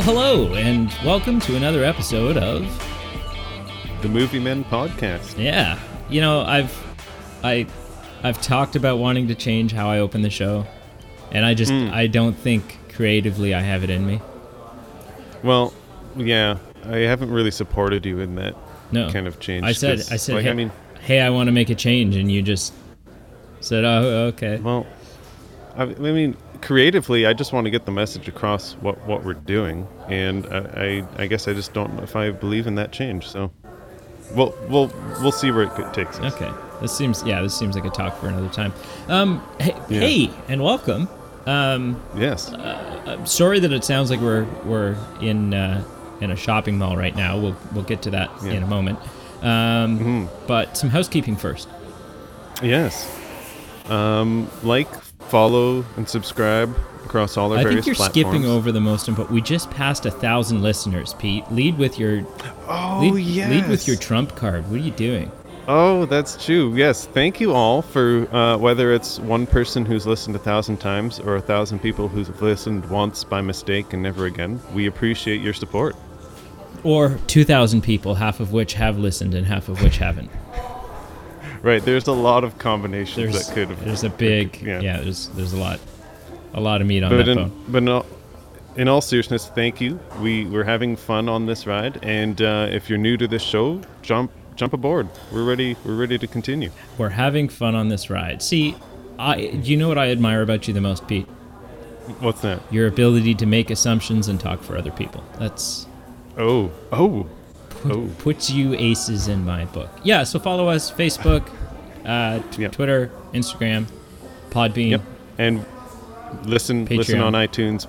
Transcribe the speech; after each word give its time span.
Well, 0.00 0.14
hello, 0.14 0.54
and 0.54 0.88
welcome 1.04 1.40
to 1.40 1.56
another 1.56 1.84
episode 1.84 2.38
of 2.38 2.62
the 4.00 4.08
Movie 4.08 4.40
Men 4.40 4.64
podcast. 4.64 5.36
Yeah. 5.36 5.78
You 6.08 6.22
know, 6.22 6.40
I've 6.40 6.74
I 7.44 7.66
I've 8.22 8.40
talked 8.40 8.76
about 8.76 8.96
wanting 8.96 9.28
to 9.28 9.34
change 9.34 9.72
how 9.72 9.90
I 9.90 9.98
open 9.98 10.22
the 10.22 10.30
show, 10.30 10.64
and 11.32 11.44
I 11.44 11.52
just 11.52 11.70
Mm. 11.70 11.92
I 11.92 12.06
don't 12.06 12.32
think 12.32 12.78
creatively 12.94 13.52
I 13.52 13.60
have 13.60 13.84
it 13.84 13.90
in 13.90 14.06
me. 14.06 14.22
Well, 15.44 15.74
yeah, 16.16 16.56
I 16.86 16.96
haven't 17.00 17.30
really 17.30 17.50
supported 17.50 18.06
you 18.06 18.20
in 18.20 18.36
that 18.36 18.56
No. 18.92 19.10
kind 19.12 19.26
of 19.26 19.38
change. 19.38 19.66
I 19.66 19.72
said 19.72 19.98
I 20.10 20.16
said 20.16 20.34
like, 20.36 20.44
hey, 20.46 20.50
I 20.50 20.54
mean, 20.54 20.72
hey, 21.02 21.20
I 21.20 21.28
want 21.28 21.48
to 21.48 21.52
make 21.52 21.68
a 21.68 21.74
change 21.74 22.16
and 22.16 22.32
you 22.32 22.40
just 22.40 22.72
said, 23.60 23.84
"Oh, 23.84 24.28
okay." 24.32 24.56
well, 24.62 24.86
I, 25.76 25.82
I 25.82 25.84
mean, 25.94 26.38
creatively, 26.62 27.26
I 27.26 27.32
just 27.32 27.52
want 27.52 27.64
to 27.66 27.70
get 27.70 27.84
the 27.86 27.92
message 27.92 28.28
across 28.28 28.74
what 28.74 29.00
what 29.06 29.24
we're 29.24 29.34
doing, 29.34 29.86
and 30.08 30.46
I 30.46 31.04
I, 31.18 31.22
I 31.22 31.26
guess 31.26 31.48
I 31.48 31.54
just 31.54 31.72
don't 31.72 31.94
know 31.94 32.02
if 32.02 32.16
I 32.16 32.30
believe 32.30 32.66
in 32.66 32.74
that 32.76 32.92
change. 32.92 33.28
So, 33.28 33.50
we'll 34.34 34.54
we'll 34.68 34.92
we'll 35.20 35.32
see 35.32 35.50
where 35.50 35.64
it 35.64 35.94
takes 35.94 36.18
us. 36.18 36.34
Okay. 36.34 36.50
This 36.80 36.96
seems 36.96 37.22
yeah, 37.24 37.42
this 37.42 37.56
seems 37.58 37.74
like 37.74 37.84
a 37.84 37.90
talk 37.90 38.16
for 38.18 38.28
another 38.28 38.48
time. 38.48 38.72
Um 39.08 39.46
hey, 39.58 39.74
Yeah. 39.88 40.00
hey 40.00 40.30
and 40.48 40.62
welcome. 40.62 41.08
Um 41.46 42.00
Yes. 42.16 42.52
I'm 42.52 43.26
sorry 43.26 43.60
that 43.60 43.72
it 43.72 43.84
sounds 43.84 44.10
like 44.10 44.20
we're 44.20 44.44
we're 44.64 44.96
in 45.20 45.52
uh, 45.54 45.82
in 46.20 46.30
a 46.30 46.36
shopping 46.36 46.78
mall 46.78 46.96
right 46.96 47.14
now. 47.16 47.38
We'll 47.38 47.56
we'll 47.74 47.84
get 47.84 48.02
to 48.02 48.10
that 48.12 48.30
Yeah. 48.30 48.36
Mm-hmm. 48.38 48.48
in 48.56 48.62
a 48.62 48.66
moment. 48.66 48.98
Um, 49.42 50.28
But 50.46 50.76
some 50.76 50.90
housekeeping 50.90 51.36
first. 51.36 51.68
Yes. 52.62 53.10
Um, 53.88 54.50
like, 54.62 54.86
follow, 55.30 55.84
and 55.96 56.08
subscribe 56.08 56.74
across 57.04 57.36
all 57.36 57.52
our 57.52 57.56
platforms. 57.56 57.66
I 57.66 57.74
think 57.76 57.86
you're 57.86 57.94
platforms. 57.94 58.28
skipping 58.28 58.46
over 58.50 58.70
the 58.72 58.80
most 58.80 59.08
important. 59.08 59.34
We 59.34 59.40
just 59.40 59.70
passed 59.70 60.06
a 60.06 60.10
thousand 60.10 60.62
listeners, 60.62 61.14
Pete. 61.14 61.44
Lead 61.50 61.78
with 61.78 61.98
your 61.98 62.24
Oh 62.68 63.00
lead, 63.02 63.24
yes. 63.24 63.50
lead 63.50 63.68
with 63.68 63.88
your 63.88 63.96
trump 63.96 64.36
card. 64.36 64.70
What 64.70 64.80
are 64.80 64.84
you 64.84 64.92
doing? 64.92 65.30
Oh, 65.68 66.06
that's 66.06 66.42
true. 66.44 66.74
Yes, 66.74 67.06
thank 67.06 67.40
you 67.40 67.52
all 67.52 67.82
for 67.82 68.26
uh, 68.34 68.56
whether 68.56 68.92
it's 68.92 69.20
one 69.20 69.46
person 69.46 69.84
who's 69.84 70.06
listened 70.06 70.34
a 70.34 70.38
thousand 70.40 70.78
times 70.78 71.20
or 71.20 71.36
a 71.36 71.40
thousand 71.40 71.80
people 71.80 72.08
who've 72.08 72.42
listened 72.42 72.88
once 72.90 73.22
by 73.24 73.40
mistake 73.40 73.92
and 73.92 74.02
never 74.02 74.26
again. 74.26 74.60
We 74.74 74.86
appreciate 74.86 75.40
your 75.40 75.52
support. 75.52 75.94
Or 76.82 77.18
two 77.26 77.44
thousand 77.44 77.82
people, 77.82 78.14
half 78.14 78.40
of 78.40 78.52
which 78.52 78.74
have 78.74 78.98
listened 78.98 79.34
and 79.34 79.46
half 79.46 79.68
of 79.68 79.82
which 79.82 79.98
haven't. 79.98 80.30
Right, 81.62 81.82
there's 81.84 82.06
a 82.06 82.12
lot 82.12 82.42
of 82.44 82.58
combinations 82.58 83.16
There's 83.34 83.46
that 83.48 83.54
could 83.54 83.68
have. 83.68 83.84
there's 83.84 84.02
a 84.04 84.08
big 84.10 84.60
yeah. 84.62 84.80
yeah. 84.80 85.00
There's 85.00 85.28
there's 85.28 85.52
a 85.52 85.58
lot 85.58 85.78
a 86.54 86.60
lot 86.60 86.80
of 86.80 86.86
meat 86.86 87.02
on 87.02 87.10
But 87.10 87.18
that 87.18 87.28
in, 87.28 87.36
bone. 87.36 87.64
but 87.68 87.78
in 87.82 87.88
all, 87.88 88.06
in 88.76 88.88
all 88.88 89.00
seriousness, 89.00 89.48
thank 89.48 89.80
you. 89.80 90.00
We 90.20 90.46
we're 90.46 90.64
having 90.64 90.96
fun 90.96 91.28
on 91.28 91.44
this 91.46 91.66
ride, 91.66 91.98
and 92.02 92.40
uh, 92.40 92.68
if 92.70 92.88
you're 92.88 92.98
new 92.98 93.16
to 93.18 93.28
this 93.28 93.42
show, 93.42 93.80
jump 94.02 94.32
jump 94.56 94.72
aboard. 94.72 95.08
We're 95.32 95.44
ready. 95.44 95.76
We're 95.84 95.96
ready 95.96 96.16
to 96.18 96.26
continue. 96.26 96.70
We're 96.98 97.10
having 97.10 97.48
fun 97.48 97.74
on 97.74 97.88
this 97.88 98.08
ride. 98.10 98.42
See, 98.42 98.74
I 99.18 99.36
do 99.48 99.70
you 99.70 99.76
know 99.76 99.88
what 99.88 99.98
I 99.98 100.10
admire 100.10 100.40
about 100.42 100.66
you 100.66 100.72
the 100.74 100.80
most, 100.80 101.06
Pete? 101.06 101.26
What's 102.20 102.40
that? 102.40 102.60
your 102.72 102.86
ability 102.88 103.34
to 103.36 103.46
make 103.46 103.70
assumptions 103.70 104.26
and 104.28 104.40
talk 104.40 104.62
for 104.62 104.76
other 104.76 104.90
people. 104.90 105.22
That's 105.38 105.86
Oh, 106.38 106.70
oh, 106.90 107.26
oh. 107.84 108.08
puts 108.18 108.50
you 108.50 108.74
aces 108.74 109.28
in 109.28 109.44
my 109.44 109.64
book. 109.66 109.90
Yeah, 110.02 110.24
so 110.24 110.38
follow 110.38 110.68
us 110.68 110.90
Facebook, 110.90 111.48
uh, 112.04 112.40
t- 112.50 112.62
Yep. 112.62 112.72
Twitter, 112.72 113.10
Instagram, 113.32 113.86
Podbean. 114.50 114.90
Yep. 114.90 115.02
And 115.38 115.64
listen 116.44 116.84
listen 116.86 117.20
on 117.20 117.32
iTunes. 117.34 117.86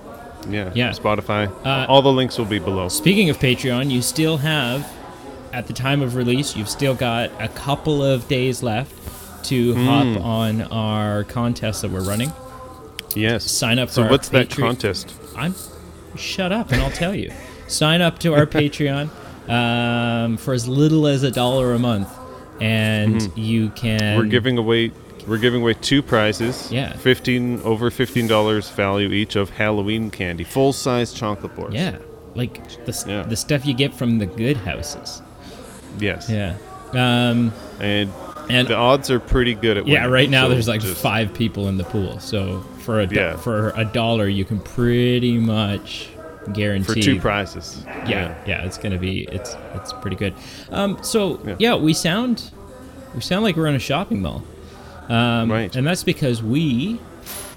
Yeah. 0.49 0.71
Yeah. 0.73 0.89
Spotify. 0.91 1.51
Uh, 1.65 1.85
All 1.87 2.01
the 2.01 2.11
links 2.11 2.37
will 2.37 2.45
be 2.45 2.59
below. 2.59 2.87
Speaking 2.89 3.29
of 3.29 3.37
Patreon, 3.37 3.91
you 3.91 4.01
still 4.01 4.37
have, 4.37 4.91
at 5.53 5.67
the 5.67 5.73
time 5.73 6.01
of 6.01 6.15
release, 6.15 6.55
you've 6.55 6.69
still 6.69 6.95
got 6.95 7.29
a 7.39 7.47
couple 7.49 8.03
of 8.03 8.27
days 8.27 8.63
left 8.63 8.93
to 9.45 9.73
Hmm. 9.73 9.85
hop 9.85 10.21
on 10.23 10.61
our 10.63 11.23
contest 11.25 11.81
that 11.83 11.91
we're 11.91 12.01
running. 12.03 12.31
Yes. 13.15 13.43
Sign 13.51 13.77
up 13.79 13.89
for 13.89 13.95
So 13.95 14.07
what's 14.07 14.29
that 14.29 14.49
contest? 14.49 15.13
I'm 15.37 15.53
shut 16.15 16.51
up 16.51 16.71
and 16.71 16.81
I'll 16.81 16.91
tell 16.91 17.13
you. 17.15 17.31
Sign 17.67 18.01
up 18.01 18.17
to 18.19 18.33
our 18.33 18.45
Patreon 18.59 19.09
um, 19.47 20.37
for 20.37 20.53
as 20.53 20.67
little 20.67 21.07
as 21.07 21.23
a 21.23 21.31
dollar 21.31 21.73
a 21.73 21.79
month, 21.79 22.09
and 22.59 23.35
you 23.37 23.69
can. 23.71 23.99
Mm-hmm. 23.99 24.17
We're 24.19 24.25
giving 24.25 24.57
away 24.57 24.91
we're 25.27 25.37
giving 25.37 25.61
away 25.61 25.75
two 25.75 26.01
prizes. 26.01 26.71
Yeah. 26.71 26.93
Fifteen 26.97 27.61
over 27.61 27.89
fifteen 27.91 28.27
dollars 28.27 28.69
value 28.69 29.09
each 29.11 29.35
of 29.35 29.49
Halloween 29.51 30.09
candy, 30.09 30.43
full 30.43 30.73
size 30.73 31.13
chocolate 31.13 31.55
bars. 31.55 31.73
Yeah, 31.73 31.97
like 32.35 32.63
the 32.85 33.03
Yeah. 33.07 33.23
the 33.23 33.35
stuff 33.35 33.65
you 33.65 33.73
get 33.73 33.93
from 33.93 34.17
the 34.19 34.25
good 34.25 34.57
houses. 34.57 35.21
Yes. 35.99 36.29
Yeah. 36.29 36.55
Um, 36.93 37.53
And 37.79 38.09
and 38.49 38.67
the 38.67 38.75
odds 38.75 39.09
are 39.11 39.19
pretty 39.19 39.53
good 39.53 39.77
at 39.77 39.83
winning, 39.85 40.01
yeah, 40.01 40.07
right 40.07 40.29
now 40.29 40.45
so 40.45 40.49
there's 40.49 40.67
like 40.67 40.81
just- 40.81 41.01
five 41.01 41.33
people 41.33 41.67
in 41.69 41.77
the 41.77 41.83
pool, 41.85 42.19
so 42.19 42.65
for 42.79 42.99
a 42.99 43.07
do- 43.07 43.15
Yeah. 43.15 43.35
for 43.37 43.69
a 43.77 43.85
dollar 43.85 44.27
you 44.27 44.43
can 44.43 44.59
pretty 44.59 45.37
much 45.37 46.09
guarantee 46.53 46.85
for 46.93 46.95
two 46.99 47.19
prizes. 47.19 47.83
yeah, 48.07 48.35
yeah, 48.47 48.63
it's 48.65 48.77
gonna 48.77 48.97
be 48.97 49.23
it's 49.23 49.55
it's 49.75 49.93
pretty 49.93 50.15
good. 50.17 50.33
Um, 50.71 50.97
so 51.03 51.39
yeah. 51.45 51.55
Yeah. 51.59 51.75
we 51.75 51.93
sound 51.93 52.51
we 53.15 53.21
sound 53.21 53.43
like 53.43 53.55
we're 53.55 53.67
in 53.67 53.75
a 53.75 53.79
shopping 53.79 54.21
mall, 54.21 54.43
um, 55.09 55.51
Right. 55.51 55.75
And 55.75 55.85
that's 55.85 56.03
because 56.03 56.41
we 56.41 56.99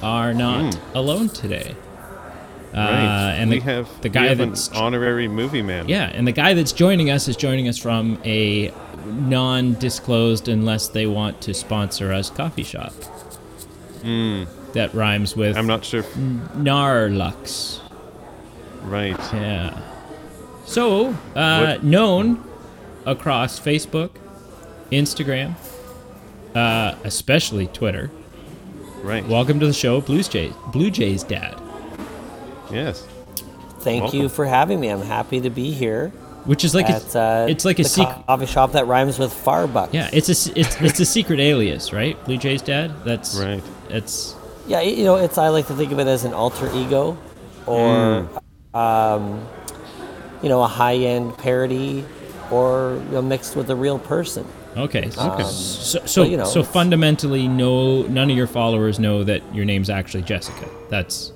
are 0.02 0.34
not 0.34 0.76
alone 0.94 1.28
today. 1.28 1.74
Uh, 2.74 2.76
Right. 2.76 3.34
and 3.38 3.50
we 3.50 3.58
the, 3.60 3.64
have 3.64 3.88
the 4.02 4.08
guy 4.08 4.26
have 4.26 4.38
that's 4.38 4.68
honorary 4.72 5.28
movie 5.28 5.62
man. 5.62 5.88
yeah, 5.88 6.10
and 6.12 6.26
the 6.26 6.32
guy 6.32 6.54
that's 6.54 6.72
joining 6.72 7.08
us 7.10 7.28
is 7.28 7.36
joining 7.36 7.68
us 7.68 7.78
from 7.78 8.18
a 8.24 8.72
non-disclosed, 9.06 10.48
unless 10.48 10.88
they 10.88 11.06
want 11.06 11.40
to 11.42 11.54
sponsor 11.54 12.12
us, 12.12 12.30
coffee 12.30 12.64
shop. 12.64 12.92
That 14.02 14.90
rhymes 14.92 15.36
with. 15.36 15.56
I'm 15.56 15.66
not 15.68 15.84
sure. 15.84 16.02
Narlux. 16.02 17.80
Right. 18.84 19.18
Yeah. 19.32 19.80
So, 20.66 21.14
uh, 21.34 21.78
known 21.82 22.42
across 23.04 23.60
Facebook, 23.60 24.10
Instagram, 24.90 25.54
uh, 26.54 26.94
especially 27.04 27.66
Twitter. 27.68 28.10
Right. 29.02 29.26
Welcome 29.26 29.60
to 29.60 29.66
the 29.66 29.72
show, 29.74 30.00
Blues 30.00 30.28
Jays, 30.28 30.54
Blue 30.72 30.90
Jays 30.90 31.22
dad, 31.22 31.60
yes. 32.70 33.06
Thank 33.80 34.04
Welcome. 34.04 34.20
you 34.20 34.28
for 34.30 34.46
having 34.46 34.80
me. 34.80 34.88
I'm 34.88 35.02
happy 35.02 35.42
to 35.42 35.50
be 35.50 35.70
here. 35.72 36.08
which 36.46 36.64
is 36.64 36.74
like 36.74 36.88
at, 36.88 37.14
a, 37.14 37.20
uh, 37.20 37.46
it's 37.50 37.66
like 37.66 37.78
a 37.78 37.84
secret. 37.84 38.24
coffee 38.26 38.46
shop 38.46 38.72
that 38.72 38.86
rhymes 38.86 39.18
with 39.18 39.30
Farbucks. 39.32 39.92
Yeah, 39.92 40.08
it's 40.12 40.28
a 40.30 40.32
s- 40.32 40.46
it's 40.56 40.80
it's 40.80 41.00
a 41.00 41.04
secret 41.06 41.38
alias, 41.40 41.92
right? 41.92 42.22
Blue 42.24 42.38
Jays 42.38 42.62
dad. 42.62 42.92
That's 43.04 43.34
Right. 43.36 43.62
It's 43.90 44.34
Yeah, 44.66 44.80
you 44.80 45.04
know, 45.04 45.16
it's 45.16 45.36
I 45.36 45.48
like 45.48 45.66
to 45.66 45.74
think 45.74 45.92
of 45.92 45.98
it 45.98 46.06
as 46.06 46.24
an 46.24 46.32
alter 46.32 46.70
ego, 46.74 47.18
or 47.66 48.22
Hmm. 48.22 48.36
Um, 48.74 49.46
you 50.42 50.48
know, 50.48 50.62
a 50.62 50.66
high-end 50.68 51.36
parody, 51.38 52.04
or 52.50 53.00
you 53.06 53.12
know, 53.12 53.22
mixed 53.22 53.56
with 53.56 53.70
a 53.70 53.76
real 53.76 53.98
person. 53.98 54.46
okay. 54.76 55.08
So 55.10 55.30
Okay. 55.32 55.42
so 55.44 56.00
so, 56.04 56.22
but, 56.22 56.30
you 56.30 56.36
know, 56.36 56.44
so 56.44 56.62
fundamentally, 56.62 57.48
no, 57.48 58.02
none 58.02 58.30
of 58.30 58.36
your 58.36 58.46
followers 58.46 58.98
know 58.98 59.24
that 59.24 59.42
your 59.54 59.64
name's 59.64 59.88
actually 59.90 60.22
Jessica. 60.22 60.68
That's 60.90 61.32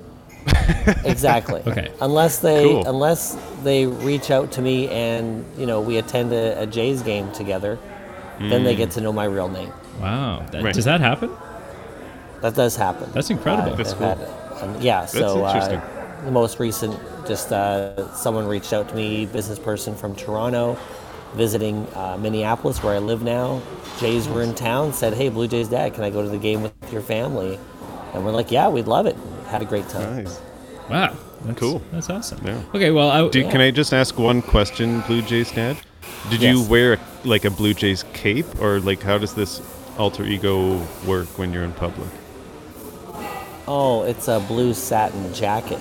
Exactly. 1.05 1.63
Okay. 1.67 1.91
Unless 2.01 2.39
they 2.41 2.63
Cool. 2.65 2.85
unless 2.87 3.37
they 3.65 3.87
reach 3.87 4.31
out 4.31 4.53
to 4.53 4.63
me 4.63 4.89
and 4.89 5.45
you 5.59 5.67
know 5.67 5.81
we 5.81 5.99
attend 5.99 6.33
a, 6.33 6.63
a 6.63 6.67
Jays 6.67 7.03
game 7.03 7.31
together, 7.33 7.79
then 8.39 8.65
they 8.65 8.75
get 8.77 8.91
to 8.93 9.01
know 9.01 9.13
my 9.13 9.25
real 9.25 9.49
name. 9.49 9.73
wow. 10.01 10.45
That, 10.53 10.63
Right. 10.63 10.75
Does 10.75 10.85
that 10.85 11.01
happen? 11.01 11.31
That 12.41 12.55
does 12.55 12.77
happen. 12.77 13.11
That's 13.13 13.31
incredible. 13.31 13.73
Uh, 13.73 13.77
That's 13.77 13.93
I've 13.93 13.99
cool. 13.99 14.09
had. 14.09 14.63
Um, 14.63 14.81
yeah, 14.81 15.07
so 15.07 15.45
interesting. 15.47 15.79
uh, 15.79 16.23
the 16.25 16.31
most 16.31 16.59
recent, 16.61 16.99
just 17.29 17.53
uh, 17.53 18.13
someone 18.15 18.47
reached 18.47 18.73
out 18.73 18.89
to 18.89 18.95
me, 18.95 19.27
business 19.27 19.59
person 19.59 19.95
from 19.95 20.17
Toronto, 20.17 20.79
visiting 21.35 21.87
uh, 21.95 22.17
Minneapolis 22.19 22.83
where 22.83 22.95
I 22.95 22.99
live 22.99 23.23
now. 23.23 23.63
Jays 24.01 24.27
were 24.29 24.43
in 24.43 24.55
town, 24.55 24.93
said, 24.93 25.15
"Hey, 25.15 25.29
Blue 25.29 25.47
Jays 25.47 25.69
dad, 25.69 25.95
can 25.95 26.05
I 26.05 26.11
go 26.11 26.23
to 26.23 26.29
the 26.29 26.39
game 26.39 26.63
with 26.63 26.73
your 26.93 27.03
family?" 27.03 27.59
And 28.15 28.25
we're 28.25 28.33
like, 28.33 28.51
"Yeah, 28.51 28.69
we'd 28.69 28.89
love 28.89 29.07
it." 29.07 29.17
Had 29.47 29.63
a 29.63 29.67
great 29.67 29.89
time. 29.89 30.25
Nice. 30.25 30.41
Wow. 30.91 31.17
That's, 31.45 31.61
Cool. 31.61 31.81
That's 31.93 32.11
awesome. 32.11 32.45
Yeah. 32.45 32.61
Okay. 32.75 32.91
Well, 32.91 33.11
I, 33.11 33.29
Do, 33.29 33.43
Can 33.43 33.61
I 33.61 33.71
just 33.71 33.93
ask 33.93 34.19
one 34.19 34.43
question, 34.43 35.03
Blue 35.03 35.23
Jays 35.23 35.53
dad? 35.53 35.77
Did 36.31 36.43
you 36.43 36.63
wear 36.65 36.99
like 37.25 37.45
a 37.45 37.51
Blue 37.51 37.75
Jays 37.75 38.05
cape, 38.13 38.61
or 38.61 38.81
like 38.81 39.03
how 39.03 39.19
does 39.19 39.35
this 39.35 39.63
alter 39.99 40.25
ego 40.25 40.79
work 41.07 41.27
when 41.39 41.53
you're 41.53 41.65
in 41.65 41.73
public? 41.73 42.09
Oh, 43.67 44.05
it's 44.05 44.29
a 44.29 44.41
blue 44.41 44.73
satin 44.73 45.35
jacket, 45.35 45.79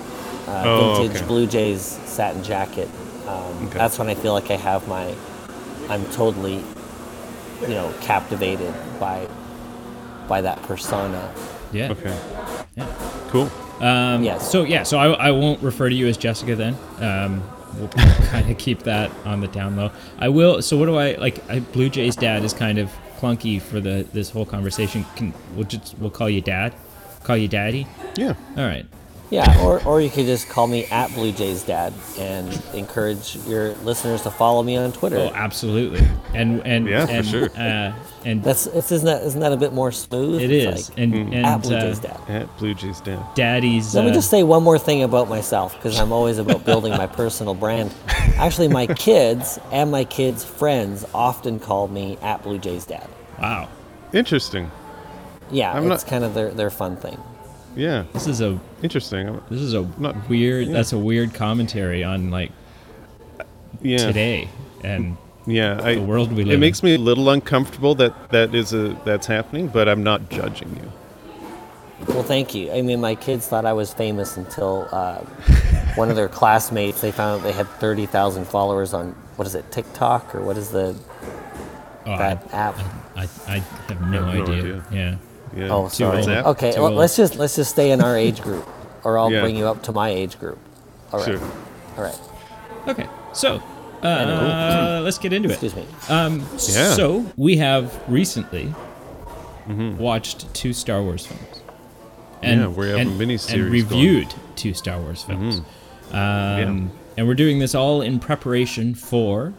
uh, 0.48 0.64
Oh, 0.66 0.96
vintage 1.02 1.18
okay. 1.18 1.28
Blue 1.28 1.48
Jays 1.48 1.82
satin 1.82 2.44
jacket. 2.44 2.90
Um, 3.28 3.68
Okay. 3.68 3.78
That's 3.78 3.98
when 4.00 4.08
I 4.10 4.16
feel 4.16 4.34
like 4.34 4.50
I 4.52 4.56
have 4.56 4.88
my, 4.88 5.14
I'm 5.90 6.06
totally, 6.12 6.64
you 7.62 7.68
know, 7.70 7.94
captivated 8.02 8.74
by, 9.00 9.28
by 10.28 10.42
that 10.42 10.62
persona. 10.64 11.34
yeah. 11.72 11.92
Okay. 11.92 12.18
Yeah. 12.76 12.86
Cool. 13.30 13.50
Um, 13.82 14.24
Yes. 14.24 14.50
So 14.52 14.64
yeah, 14.64 14.84
so 14.84 14.98
I, 14.98 15.08
I 15.28 15.32
won't 15.32 15.62
refer 15.62 15.90
to 15.90 15.96
you 15.96 16.08
as 16.08 16.18
Jessica 16.18 16.56
then. 16.56 16.76
Um, 17.00 17.44
we'll 17.78 17.88
kind 18.30 18.50
of 18.50 18.58
keep 18.58 18.84
that 18.84 19.12
on 19.26 19.42
the 19.42 19.48
down 19.48 19.76
low. 19.76 19.92
I 20.20 20.30
will. 20.30 20.62
So 20.62 20.78
what 20.78 20.86
do 20.86 20.96
I 20.98 21.14
like? 21.16 21.48
I, 21.50 21.60
Blue 21.60 21.90
Jay's 21.90 22.16
dad 22.16 22.44
is 22.44 22.54
kind 22.54 22.78
of 22.80 22.90
clunky 23.20 23.62
for 23.62 23.80
the 23.80 24.06
this 24.14 24.30
whole 24.30 24.46
conversation. 24.46 25.06
Can 25.16 25.34
we'll 25.56 25.66
just 25.66 25.98
we'll 26.00 26.10
call 26.12 26.30
you 26.30 26.42
dad, 26.42 26.74
call 27.24 27.38
you 27.38 27.48
daddy. 27.48 27.86
Yeah. 28.16 28.34
All 28.56 28.66
right. 28.66 28.86
Yeah, 29.30 29.62
or, 29.62 29.84
or 29.86 30.00
you 30.00 30.10
could 30.10 30.26
just 30.26 30.48
call 30.48 30.68
me 30.68 30.86
at 30.86 31.14
Blue 31.14 31.34
Jays 31.34 31.62
Dad 31.64 31.94
and 32.18 32.48
encourage 32.74 33.36
your 33.46 33.74
listeners 33.84 34.22
to 34.22 34.32
follow 34.32 34.64
me 34.64 34.78
on 34.78 34.94
Twitter. 34.94 35.18
Oh, 35.18 35.32
absolutely. 35.34 36.08
And 36.34 36.66
and 36.66 36.88
Yeah, 36.88 37.06
for 37.06 37.12
and, 37.12 37.26
sure. 37.28 37.50
Uh, 37.58 37.94
and 38.24 38.42
That's 38.42 38.68
it's, 38.68 38.90
isn't 38.92 39.06
that 39.06 39.24
isn't 39.24 39.42
that 39.42 39.52
a 39.52 39.58
bit 39.58 39.74
more 39.74 39.92
smooth? 39.92 40.42
it 40.42 40.50
It's 40.50 40.80
is. 40.82 40.90
like, 40.90 40.98
and 41.00 41.14
Mm. 41.14 41.36
and 41.36 41.46
at 41.46 41.62
Blue 41.62 41.76
uh, 41.76 41.82
Jays 41.82 42.00
Dad. 42.00 42.20
At 42.30 42.58
Blue 42.58 42.74
Jays 42.74 43.02
Dad. 43.02 43.20
daddy's. 43.36 43.94
Let 43.94 44.06
me 44.06 44.12
uh, 44.12 44.14
just 44.14 44.30
say 44.30 44.44
one 44.44 44.64
more 44.64 44.80
thing 44.80 45.04
about 45.04 45.28
myself 45.28 45.76
because 45.76 46.00
I'm 46.00 46.14
always 46.14 46.38
about 46.38 46.64
building 46.64 46.94
my 46.94 47.08
personal 47.08 47.54
brand. 47.54 47.94
Actually, 48.38 48.70
my 48.70 48.88
kids 48.96 49.60
and 49.74 49.92
my 49.92 50.06
kids' 50.06 50.46
friends 50.46 51.06
often 51.14 51.60
call 51.60 51.90
me 51.90 52.18
at 52.22 52.44
Blue 52.44 52.60
Jays 52.60 52.86
Dad. 52.86 53.08
wow. 53.42 53.68
Interesting. 54.14 54.72
Yeah, 55.52 55.74
I'm 55.74 55.92
it's 55.92 56.04
not- 56.06 56.10
kind 56.10 56.24
of 56.24 56.34
their, 56.34 56.50
their 56.52 56.70
fun 56.70 56.96
thing. 56.96 57.18
Yeah. 57.78 58.04
This 58.14 58.28
is 58.28 58.42
a 58.42 58.60
Interesting. 58.84 59.28
I'm- 59.28 59.42
this 59.50 59.62
is 59.62 59.74
a 59.74 59.88
Not- 59.98 60.28
weird. 60.30 60.68
yeah. 60.68 60.74
That's 60.74 60.94
a 60.94 60.98
weird 60.98 61.34
commentary 61.34 62.04
on 62.04 62.30
like 62.32 62.52
Yeah. 63.82 63.98
today 64.00 64.50
and 64.84 65.16
Yeah. 65.46 65.80
I, 65.84 65.96
the 65.96 66.02
world 66.02 66.32
we 66.32 66.44
live 66.44 66.50
It 66.52 66.54
in. 66.56 66.60
makes 66.60 66.82
me 66.84 66.96
a 66.96 66.98
little 66.98 67.30
uncomfortable 67.30 67.96
that 67.96 68.14
that 68.32 68.54
is 68.56 68.74
a 68.74 68.96
that's 69.06 69.28
happening, 69.28 69.68
but 69.68 69.88
I'm 69.88 70.04
not 70.04 70.30
judging 70.30 70.70
you. 70.76 70.92
Well, 72.14 72.24
thank 72.24 72.54
you. 72.54 72.72
I 72.72 72.82
mean, 72.84 73.02
my 73.02 73.16
kids 73.16 73.48
thought 73.48 73.66
I 73.66 73.74
was 73.74 73.92
famous 73.94 74.38
until 74.38 74.88
uh, 74.92 75.20
one 75.96 76.10
of 76.12 76.16
their 76.16 76.28
classmates 76.28 77.02
they 77.02 77.12
found 77.12 77.40
out 77.40 77.44
they 77.44 77.52
had 77.54 77.68
thirty 77.80 78.06
thousand 78.06 78.46
followers 78.46 78.94
on 78.94 79.16
what 79.36 79.48
is 79.48 79.56
it 79.56 79.72
TikTok 79.72 80.36
or 80.36 80.42
what 80.42 80.58
is 80.58 80.70
the 80.70 80.96
Oh, 82.06 82.12
I, 82.14 82.18
that 82.18 82.54
app? 82.54 82.76
I, 83.16 83.28
I 83.48 83.58
have 83.90 84.02
no, 84.02 84.26
I 84.26 84.36
have 84.36 84.48
no 84.48 84.54
idea. 84.54 84.56
idea. 84.58 84.84
Yeah. 84.92 85.16
Yeah. 85.56 85.70
Oh, 85.72 85.88
sorry. 85.88 86.24
Okay, 86.26 86.74
well, 86.80 86.92
let's 86.92 87.16
just 87.16 87.36
let's 87.38 87.56
just 87.56 87.72
stay 87.72 87.92
in 87.92 88.02
our 88.02 88.18
age 88.18 88.42
group, 88.42 88.68
or 89.04 89.18
I'll 89.18 89.32
Yeah. 89.32 89.42
bring 89.42 89.56
you 89.56 89.68
up 89.68 89.84
to 89.84 89.92
my 89.92 90.10
age 90.10 90.40
group. 90.40 90.60
All 91.14 91.20
right. 91.20 91.28
Sure. 91.28 91.40
All 91.98 92.04
right. 92.04 92.20
Okay. 92.88 93.08
So, 93.34 93.62
uh, 94.04 95.02
let's 95.04 95.18
get 95.18 95.34
into 95.34 95.50
it. 95.50 95.54
Excuse 95.54 95.76
me. 95.76 95.86
Um, 96.10 96.40
Yeah. 96.70 96.94
So 96.94 97.26
we 97.38 97.58
have 97.58 97.94
recently 98.08 98.74
watched 99.68 100.54
two 100.54 100.74
Star 100.74 101.02
Wars 101.02 101.26
films. 101.26 101.44
Yeah, 102.44 102.68
we 102.68 102.88
have 102.90 102.98
a 102.98 103.02
and, 103.02 103.18
mini-series 103.18 103.64
and 103.64 103.72
reviewed 103.72 104.34
two 104.56 104.74
Star 104.74 105.00
Wars 105.00 105.24
films. 105.24 105.62
Um, 106.12 106.92
And 107.18 107.28
we're 107.28 107.34
doing 107.34 107.58
this 107.60 107.74
all 107.74 108.02
in 108.02 108.20
preparation 108.20 108.94
for 108.94 109.54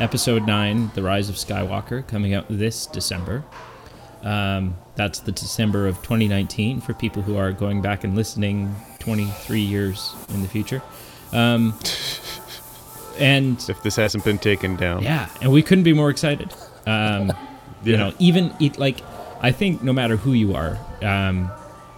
Episode 0.00 0.46
Nine: 0.46 0.90
The 0.94 1.02
Rise 1.02 1.28
of 1.28 1.34
Skywalker, 1.34 2.06
coming 2.06 2.32
out 2.32 2.44
this 2.48 2.86
December. 2.86 3.44
Um, 4.22 4.76
that's 5.00 5.20
the 5.20 5.32
December 5.32 5.86
of 5.86 5.96
2019 6.02 6.82
for 6.82 6.92
people 6.92 7.22
who 7.22 7.34
are 7.38 7.52
going 7.52 7.80
back 7.80 8.04
and 8.04 8.14
listening 8.14 8.74
23 8.98 9.58
years 9.58 10.14
in 10.34 10.42
the 10.42 10.48
future. 10.48 10.82
Um, 11.32 11.72
and 13.18 13.56
If 13.68 13.82
this 13.82 13.96
hasn't 13.96 14.24
been 14.24 14.36
taken 14.38 14.76
down. 14.76 15.02
yeah, 15.02 15.28
and 15.40 15.50
we 15.52 15.62
couldn't 15.62 15.84
be 15.84 15.94
more 15.94 16.10
excited. 16.10 16.52
Um, 16.86 17.32
You 17.82 17.96
know, 17.96 18.12
even 18.18 18.52
it, 18.60 18.78
like 18.78 18.98
I 19.40 19.52
think 19.52 19.82
no 19.82 19.90
matter 19.94 20.16
who 20.18 20.34
you 20.34 20.54
are, 20.54 20.76
um, 21.00 21.50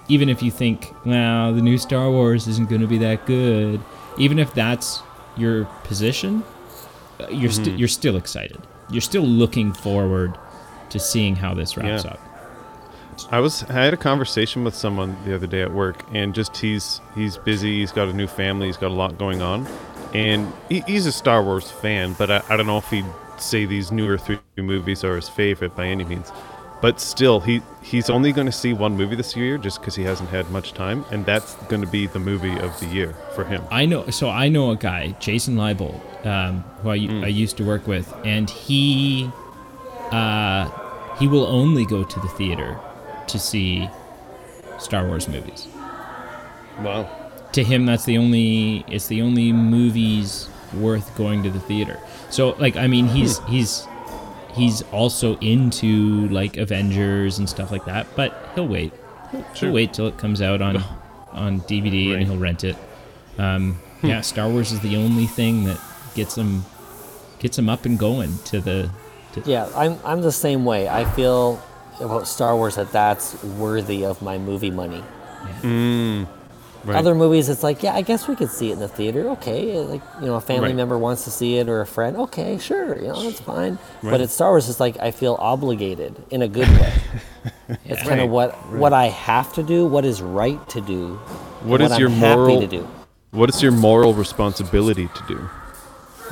even 0.06 0.28
if 0.28 0.40
you 0.40 0.52
think, 0.52 0.94
well, 1.04 1.52
the 1.52 1.60
new 1.60 1.76
Star 1.76 2.08
Wars 2.08 2.46
isn't 2.46 2.69
going 2.70 2.82
to 2.82 2.87
be 2.87 2.99
that 2.99 3.26
good, 3.26 3.81
even 4.16 4.38
if 4.38 4.54
that's 4.54 5.02
your 5.37 5.64
position, 5.82 6.44
uh, 7.19 7.26
you're 7.31 7.50
Mm-hmm. 7.50 7.64
sti- 7.64 7.75
you're 7.75 7.88
still 7.88 8.16
excited. 8.16 8.60
You're 8.90 9.00
still 9.12 9.25
looking 9.26 9.72
forward 9.72 10.38
to 10.90 11.00
seeing 11.00 11.34
how 11.34 11.52
this 11.52 11.76
wraps 11.76 12.04
Yeah. 12.04 12.12
up. 12.12 12.20
I 13.30 13.40
was 13.40 13.62
I 13.64 13.72
had 13.72 13.94
a 13.94 13.96
conversation 13.96 14.64
with 14.64 14.74
someone 14.74 15.16
the 15.24 15.34
other 15.34 15.46
day 15.46 15.62
at 15.62 15.72
work, 15.72 16.02
and 16.12 16.34
just 16.34 16.56
he's 16.56 17.00
he's 17.14 17.36
busy. 17.38 17.80
He's 17.80 17.92
got 17.92 18.08
a 18.08 18.12
new 18.12 18.26
family. 18.26 18.66
He's 18.66 18.76
got 18.76 18.90
a 18.90 18.94
lot 18.94 19.19
going 19.19 19.42
on, 19.42 19.66
and 20.14 20.52
he, 20.69 20.80
he's 20.80 21.06
a 21.06 21.12
Star 21.12 21.42
Wars 21.42 21.70
fan. 21.70 22.14
But 22.14 22.30
I, 22.30 22.42
I 22.48 22.56
don't 22.56 22.66
know 22.66 22.78
if 22.78 22.88
he'd 22.90 23.06
say 23.38 23.64
these 23.64 23.90
newer 23.92 24.19
three 24.19 24.38
movies 24.56 25.04
are 25.04 25.16
his 25.16 25.28
favorite 25.28 25.74
by 25.76 25.86
any 25.86 26.04
means. 26.04 26.30
But 26.80 26.98
still, 27.00 27.38
he 27.38 27.62
he's 27.82 28.10
only 28.10 28.32
going 28.32 28.46
to 28.46 28.52
see 28.52 28.72
one 28.72 28.96
movie 28.96 29.14
this 29.14 29.36
year 29.36 29.56
just 29.56 29.80
because 29.80 29.94
he 29.94 30.02
hasn't 30.02 30.30
had 30.30 30.50
much 30.50 30.72
time, 30.72 31.04
and 31.12 31.25
that's 31.25 31.54
going 31.68 31.80
to 31.80 31.86
be 31.86 32.06
the 32.08 32.18
movie 32.18 32.58
of 32.58 32.78
the 32.80 32.86
year 32.86 33.14
for 33.34 33.44
him. 33.44 33.62
I 33.70 33.86
know. 33.86 34.10
So 34.10 34.28
I 34.28 34.48
know 34.48 34.72
a 34.72 34.76
guy, 34.76 35.14
Jason 35.20 35.54
Leibold, 35.56 36.26
um, 36.26 36.62
who 36.82 36.90
I, 36.90 36.98
Mm. 36.98 37.25
I 37.25 37.28
used 37.28 37.56
to 37.58 37.64
work 37.64 37.86
with, 37.86 38.12
and 38.25 38.50
he 38.50 39.30
uh, 40.10 40.68
he 41.18 41.28
will 41.28 41.46
only 41.46 41.86
go 41.86 42.02
to 42.02 42.20
the 42.20 42.28
theater 42.28 42.78
to 43.28 43.38
see 43.38 43.88
Star 44.78 45.06
Wars 45.06 45.28
movies. 45.28 45.69
Wow. 46.82 47.08
To 47.52 47.62
him, 47.62 47.86
that's 47.86 48.04
the 48.04 48.19
only 48.19 48.84
it's 48.88 49.06
the 49.08 49.22
only 49.22 49.52
movies 49.52 50.48
worth 50.74 51.14
going 51.16 51.42
to 51.42 51.50
the 51.50 51.60
theater. 51.60 51.98
So 52.30 52.50
like, 52.58 52.76
I 52.76 52.86
mean, 52.86 53.06
he's 53.08 53.38
Hmm. 53.38 53.50
he's 53.52 53.86
he's 54.54 54.82
also 54.92 55.36
into 55.38 56.28
like 56.28 56.56
Avengers 56.56 57.38
and 57.38 57.48
stuff 57.48 57.70
like 57.70 57.84
that, 57.86 58.06
but 58.16 58.34
he'll 58.54 58.69
wait. 58.69 58.92
He'll, 59.30 59.42
Sure. 59.54 59.68
he'll 59.68 59.72
wait 59.75 59.92
till 59.92 60.06
it 60.08 60.16
comes 60.18 60.40
out 60.40 60.62
on 60.62 60.82
on 61.32 61.60
DVD 61.62 62.10
Right. 62.12 62.18
and 62.20 62.26
he'll 62.30 62.38
rent 62.40 62.64
it. 62.64 62.76
Um, 63.38 63.78
yeah, 64.02 64.20
Star 64.22 64.48
Wars 64.48 64.72
is 64.72 64.80
the 64.80 64.96
only 64.96 65.26
thing 65.26 65.64
that 65.64 65.78
gets 66.14 66.36
him 66.36 66.64
gets 67.38 67.58
him 67.58 67.68
up 67.68 67.84
and 67.84 67.98
going 67.98 68.38
to 68.46 68.60
the. 68.60 68.90
To, 69.34 69.42
Yeah, 69.44 69.68
I'm 69.76 69.98
I'm 70.04 70.22
the 70.22 70.32
same 70.32 70.64
way. 70.64 70.88
I 70.88 71.04
feel 71.04 71.60
about 72.00 72.26
Star 72.28 72.56
Wars 72.56 72.76
that 72.76 72.92
that's 72.92 73.42
worthy 73.44 74.04
of 74.04 74.20
my 74.22 74.38
movie 74.38 74.70
money. 74.70 75.02
Mm. 75.62 76.26
Right. 76.84 76.96
Other 76.96 77.14
movies, 77.14 77.48
it's 77.48 77.62
like, 77.62 77.84
yeah, 77.84 77.94
I 77.94 78.02
guess 78.02 78.26
we 78.26 78.34
could 78.34 78.50
see 78.50 78.70
it 78.70 78.72
in 78.74 78.78
the 78.80 78.88
theater. 78.88 79.28
Okay, 79.30 79.78
like 79.78 80.02
you 80.20 80.26
know, 80.26 80.34
a 80.34 80.40
family 80.40 80.70
Right. 80.70 80.74
member 80.76 80.98
wants 80.98 81.22
to 81.25 81.30
see 81.30 81.58
it 81.58 81.68
or 81.68 81.80
a 81.80 81.87
friend. 81.87 82.16
Okay, 82.16 82.58
sure, 82.58 82.96
you 83.00 83.06
know, 83.08 83.22
that's 83.22 83.38
fine. 83.38 83.78
Right. 84.02 84.11
But 84.11 84.20
it's 84.20 84.32
Star 84.34 84.50
Wars. 84.50 84.68
It's 84.68 84.80
like 84.80 84.99
I 84.99 85.12
feel 85.12 85.37
obligated 85.38 86.16
in 86.30 86.42
a 86.42 86.49
good 86.49 86.68
way. 86.68 86.92
It's 87.87 88.02
kind 88.02 88.20
of 88.20 88.28
what 88.30 88.52
what 88.72 88.92
I 88.92 89.06
have 89.06 89.52
to 89.54 89.62
do, 89.62 89.87
what 89.87 90.04
is 90.04 90.20
right 90.20 90.61
to 90.70 90.80
do, 90.80 91.14
What 91.62 91.80
your 91.99 92.11
I'm 92.11 92.18
moral? 92.18 92.54
happy 92.61 92.66
to 92.66 92.76
do. 92.78 92.88
What 93.30 93.49
is 93.49 93.62
your 93.62 93.72
moral 93.72 94.12
responsibility 94.14 95.08
to 95.08 95.22
do? 95.26 95.49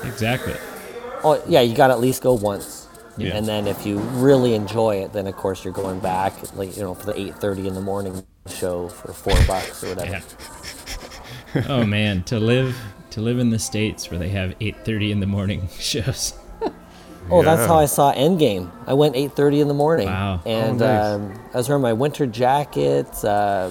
exactly. 0.04 0.54
Oh 1.24 1.40
yeah, 1.48 1.60
you 1.60 1.74
got 1.74 1.88
to 1.88 1.94
at 1.94 2.00
least 2.00 2.22
go 2.22 2.34
once. 2.34 2.79
Yeah. 3.28 3.36
And 3.36 3.46
then 3.46 3.66
if 3.66 3.84
you 3.86 3.98
really 3.98 4.54
enjoy 4.54 4.96
it, 5.02 5.12
then 5.12 5.26
of 5.26 5.36
course 5.36 5.64
you're 5.64 5.72
going 5.74 6.00
back, 6.00 6.32
like 6.56 6.76
you 6.76 6.82
know, 6.82 6.94
for 6.94 7.06
the 7.06 7.14
8:30 7.14 7.66
in 7.66 7.74
the 7.74 7.80
morning 7.80 8.24
show 8.48 8.88
for 8.88 9.12
four 9.12 9.34
bucks 9.46 9.82
or 9.84 9.90
whatever. 9.94 10.10
Yeah. 11.54 11.64
oh 11.68 11.84
man, 11.84 12.22
to 12.24 12.38
live 12.38 12.76
to 13.10 13.20
live 13.20 13.38
in 13.38 13.50
the 13.50 13.58
states 13.58 14.10
where 14.10 14.18
they 14.18 14.28
have 14.30 14.58
8:30 14.60 15.10
in 15.10 15.20
the 15.20 15.26
morning 15.26 15.68
shows. 15.78 16.34
Oh, 17.32 17.42
that's 17.44 17.64
how 17.66 17.76
I 17.78 17.84
saw 17.86 18.12
Endgame. 18.12 18.70
I 18.88 18.94
went 18.94 19.14
8:30 19.14 19.60
in 19.60 19.68
the 19.68 19.74
morning, 19.74 20.08
Wow. 20.08 20.40
and 20.44 20.82
Oh, 20.82 20.86
nice. 20.86 21.06
um, 21.14 21.40
I 21.54 21.58
was 21.58 21.68
wearing 21.68 21.82
my 21.82 21.92
winter 21.92 22.26
jacket, 22.26 23.06
uh, 23.24 23.70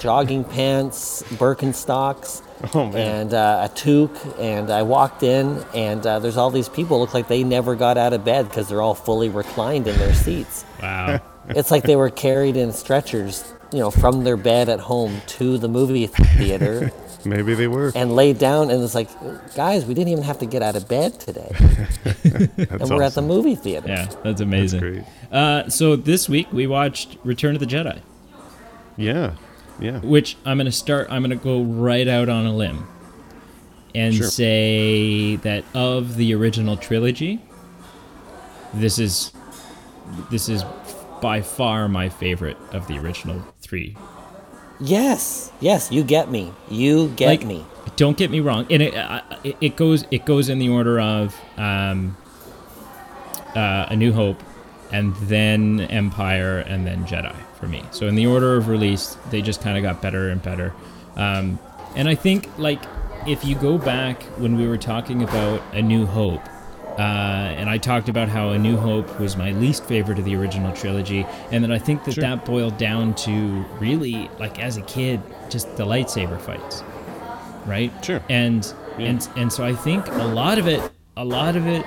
jogging 0.00 0.42
pants, 0.42 1.22
Birkenstocks, 1.34 2.42
Oh 2.74 2.86
man. 2.86 2.96
and 2.96 3.34
uh, 3.34 3.68
a 3.70 3.74
toque. 3.74 4.16
And 4.38 4.70
I 4.70 4.82
walked 4.82 5.22
in, 5.22 5.64
and 5.74 6.04
uh, 6.06 6.18
there's 6.18 6.36
all 6.36 6.50
these 6.50 6.68
people. 6.68 7.00
Look 7.00 7.14
like 7.14 7.28
they 7.28 7.44
never 7.44 7.74
got 7.76 7.96
out 7.98 8.12
of 8.12 8.24
bed 8.24 8.48
because 8.48 8.68
they're 8.68 8.82
all 8.82 8.94
fully 8.94 9.28
reclined 9.28 9.86
in 9.86 9.96
their 9.98 10.14
seats. 10.14 10.64
Wow. 10.82 11.20
it's 11.48 11.70
like 11.70 11.84
they 11.84 11.96
were 11.96 12.10
carried 12.10 12.56
in 12.56 12.72
stretchers, 12.72 13.52
you 13.72 13.78
know, 13.78 13.90
from 13.90 14.24
their 14.24 14.36
bed 14.36 14.68
at 14.68 14.80
home 14.80 15.20
to 15.38 15.58
the 15.58 15.68
movie 15.68 16.06
theater. 16.06 16.90
Maybe 17.24 17.54
they 17.54 17.66
were. 17.66 17.90
And 17.96 18.14
laid 18.14 18.38
down, 18.38 18.70
and 18.70 18.82
it's 18.82 18.94
like, 18.94 19.08
guys, 19.56 19.84
we 19.84 19.92
didn't 19.94 20.08
even 20.12 20.22
have 20.24 20.38
to 20.38 20.46
get 20.46 20.62
out 20.62 20.76
of 20.76 20.86
bed 20.88 21.18
today, 21.18 21.50
and 22.24 22.88
we're 22.90 23.02
at 23.02 23.14
the 23.14 23.22
movie 23.22 23.56
theater. 23.56 23.88
Yeah, 23.88 24.06
that's 24.22 24.40
amazing. 24.40 24.80
great. 24.80 25.02
Uh, 25.32 25.68
so 25.68 25.96
this 25.96 26.28
week 26.28 26.52
we 26.52 26.68
watched 26.68 27.18
Return 27.24 27.54
of 27.56 27.60
the 27.60 27.66
Jedi, 27.66 28.00
Yeah. 28.96 29.34
Yeah. 29.80 29.98
which 30.00 30.36
I'm 30.44 30.58
gonna 30.58 30.72
start. 30.72 31.06
I'm 31.10 31.22
gonna 31.22 31.36
go 31.36 31.62
right 31.62 32.08
out 32.08 32.28
on 32.28 32.46
a 32.46 32.54
limb 32.54 32.86
and 33.94 34.14
Sure. 34.14 34.26
say 34.26 35.36
that 35.36 35.64
of 35.74 36.16
the 36.16 36.34
original 36.34 36.76
trilogy, 36.76 37.40
this 38.74 38.98
is 38.98 39.32
this 40.30 40.48
is 40.48 40.64
by 41.20 41.40
far 41.42 41.88
my 41.88 42.08
favorite 42.08 42.56
of 42.72 42.86
the 42.86 42.98
original 42.98 43.42
three. 43.60 43.96
Yes, 44.80 45.50
yes, 45.60 45.90
you 45.90 46.04
get 46.04 46.30
me. 46.30 46.52
You 46.70 47.08
get 47.16 47.26
like, 47.26 47.44
me. 47.44 47.64
Don't 47.96 48.16
get 48.16 48.30
me 48.30 48.38
wrong, 48.40 48.66
and 48.70 48.82
it, 48.82 48.94
uh, 48.94 49.22
it 49.42 49.56
it 49.60 49.76
goes 49.76 50.04
it 50.10 50.24
goes 50.24 50.48
in 50.48 50.58
the 50.60 50.68
order 50.68 51.00
of 51.00 51.34
um, 51.56 52.16
uh, 53.56 53.86
A 53.88 53.96
New 53.96 54.12
Hope, 54.12 54.40
and 54.92 55.16
then 55.16 55.80
Empire, 55.80 56.58
and 56.58 56.86
then 56.86 57.04
Jedi 57.06 57.34
for 57.58 57.66
me. 57.66 57.84
So 57.90 58.06
in 58.06 58.14
the 58.14 58.26
order 58.26 58.56
of 58.56 58.68
release, 58.68 59.16
they 59.30 59.42
just 59.42 59.60
kind 59.60 59.76
of 59.76 59.82
got 59.82 60.00
better 60.00 60.30
and 60.30 60.42
better. 60.42 60.72
Um, 61.16 61.58
and 61.96 62.08
I 62.08 62.14
think 62.14 62.48
like 62.58 62.80
if 63.26 63.44
you 63.44 63.54
go 63.54 63.78
back 63.78 64.22
when 64.38 64.56
we 64.56 64.66
were 64.66 64.78
talking 64.78 65.22
about 65.22 65.60
A 65.72 65.82
New 65.82 66.06
Hope, 66.06 66.40
uh, 66.98 67.02
and 67.56 67.70
I 67.70 67.78
talked 67.78 68.08
about 68.08 68.28
how 68.28 68.50
A 68.50 68.58
New 68.58 68.76
Hope 68.76 69.20
was 69.20 69.36
my 69.36 69.52
least 69.52 69.84
favorite 69.84 70.18
of 70.18 70.24
the 70.24 70.34
original 70.34 70.72
trilogy, 70.72 71.24
and 71.52 71.62
that 71.62 71.70
I 71.70 71.78
think 71.78 72.04
that 72.04 72.14
Sure. 72.14 72.22
that 72.22 72.44
boiled 72.44 72.76
down 72.76 73.14
to 73.16 73.64
really 73.78 74.28
like 74.38 74.58
as 74.58 74.76
a 74.76 74.82
kid, 74.82 75.20
just 75.48 75.76
the 75.76 75.84
lightsaber 75.84 76.40
fights, 76.40 76.82
right? 77.66 77.92
Sure. 78.04 78.20
And 78.28 78.72
and 78.98 79.28
and 79.36 79.52
so 79.52 79.64
I 79.64 79.74
think 79.74 80.08
a 80.08 80.24
lot 80.26 80.58
of 80.58 80.66
it, 80.66 80.80
a 81.16 81.24
lot 81.24 81.54
of 81.54 81.66
it, 81.68 81.84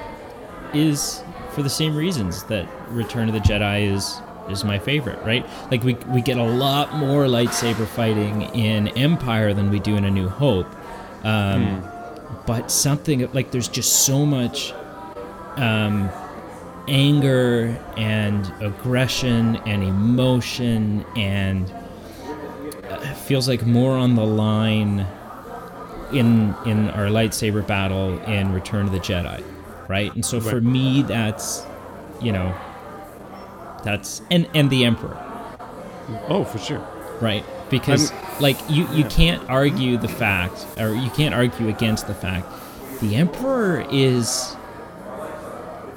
is 0.74 1.22
for 1.52 1.62
the 1.62 1.70
same 1.70 1.94
reasons 1.96 2.44
that 2.44 2.66
Return 2.88 3.28
of 3.28 3.34
the 3.34 3.42
Jedi 3.42 3.92
is 3.94 4.22
is 4.52 4.64
my 4.64 4.80
favorite, 4.80 5.20
right? 5.26 5.46
Like 5.72 5.84
we 5.84 5.96
we 6.14 6.22
get 6.22 6.38
a 6.38 6.44
lot 6.44 6.96
more 6.96 7.26
lightsaber 7.26 7.88
fighting 7.88 8.44
in 8.56 8.90
Empire 8.90 9.54
than 9.54 9.70
we 9.72 9.80
do 9.80 9.96
in 9.96 10.06
A 10.06 10.12
New 10.12 10.30
Hope. 10.30 10.68
Um, 11.24 11.84
But 12.46 12.72
something 12.72 13.30
like 13.34 13.52
there's 13.52 13.68
just 13.68 14.06
so 14.06 14.26
much 14.26 14.74
um, 15.58 16.10
anger 16.88 17.78
and 17.98 18.52
aggression 18.62 19.58
and 19.66 19.84
emotion 19.84 21.06
and 21.16 21.72
uh, 22.90 22.98
feels 23.14 23.48
like 23.48 23.66
more 23.66 23.96
on 23.96 24.16
the 24.16 24.26
line 24.26 25.06
in 26.12 26.54
in 26.66 26.90
our 26.92 27.08
lightsaber 27.08 27.66
battle 27.66 28.20
in 28.24 28.52
Return 28.54 28.86
of 28.86 28.92
the 28.92 29.00
Jedi, 29.00 29.44
right? 29.88 30.14
And 30.16 30.26
so 30.26 30.40
for 30.42 30.56
Right. 30.56 30.64
me, 30.64 31.02
that's 31.04 31.64
you 32.22 32.32
know, 32.32 32.54
that's 33.84 34.22
and 34.32 34.48
and 34.54 34.70
the 34.70 34.86
Emperor, 34.86 35.18
Oh, 36.28 36.44
for 36.44 36.58
sure. 36.58 36.86
right? 37.22 37.44
Because 37.70 38.12
like 38.40 38.58
you 38.70 38.88
you 38.94 39.06
can't 39.06 39.48
argue 39.50 39.98
the 39.98 40.08
fact, 40.08 40.66
or 40.78 40.94
you 40.94 41.10
can't 41.12 41.34
argue 41.34 41.70
against 41.70 42.08
the 42.08 42.14
fact, 42.14 42.48
the 43.02 43.16
Emperor 43.16 43.86
is 43.92 44.56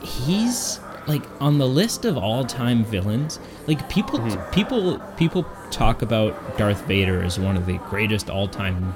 he's 0.01 0.81
like 1.07 1.23
on 1.41 1.59
the 1.59 1.67
list 1.67 2.05
of 2.05 2.17
all-time 2.17 2.85
villains. 2.85 3.39
Like 3.67 3.89
people 3.89 4.19
mm-hmm. 4.19 4.51
people 4.53 4.99
people 5.17 5.45
talk 5.71 6.03
about 6.03 6.57
Darth 6.59 6.87
Vader 6.87 7.23
as 7.23 7.39
one 7.39 7.57
of 7.57 7.67
the 7.67 7.79
greatest 7.91 8.31
all-time 8.31 8.95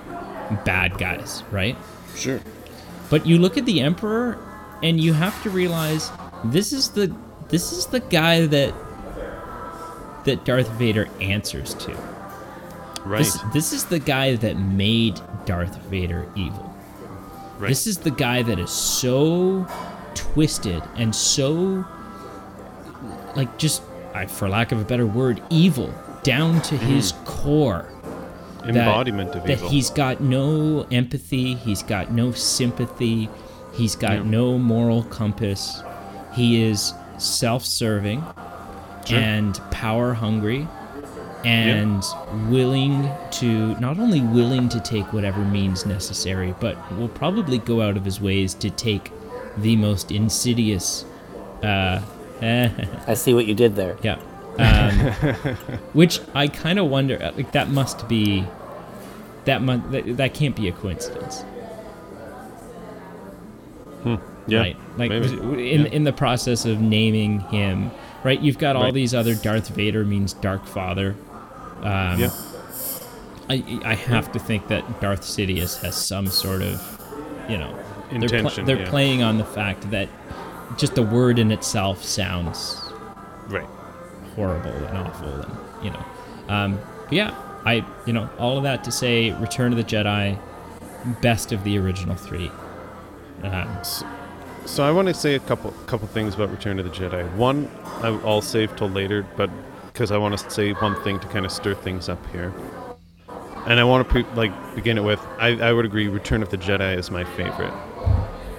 bad 0.65 0.99
guys, 0.99 1.43
right? 1.51 1.77
Sure. 2.15 2.41
But 3.11 3.27
you 3.27 3.39
look 3.39 3.57
at 3.57 3.67
the 3.67 3.81
Emperor 3.81 4.39
and 4.83 5.01
you 5.01 5.13
have 5.13 5.43
to 5.43 5.51
realize 5.51 6.11
this 6.45 6.73
is 6.73 6.91
the 6.91 7.15
this 7.49 7.73
is 7.73 7.87
the 7.87 8.01
guy 8.01 8.47
that 8.47 8.75
that 10.25 10.45
Darth 10.45 10.69
Vader 10.73 11.09
answers 11.21 11.75
to. 11.75 11.93
Right. 13.05 13.19
This, 13.19 13.39
this 13.55 13.73
is 13.73 13.85
the 13.85 13.99
guy 13.99 14.37
that 14.37 14.59
made 14.59 15.21
Darth 15.47 15.77
Vader 15.85 16.31
evil. 16.37 16.75
right. 17.59 17.69
This 17.69 17.87
is 17.87 17.99
the 17.99 18.11
guy 18.11 18.43
that 18.43 18.59
is 18.59 18.71
so 18.71 19.67
twisted 20.15 20.83
and 20.97 21.15
so 21.15 21.87
like 23.37 23.57
just 23.59 23.83
I, 24.15 24.27
for 24.27 24.49
lack 24.49 24.73
of 24.73 24.81
a 24.81 24.85
better 24.85 25.07
word, 25.07 25.41
evil 25.49 25.95
down 26.23 26.61
to 26.63 26.75
mm. 26.75 26.79
his 26.79 27.13
core. 27.25 27.89
that- 28.65 28.69
Embodiment 28.69 29.31
of 29.31 29.49
evil. 29.49 29.69
that 29.69 29.73
he's 29.73 29.91
got 29.91 30.21
no 30.21 30.87
empathy, 30.91 31.55
he's 31.55 31.83
got 31.83 32.13
no 32.13 32.33
sympathy, 32.33 33.31
he's 33.73 33.95
got 33.97 34.13
Yeah. 34.13 34.23
no 34.25 34.59
moral 34.59 35.05
compass. 35.05 35.83
He 36.35 36.63
is 36.63 36.93
self-serving 37.19 38.25
Sure. 39.07 39.19
and 39.19 39.59
power 39.71 40.13
hungry 40.13 40.69
and 41.45 42.03
willing 42.51 43.09
to 43.31 43.75
not 43.81 43.99
only 43.99 44.21
willing 44.21 44.69
to 44.69 44.81
take 44.81 45.13
whatever 45.13 45.41
means 45.41 45.87
necessary, 45.87 46.55
but 46.61 46.77
will 46.99 47.09
probably 47.09 47.59
go 47.59 47.81
out 47.81 47.97
of 47.97 48.05
his 48.05 48.21
ways 48.21 48.53
to 48.55 48.69
take 48.71 49.11
the 49.57 49.77
most 49.77 50.11
insidious 50.13 51.05
uh 51.63 52.01
I 52.43 53.15
see 53.15 53.35
what 53.35 53.47
you 53.47 53.55
did 53.55 53.77
there. 53.77 53.97
yeah. 54.03 54.19
Um, 54.59 54.93
which 55.93 56.21
I 56.35 56.49
kind 56.49 56.81
of 56.81 56.87
wonder, 56.87 57.17
uh, 57.23 57.31
like 57.37 57.53
that 57.53 57.69
must 57.71 58.09
be, 58.09 58.45
that, 59.45 59.63
mu- 59.63 59.81
that 59.93 60.17
that 60.17 60.35
can't 60.35 60.57
be 60.57 60.67
a 60.67 60.73
coincidence, 60.73 61.45
yeah. 64.49 64.59
right? 64.61 64.77
Like 64.97 65.11
maybe. 65.11 65.29
in 65.73 65.81
Yeah. 65.83 65.87
in 65.93 66.05
the 66.05 66.13
process 66.13 66.65
of 66.65 66.81
naming 66.81 67.41
him, 67.41 67.91
right? 68.25 68.41
You've 68.41 68.59
got 68.59 68.77
all 68.77 68.85
Right. 68.85 68.95
these 68.95 69.15
other 69.15 69.35
Darth 69.35 69.69
Vader 69.69 70.05
means 70.05 70.33
Dark 70.33 70.67
Father. 70.67 71.15
Um, 71.83 72.19
yeah. 72.21 72.31
I 73.51 73.63
I 73.85 73.95
have 73.95 74.33
to 74.33 74.39
think 74.39 74.69
that 74.69 75.01
Darth 75.01 75.23
Sidious 75.23 75.81
has 75.83 75.95
some 75.97 76.27
sort 76.27 76.63
of, 76.63 76.83
you 77.49 77.57
know, 77.59 77.75
they're, 78.11 78.21
pl- 78.29 78.37
Intention, 78.39 78.65
they're 78.67 78.81
yeah. 78.81 78.89
playing 78.91 79.23
on 79.23 79.39
the 79.39 79.45
fact 79.45 79.91
that 79.91 80.09
just 80.77 80.95
the 80.95 81.03
word 81.03 81.39
in 81.39 81.51
itself 81.51 82.03
sounds 82.05 82.81
Right. 83.49 83.67
horrible 84.37 84.71
and 84.71 84.99
awful 84.99 85.29
and 85.29 85.53
you 85.83 85.91
know 85.91 86.05
um, 86.51 86.79
but 87.05 87.13
yeah 87.13 87.35
i 87.65 87.83
you 88.07 88.13
know 88.13 88.29
all 88.39 88.59
of 88.59 88.63
that 88.65 88.85
to 88.85 88.91
say 88.93 89.31
return 89.41 89.73
of 89.73 89.79
the 89.79 89.85
jedi 89.85 90.39
best 91.23 91.53
of 91.53 91.65
the 91.65 91.79
original 91.79 92.15
three 92.17 92.51
um, 93.45 93.69
So 94.69 94.85
I 94.85 94.93
want 94.93 95.09
to 95.09 95.15
say 95.15 95.35
a 95.35 95.41
couple 95.41 95.73
couple 95.87 96.07
things 96.09 96.35
about 96.35 96.51
Return 96.51 96.79
of 96.79 96.85
the 96.85 96.91
Jedi. 96.91 97.35
One, 97.37 97.69
I'll 98.03 98.43
save 98.43 98.77
till 98.77 98.91
later, 98.91 99.27
but 99.37 99.51
because 99.87 100.13
I 100.13 100.19
want 100.19 100.39
to 100.39 100.51
say 100.51 100.73
one 100.73 100.95
thing 101.03 101.19
to 101.21 101.27
kind 101.29 101.47
of 101.47 101.51
stir 101.51 101.75
things 101.75 102.09
up 102.09 102.25
here, 102.29 102.53
and 103.67 103.81
I 103.81 103.85
want 103.85 104.07
to 104.07 104.13
pre- 104.13 104.35
like 104.35 104.53
begin 104.77 104.99
it 104.99 105.01
with 105.01 105.21
I, 105.39 105.59
I 105.59 105.73
would 105.73 105.87
agree 105.87 106.07
Return 106.07 106.43
of 106.43 106.51
the 106.51 106.59
Jedi 106.59 106.97
is 106.97 107.11
my 107.11 107.25
favorite, 107.25 107.73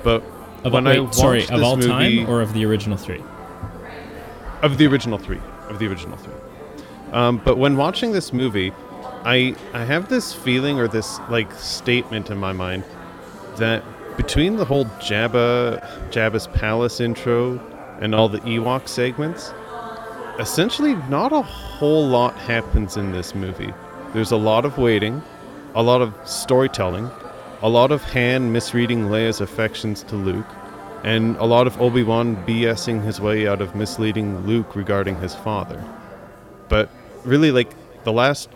but 0.03 0.23
of, 0.63 0.73
when 0.73 0.85
wait, 0.85 0.99
I 0.99 1.11
sorry 1.11 1.39
watched 1.39 1.51
of 1.51 1.59
this 1.59 1.65
all 1.65 1.75
movie, 1.77 2.17
time 2.17 2.29
or 2.29 2.41
of 2.41 2.53
the 2.53 2.65
original 2.65 2.97
three 2.97 3.23
of 4.63 4.79
the 4.79 4.87
original 4.87 5.19
three 5.19 5.39
of 5.69 5.77
the 5.77 5.87
original 5.87 6.17
three. 6.17 6.33
Um, 7.13 7.37
but 7.45 7.57
when 7.57 7.77
watching 7.77 8.11
this 8.13 8.33
movie, 8.33 8.73
I 9.23 9.55
I 9.73 9.85
have 9.85 10.09
this 10.09 10.33
feeling 10.33 10.79
or 10.79 10.87
this 10.87 11.19
like 11.29 11.53
statement 11.53 12.31
in 12.31 12.39
my 12.39 12.51
mind 12.51 12.83
that 13.57 13.83
between 14.19 14.57
the 14.57 14.65
whole 14.65 14.83
Jabba 14.99 15.79
Jabba's 16.11 16.47
palace 16.47 16.99
intro 16.99 17.57
and 18.01 18.13
all 18.13 18.27
the 18.27 18.41
Ewok 18.41 18.85
segments, 18.85 19.53
essentially 20.39 20.95
not 21.07 21.31
a 21.31 21.41
whole 21.41 22.05
lot 22.05 22.35
happens 22.35 22.97
in 22.97 23.13
this 23.13 23.33
movie. 23.33 23.73
There's 24.11 24.33
a 24.33 24.35
lot 24.35 24.65
of 24.65 24.77
waiting, 24.77 25.23
a 25.73 25.81
lot 25.81 26.01
of 26.01 26.13
storytelling, 26.25 27.09
a 27.61 27.69
lot 27.69 27.93
of 27.93 28.03
Han 28.11 28.51
misreading 28.51 29.07
Leia's 29.07 29.39
affections 29.39 30.03
to 30.03 30.17
Luke, 30.17 30.49
and 31.05 31.37
a 31.37 31.45
lot 31.45 31.65
of 31.65 31.79
Obi-Wan 31.79 32.35
BSing 32.45 33.01
his 33.01 33.21
way 33.21 33.47
out 33.47 33.61
of 33.61 33.73
misleading 33.73 34.45
Luke 34.45 34.75
regarding 34.75 35.15
his 35.21 35.33
father. 35.33 35.81
But 36.67 36.89
really 37.23 37.51
like 37.51 37.71
the 38.03 38.11
last 38.11 38.49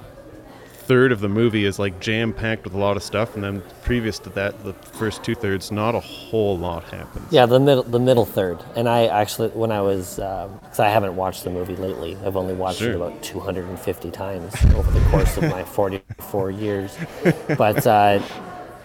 third 0.94 1.12
of 1.12 1.22
the 1.22 1.30
movie 1.30 1.66
is 1.66 1.80
like 1.80 2.00
jam 2.00 2.32
packed 2.32 2.66
with 2.66 2.76
a 2.76 2.78
lot 2.78 2.96
of 2.96 3.02
stuff 3.02 3.34
and 3.34 3.44
then 3.44 3.64
previous 3.82 4.20
to 4.20 4.30
that 4.30 4.64
the 4.64 4.74
first 4.74 5.24
two 5.24 5.34
thirds 5.34 5.72
not 5.72 5.96
a 5.96 6.00
whole 6.00 6.56
lot 6.56 6.84
happens. 6.84 7.26
Yeah, 7.32 7.48
the 7.48 7.60
middle, 7.60 7.82
the 7.82 8.00
middle 8.00 8.26
third. 8.28 8.60
And 8.76 8.88
I 8.88 9.08
actually, 9.08 9.50
when 9.50 9.72
I 9.72 9.82
was, 9.82 10.18
because 10.18 10.80
I 10.80 10.90
haven't 10.90 11.16
watched 11.16 11.46
the 11.46 11.50
movie 11.50 11.76
lately, 11.76 12.16
I've 12.24 12.38
only 12.38 12.54
watched 12.54 12.84
it 12.84 12.96
about 12.96 13.24
250 13.24 14.12
times 14.12 14.54
over 14.76 14.92
the 14.92 15.04
course 15.10 15.36
of 15.36 15.46
my 15.50 15.64
44 15.80 16.52
years. 16.52 16.96
But 17.58 17.88
uh, 17.88 18.22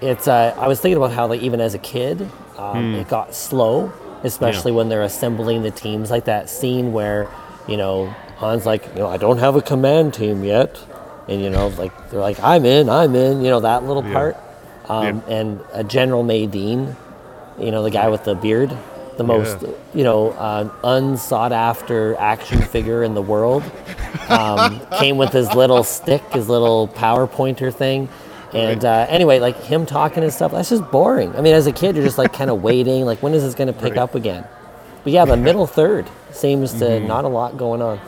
it's, 0.00 0.28
uh, 0.28 0.54
I 0.58 0.66
was 0.66 0.80
thinking 0.80 0.96
about 0.96 1.12
how, 1.12 1.26
like, 1.26 1.42
even 1.42 1.60
as 1.60 1.74
a 1.74 1.78
kid, 1.78 2.26
um, 2.56 2.94
it 2.94 3.08
got 3.08 3.34
slow, 3.34 3.92
especially 4.22 4.72
when 4.72 4.88
they're 4.88 5.02
assembling 5.02 5.62
the 5.62 5.70
teams. 5.72 6.10
Like 6.10 6.24
that 6.24 6.48
scene 6.48 6.94
where, 6.94 7.28
you 7.68 7.76
know, 7.76 8.06
Han's 8.38 8.64
like, 8.64 8.86
you 8.94 9.00
know, 9.00 9.08
I 9.08 9.18
don't 9.18 9.38
have 9.38 9.56
a 9.56 9.62
command 9.62 10.14
team 10.14 10.42
yet. 10.42 10.80
And, 11.28 11.42
you 11.42 11.50
know, 11.50 11.68
like, 11.78 11.92
they're 12.10 12.20
like, 12.20 12.42
I'm 12.42 12.64
in, 12.64 12.88
I'm 12.88 13.14
in, 13.14 13.42
you 13.44 13.50
know, 13.50 13.60
that 13.60 13.84
little 13.84 14.04
Yeah. 14.04 14.12
part. 14.14 14.36
Um, 14.88 15.22
And 15.28 15.60
a 15.74 15.84
General 15.84 16.24
Madine, 16.24 16.94
you 17.58 17.70
know, 17.70 17.82
the 17.82 17.90
guy 17.90 18.08
with 18.08 18.24
the 18.24 18.34
beard, 18.34 18.72
the 19.18 19.24
most, 19.24 19.58
Yeah. 19.60 19.68
you 19.94 20.04
know, 20.04 20.30
uh, 20.30 20.68
unsought 20.84 21.52
after 21.52 22.16
action 22.18 22.62
figure 22.62 23.02
in 23.02 23.14
the 23.14 23.20
world. 23.22 23.62
Um, 24.30 24.80
came 24.98 25.18
with 25.18 25.32
his 25.32 25.54
little 25.54 25.82
stick, 25.84 26.22
his 26.32 26.48
little 26.48 26.86
power 26.88 27.26
pointer 27.26 27.70
thing. 27.70 28.08
And 28.54 28.82
uh, 28.82 29.04
anyway, 29.10 29.40
like 29.40 29.62
him 29.64 29.84
talking 29.84 30.22
and 30.22 30.32
stuff, 30.32 30.52
that's 30.52 30.70
just 30.70 30.90
boring. 30.90 31.36
I 31.36 31.42
mean, 31.42 31.52
as 31.54 31.66
a 31.66 31.72
kid, 31.72 31.94
you're 31.96 32.04
just 32.04 32.16
like 32.16 32.32
kind 32.32 32.48
of 32.50 32.62
waiting, 32.70 33.04
like, 33.04 33.22
when 33.22 33.34
is 33.34 33.42
this 33.42 33.54
going 33.54 33.66
to 33.66 33.74
pick 33.74 33.92
Right. 33.92 33.98
up 33.98 34.14
again? 34.14 34.44
But 35.04 35.12
yeah, 35.12 35.26
the 35.26 35.36
middle 35.36 35.66
third 35.66 36.06
seems 36.32 36.72
to 36.74 36.84
Mm-hmm. 36.86 37.06
not 37.06 37.24
a 37.24 37.28
lot 37.28 37.58
going 37.58 37.82
on. 37.82 38.00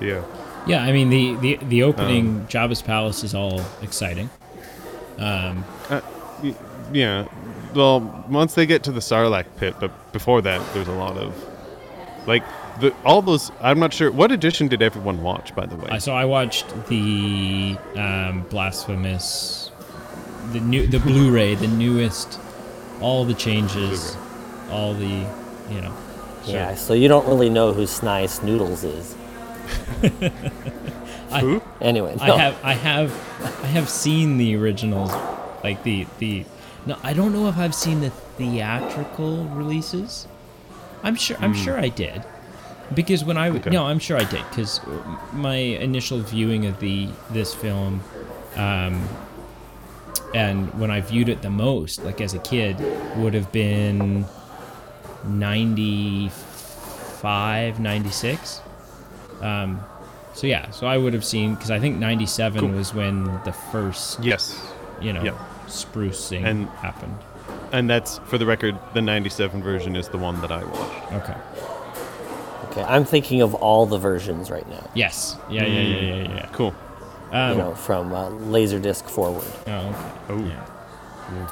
Yeah. 0.00 0.22
Yeah 0.66 0.82
i 0.82 0.92
mean 0.92 1.10
the 1.10 1.34
the, 1.36 1.56
the 1.64 1.82
opening 1.82 2.26
Um. 2.40 2.46
jabba's 2.48 2.82
palace 2.82 3.22
is 3.24 3.34
all 3.34 3.60
exciting 3.82 4.28
um, 5.18 5.64
Uh, 5.88 6.00
yeah. 6.92 7.26
Well, 7.74 8.24
once 8.28 8.54
they 8.54 8.66
get 8.66 8.82
to 8.84 8.92
the 8.92 9.00
Sarlacc 9.00 9.46
pit, 9.56 9.74
but 9.80 9.90
before 10.12 10.42
that, 10.42 10.60
there's 10.74 10.88
a 10.88 10.92
lot 10.92 11.16
of, 11.16 11.34
like, 12.26 12.44
the, 12.80 12.94
all 13.04 13.22
those. 13.22 13.50
I'm 13.62 13.78
not 13.78 13.92
sure 13.94 14.10
what 14.10 14.30
edition 14.30 14.68
did 14.68 14.82
everyone 14.82 15.22
watch. 15.22 15.54
By 15.54 15.64
the 15.66 15.76
way, 15.76 15.88
Uh, 15.90 15.98
so 15.98 16.12
I 16.14 16.24
watched 16.26 16.66
the 16.88 17.76
um, 17.96 18.42
blasphemous, 18.50 19.70
the 20.52 20.60
new, 20.60 20.86
the 20.86 21.00
Blu-ray, 21.00 21.54
the 21.54 21.66
newest, 21.68 22.38
all 23.00 23.24
the 23.24 23.34
changes, 23.34 24.16
all 24.70 24.92
the, 24.94 25.26
you 25.70 25.80
know. 25.80 25.94
Yeah, 26.44 26.74
so 26.74 26.92
you 26.94 27.08
don't 27.08 27.26
really 27.26 27.48
know 27.50 27.72
who 27.72 27.86
Sy 27.86 28.24
Snootles 28.26 28.84
is. 28.84 29.14
Who? 31.40 31.60
Anyway, 31.80 32.16
I 32.20 32.30
have, 32.38 32.56
I 32.62 32.74
have, 32.74 33.10
I 33.62 33.66
have 33.66 33.88
seen 33.88 34.38
the 34.38 34.54
originals, 34.56 35.10
like 35.62 35.82
the 35.82 36.06
the. 36.18 36.44
No, 36.86 36.96
I 37.02 37.12
don't 37.12 37.32
know 37.32 37.48
if 37.48 37.58
I've 37.58 37.74
seen 37.74 38.00
the 38.00 38.10
theatrical 38.10 39.44
releases. 39.46 40.26
I'm 41.02 41.16
sure. 41.16 41.36
I'm 41.40 41.54
sure 41.54 41.78
I 41.78 41.88
did, 41.88 42.24
because 42.94 43.24
when 43.24 43.36
I 43.36 43.48
Okay. 43.50 43.70
no, 43.70 43.86
I'm 43.86 43.98
sure 43.98 44.16
I 44.16 44.24
did 44.24 44.44
because 44.50 44.80
my 45.32 45.56
initial 45.56 46.20
viewing 46.20 46.66
of 46.66 46.78
the 46.80 47.08
this 47.30 47.54
film, 47.54 48.02
um, 48.54 49.08
and 50.34 50.72
when 50.78 50.90
I 50.90 51.00
viewed 51.00 51.28
it 51.28 51.42
the 51.42 51.50
most, 51.50 52.04
like 52.04 52.20
as 52.20 52.34
a 52.34 52.38
kid, 52.38 52.76
would 53.16 53.34
have 53.34 53.50
been 53.52 54.26
95, 55.24 57.80
96. 57.80 58.60
Um, 59.40 59.80
so 60.34 60.46
yeah, 60.46 60.70
so 60.70 60.86
I 60.86 60.96
would 60.98 61.12
have 61.14 61.24
seen 61.24 61.54
because 61.54 61.70
I 61.70 61.78
think 61.78 61.98
'97 61.98 62.60
Cool. 62.60 62.70
was 62.70 62.92
when 62.94 63.24
the 63.44 63.52
first, 63.52 64.22
Yes, 64.22 64.60
you 65.00 65.12
know, 65.12 65.22
Yep. 65.22 65.34
sprucing 65.68 66.44
And- 66.44 66.68
happened. 66.80 67.16
and 67.72 67.88
that's 67.88 68.18
for 68.26 68.38
the 68.38 68.46
record. 68.46 68.76
The 68.94 69.02
'97 69.02 69.62
version 69.62 69.96
is 69.96 70.08
the 70.08 70.18
one 70.18 70.40
that 70.42 70.52
I 70.52 70.64
watched. 70.64 71.12
Okay. 71.12 71.34
Okay, 72.70 72.82
I'm 72.84 73.04
thinking 73.04 73.40
of 73.40 73.54
all 73.54 73.86
the 73.86 73.98
versions 73.98 74.50
right 74.50 74.68
now. 74.68 74.84
Yes. 74.94 75.36
Yeah. 75.48 75.64
Yeah. 75.64 75.80
Yeah. 75.80 76.00
Yeah. 76.24 76.34
Yeah. 76.34 76.46
Cool. 76.52 76.74
Um, 77.32 77.50
you 77.52 77.58
know, 77.58 77.74
from 77.74 78.12
uh, 78.12 78.28
Laserdisc 78.30 79.08
forward. 79.08 79.44
Oh, 79.66 79.70
okay. 79.72 79.96
Oh. 80.30 80.38
Yeah. 80.44 80.60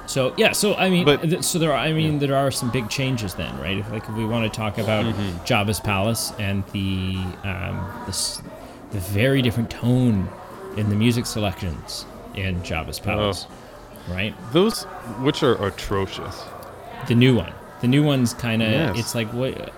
So 0.07 0.33
yeah, 0.37 0.53
so 0.53 0.75
I 0.75 0.89
mean, 0.91 1.05
But- 1.05 1.23
th- 1.23 1.43
so 1.45 1.59
there 1.59 1.73
are. 1.73 1.79
I 1.79 1.93
mean, 1.93 2.19
there 2.21 2.37
are 2.37 2.51
some 2.51 2.71
big 2.71 2.89
changes 2.89 3.35
then, 3.35 3.57
right? 3.59 3.79
If 3.79 3.91
like 3.91 4.09
if 4.09 4.15
we 4.15 4.25
want 4.25 4.51
to 4.53 4.57
talk 4.57 4.79
about 4.79 5.05
Mm-hmm. 5.05 5.45
Jabba's 5.45 5.81
palace 5.81 6.33
and 6.39 6.63
the 6.73 7.17
um, 7.45 8.03
this 8.07 8.41
the 8.93 9.01
very 9.01 9.43
different 9.43 9.71
tone 9.71 10.29
in 10.77 10.89
the 10.91 10.97
music 10.97 11.27
selections 11.27 12.07
in 12.35 12.61
Jabba's 12.63 13.01
Oh. 13.01 13.05
palace, 13.05 13.47
right? 14.09 14.35
Those 14.53 14.85
which 15.21 15.43
are 15.43 15.55
atrocious. 15.67 16.43
The 17.09 17.15
new 17.15 17.35
one, 17.37 17.53
the 17.81 17.89
new 17.89 18.03
one's 18.05 18.33
kind 18.35 18.63
of. 18.63 18.71
Yes. 18.71 18.99
It's 18.99 19.15
like 19.15 19.29
what? 19.33 19.71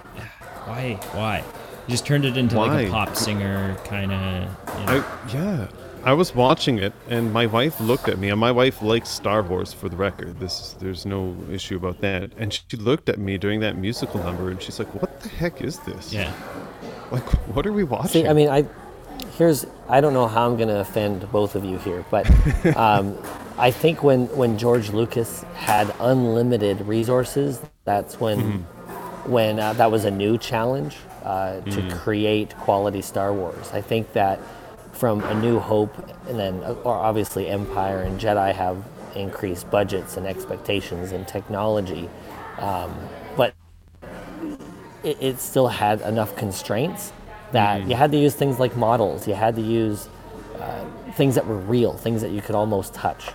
Why? 0.66 0.98
Why? 1.12 1.38
You 1.86 1.92
just 1.92 2.04
turned 2.04 2.24
it 2.24 2.36
into 2.36 2.58
like 2.58 2.88
a 2.88 2.90
pop 2.90 3.14
singer 3.16 3.76
kind 3.84 4.12
of. 4.12 4.48
You 4.80 4.86
know, 4.86 5.04
yeah. 5.32 5.66
I 6.06 6.12
was 6.12 6.34
watching 6.34 6.78
it, 6.78 6.92
and 7.10 7.32
my 7.32 7.46
wife 7.46 7.80
looked 7.80 8.08
at 8.08 8.18
me, 8.18 8.30
and 8.30 8.38
my 8.40 8.52
wife 8.52 8.80
likes 8.80 9.08
Star 9.10 9.42
Wars 9.42 9.72
for 9.72 9.88
the 9.88 9.96
record. 9.96 10.38
This 10.38 10.76
there's 10.78 11.04
no 11.04 11.34
issue 11.50 11.76
about 11.76 12.00
that. 12.00 12.30
And 12.38 12.52
she 12.52 12.76
looked 12.76 13.08
at 13.08 13.18
me 13.18 13.36
during 13.38 13.58
that 13.60 13.76
musical 13.76 14.22
number, 14.22 14.50
and 14.50 14.62
she's 14.62 14.78
like, 14.78 14.92
"What 15.02 15.20
the 15.20 15.28
heck 15.28 15.60
is 15.62 15.78
this? 15.80 16.12
yeah. 16.12 16.32
Like, 17.10 17.24
what 17.54 17.66
are 17.66 17.72
we 17.72 17.82
watching?" 17.84 18.22
See, 18.24 18.28
I 18.28 18.32
mean, 18.34 18.48
I 18.48 18.64
here's 19.36 19.66
I 19.88 20.00
don't 20.00 20.12
know 20.12 20.28
how 20.28 20.46
I'm 20.48 20.56
going 20.56 20.68
to 20.68 20.80
offend 20.80 21.30
both 21.32 21.56
of 21.56 21.64
you 21.64 21.78
here, 21.78 22.04
but 22.10 22.24
um, 22.76 23.18
I 23.58 23.70
think 23.72 24.04
when 24.04 24.26
when 24.36 24.58
George 24.58 24.90
Lucas 24.90 25.42
had 25.54 25.92
unlimited 25.98 26.80
resources, 26.82 27.60
that's 27.84 28.20
when 28.20 28.38
Mm-hmm. 28.38 29.32
when 29.32 29.58
uh, 29.58 29.72
that 29.74 29.90
was 29.90 30.04
a 30.04 30.10
new 30.10 30.38
challenge 30.38 30.94
uh, 31.24 31.60
to 31.74 31.80
Mm. 31.82 31.90
create 31.98 32.56
quality 32.58 33.02
Star 33.02 33.32
Wars. 33.32 33.72
I 33.72 33.80
think 33.82 34.12
that 34.12 34.38
from 34.96 35.22
A 35.22 35.34
New 35.34 35.58
Hope 35.58 35.94
and 36.28 36.38
then 36.38 36.62
uh, 36.64 36.74
or 36.84 36.94
obviously 36.94 37.48
Empire 37.48 38.00
and 38.00 38.18
Jedi 38.18 38.54
have 38.54 38.82
increased 39.14 39.70
budgets 39.70 40.16
and 40.16 40.26
expectations 40.26 41.12
and 41.12 41.26
technology, 41.26 42.08
um, 42.58 42.94
but 43.36 43.54
it, 45.02 45.16
it 45.20 45.40
still 45.40 45.68
had 45.68 46.00
enough 46.02 46.36
constraints 46.36 47.12
that 47.52 47.86
you 47.86 47.94
had 47.94 48.10
to 48.12 48.18
use 48.18 48.34
things 48.34 48.58
like 48.58 48.76
models. 48.76 49.28
You 49.28 49.34
had 49.34 49.54
to 49.56 49.62
use 49.62 50.08
uh, 50.58 50.84
things 51.12 51.34
that 51.36 51.46
were 51.46 51.56
real, 51.58 51.92
things 51.92 52.22
that 52.22 52.30
you 52.30 52.42
could 52.42 52.54
almost 52.54 52.92
touch. 52.94 53.28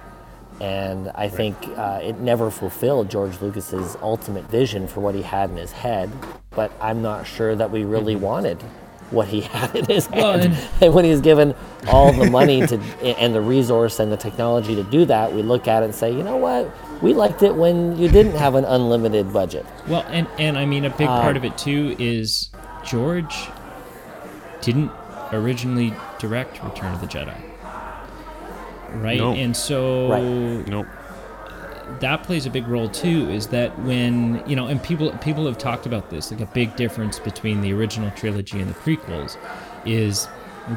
And 0.60 1.10
I 1.16 1.28
think 1.28 1.58
uh, 1.76 2.02
it 2.04 2.20
never 2.20 2.52
fulfilled 2.52 3.10
George 3.10 3.42
Lucas's 3.42 3.98
ultimate 4.02 4.44
vision 4.46 4.88
for 4.88 5.00
what 5.00 5.16
he 5.16 5.24
had 5.24 5.50
in 5.50 5.58
his 5.58 5.72
head. 5.72 6.12
But 6.52 6.72
I'm 6.80 7.02
not 7.02 7.26
sure 7.26 7.56
that 7.56 7.72
we 7.72 7.84
really 7.84 8.16
wanted 8.16 8.62
what 9.12 9.28
he 9.28 9.42
had 9.54 9.76
in 9.76 9.86
his 9.86 10.10
Well, 10.10 10.40
and- 10.40 10.58
And 10.82 10.94
when 10.94 11.06
he's 11.06 11.22
given 11.22 11.54
all 11.88 12.12
the 12.14 12.30
money 12.30 12.66
to 12.66 12.80
and 13.20 13.34
the 13.36 13.42
resource 13.42 14.00
and 14.00 14.12
the 14.12 14.18
technology 14.18 14.76
to 14.76 14.84
do 14.84 15.06
that, 15.06 15.34
we 15.34 15.42
look 15.42 15.68
at 15.68 15.84
it 15.84 15.86
and 15.86 15.96
say, 15.96 16.12
you 16.12 16.24
know 16.24 16.38
what? 16.38 16.70
We 17.02 17.14
liked 17.14 17.44
it 17.44 17.56
when 17.56 17.98
you 17.98 18.08
didn't 18.10 18.36
have 18.38 18.56
an 18.56 18.66
unlimited 18.66 19.32
budget. 19.34 19.66
Well, 19.88 20.06
and 20.10 20.28
and 20.40 20.58
I 20.58 20.66
mean 20.66 20.86
a 20.86 20.90
big 20.90 21.08
Um, 21.08 21.22
part 21.22 21.36
of 21.38 21.44
it 21.46 21.58
too 21.58 21.96
is 22.00 22.50
George 22.86 23.36
didn't 24.62 24.92
originally 25.34 25.94
direct 26.20 26.64
Return 26.64 26.94
of 26.94 27.02
the 27.02 27.08
Jedi. 27.08 27.36
Right? 28.94 29.18
No. 29.18 29.34
And 29.34 29.56
so 29.56 30.10
Right. 30.10 30.68
nope. 30.68 30.86
That 32.00 32.24
plays 32.24 32.46
a 32.46 32.50
big 32.50 32.68
role 32.68 32.90
too 32.90 33.30
is 33.30 33.48
that 33.48 33.78
when 33.80 34.42
you 34.48 34.56
know 34.56 34.68
and 34.68 34.82
people 34.82 35.12
people 35.18 35.46
have 35.46 35.58
talked 35.58 35.86
about 35.86 36.10
this 36.10 36.32
like 36.32 36.42
a 36.42 36.46
big 36.48 36.76
difference 36.76 37.20
between 37.20 37.62
the 37.62 37.74
original 37.74 38.10
trilogy 38.12 38.60
and 38.60 38.70
the 38.70 38.74
prequels 38.80 39.38
is 39.86 40.28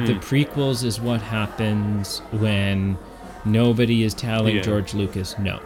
the 0.06 0.14
prequels 0.14 0.82
is 0.84 1.00
what 1.00 1.20
happens 1.22 2.18
when 2.32 2.98
nobody 3.44 4.02
is 4.02 4.14
telling 4.14 4.56
Yeah. 4.56 4.62
George 4.62 4.94
Lucas 4.94 5.38
no 5.38 5.60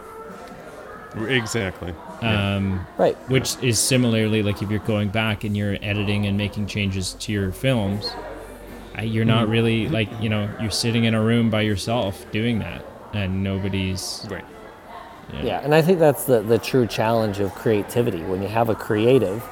Exactly. 1.27 1.93
um, 2.21 2.85
Right. 2.97 3.15
which 3.29 3.55
is 3.63 3.79
similarly 3.79 4.43
like 4.43 4.61
if 4.61 4.69
you're 4.69 4.79
going 4.79 5.09
back 5.09 5.43
and 5.43 5.57
you're 5.57 5.77
editing 5.81 6.27
and 6.27 6.37
making 6.37 6.67
changes 6.67 7.13
to 7.15 7.31
your 7.31 7.51
films 7.51 8.05
uh, 8.97 9.01
you're 9.01 9.25
not 9.25 9.43
Mm-hmm. 9.43 9.51
really 9.51 9.89
like 9.89 10.09
you 10.21 10.29
know 10.29 10.49
you're 10.61 10.69
sitting 10.71 11.05
in 11.05 11.13
a 11.15 11.21
room 11.21 11.49
by 11.49 11.61
yourself 11.61 12.29
doing 12.31 12.59
that 12.59 12.85
and 13.13 13.43
nobody's 13.43 14.25
Right. 14.29 14.45
Yeah, 15.33 15.61
and 15.63 15.75
I 15.75 15.81
think 15.81 15.99
that's 15.99 16.25
the, 16.25 16.41
the 16.41 16.57
true 16.57 16.87
challenge 16.87 17.39
of 17.39 17.53
creativity. 17.53 18.21
When 18.21 18.41
you 18.41 18.47
have 18.47 18.69
a 18.69 18.75
creative, 18.75 19.43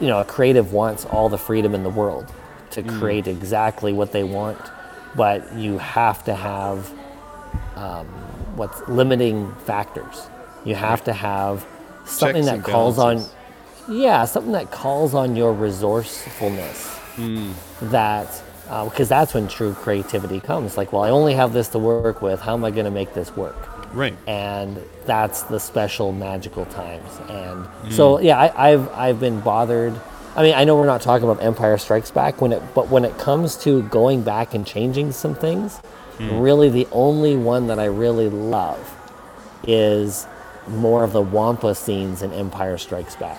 you 0.00 0.06
know, 0.06 0.20
a 0.20 0.24
creative 0.24 0.72
wants 0.72 1.04
all 1.04 1.28
the 1.28 1.38
freedom 1.38 1.74
in 1.74 1.82
the 1.82 1.90
world 1.90 2.32
to 2.70 2.82
mm. 2.82 2.98
create 2.98 3.26
exactly 3.26 3.92
what 3.92 4.12
they 4.12 4.22
want, 4.22 4.58
but 5.16 5.52
you 5.54 5.78
have 5.78 6.24
to 6.24 6.34
have 6.34 6.92
um, 7.76 8.06
what's 8.56 8.80
limiting 8.88 9.52
factors. 9.56 10.28
You 10.64 10.74
have 10.74 11.02
to 11.04 11.12
have 11.12 11.66
something 12.04 12.44
Checks 12.44 12.64
that 12.64 12.70
calls 12.70 12.96
balances. 12.96 13.34
on, 13.88 13.96
yeah, 13.96 14.24
something 14.24 14.52
that 14.52 14.70
calls 14.70 15.14
on 15.14 15.36
your 15.36 15.52
resourcefulness. 15.52 16.96
Mm. 17.16 17.52
That 17.90 18.42
uh, 18.68 18.84
because 18.84 19.08
that's 19.08 19.34
when 19.34 19.48
true 19.48 19.74
creativity 19.74 20.38
comes. 20.38 20.76
Like, 20.76 20.92
well, 20.92 21.02
I 21.02 21.10
only 21.10 21.34
have 21.34 21.52
this 21.52 21.68
to 21.68 21.78
work 21.78 22.22
with. 22.22 22.40
How 22.40 22.54
am 22.54 22.64
I 22.64 22.70
going 22.70 22.84
to 22.84 22.90
make 22.90 23.14
this 23.14 23.34
work? 23.36 23.79
Right. 23.92 24.16
and 24.26 24.80
that's 25.04 25.42
the 25.42 25.58
special 25.58 26.12
magical 26.12 26.64
times. 26.66 27.18
And 27.28 27.64
mm. 27.64 27.92
so, 27.92 28.20
yeah, 28.20 28.38
I, 28.38 28.70
I've 28.70 28.88
I've 28.92 29.20
been 29.20 29.40
bothered. 29.40 30.00
I 30.36 30.42
mean, 30.42 30.54
I 30.54 30.64
know 30.64 30.76
we're 30.76 30.86
not 30.86 31.02
talking 31.02 31.28
about 31.28 31.42
Empire 31.42 31.76
Strikes 31.76 32.10
Back 32.10 32.40
when 32.40 32.52
it, 32.52 32.62
but 32.74 32.88
when 32.88 33.04
it 33.04 33.18
comes 33.18 33.56
to 33.64 33.82
going 33.84 34.22
back 34.22 34.54
and 34.54 34.64
changing 34.64 35.12
some 35.12 35.34
things, 35.34 35.80
mm. 36.18 36.42
really 36.42 36.68
the 36.68 36.86
only 36.92 37.36
one 37.36 37.66
that 37.66 37.78
I 37.78 37.86
really 37.86 38.28
love 38.28 38.96
is 39.66 40.26
more 40.68 41.02
of 41.02 41.12
the 41.12 41.20
Wampa 41.20 41.74
scenes 41.74 42.22
in 42.22 42.32
Empire 42.32 42.78
Strikes 42.78 43.16
Back. 43.16 43.38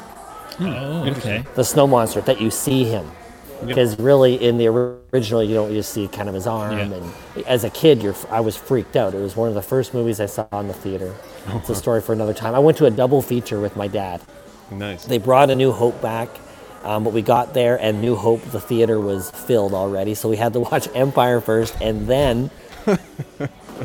Hmm. 0.57 0.65
oh 0.65 1.09
okay 1.11 1.45
The 1.55 1.63
snow 1.63 1.87
monster 1.87 2.21
that 2.21 2.41
you 2.41 2.51
see 2.51 2.83
him. 2.83 3.09
Because 3.65 3.99
really, 3.99 4.35
in 4.35 4.57
the 4.57 4.67
original, 4.67 5.43
you 5.43 5.53
don't 5.55 5.71
just 5.71 5.93
see 5.93 6.07
kind 6.07 6.27
of 6.27 6.35
his 6.35 6.47
arm, 6.47 6.77
Yeah. 6.77 6.83
and 6.85 7.13
as 7.45 7.63
a 7.63 7.69
kid, 7.69 8.01
you're 8.01 8.15
I 8.29 8.39
was 8.39 8.55
freaked 8.57 8.95
out. 8.95 9.13
It 9.13 9.19
was 9.21 9.35
one 9.35 9.49
of 9.49 9.55
the 9.55 9.61
first 9.61 9.93
movies 9.93 10.19
I 10.19 10.25
saw 10.25 10.47
in 10.59 10.67
the 10.67 10.73
theater. 10.73 11.13
It's 11.49 11.69
a 11.69 11.75
story 11.83 12.01
for 12.01 12.13
another 12.13 12.33
time. 12.33 12.55
I 12.55 12.59
went 12.59 12.77
to 12.77 12.85
a 12.85 12.91
double 12.91 13.21
feature 13.21 13.59
with 13.59 13.75
my 13.75 13.87
dad. 13.87 14.21
Nice. 14.71 15.05
They 15.05 15.17
brought 15.17 15.49
A 15.49 15.55
New 15.55 15.71
Hope 15.71 16.01
back, 16.01 16.29
um, 16.83 17.03
but 17.03 17.13
we 17.13 17.21
got 17.21 17.53
there 17.53 17.79
and 17.79 18.01
New 18.01 18.15
Hope, 18.15 18.41
the 18.51 18.61
theater 18.61 18.99
was 18.99 19.29
filled 19.31 19.73
already, 19.73 20.15
so 20.15 20.29
we 20.29 20.37
had 20.37 20.53
to 20.53 20.59
watch 20.71 20.87
Empire 20.95 21.41
first 21.41 21.75
and 21.81 22.07
then 22.07 22.49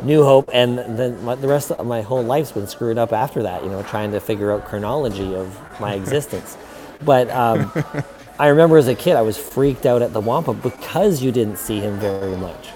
New 0.04 0.22
Hope, 0.24 0.50
and 0.52 0.78
then 0.78 1.22
my, 1.24 1.34
the 1.34 1.48
rest 1.48 1.70
of 1.70 1.86
my 1.86 2.02
whole 2.02 2.22
life's 2.22 2.52
been 2.52 2.66
screwed 2.66 2.98
up 2.98 3.12
after 3.12 3.42
that. 3.42 3.62
You 3.64 3.70
know, 3.70 3.82
trying 3.82 4.12
to 4.12 4.20
figure 4.20 4.52
out 4.52 4.64
chronology 4.66 5.34
of 5.34 5.58
my 5.80 5.94
existence. 5.94 6.56
But 7.04 7.30
um, 7.30 7.70
I 8.38 8.48
remember 8.48 8.76
as 8.76 8.88
a 8.88 8.94
kid, 8.94 9.16
I 9.16 9.22
was 9.22 9.36
freaked 9.36 9.86
out 9.86 10.02
at 10.02 10.12
the 10.12 10.20
Wampa 10.20 10.52
because 10.52 11.22
you 11.22 11.32
didn't 11.32 11.58
see 11.58 11.80
him 11.80 11.98
very 11.98 12.36
much. 12.36 12.68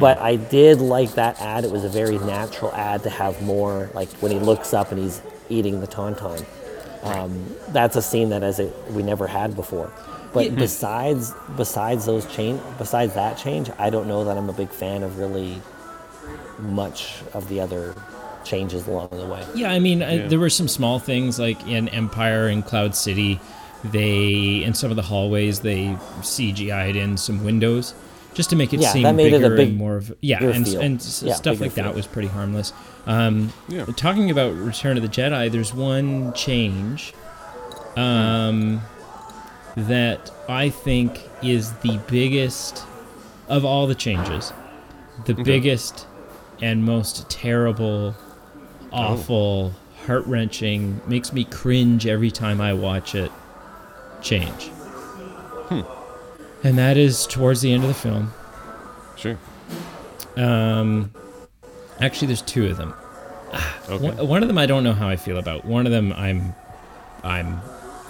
But 0.00 0.18
I 0.18 0.36
did 0.36 0.80
like 0.80 1.14
that 1.14 1.38
ad. 1.40 1.64
It 1.64 1.70
was 1.70 1.84
a 1.84 1.88
very 1.88 2.18
natural 2.18 2.72
ad 2.72 3.02
to 3.02 3.10
have 3.10 3.42
more, 3.42 3.90
like 3.92 4.08
when 4.20 4.32
he 4.32 4.38
looks 4.38 4.72
up 4.72 4.90
and 4.90 4.98
he's 4.98 5.20
eating 5.50 5.80
the 5.80 5.86
tauntaun. 5.86 6.46
Um, 7.02 7.54
that's 7.68 7.94
a 7.94 8.02
scene 8.02 8.30
that 8.30 8.42
as 8.42 8.58
a, 8.58 8.72
we 8.90 9.02
never 9.02 9.26
had 9.26 9.54
before. 9.54 9.92
But 10.32 10.54
besides 10.56 11.32
besides 11.56 12.04
those 12.04 12.26
change 12.26 12.60
besides 12.78 13.14
that 13.14 13.38
change, 13.38 13.70
I 13.78 13.90
don't 13.90 14.06
know 14.08 14.24
that 14.24 14.36
I'm 14.36 14.48
a 14.48 14.52
big 14.52 14.70
fan 14.70 15.02
of 15.02 15.18
really 15.18 15.60
much 16.58 17.22
of 17.32 17.48
the 17.48 17.60
other 17.60 17.94
changes 18.44 18.86
along 18.86 19.08
the 19.10 19.26
way. 19.26 19.44
Yeah, 19.54 19.70
I 19.70 19.78
mean, 19.78 20.02
I, 20.02 20.18
there 20.26 20.38
were 20.38 20.50
some 20.50 20.68
small 20.68 20.98
things 20.98 21.38
like 21.38 21.66
in 21.66 21.88
Empire 21.88 22.48
and 22.48 22.64
Cloud 22.64 22.94
City, 22.94 23.40
they 23.84 24.62
in 24.64 24.74
some 24.74 24.90
of 24.90 24.96
the 24.96 25.02
hallways 25.02 25.60
they 25.60 25.96
CGI'd 26.20 26.96
in 26.96 27.16
some 27.16 27.44
windows 27.44 27.94
just 28.34 28.50
to 28.50 28.56
make 28.56 28.74
it 28.74 28.80
Yeah, 28.80 28.92
seem 28.92 29.02
that 29.04 29.14
made 29.14 29.32
it 29.32 29.36
a 29.36 29.38
bigger 29.40 29.56
big- 29.56 29.68
and 29.68 29.76
more 29.78 29.96
of 29.96 30.14
yeah, 30.20 30.38
bigger 30.40 30.52
and 30.52 30.66
and 30.68 30.92
Yeah, 31.22 31.34
stuff 31.34 31.54
bigger 31.54 31.64
like 31.64 31.74
that 31.74 31.94
was 31.94 32.06
pretty 32.06 32.28
harmless. 32.28 32.72
Um, 33.06 33.52
Yeah. 33.68 33.84
Talking 33.96 34.30
about 34.30 34.54
Return 34.54 34.96
of 34.96 35.02
the 35.02 35.08
Jedi, 35.08 35.50
there's 35.50 35.72
one 35.72 36.32
change 36.34 37.14
um, 37.96 38.82
that 39.76 40.30
I 40.48 40.68
think 40.68 41.20
is 41.42 41.72
the 41.78 41.98
biggest 42.08 42.84
of 43.48 43.64
all 43.64 43.86
the 43.86 43.94
changes, 43.94 44.52
the 45.24 45.34
biggest 45.34 46.06
and 46.60 46.84
most 46.84 47.28
terrible, 47.30 48.14
awful, 48.92 49.72
heart 50.06 50.26
wrenching, 50.26 51.00
makes 51.06 51.32
me 51.32 51.44
cringe 51.44 52.06
every 52.06 52.30
time 52.30 52.60
I 52.60 52.72
watch 52.74 53.14
it 53.14 53.30
change. 54.22 54.70
And 56.64 56.78
that 56.78 56.96
is 56.96 57.26
towards 57.26 57.60
the 57.60 57.72
end 57.72 57.84
of 57.84 57.88
the 57.88 57.94
film. 57.94 58.32
Sure. 59.16 59.38
Um, 60.36 61.12
actually, 62.00 62.26
there's 62.28 62.42
two 62.42 62.66
of 62.66 62.76
them. 62.76 62.94
Okay. 63.88 64.04
One, 64.04 64.26
one 64.28 64.42
of 64.42 64.48
them 64.48 64.58
I 64.58 64.66
don't 64.66 64.82
know 64.82 64.92
how 64.94 65.08
I 65.08 65.14
feel 65.14 65.38
about. 65.38 65.64
One 65.64 65.86
of 65.86 65.92
them 65.92 66.12
I'm 66.14 66.56
I'm 67.22 67.60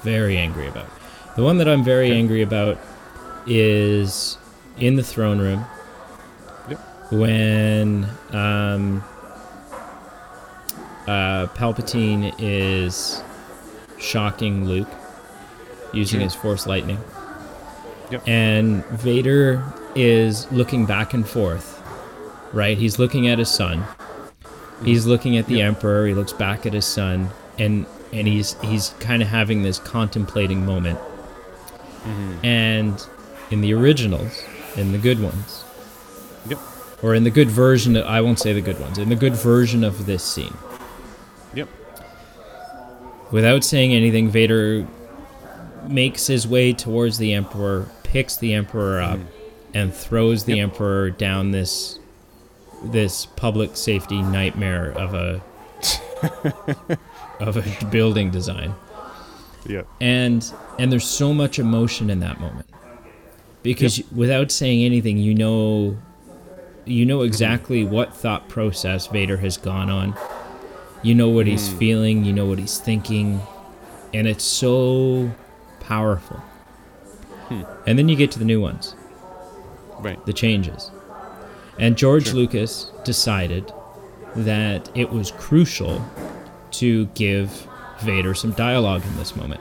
very 0.03 0.38
angry 0.38 0.66
about. 0.66 0.88
The 1.37 1.42
one 1.42 1.59
that 1.59 1.69
I'm 1.69 1.85
very 1.85 2.12
angry 2.12 2.40
about 2.40 2.79
is 3.47 4.38
in 4.79 4.97
the 4.97 5.03
throne 5.03 5.38
room 5.38 5.66
Yep. 6.71 6.81
when 7.12 8.09
um, 8.33 9.05
uh, 11.07 11.47
Palpatine 11.49 12.35
is 12.38 13.23
shocking 13.99 14.64
Luke 14.64 14.88
using 15.96 16.20
his 16.20 16.35
Force 16.35 16.66
lightning, 16.66 16.98
Yep. 18.11 18.22
and 18.28 18.85
Vader 18.87 19.62
is 19.94 20.50
looking 20.52 20.87
back 20.87 21.14
and 21.14 21.26
forth. 21.26 21.82
Right, 22.52 22.78
he's 22.78 22.98
looking 22.98 23.26
at 23.28 23.38
his 23.38 23.48
son. 23.50 23.85
He's 24.85 25.00
mm-hmm. 25.02 25.11
looking 25.11 25.37
at 25.37 25.46
the 25.46 25.62
Emperor. 25.62 26.06
He 26.06 26.14
looks 26.14 26.32
back 26.32 26.66
at 26.66 26.72
his 26.72 26.85
son, 26.85 27.30
and 27.59 27.87
and 28.12 28.26
he's 28.28 28.54
he's 28.62 28.94
kind 29.00 29.22
of 29.22 29.28
having 29.28 29.62
this 29.62 29.78
contemplating 29.78 30.64
moment. 30.64 30.98
Mm-hmm. 32.04 32.46
And 32.46 33.06
in 33.50 33.61
the 33.61 33.74
originals, 33.74 34.44
in 34.76 34.92
the 34.92 34.98
good 34.98 35.20
ones, 35.20 35.64
Yep. 36.48 36.59
or 37.02 37.14
in 37.14 37.24
the 37.24 37.30
good 37.30 37.48
version, 37.48 37.96
I 37.96 38.20
won't 38.20 38.38
say 38.38 38.52
the 38.52 38.61
good 38.61 38.78
ones. 38.80 38.98
In 38.98 39.09
the 39.09 39.16
good 39.16 39.35
version 39.35 39.82
of 39.82 40.06
this 40.06 40.22
scene, 40.22 40.54
Yep. 41.54 41.68
without 43.32 43.64
saying 43.64 43.92
anything, 43.92 44.28
Vader 44.28 44.87
makes 45.88 46.27
his 46.27 46.46
way 46.46 46.72
towards 46.72 47.18
the 47.18 47.33
Emperor, 47.33 47.88
picks 48.03 48.37
the 48.37 48.55
Emperor 48.55 49.01
up, 49.01 49.18
mm-hmm. 49.18 49.29
and 49.75 49.94
throws 49.94 50.44
the 50.44 50.61
Emperor 50.61 51.11
down 51.11 51.51
this 51.51 51.99
this 52.85 53.27
public 53.27 53.77
safety 53.77 54.20
nightmare 54.22 54.92
of 54.92 55.14
a 55.14 55.42
of 57.40 57.57
a 57.57 57.87
building 57.87 58.31
design. 58.31 58.75
Yep. 59.66 59.87
And 60.01 60.53
and 60.79 60.92
there's 60.92 61.09
so 61.09 61.35
much 61.35 61.59
emotion 61.59 62.11
in 62.11 62.20
that 62.20 62.40
moment. 62.40 62.68
Because 63.62 64.01
without 64.12 64.53
saying 64.53 64.85
anything, 64.85 65.18
you 65.18 65.35
know 65.35 65.96
you 66.85 67.05
know 67.05 67.22
exactly 67.22 67.85
what 67.85 68.14
thought 68.14 68.49
process 68.49 69.09
Vader 69.09 69.37
has 69.37 69.57
gone 69.57 69.90
on. 69.90 70.16
You 71.03 71.14
know 71.14 71.29
what 71.29 71.46
he's 71.46 71.68
mm. 71.68 71.79
feeling, 71.79 72.25
you 72.25 72.33
know 72.33 72.46
what 72.46 72.59
he's 72.59 72.79
thinking, 72.79 73.40
and 74.14 74.27
it's 74.27 74.44
so 74.44 75.31
powerful. 75.87 76.37
Hmm. 77.49 77.62
And 77.87 77.99
then 77.99 78.09
you 78.09 78.16
get 78.16 78.31
to 78.33 78.38
the 78.38 78.44
new 78.44 78.61
ones, 78.61 78.94
Right. 80.01 80.25
the 80.27 80.33
changes. 80.33 80.90
And 81.79 81.96
George 81.96 82.27
Sure. 82.27 82.35
Lucas 82.35 82.90
decided 83.05 83.72
that 84.35 84.90
it 84.94 85.11
was 85.12 85.31
crucial 85.33 86.05
to 86.72 87.07
give 87.14 87.66
Vader 88.01 88.35
some 88.35 88.53
dialogue 88.53 89.03
in 89.07 89.16
this 89.16 89.37
moment. 89.37 89.61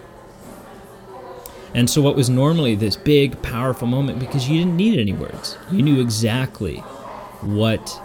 And 1.73 1.89
so, 1.89 2.01
what 2.01 2.15
was 2.15 2.29
normally 2.29 2.73
this 2.75 2.95
big, 2.95 3.41
powerful 3.41 3.87
moment, 3.87 4.17
because 4.19 4.47
you 4.49 4.57
didn't 4.57 4.77
need 4.77 4.97
any 4.97 5.11
words, 5.13 5.57
you 5.71 5.81
knew 5.81 5.99
exactly 6.01 6.77
what 7.41 8.01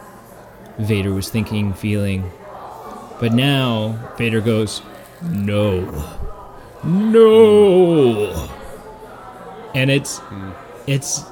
Vader 0.78 1.12
was 1.12 1.28
thinking, 1.28 1.72
feeling. 1.72 2.30
But 3.20 3.32
now, 3.32 3.96
Vader 4.18 4.40
goes, 4.40 4.82
No. 5.22 5.82
No. 6.84 8.48
And 9.74 9.90
it's, 9.90 10.20
it's, 10.86 11.22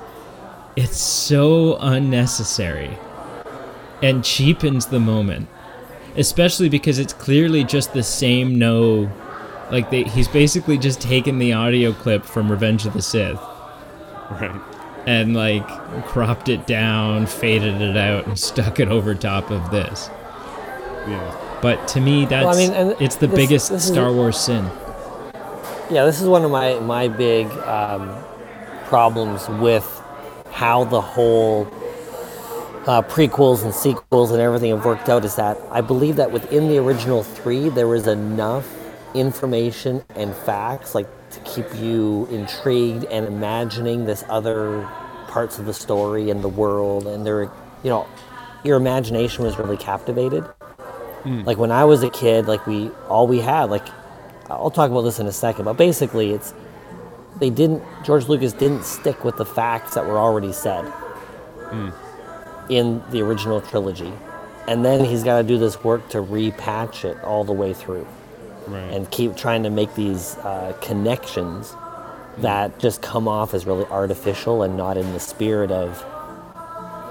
it's 0.76 0.96
so 0.96 1.76
unnecessary 1.80 2.96
and 4.02 4.24
cheapens 4.24 4.86
the 4.86 5.00
moment 5.00 5.48
especially 6.16 6.68
because 6.68 6.98
it's 7.00 7.12
clearly 7.12 7.64
just 7.64 7.92
the 7.92 8.02
same 8.02 8.56
no 8.58 9.10
like 9.72 9.90
they, 9.90 10.04
he's 10.04 10.28
basically 10.28 10.78
just 10.78 11.00
taken 11.00 11.38
the 11.40 11.52
audio 11.52 11.92
clip 11.92 12.24
from 12.24 12.48
revenge 12.50 12.86
of 12.86 12.92
the 12.92 13.02
sith 13.02 13.40
Right. 14.30 14.60
and 15.06 15.34
like 15.34 15.66
cropped 16.06 16.48
it 16.48 16.64
down 16.68 17.26
faded 17.26 17.82
it 17.82 17.96
out 17.96 18.26
and 18.28 18.38
stuck 18.38 18.78
it 18.78 18.86
over 18.88 19.16
top 19.16 19.50
of 19.50 19.68
this 19.72 20.08
Yeah. 21.08 21.58
but 21.60 21.88
to 21.88 22.00
me 22.00 22.24
that's 22.24 22.56
I 22.56 22.60
mean, 22.60 22.96
it's 23.00 23.16
the 23.16 23.26
this- 23.26 23.36
biggest 23.36 23.70
this 23.70 23.86
star 23.88 24.12
wars 24.12 24.38
sin 24.38 24.64
Yeah, 25.90 26.04
this 26.04 26.20
is 26.20 26.28
one 26.28 26.44
of 26.44 26.50
my 26.50 26.78
my 26.80 27.08
big 27.08 27.46
um, 27.60 28.22
problems 28.84 29.48
with 29.48 29.86
how 30.50 30.84
the 30.84 31.00
whole 31.00 31.66
uh, 32.86 33.00
prequels 33.02 33.64
and 33.64 33.72
sequels 33.74 34.30
and 34.30 34.38
everything 34.38 34.70
have 34.70 34.84
worked 34.84 35.08
out. 35.08 35.24
Is 35.24 35.36
that 35.36 35.56
I 35.70 35.80
believe 35.80 36.16
that 36.16 36.30
within 36.30 36.68
the 36.68 36.76
original 36.76 37.22
three, 37.22 37.70
there 37.70 37.88
was 37.88 38.06
enough 38.06 38.68
information 39.14 40.04
and 40.14 40.34
facts 40.34 40.94
like 40.94 41.08
to 41.30 41.40
keep 41.40 41.74
you 41.76 42.28
intrigued 42.30 43.04
and 43.06 43.26
imagining 43.26 44.04
this 44.04 44.24
other 44.28 44.82
parts 45.28 45.58
of 45.58 45.64
the 45.64 45.74
story 45.74 46.28
and 46.28 46.44
the 46.44 46.48
world, 46.48 47.06
and 47.06 47.24
there, 47.24 47.44
you 47.82 47.90
know, 47.90 48.06
your 48.62 48.76
imagination 48.76 49.42
was 49.42 49.58
really 49.58 49.78
captivated. 49.78 50.44
Like 51.44 51.58
when 51.58 51.72
I 51.72 51.84
was 51.84 52.02
a 52.02 52.10
kid, 52.10 52.46
like 52.46 52.66
we 52.66 52.90
all 53.08 53.26
we 53.26 53.40
had, 53.40 53.70
like 53.70 53.86
I'll 54.50 54.70
talk 54.70 54.90
about 54.90 55.02
this 55.02 55.18
in 55.18 55.26
a 55.26 55.32
second, 55.32 55.64
but 55.66 55.74
basically 55.76 56.32
it's 56.32 56.54
they 57.38 57.50
didn't 57.50 57.82
George 58.04 58.28
Lucas 58.28 58.52
didn't 58.52 58.84
stick 58.84 59.24
with 59.24 59.36
the 59.36 59.44
facts 59.46 59.94
that 59.94 60.06
were 60.06 60.18
already 60.18 60.52
said 60.52 60.90
in 62.68 63.02
the 63.10 63.20
original 63.22 63.60
trilogy. 63.60 64.12
And 64.66 64.84
then 64.84 65.04
he's 65.04 65.22
got 65.24 65.38
to 65.42 65.46
do 65.48 65.58
this 65.58 65.82
work 65.82 66.08
to 66.10 66.18
repatch 66.18 67.04
it 67.04 67.22
all 67.24 67.44
the 67.44 67.52
way 67.52 67.72
through 67.74 68.06
Right. 68.66 68.92
and 68.92 69.10
keep 69.10 69.34
trying 69.34 69.62
to 69.62 69.70
make 69.70 69.94
these 69.94 70.36
uh, 70.38 70.76
connections 70.82 71.74
that 72.38 72.78
just 72.78 73.00
come 73.00 73.26
off 73.26 73.54
as 73.54 73.64
really 73.66 73.86
artificial 73.86 74.62
and 74.62 74.76
not 74.76 74.98
in 74.98 75.10
the 75.14 75.20
spirit 75.20 75.70
of 75.70 76.04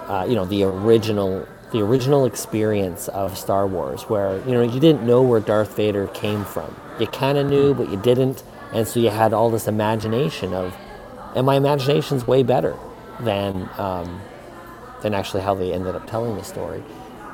uh, 0.07 0.25
you 0.29 0.35
know 0.35 0.45
the 0.45 0.61
original 0.63 1.47
the 1.71 1.79
original 1.81 2.25
experience 2.25 3.07
of 3.09 3.37
Star 3.37 3.67
Wars 3.67 4.03
where 4.03 4.37
you 4.45 4.51
know 4.53 4.61
you 4.61 4.79
didn't 4.79 5.03
know 5.03 5.21
where 5.21 5.39
Darth 5.39 5.75
Vader 5.75 6.07
came 6.07 6.45
from 6.45 6.75
you 6.99 7.07
kind 7.07 7.37
of 7.37 7.47
knew 7.47 7.73
but 7.73 7.89
you 7.89 7.97
didn't 7.97 8.43
and 8.73 8.87
so 8.87 8.99
you 8.99 9.09
had 9.09 9.33
all 9.33 9.49
this 9.49 9.67
imagination 9.67 10.53
of 10.53 10.75
and 11.35 11.45
my 11.45 11.55
imagination's 11.55 12.25
way 12.25 12.41
better 12.43 12.75
than 13.19 13.69
um, 13.77 14.21
than 15.01 15.13
actually 15.13 15.43
how 15.43 15.53
they 15.53 15.73
ended 15.73 15.95
up 15.95 16.07
telling 16.09 16.35
the 16.37 16.43
story 16.43 16.83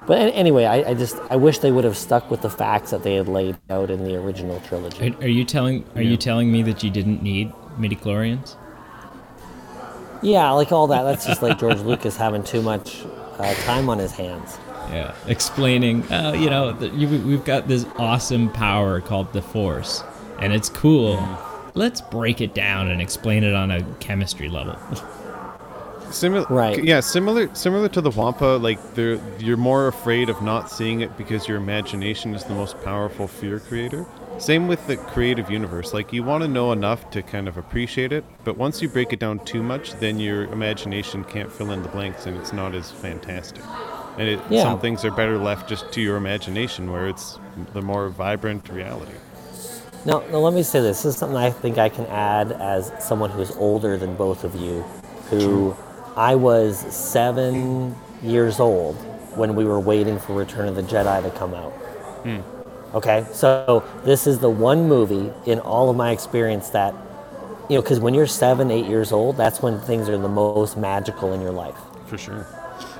but 0.07 0.17
anyway 0.33 0.65
I, 0.65 0.89
I 0.89 0.93
just 0.95 1.15
I 1.29 1.35
wish 1.35 1.59
they 1.59 1.71
would 1.71 1.83
have 1.83 1.97
stuck 1.97 2.31
with 2.31 2.41
the 2.41 2.49
facts 2.49 2.89
that 2.91 3.03
they 3.03 3.15
had 3.15 3.27
laid 3.27 3.57
out 3.69 3.89
in 3.91 4.03
the 4.03 4.15
original 4.15 4.59
trilogy 4.61 5.11
are, 5.13 5.23
are 5.23 5.27
you 5.27 5.45
telling 5.45 5.83
are 5.95 6.01
Yeah. 6.01 6.09
you 6.09 6.17
telling 6.17 6.51
me 6.51 6.61
that 6.63 6.83
you 6.83 6.89
didn't 6.89 7.21
need 7.21 7.53
midi-chlorians 7.77 8.55
Yeah, 10.21 10.51
like 10.51 10.71
all 10.71 10.87
that. 10.87 11.03
That's 11.03 11.25
just 11.25 11.41
like 11.41 11.59
George 11.59 11.79
Lucas 11.91 12.15
having 12.17 12.43
too 12.43 12.61
much 12.61 13.03
uh, 13.39 13.53
time 13.65 13.89
on 13.89 13.99
his 13.99 14.11
hands. 14.11 14.57
Yeah, 14.89 15.15
explaining, 15.27 16.03
uh, 16.11 16.33
you 16.33 16.49
know, 16.49 16.71
the, 16.73 16.89
you, 16.89 17.07
we've 17.25 17.45
got 17.45 17.67
this 17.67 17.85
awesome 17.97 18.49
power 18.51 19.01
called 19.01 19.31
the 19.33 19.41
Force, 19.41 20.03
and 20.39 20.53
it's 20.53 20.69
cool. 20.69 21.25
Let's 21.73 22.01
break 22.01 22.41
it 22.41 22.53
down 22.53 22.89
and 22.89 23.01
explain 23.01 23.43
it 23.43 23.53
on 23.53 23.71
a 23.71 23.81
chemistry 23.95 24.49
level. 24.49 24.77
Similar, 26.11 26.45
Right. 26.47 26.83
Yeah, 26.83 26.99
similar, 26.99 27.53
similar 27.55 27.89
to 27.89 28.01
the 28.01 28.11
Wampa. 28.11 28.59
Like, 28.61 28.77
you're 28.95 29.57
more 29.57 29.87
afraid 29.87 30.29
of 30.29 30.41
not 30.43 30.69
seeing 30.69 31.01
it 31.01 31.17
because 31.17 31.47
your 31.47 31.57
imagination 31.57 32.35
is 32.35 32.43
the 32.43 32.53
most 32.53 32.79
powerful 32.83 33.27
fear 33.27 33.59
creator. 33.59 34.05
Same 34.39 34.67
with 34.67 34.85
the 34.87 34.97
creative 34.97 35.49
universe. 35.49 35.93
Like, 35.93 36.11
you 36.11 36.23
want 36.23 36.43
to 36.43 36.47
know 36.47 36.71
enough 36.71 37.09
to 37.11 37.21
kind 37.21 37.47
of 37.47 37.57
appreciate 37.57 38.11
it, 38.11 38.25
but 38.43 38.57
once 38.57 38.81
you 38.81 38.89
break 38.89 39.13
it 39.13 39.19
down 39.19 39.39
too 39.39 39.63
much, 39.63 39.93
then 39.99 40.19
your 40.19 40.45
imagination 40.45 41.23
can't 41.23 41.51
fill 41.51 41.71
in 41.71 41.81
the 41.81 41.89
blanks, 41.89 42.25
and 42.25 42.35
it's 42.37 42.51
not 42.51 42.75
as 42.75 42.91
fantastic. 42.91 43.63
And 44.17 44.27
it, 44.27 44.39
Yeah. 44.49 44.63
some 44.63 44.79
things 44.79 45.05
are 45.05 45.11
better 45.11 45.37
left 45.37 45.69
just 45.69 45.91
to 45.93 46.01
your 46.01 46.17
imagination, 46.17 46.91
where 46.91 47.07
it's 47.07 47.39
the 47.73 47.81
more 47.81 48.09
vibrant 48.09 48.69
reality. 48.69 49.13
Now, 50.05 50.21
now, 50.31 50.39
let 50.39 50.53
me 50.53 50.63
say 50.63 50.81
this. 50.81 51.03
This 51.03 51.13
is 51.13 51.17
something 51.19 51.37
I 51.37 51.49
think 51.49 51.77
I 51.77 51.87
can 51.87 52.05
add 52.07 52.51
as 52.51 52.91
someone 52.99 53.29
who 53.29 53.41
is 53.41 53.51
older 53.51 53.97
than 53.97 54.15
both 54.15 54.43
of 54.43 54.55
you, 54.55 54.83
who 55.29 55.75
I 56.17 56.35
was 56.35 56.77
seven 56.93 57.95
years 58.21 58.59
old 58.59 58.95
when 59.35 59.55
we 59.55 59.63
were 59.63 59.79
waiting 59.79 60.19
for 60.19 60.33
Return 60.33 60.67
of 60.67 60.75
the 60.75 60.83
Jedi 60.83 61.23
to 61.23 61.29
come 61.31 61.53
out. 61.53 61.71
Hmm. 62.23 62.39
Okay, 62.93 63.25
so 63.31 63.83
this 64.03 64.27
is 64.27 64.39
the 64.39 64.49
one 64.49 64.87
movie 64.87 65.31
in 65.49 65.59
all 65.59 65.89
of 65.89 65.95
my 65.95 66.11
experience 66.11 66.69
that, 66.69 66.93
you 67.69 67.75
know, 67.77 67.81
because 67.81 67.99
when 67.99 68.13
you're 68.13 68.27
seven, 68.27 68.69
eight 68.69 68.85
years 68.85 69.11
old, 69.11 69.35
that's 69.35 69.61
when 69.63 69.79
things 69.79 70.07
are 70.09 70.17
the 70.17 70.27
most 70.29 70.77
magical 70.77 71.33
in 71.33 71.41
your 71.41 71.51
life, 71.51 71.75
For 72.05 72.19
sure. 72.19 72.45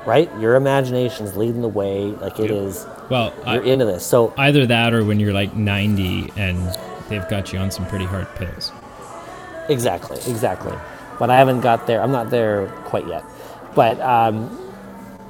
right? 0.08 0.32
Your 0.40 0.56
imagination's 0.56 1.38
leading 1.38 1.62
the 1.62 1.68
way. 1.68 2.06
Like 2.06 2.40
it 2.40 2.50
Yep. 2.50 2.60
is, 2.64 2.88
Well, 3.10 3.34
you're 3.46 3.62
into 3.64 3.86
this. 3.86 4.04
So 4.04 4.34
either 4.38 4.66
that 4.66 4.94
or 4.96 5.04
when 5.04 5.20
you're 5.20 5.34
like 5.34 5.56
90 5.56 6.32
and 6.38 6.76
they've 7.10 7.28
got 7.30 7.54
you 7.54 7.60
on 7.60 7.70
some 7.70 7.86
pretty 7.86 8.06
hard 8.06 8.28
pills. 8.36 8.72
Exactly, 9.70 10.18
exactly. 10.28 10.74
But 11.20 11.30
I 11.30 11.38
haven't 11.38 11.62
got 11.62 11.86
there. 11.86 12.02
I'm 12.02 12.12
not 12.12 12.32
there 12.32 12.66
quite 12.86 13.08
yet. 13.08 13.24
But 13.76 14.02
um, 14.02 14.58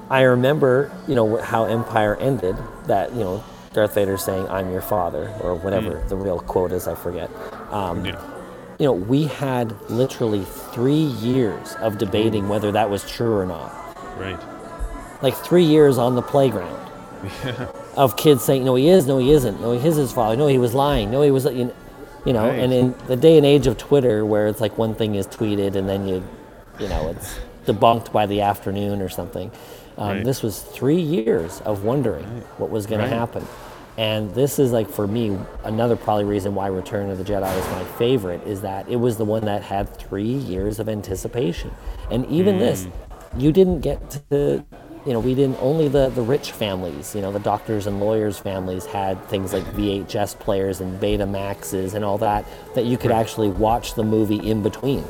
I 0.10 0.22
remember, 0.22 0.90
you 1.08 1.16
know, 1.16 1.38
how 1.38 1.66
Empire 1.66 2.16
ended. 2.16 2.56
That 2.88 3.14
you 3.14 3.20
know, 3.20 3.44
Darth 3.74 3.96
Vader 3.96 4.18
saying, 4.18 4.48
"I'm 4.50 4.72
your 4.72 4.82
father," 4.82 5.32
or 5.42 5.56
whatever 5.56 6.02
the 6.08 6.16
real 6.16 6.40
quote 6.40 6.72
is. 6.72 6.88
I 6.88 6.96
forget. 6.96 7.30
Um, 7.72 8.06
Yeah. 8.06 8.20
You 8.80 8.88
know, 8.88 8.94
we 8.94 9.26
had 9.26 9.74
literally 9.90 10.44
three 10.74 10.94
years 11.22 11.76
of 11.80 11.98
debating 12.00 12.50
whether 12.50 12.72
that 12.72 12.90
was 12.90 13.04
true 13.10 13.36
or 13.38 13.46
not. 13.46 13.72
Right. 14.18 14.40
Like 15.22 15.36
three 15.36 15.64
years 15.64 15.98
on 16.00 16.16
the 16.16 16.22
playground 16.24 16.76
of 17.96 18.18
kids 18.18 18.44
saying, 18.44 18.64
"No, 18.66 18.76
he 18.76 18.90
is. 18.90 19.06
No, 19.08 19.18
he 19.20 19.32
isn't. 19.32 19.62
No, 19.62 19.72
he 19.78 19.88
is 19.88 19.96
his 19.96 20.12
father. 20.12 20.36
No, 20.36 20.48
he 20.48 20.58
was 20.58 20.74
lying. 20.74 21.12
No, 21.12 21.22
he 21.22 21.32
was." 21.32 21.46
You 21.46 21.66
know, 21.66 21.74
you 22.26 22.34
know 22.34 22.48
Right. 22.48 22.60
and 22.60 22.74
in 22.74 22.96
the 23.08 23.16
day 23.16 23.38
and 23.38 23.46
age 23.46 23.68
of 23.68 23.78
Twitter, 23.78 24.26
where 24.26 24.48
it's 24.48 24.60
like 24.62 24.78
one 24.78 24.96
thing 24.96 25.16
is 25.16 25.28
tweeted 25.28 25.76
and 25.76 25.88
then 25.88 26.08
you, 26.08 26.24
you 26.80 26.88
know, 26.90 27.10
it's 27.10 27.40
debunked 27.68 28.12
by 28.12 28.26
the 28.26 28.42
afternoon 28.42 29.02
or 29.02 29.10
something. 29.10 29.52
Um, 29.98 30.08
Right. 30.10 30.24
This 30.26 30.42
was 30.44 30.60
three 30.62 31.00
years 31.00 31.62
of 31.66 31.84
wondering 31.84 32.26
what 32.58 32.70
was 32.70 32.86
going 32.86 33.02
Right. 33.02 33.10
to 33.10 33.16
happen, 33.16 33.48
and 33.98 34.34
this 34.34 34.58
is 34.60 34.72
like 34.72 34.90
for 34.90 35.06
me 35.08 35.38
another 35.64 35.96
probably 35.96 36.24
reason 36.26 36.56
why 36.56 36.68
Return 36.68 37.10
of 37.10 37.18
the 37.18 37.24
Jedi 37.24 37.56
is 37.58 37.66
my 37.72 37.84
favorite 37.98 38.42
is 38.48 38.62
that 38.62 38.88
it 38.90 38.96
was 38.98 39.18
the 39.18 39.26
one 39.26 39.46
that 39.46 39.62
had 39.62 39.96
three 39.96 40.24
years 40.24 40.80
of 40.80 40.90
anticipation, 40.90 41.72
and 42.10 42.26
even 42.28 42.58
this, 42.60 42.88
you 43.38 43.52
didn't 43.52 43.82
get 43.82 44.10
to 44.30 44.64
you 45.06 45.12
know, 45.12 45.20
we 45.20 45.36
didn't 45.36 45.58
only 45.62 45.90
the 45.90 46.08
the 46.16 46.22
rich 46.22 46.52
families, 46.54 47.14
you 47.14 47.22
know, 47.22 47.32
the 47.32 47.40
doctors 47.40 47.88
and 47.88 48.00
lawyers 48.00 48.40
families 48.40 48.86
had 48.86 49.22
things 49.28 49.52
like 49.52 49.64
VHS 49.76 50.40
players 50.40 50.80
and 50.80 50.98
Betamaxes 51.02 51.94
and 51.94 52.06
all 52.06 52.18
that 52.20 52.46
that 52.74 52.86
you 52.86 52.98
could 52.98 53.12
actually 53.12 53.50
watch 53.50 53.96
the 53.96 54.04
movie 54.04 54.38
in 54.50 54.64
between. 54.64 55.04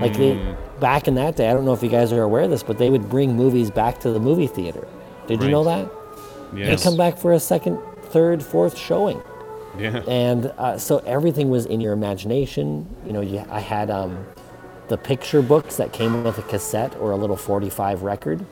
Like 0.00 0.12
they, 0.14 0.38
back 0.84 1.08
in 1.08 1.14
that 1.14 1.34
day, 1.34 1.48
I 1.48 1.54
don't 1.54 1.64
know 1.64 1.72
if 1.72 1.82
you 1.82 1.88
guys 1.88 2.12
are 2.12 2.20
aware 2.20 2.42
of 2.42 2.50
this, 2.50 2.62
but 2.62 2.76
they 2.76 2.90
would 2.90 3.08
bring 3.08 3.34
movies 3.34 3.70
back 3.70 4.00
to 4.00 4.10
the 4.10 4.20
movie 4.20 4.46
theater. 4.46 4.86
Did 5.26 5.42
you 5.42 5.48
know 5.48 5.64
that? 5.64 5.90
Yes. 6.54 6.68
They 6.68 6.84
come 6.90 6.98
back 6.98 7.16
for 7.16 7.32
a 7.32 7.40
second, 7.40 7.78
third, 8.12 8.42
fourth 8.42 8.76
showing 8.76 9.22
Yeah. 9.78 10.02
and 10.06 10.52
uh, 10.58 10.76
so 10.76 10.98
everything 11.06 11.48
was 11.48 11.64
in 11.64 11.80
your 11.80 11.94
imagination. 11.94 12.86
You 13.06 13.14
know, 13.14 13.22
you, 13.22 13.42
I 13.50 13.60
had 13.60 13.90
um, 13.90 14.26
the 14.88 14.98
picture 14.98 15.40
books 15.40 15.76
that 15.76 15.94
came 15.94 16.22
with 16.22 16.36
a 16.36 16.42
cassette 16.42 16.94
or 16.96 17.12
a 17.12 17.16
little 17.16 17.36
45 17.36 18.02
record, 18.02 18.44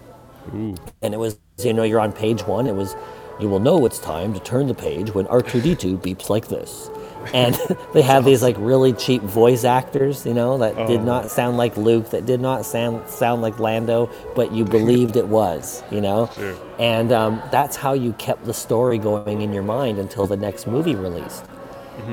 and 0.52 0.80
it 1.02 1.18
was 1.18 1.38
you 1.58 1.74
know 1.74 1.82
you're 1.82 2.00
on 2.00 2.12
page 2.12 2.46
one. 2.46 2.66
It 2.66 2.74
was 2.74 2.96
you 3.40 3.48
will 3.50 3.60
know 3.60 3.84
it's 3.84 3.98
time 3.98 4.32
to 4.32 4.40
turn 4.40 4.68
the 4.68 4.74
page 4.74 5.12
when 5.14 5.26
R2D2 5.26 5.98
beeps 6.00 6.30
like 6.30 6.48
this. 6.48 6.88
And 7.32 7.54
they 7.92 8.02
had 8.02 8.24
these 8.24 8.42
like 8.42 8.56
really 8.58 8.92
cheap 8.92 9.22
voice 9.22 9.64
actors, 9.64 10.26
you 10.26 10.34
know, 10.34 10.58
that 10.58 10.86
did 10.86 11.02
not 11.02 11.30
sound 11.30 11.56
like 11.56 11.76
Luke, 11.76 12.10
that 12.10 12.26
did 12.26 12.40
not 12.40 12.64
sound 12.64 13.08
sound 13.08 13.42
like 13.42 13.58
Lando, 13.58 14.10
but 14.34 14.52
you 14.52 14.64
believed 14.64 15.16
it 15.16 15.28
was, 15.28 15.82
you 15.90 16.00
know. 16.00 16.30
Sure. 16.34 16.56
And 16.78 17.12
um, 17.12 17.42
that's 17.50 17.76
how 17.76 17.92
you 17.92 18.12
kept 18.14 18.44
the 18.44 18.54
story 18.54 18.98
going 18.98 19.42
in 19.42 19.52
your 19.52 19.62
mind 19.62 19.98
until 19.98 20.26
the 20.26 20.36
next 20.36 20.66
movie 20.66 20.94
released. 20.94 21.44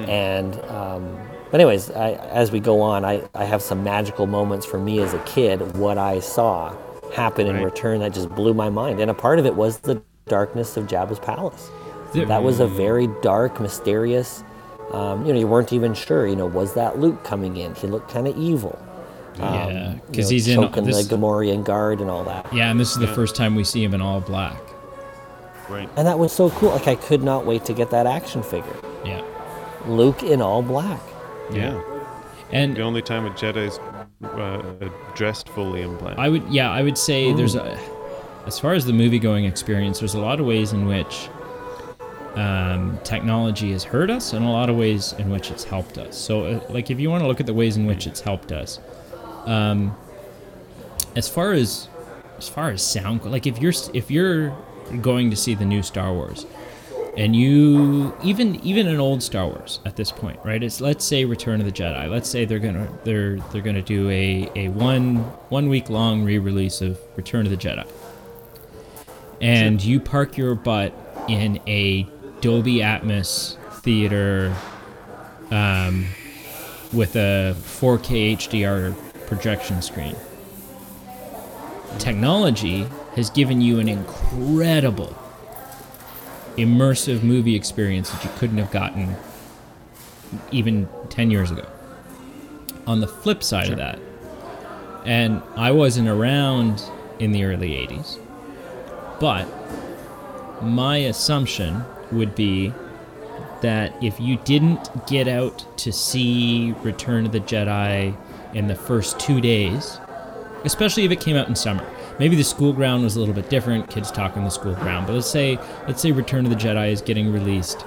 And 0.08 0.60
um, 0.66 1.18
but 1.52 1.60
anyways, 1.60 1.90
I, 1.92 2.12
as 2.12 2.52
we 2.52 2.60
go 2.60 2.82
on, 2.82 3.04
I, 3.04 3.28
I 3.34 3.46
have 3.46 3.62
some 3.62 3.84
magical 3.84 4.28
moments 4.28 4.66
for 4.66 4.80
me 4.80 5.00
as 5.02 5.14
a 5.14 5.20
kid. 5.20 5.76
What 5.78 5.98
I 5.98 6.20
saw 6.20 6.76
happen 7.14 7.48
in 7.48 7.64
return 7.64 8.02
that 8.02 8.14
just 8.14 8.30
blew 8.30 8.54
my 8.54 8.70
mind, 8.70 9.00
and 9.00 9.10
a 9.10 9.16
part 9.16 9.40
of 9.40 9.46
it 9.46 9.56
was 9.56 9.80
the 9.80 10.02
darkness 10.28 10.78
of 10.78 10.86
Jabba's 10.86 11.20
palace. 11.20 11.72
That 12.14 12.44
was 12.44 12.60
a 12.60 12.68
very 12.68 13.08
dark, 13.22 13.60
mysterious. 13.60 14.44
Um, 14.92 15.26
you 15.26 15.34
know, 15.34 15.40
you 15.40 15.48
weren't 15.48 15.72
even 15.74 15.94
sure. 15.94 16.26
You 16.28 16.36
know, 16.36 16.48
was 16.48 16.74
that 16.74 17.00
Luke 17.00 17.24
coming 17.24 17.58
in? 17.58 17.76
He 17.76 17.88
looked 17.88 18.10
kind 18.12 18.28
of 18.28 18.38
evil. 18.38 18.78
Yeah, 19.38 19.94
you 19.94 20.02
because 20.08 20.26
know, 20.26 20.34
he's 20.34 20.48
in 20.48 20.60
choking 20.62 20.84
this. 20.84 21.08
the 21.08 21.16
Gamorrean 21.16 21.64
guard 21.64 22.02
and 22.02 22.10
all 22.10 22.24
that. 22.26 22.52
yeah, 22.54 22.70
and 22.72 22.80
this 22.80 22.92
is 22.92 22.98
the 22.98 23.08
first 23.08 23.36
time 23.36 23.56
we 23.56 23.64
see 23.64 23.84
him 23.84 23.94
in 23.94 24.02
all 24.02 24.20
black. 24.20 24.60
Right. 25.70 25.88
And 25.96 26.08
that 26.08 26.18
was 26.20 26.34
so 26.34 26.50
cool. 26.50 26.72
Like 26.72 26.88
I 26.88 26.96
could 26.96 27.24
not 27.24 27.46
wait 27.46 27.64
to 27.66 27.74
get 27.74 27.92
that 27.92 28.06
action 28.08 28.42
figure. 28.44 28.76
Yeah, 29.06 29.24
Luke 29.88 30.24
in 30.24 30.42
all 30.42 30.62
black. 30.62 31.00
Yeah. 31.54 31.82
and 32.52 32.76
The 32.76 32.82
only 32.82 33.02
time 33.02 33.26
a 33.26 33.30
Jedi's 33.30 33.80
uh, 34.26 34.90
dressed 35.16 35.48
fully 35.50 35.84
in 35.84 35.96
black. 35.98 36.18
I 36.18 36.28
would, 36.30 36.44
yeah, 36.50 36.72
I 36.72 36.82
would 36.82 36.98
say 36.98 37.32
there's 37.34 37.56
a, 37.56 37.80
as 38.46 38.60
far 38.60 38.74
as 38.74 38.86
the 38.86 38.94
movie 38.94 39.20
going 39.20 39.46
experience, 39.46 40.00
there's 40.00 40.16
a 40.16 40.20
lot 40.20 40.40
of 40.40 40.46
ways 40.46 40.74
in 40.74 40.86
which 40.86 41.30
um, 42.36 43.00
technology 43.04 43.72
has 43.72 43.84
hurt 43.84 44.10
us, 44.10 44.34
and 44.34 44.46
a 44.46 44.50
lot 44.50 44.70
of 44.70 44.78
ways 44.78 45.14
in 45.14 45.30
which 45.30 45.52
it's 45.52 45.64
helped 45.64 45.98
us. 45.98 46.18
So, 46.18 46.46
uh, 46.46 46.64
like, 46.70 46.92
if 46.92 47.00
you 47.00 47.10
want 47.10 47.24
to 47.24 47.28
look 47.28 47.40
at 47.40 47.46
the 47.46 47.54
ways 47.54 47.78
in 47.78 47.86
which 47.86 48.08
it's 48.08 48.22
helped 48.22 48.52
us, 48.52 48.80
um, 49.46 49.96
as 51.16 51.28
far 51.28 51.54
as 51.54 51.90
as 52.38 52.48
far 52.48 52.70
as 52.70 52.82
sound, 52.82 53.26
like 53.26 53.48
if 53.48 53.60
you're 53.60 53.74
if 53.94 54.10
you're 54.10 54.56
going 55.02 55.30
to 55.30 55.36
see 55.36 55.56
the 55.56 55.66
new 55.66 55.84
Star 55.84 56.14
Wars, 56.14 56.46
and 57.18 57.36
you 57.36 58.16
even 58.24 58.56
even 58.64 58.88
an 58.88 59.00
old 59.00 59.22
Star 59.24 59.48
Wars 59.48 59.80
at 59.86 59.96
this 59.96 60.12
point, 60.12 60.40
right? 60.44 60.62
It's 60.62 60.80
let's 60.80 61.04
say 61.04 61.26
Return 61.26 61.60
of 61.60 61.66
the 61.66 61.72
Jedi. 61.72 62.10
Let's 62.10 62.30
say 62.30 62.46
they're 62.46 62.60
gonna 62.60 62.88
they're 63.04 63.38
they're 63.52 63.62
gonna 63.62 63.82
do 63.82 64.10
a, 64.10 64.50
a 64.56 64.68
one 64.70 65.18
one 65.50 65.68
week 65.68 65.90
long 65.90 66.24
re-release 66.24 66.82
of 66.82 67.00
Return 67.16 67.46
of 67.46 67.52
the 67.52 67.58
Jedi, 67.58 67.88
and 69.42 69.84
you 69.84 70.00
park 70.00 70.38
your 70.38 70.56
butt 70.56 70.94
in 71.28 71.60
a 71.68 72.08
Dolby 72.42 72.78
Atmos 72.78 73.58
theater, 73.82 74.56
um, 75.52 76.06
with 76.94 77.16
a 77.16 77.56
4K 77.56 78.38
HDR 78.38 78.96
projection 79.28 79.82
screen. 79.82 80.16
Technology 81.98 82.88
has 83.16 83.30
given 83.30 83.62
you 83.62 83.80
an 83.80 83.90
incredible 83.90 85.16
immersive 86.58 87.24
movie 87.24 87.56
experience 87.56 88.10
that 88.12 88.24
you 88.24 88.30
couldn't 88.38 88.58
have 88.58 88.72
gotten 88.72 89.16
even 90.52 90.88
10 91.10 91.32
years 91.32 91.52
ago. 91.52 91.66
On 92.86 93.02
the 93.02 93.08
flip 93.08 93.44
side 93.44 93.70
of 93.70 93.78
that, 93.78 94.00
and 95.06 95.42
I 95.56 95.72
wasn't 95.72 96.08
around 96.08 96.84
in 97.20 97.32
the 97.32 97.44
early 97.44 97.72
80s, 97.72 98.20
but 99.20 99.48
my 100.62 100.98
assumption 100.98 101.84
would 102.12 102.36
be 102.36 102.74
that 103.62 103.94
if 104.04 104.20
you 104.20 104.38
didn't 104.38 105.08
get 105.08 105.28
out 105.28 105.66
to 105.78 105.92
see 105.92 106.74
Return 106.84 107.26
of 107.26 107.32
the 107.32 107.40
Jedi 107.42 108.16
in 108.54 108.68
the 108.68 108.76
first 108.76 109.20
two 109.20 109.42
days, 109.42 110.00
especially 110.64 111.06
if 111.06 111.12
it 111.12 111.20
came 111.20 111.36
out 111.36 111.48
in 111.48 111.56
summer. 111.56 111.86
Maybe 112.20 112.36
the 112.36 112.44
school 112.44 112.74
ground 112.74 113.04
was 113.04 113.16
a 113.16 113.20
little 113.20 113.34
bit 113.34 113.50
different, 113.50 113.90
kids 113.90 114.12
talking 114.12 114.44
the 114.44 114.50
school 114.50 114.76
ground. 114.76 115.08
But 115.08 115.14
let's 115.14 115.30
say 115.30 115.58
let's 115.88 116.02
say 116.02 116.12
Return 116.12 116.46
of 116.46 116.52
the 116.52 116.58
Jedi 116.58 116.92
is 116.92 117.02
getting 117.02 117.32
released 117.32 117.86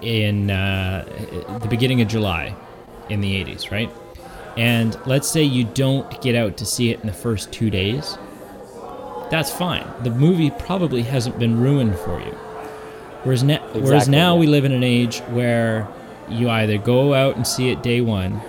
in 0.00 0.50
uh, 0.50 1.04
the 1.62 1.68
beginning 1.68 2.00
of 2.00 2.08
July 2.08 2.54
in 3.08 3.20
the 3.20 3.44
80s, 3.44 3.70
right? 3.70 3.90
And 4.56 4.98
let's 5.06 5.28
say 5.28 5.42
you 5.42 5.64
don't 5.64 6.20
get 6.22 6.34
out 6.34 6.56
to 6.58 6.66
see 6.66 6.90
it 6.90 7.00
in 7.00 7.06
the 7.06 7.12
first 7.12 7.52
two 7.52 7.70
days. 7.70 8.16
That's 9.30 9.50
fine. 9.50 9.86
The 10.02 10.10
movie 10.10 10.50
probably 10.50 11.02
hasn't 11.02 11.38
been 11.38 11.60
ruined 11.60 11.96
for 11.98 12.20
you. 12.20 12.38
Whereas, 13.26 13.42
na- 13.42 13.58
whereas 13.72 14.08
now 14.08 14.34
yeah. 14.34 14.40
we 14.40 14.46
live 14.46 14.64
in 14.64 14.70
an 14.70 14.84
age 14.84 15.18
where 15.30 15.88
you 16.28 16.48
either 16.48 16.78
go 16.78 17.12
out 17.12 17.34
and 17.34 17.44
see 17.44 17.70
it 17.70 17.82
day 17.82 18.00
one, 18.00 18.40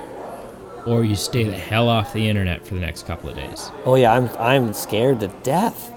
or 0.85 1.03
you 1.03 1.15
stay 1.15 1.45
the 1.45 1.57
hell 1.57 1.89
off 1.89 2.13
the 2.13 2.29
internet 2.29 2.63
for 2.63 2.75
the 2.75 2.79
next 2.79 3.07
couple 3.07 3.27
of 3.27 3.35
days. 3.35 3.71
Oh 3.85 3.95
yeah, 3.95 4.13
I'm 4.13 4.29
I'm 4.37 4.73
scared 4.73 5.21
to 5.21 5.29
death. 5.41 5.91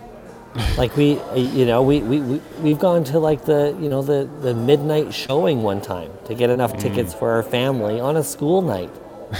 like 0.78 0.96
we, 0.96 1.20
you 1.36 1.66
know, 1.66 1.82
we, 1.82 2.00
we, 2.00 2.20
we 2.20 2.40
we've 2.62 2.78
gone 2.78 3.04
to 3.04 3.18
like 3.18 3.44
the 3.44 3.76
you 3.78 3.90
know 3.90 4.00
the 4.00 4.28
the 4.40 4.54
midnight 4.54 5.12
showing 5.12 5.62
one 5.62 5.82
time 5.82 6.10
to 6.24 6.34
get 6.34 6.48
enough 6.48 6.72
mm. 6.72 6.80
tickets 6.80 7.12
for 7.12 7.30
our 7.32 7.42
family 7.42 8.00
on 8.00 8.16
a 8.16 8.24
school 8.24 8.62
night. 8.62 8.90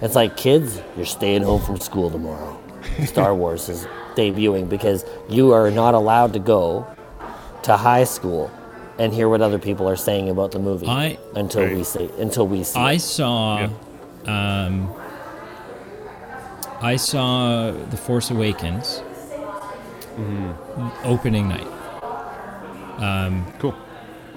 it's 0.00 0.14
like 0.14 0.36
kids, 0.36 0.80
you're 0.96 1.04
staying 1.04 1.42
home 1.42 1.60
from 1.60 1.80
school 1.80 2.12
tomorrow. 2.12 2.60
Star 3.06 3.34
Wars 3.34 3.68
is 3.68 3.86
debuting 4.14 4.68
because 4.68 5.04
you 5.28 5.52
are 5.52 5.68
not 5.68 5.94
allowed 5.94 6.32
to 6.34 6.38
go 6.38 6.86
to 7.64 7.76
high 7.76 8.04
school 8.04 8.52
and 8.98 9.12
hear 9.12 9.28
what 9.28 9.40
other 9.40 9.58
people 9.58 9.88
are 9.88 9.96
saying 9.96 10.28
about 10.28 10.52
the 10.52 10.58
movie 10.58 10.86
I- 10.86 11.18
until 11.34 11.62
we 11.66 11.76
Right. 11.76 11.86
see 11.86 12.10
until 12.18 12.46
we 12.46 12.62
see. 12.64 12.78
I 12.78 12.92
it. 12.92 13.00
saw, 13.00 13.68
um, 14.26 14.88
I 16.80 16.96
saw 16.96 17.70
The 17.90 17.96
Force 17.96 18.30
Awakens 18.30 19.02
opening 21.04 21.48
night, 21.48 21.66
Cool. 23.58 23.74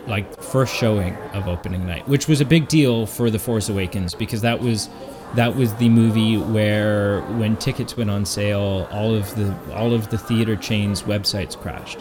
like 0.08 0.42
first 0.42 0.74
showing 0.76 1.16
of 1.34 1.48
opening 1.48 1.86
night, 1.86 2.08
which 2.08 2.28
was 2.28 2.42
a 2.42 2.46
big 2.46 2.68
deal 2.68 3.06
for 3.06 3.30
The 3.30 3.40
Force 3.40 3.70
Awakens 3.70 4.14
because 4.16 4.42
that 4.42 4.62
was 4.62 4.90
that 5.36 5.58
was 5.58 5.74
the 5.74 5.90
movie 5.90 6.38
where 6.38 7.20
when 7.38 7.58
tickets 7.58 7.98
went 7.98 8.10
on 8.10 8.24
sale, 8.26 8.88
all 8.94 9.14
of 9.14 9.36
the 9.36 9.54
all 9.76 9.94
of 9.94 10.10
the 10.10 10.18
theater 10.18 10.56
chains' 10.56 11.04
websites 11.04 11.56
crashed. 11.58 12.00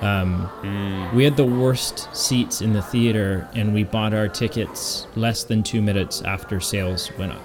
Um, 0.00 0.48
We 1.14 1.24
had 1.24 1.36
the 1.36 1.44
worst 1.44 2.08
seats 2.16 2.62
in 2.62 2.72
the 2.72 2.82
theater, 2.82 3.48
and 3.54 3.74
we 3.74 3.84
bought 3.84 4.14
our 4.14 4.28
tickets 4.28 5.06
less 5.16 5.44
than 5.44 5.62
two 5.62 5.82
minutes 5.82 6.22
after 6.22 6.60
sales 6.60 7.10
went 7.18 7.32
up. 7.32 7.42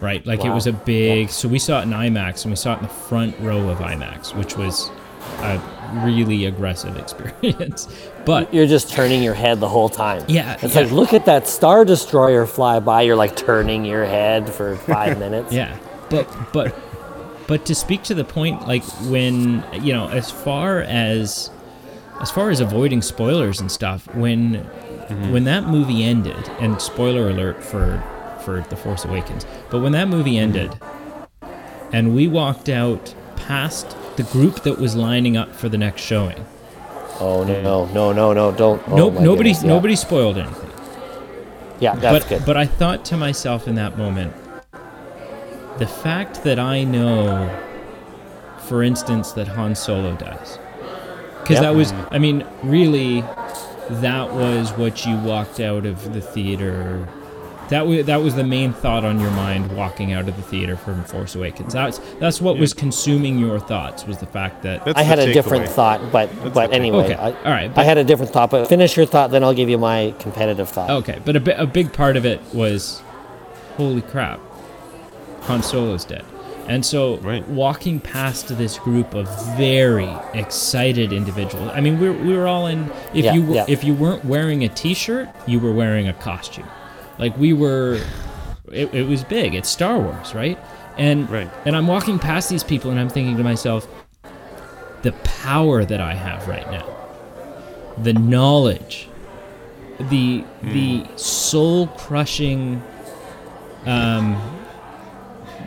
Right, 0.00 0.26
like 0.26 0.44
it 0.44 0.50
was 0.50 0.66
a 0.66 0.72
big. 0.72 1.30
So 1.30 1.46
we 1.48 1.60
saw 1.60 1.78
it 1.78 1.82
in 1.84 1.90
IMAX, 1.90 2.44
and 2.44 2.50
we 2.50 2.56
saw 2.56 2.74
it 2.74 2.78
in 2.78 2.82
the 2.82 2.88
front 2.88 3.38
row 3.38 3.68
of 3.68 3.78
IMAX, 3.78 4.34
which 4.36 4.56
was 4.56 4.90
a 5.38 5.60
really 6.04 6.46
aggressive 6.46 6.96
experience. 7.04 7.86
But 8.24 8.52
You're 8.52 8.66
just 8.66 8.90
turning 8.90 9.22
your 9.22 9.34
head 9.34 9.60
the 9.60 9.68
whole 9.68 9.88
time. 9.88 10.24
Yeah, 10.26 10.58
It's 10.60 10.74
yeah. 10.74 10.80
like, 10.82 10.90
look 10.90 11.12
at 11.12 11.26
that 11.26 11.46
Star 11.46 11.84
Destroyer 11.84 12.46
fly 12.46 12.80
by. 12.80 13.02
You're 13.02 13.14
like 13.14 13.36
turning 13.36 13.84
your 13.84 14.04
head 14.04 14.50
for 14.52 14.74
five 14.76 15.18
minutes. 15.24 15.52
Yeah, 15.52 15.76
but 16.10 16.26
but 16.52 16.74
but 17.52 17.66
to 17.66 17.74
speak 17.74 18.02
to 18.04 18.14
the 18.14 18.24
point, 18.24 18.66
like 18.66 18.82
when 19.10 19.62
you 19.82 19.92
know, 19.92 20.08
as 20.08 20.30
far 20.30 20.80
as 20.80 21.50
as 22.22 22.30
far 22.30 22.48
as 22.48 22.60
avoiding 22.60 23.02
spoilers 23.02 23.60
and 23.60 23.70
stuff, 23.70 24.06
when 24.14 24.54
mm-hmm. 24.54 25.32
when 25.34 25.44
that 25.44 25.64
movie 25.64 26.02
ended, 26.02 26.48
and 26.60 26.80
spoiler 26.80 27.28
alert 27.28 27.62
for 27.62 28.02
for 28.42 28.62
The 28.70 28.76
Force 28.76 29.04
Awakens, 29.04 29.44
but 29.70 29.80
when 29.80 29.92
that 29.92 30.08
movie 30.08 30.36
mm-hmm. 30.36 30.56
ended, 30.56 30.80
and 31.92 32.14
we 32.14 32.26
walked 32.26 32.70
out 32.70 33.14
past 33.36 33.98
the 34.16 34.22
group 34.22 34.62
that 34.62 34.78
was 34.78 34.96
lining 34.96 35.36
up 35.36 35.54
for 35.54 35.68
the 35.68 35.76
next 35.76 36.00
showing. 36.00 36.42
Oh, 37.20 37.44
no, 37.44 37.84
no, 37.92 38.14
no, 38.14 38.32
no, 38.32 38.50
don't. 38.52 38.82
Oh, 38.88 38.96
no, 38.96 39.10
my 39.10 39.22
nobody 39.22 39.50
yeah. 39.50 39.60
nobody 39.64 39.94
spoiled 39.94 40.38
anything. 40.38 40.70
Yeah, 41.80 41.96
that's 41.96 42.24
but 42.24 42.28
good. 42.30 42.46
but 42.46 42.56
I 42.56 42.64
thought 42.64 43.04
to 43.06 43.18
myself 43.18 43.68
in 43.68 43.74
that 43.74 43.98
moment, 43.98 44.32
the 45.82 45.88
fact 45.88 46.44
that 46.44 46.60
I 46.60 46.84
know, 46.84 47.50
for 48.68 48.84
instance, 48.84 49.32
that 49.32 49.48
Han 49.48 49.74
Solo 49.74 50.14
dies, 50.14 50.58
because 51.40 51.54
Yep. 51.56 51.62
that 51.62 51.74
was, 51.74 51.92
I 52.12 52.18
mean, 52.18 52.44
really, 52.62 53.22
that 53.90 54.32
was 54.32 54.70
what 54.72 55.04
you 55.04 55.16
walked 55.16 55.58
out 55.58 55.84
of 55.84 56.14
the 56.14 56.20
theater. 56.20 57.08
That 57.68 57.86
was 57.88 58.04
that 58.06 58.22
was 58.22 58.34
the 58.36 58.44
main 58.44 58.72
thought 58.72 59.04
on 59.04 59.18
your 59.18 59.30
mind 59.32 59.74
walking 59.76 60.12
out 60.12 60.28
of 60.28 60.36
the 60.36 60.42
theater 60.42 60.76
from 60.76 61.02
Force 61.04 61.34
Awakens. 61.34 61.72
That's 61.72 61.98
that's 62.20 62.40
what 62.40 62.58
was 62.58 62.72
consuming 62.74 63.38
your 63.40 63.58
thoughts 63.58 64.06
was 64.06 64.18
the 64.18 64.26
fact 64.26 64.62
that 64.62 64.84
That's 64.84 64.96
I 64.98 65.02
had 65.02 65.18
a 65.18 65.32
different 65.32 65.64
takeaway. 65.64 65.74
thought, 65.74 66.12
but 66.12 66.28
but 66.54 66.72
anyway, 66.72 67.04
Okay, 67.06 67.14
I, 67.14 67.30
all 67.32 67.50
right, 67.58 67.72
I 67.76 67.82
had 67.82 67.98
a 67.98 68.04
different 68.04 68.30
thought. 68.32 68.50
But 68.50 68.68
finish 68.68 68.96
your 68.96 69.06
thought, 69.06 69.30
then 69.32 69.42
I'll 69.42 69.54
give 69.54 69.68
you 69.68 69.78
my 69.78 70.14
competitive 70.20 70.68
thought. 70.68 70.90
Okay, 70.90 71.18
but 71.24 71.34
a, 71.34 71.40
bi- 71.40 71.52
a 71.52 71.66
big 71.66 71.92
part 71.92 72.16
of 72.16 72.24
it 72.26 72.40
was, 72.52 73.00
holy 73.78 74.02
crap, 74.02 74.38
Han 75.42 75.62
Solo's 75.62 76.04
dead. 76.04 76.24
And 76.68 76.84
so, 76.86 77.16
Right. 77.16 77.46
walking 77.48 77.98
past 77.98 78.56
this 78.56 78.78
group 78.78 79.14
of 79.14 79.28
very 79.56 80.08
excited 80.32 81.12
individuals, 81.12 81.70
I 81.74 81.80
mean, 81.80 81.98
we 81.98 82.08
were, 82.08 82.16
we 82.24 82.36
were 82.36 82.46
all 82.46 82.68
in. 82.68 82.90
If 83.14 83.24
Yeah, 83.24 83.34
you 83.34 83.40
w- 83.40 83.56
yeah. 83.58 83.64
if 83.68 83.82
you 83.82 83.94
weren't 83.94 84.24
wearing 84.24 84.62
a 84.62 84.68
T-shirt, 84.68 85.28
you 85.46 85.58
were 85.58 85.72
wearing 85.72 86.06
a 86.08 86.12
costume. 86.12 86.68
Like 87.18 87.36
we 87.36 87.52
were, 87.52 87.98
it, 88.70 88.94
it 88.94 89.08
was 89.08 89.24
big. 89.24 89.54
It's 89.56 89.68
Star 89.68 89.98
Wars, 89.98 90.34
right? 90.34 90.56
And 90.96 91.28
Right. 91.28 91.50
and 91.64 91.74
I'm 91.76 91.86
walking 91.88 92.18
past 92.20 92.48
these 92.48 92.62
people, 92.62 92.90
and 92.92 93.00
I'm 93.00 93.08
thinking 93.08 93.36
to 93.38 93.42
myself, 93.42 93.88
the 95.02 95.12
power 95.24 95.84
that 95.84 96.00
I 96.00 96.14
have 96.14 96.46
right 96.46 96.70
now, 96.70 96.84
the 97.98 98.12
knowledge, 98.12 99.08
the 99.98 100.44
the 100.62 101.04
soul 101.16 101.88
crushing 101.88 102.82
um 103.84 104.36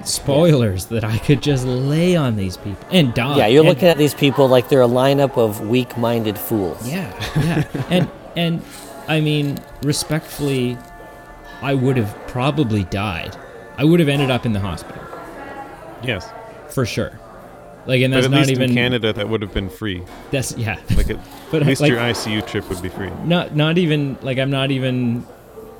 spoilers 0.08 0.86
that 0.88 1.04
I 1.04 1.18
could 1.18 1.42
just 1.42 1.66
lay 1.66 2.16
on 2.16 2.36
these 2.36 2.58
people 2.58 2.86
and 2.92 3.14
die. 3.14 3.38
Yeah, 3.38 3.48
you're 3.48 3.62
And- 3.62 3.70
looking 3.70 3.88
at 3.88 3.98
these 3.98 4.14
people 4.14 4.48
like 4.48 4.70
they're 4.70 4.82
a 4.82 4.88
lineup 4.88 5.38
of 5.38 5.68
weak-minded 5.68 6.38
fools. 6.38 6.88
Yeah, 6.88 7.12
yeah. 7.38 7.64
and 7.90 8.10
and 8.36 8.62
I 9.08 9.22
mean, 9.22 9.58
respectfully, 9.84 10.78
I 11.62 11.74
would 11.74 11.98
have 11.98 12.16
probably 12.28 12.84
died. 12.86 13.36
I 13.78 13.84
would 13.84 14.00
have 14.00 14.10
ended 14.10 14.30
up 14.32 14.46
in 14.46 14.54
the 14.54 14.60
hospital 14.60 15.02
Yes. 16.04 16.30
for 16.70 16.86
sure. 16.86 17.12
Like, 17.88 18.02
and 18.02 18.12
that's 18.14 18.26
But 18.28 18.34
at 18.34 18.38
not 18.38 18.48
least 18.48 18.52
even 18.52 18.70
in 18.72 18.76
Canada, 18.76 19.14
that 19.14 19.30
would 19.30 19.42
have 19.44 19.54
been 19.54 19.70
free. 19.70 20.02
That's 20.32 20.58
yeah. 20.58 20.78
Like 20.98 21.10
it, 21.10 21.20
But, 21.52 21.62
at 21.62 21.68
least 21.68 21.82
like- 21.82 21.92
your 21.92 22.00
ICU 22.00 22.46
trip 22.48 22.68
would 22.70 22.82
be 22.82 22.90
free. 22.90 23.12
not 23.26 23.56
not 23.56 23.78
even 23.78 24.18
like 24.24 24.38
I'm 24.40 24.50
not 24.50 24.72
even 24.72 25.24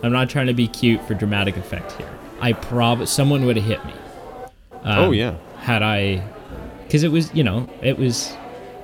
I'm 0.04 0.12
not 0.12 0.30
trying 0.30 0.48
to 0.48 0.54
be 0.54 0.68
cute 0.68 1.02
for 1.08 1.14
dramatic 1.16 1.58
effect 1.58 1.94
here. 1.94 2.10
I 2.40 2.54
prob 2.54 3.08
someone 3.08 3.46
would 3.46 3.56
have 3.56 3.66
hit 3.66 3.84
me. 3.86 3.94
Um, 4.86 5.00
Oh, 5.00 5.12
yeah. 5.12 5.36
Had 5.58 5.84
I, 5.84 6.24
because 6.84 7.04
it 7.04 7.12
was 7.12 7.34
you 7.34 7.44
know 7.44 7.68
it 7.82 7.98
was, 7.98 8.34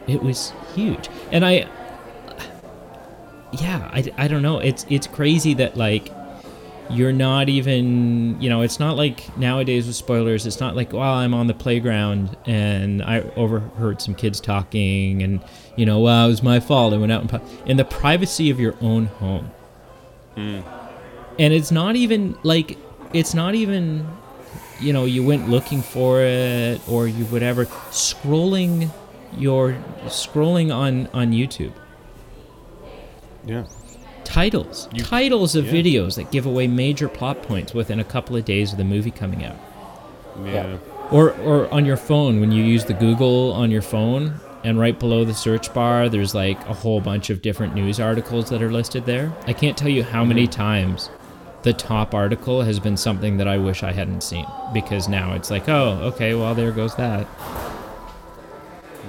it 0.08 0.22
was 0.22 0.52
huge, 0.76 1.08
and 1.32 1.46
I. 1.46 1.68
Yeah, 3.54 3.90
I, 3.94 4.12
I 4.18 4.28
don't 4.28 4.42
know. 4.42 4.60
It's 4.60 4.86
it's 4.90 5.08
crazy 5.08 5.54
that 5.56 5.76
like 5.78 6.10
you're 6.90 7.12
not 7.14 7.50
even 7.50 8.42
you 8.42 8.50
know 8.50 8.62
it's 8.62 8.80
not 8.80 8.98
like 8.98 9.38
nowadays 9.38 9.88
with 9.88 9.96
spoilers 9.96 10.46
it's 10.46 10.60
not 10.60 10.76
like 10.76 10.92
well 10.92 11.14
i'm 11.14 11.34
on 11.34 11.48
the 11.48 11.54
playground 11.54 12.36
and 12.46 13.02
i 13.04 13.22
overheard 13.38 14.02
some 14.02 14.14
kids 14.14 14.42
talking 14.42 15.24
and 15.24 15.42
you 15.78 15.86
know 15.86 16.02
well 16.02 16.26
it 16.26 16.30
was 16.30 16.44
my 16.44 16.60
fault 16.60 16.94
i 16.94 16.98
went 16.98 17.10
out 17.12 17.22
and 17.32 17.42
in 17.66 17.78
the 17.78 17.86
privacy 17.86 18.50
of 18.50 18.60
your 18.60 18.76
own 18.82 19.06
home 19.06 19.50
and 21.40 21.54
it's 21.54 21.72
not 21.72 21.96
even 21.96 22.38
like 22.44 22.78
it's 23.14 23.34
not 23.34 23.56
even 23.56 24.06
you 24.82 24.92
know 24.94 25.06
you 25.06 25.24
went 25.24 25.50
looking 25.50 25.82
for 25.82 26.22
it 26.22 26.82
or 26.90 27.08
you 27.08 27.26
whatever 27.26 27.66
scrolling 27.92 28.90
your 29.38 29.74
scrolling 30.06 30.74
on 30.74 31.08
on 31.14 31.32
youtube 31.32 31.74
Yeah. 33.46 33.66
titles 34.24 34.88
You- 34.94 35.04
titles 35.04 35.56
of 35.56 35.68
yeah. 35.68 35.74
videos 35.74 36.16
that 36.16 36.32
give 36.32 36.46
away 36.46 36.68
major 36.68 37.08
plot 37.08 37.42
points 37.44 37.74
within 37.74 38.00
a 38.00 38.04
couple 38.04 38.36
of 38.36 38.46
days 38.46 38.72
of 38.72 38.78
the 38.78 38.84
movie 38.84 39.12
coming 39.12 39.44
out 39.46 39.58
Yeah. 40.46 40.78
or 41.12 41.32
or 41.44 41.72
on 41.74 41.86
your 41.86 41.98
phone 41.98 42.40
when 42.40 42.52
you 42.52 42.64
use 42.64 42.86
the 42.86 42.94
google 42.94 43.54
on 43.54 43.72
your 43.72 43.82
phone 43.82 44.40
and 44.64 44.80
right 44.80 44.98
below 45.00 45.24
the 45.26 45.34
search 45.34 45.74
bar 45.74 46.10
there's 46.10 46.36
like 46.36 46.60
a 46.68 46.74
whole 46.74 47.02
bunch 47.02 47.30
of 47.30 47.42
different 47.42 47.74
news 47.74 48.00
articles 48.00 48.50
that 48.50 48.62
are 48.62 48.72
listed 48.72 49.06
there 49.06 49.32
i 49.48 49.54
can't 49.54 49.78
tell 49.78 49.90
you 49.90 50.04
how 50.04 50.24
many 50.24 50.44
mm-hmm. 50.44 50.62
times 50.62 51.10
the 51.64 51.74
top 51.74 52.14
article 52.14 52.62
has 52.62 52.80
been 52.80 52.98
something 52.98 53.38
that 53.38 53.48
i 53.48 53.58
wish 53.58 53.84
i 53.84 53.92
hadn't 53.92 54.22
seen 54.22 54.46
because 54.74 55.08
now 55.08 55.34
it's 55.34 55.52
like 55.52 55.70
oh 55.70 56.00
okay 56.02 56.34
well 56.34 56.56
there 56.56 56.72
goes 56.72 56.96
that 56.96 57.28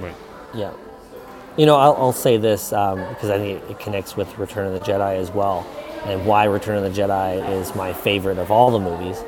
Right. 0.01 0.15
Yeah. 0.55 0.73
You 1.57 1.67
know, 1.67 1.77
I'll, 1.77 1.95
I'll 1.97 2.13
say 2.13 2.39
this 2.39 2.73
um, 2.73 3.07
because 3.11 3.31
I 3.31 3.39
think 3.39 3.63
it, 3.63 3.73
it 3.73 3.79
connects 3.79 4.17
with 4.17 4.39
Return 4.39 4.67
of 4.67 4.73
the 4.73 4.81
Jedi 4.81 5.17
as 5.17 5.31
well, 5.31 5.67
and 6.05 6.25
why 6.25 6.45
Return 6.45 6.83
of 6.83 6.95
the 6.95 7.01
Jedi 7.01 7.47
is 7.61 7.75
my 7.75 7.93
favorite 7.93 8.39
of 8.39 8.51
all 8.51 8.71
the 8.71 8.79
movies. 8.79 9.23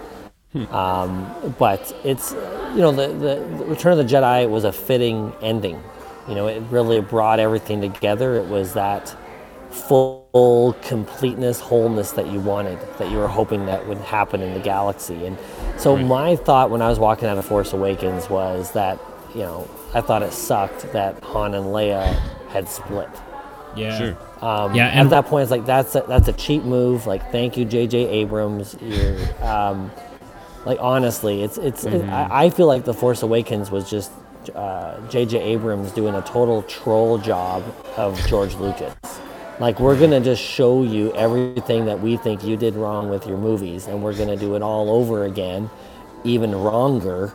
Um, 0.71 1.55
but 1.59 1.95
it's, 2.05 2.31
you 2.31 2.79
know, 2.79 2.93
the, 2.93 3.09
the, 3.09 3.59
the 3.59 3.65
Return 3.65 3.99
of 3.99 3.99
the 3.99 4.15
Jedi 4.15 4.49
was 4.49 4.65
a 4.65 4.73
fitting 4.73 5.33
ending. 5.43 5.83
You 6.29 6.35
know, 6.37 6.47
it 6.47 6.63
really 6.71 7.01
brought 7.01 7.41
everything 7.41 7.81
together. 7.81 8.37
It 8.37 8.47
was 8.47 8.73
that 8.75 9.15
full 9.75 10.77
completeness, 10.83 11.61
wholeness 11.61 12.13
that 12.13 12.29
you 12.29 12.41
wanted, 12.41 12.79
that 12.99 13.11
you 13.11 13.19
were 13.19 13.29
hoping 13.29 13.67
that 13.67 13.87
would 13.89 13.99
happen 13.99 14.41
in 14.41 14.55
the 14.55 14.61
galaxy. 14.61 15.27
And 15.27 15.37
so 15.77 15.97
my 15.97 16.37
thought 16.37 16.71
when 16.71 16.81
I 16.81 16.89
was 16.89 16.99
walking 16.99 17.29
out 17.29 17.39
of 17.39 17.45
Force 17.45 17.73
Awakens 17.73 18.31
was 18.31 18.73
that, 18.73 18.99
you 19.35 19.41
know, 19.41 19.69
I 19.93 20.01
thought 20.01 20.23
it 20.23 20.33
sucked 20.33 20.93
that 20.93 21.23
Han 21.23 21.55
and 21.55 21.67
Leia 21.67 22.05
had 22.49 22.69
split. 22.69 23.09
yeah 23.77 23.99
Sure. 23.99 24.17
Um, 24.41 24.75
Yeah, 24.75 24.89
at 24.89 25.11
that 25.11 25.27
point, 25.27 25.43
it's 25.43 25.51
like 25.51 25.67
that's 25.67 25.95
a, 25.95 26.05
that's 26.07 26.29
a 26.29 26.33
cheap 26.33 26.63
move. 26.63 27.07
Like, 27.07 27.31
thank 27.33 27.57
you, 27.57 27.65
J.J. 27.65 28.09
Abrams. 28.09 28.77
You're, 28.81 29.19
um, 29.45 29.91
Like 30.65 30.79
honestly, 30.81 31.43
it's 31.43 31.59
it's. 31.59 31.85
It, 31.85 32.05
I, 32.09 32.47
I 32.47 32.51
feel 32.51 32.67
like 32.67 32.85
the 32.85 32.95
Force 32.95 33.23
Awakens 33.23 33.71
was 33.71 33.89
just 33.91 34.11
uh, 34.55 35.01
J.J. 35.09 35.41
Abrams 35.41 35.93
doing 35.93 36.15
a 36.15 36.23
total 36.23 36.63
troll 36.63 37.19
job 37.19 37.63
of 37.97 38.19
George 38.27 38.55
Lucas. 38.55 38.95
Like 39.61 39.79
we're 39.79 39.99
gonna 39.99 40.21
just 40.21 40.43
show 40.43 40.83
you 40.83 41.15
everything 41.15 41.85
that 41.87 42.01
we 42.01 42.17
think 42.17 42.43
you 42.43 42.57
did 42.57 42.75
wrong 42.75 43.09
with 43.09 43.27
your 43.27 43.39
movies, 43.39 43.87
and 43.87 44.03
we're 44.03 44.17
gonna 44.17 44.37
do 44.37 44.57
it 44.57 44.63
all 44.63 44.91
over 44.91 45.25
again, 45.25 45.71
even 46.25 46.55
wronger, 46.55 47.33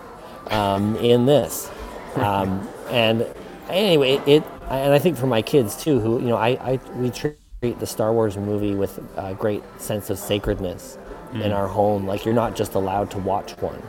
um, 0.48 0.96
in 0.98 1.26
this. 1.26 1.70
Um, 2.16 2.68
and 2.90 3.26
anyway, 3.70 4.14
it, 4.14 4.28
it 4.28 4.44
and 4.70 4.94
I 4.94 5.00
think 5.00 5.18
for 5.18 5.28
my 5.28 5.42
kids 5.42 5.82
too, 5.82 6.00
who 6.00 6.20
you 6.20 6.28
know, 6.28 6.38
I, 6.38 6.50
I 6.50 6.80
we 6.96 7.10
treat 7.10 7.38
the 7.62 7.88
Star 7.88 8.12
Wars 8.14 8.38
movie 8.38 8.76
with 8.76 9.00
a 9.18 9.34
great 9.34 9.64
sense 9.80 10.10
of 10.10 10.20
sacredness 10.20 10.98
in 11.34 11.52
our 11.52 11.68
home. 11.68 12.08
Like 12.08 12.26
you're 12.26 12.34
not 12.34 12.56
just 12.56 12.76
allowed 12.76 13.12
to 13.12 13.18
watch 13.20 13.52
one. 13.62 13.82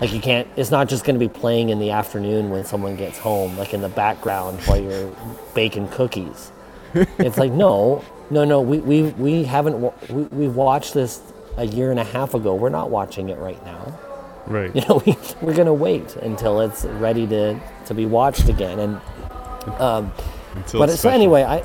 Like 0.00 0.12
you 0.12 0.20
can't. 0.20 0.46
It's 0.56 0.70
not 0.70 0.88
just 0.88 1.04
going 1.04 1.18
to 1.18 1.20
be 1.20 1.28
playing 1.28 1.70
in 1.70 1.78
the 1.78 1.90
afternoon 1.90 2.50
when 2.50 2.64
someone 2.64 2.96
gets 2.96 3.18
home, 3.18 3.56
like 3.56 3.72
in 3.72 3.80
the 3.80 3.88
background 3.88 4.60
while 4.60 4.80
you're 4.80 5.10
baking 5.54 5.88
cookies. 5.88 6.52
It's 6.94 7.38
like 7.38 7.52
no, 7.52 8.04
no, 8.30 8.44
no. 8.44 8.60
We 8.60 8.78
we 8.78 9.02
we 9.12 9.44
haven't. 9.44 9.80
We 10.10 10.22
we 10.24 10.48
watched 10.48 10.94
this 10.94 11.20
a 11.56 11.64
year 11.64 11.90
and 11.90 12.00
a 12.00 12.04
half 12.04 12.34
ago. 12.34 12.54
We're 12.54 12.68
not 12.70 12.90
watching 12.90 13.28
it 13.28 13.38
right 13.38 13.62
now. 13.64 13.98
Right. 14.46 14.72
You 14.74 14.82
know, 14.88 15.02
we, 15.06 15.16
we're 15.40 15.54
going 15.54 15.66
to 15.66 15.72
wait 15.72 16.16
until 16.16 16.60
it's 16.60 16.84
ready 16.84 17.26
to 17.28 17.58
to 17.86 17.94
be 17.94 18.06
watched 18.06 18.48
again. 18.48 18.78
And 18.78 19.00
um, 19.78 20.12
Until 20.54 20.80
but 20.80 20.88
it's 20.90 21.00
so 21.00 21.10
anyway, 21.10 21.42
I. 21.42 21.60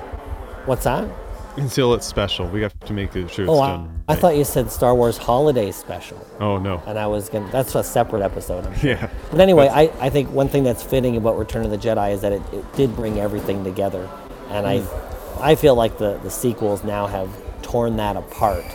What's 0.65 0.83
that? 0.83 1.09
Until 1.55 1.95
it's 1.95 2.05
special, 2.05 2.47
we 2.47 2.61
have 2.61 2.79
to 2.81 2.93
make 2.93 3.13
sure 3.13 3.23
it's 3.23 3.39
Oh, 3.39 3.59
I, 3.59 3.69
done. 3.69 4.03
I 4.07 4.13
right. 4.13 4.21
thought 4.21 4.35
you 4.37 4.43
said 4.43 4.69
Star 4.71 4.93
Wars 4.93 5.17
Holiday 5.17 5.71
Special, 5.71 6.23
Oh 6.39 6.59
no. 6.59 6.83
and 6.85 6.99
I 6.99 7.07
was 7.07 7.29
gonna. 7.29 7.49
That's 7.51 7.73
a 7.73 7.83
separate 7.83 8.21
episode. 8.21 8.63
Sure. 8.77 8.91
Yeah. 8.95 9.09
But 9.31 9.39
anyway, 9.41 9.67
I, 9.67 9.91
I 9.99 10.09
think 10.11 10.29
one 10.31 10.49
thing 10.49 10.63
that's 10.63 10.83
fitting 10.83 11.17
about 11.17 11.35
Return 11.39 11.65
of 11.65 11.71
the 11.71 11.77
Jedi 11.79 12.13
is 12.13 12.21
that 12.21 12.31
it, 12.31 12.41
it 12.53 12.75
did 12.75 12.95
bring 12.95 13.19
everything 13.19 13.63
together, 13.63 14.07
and 14.49 14.67
I 14.67 14.81
hmm. 14.81 15.06
I 15.41 15.55
feel 15.55 15.75
like 15.75 15.97
the 15.97 16.17
the 16.23 16.29
sequels 16.29 16.83
now 16.83 17.07
have 17.07 17.29
torn 17.61 17.97
that 17.97 18.15
apart, 18.15 18.65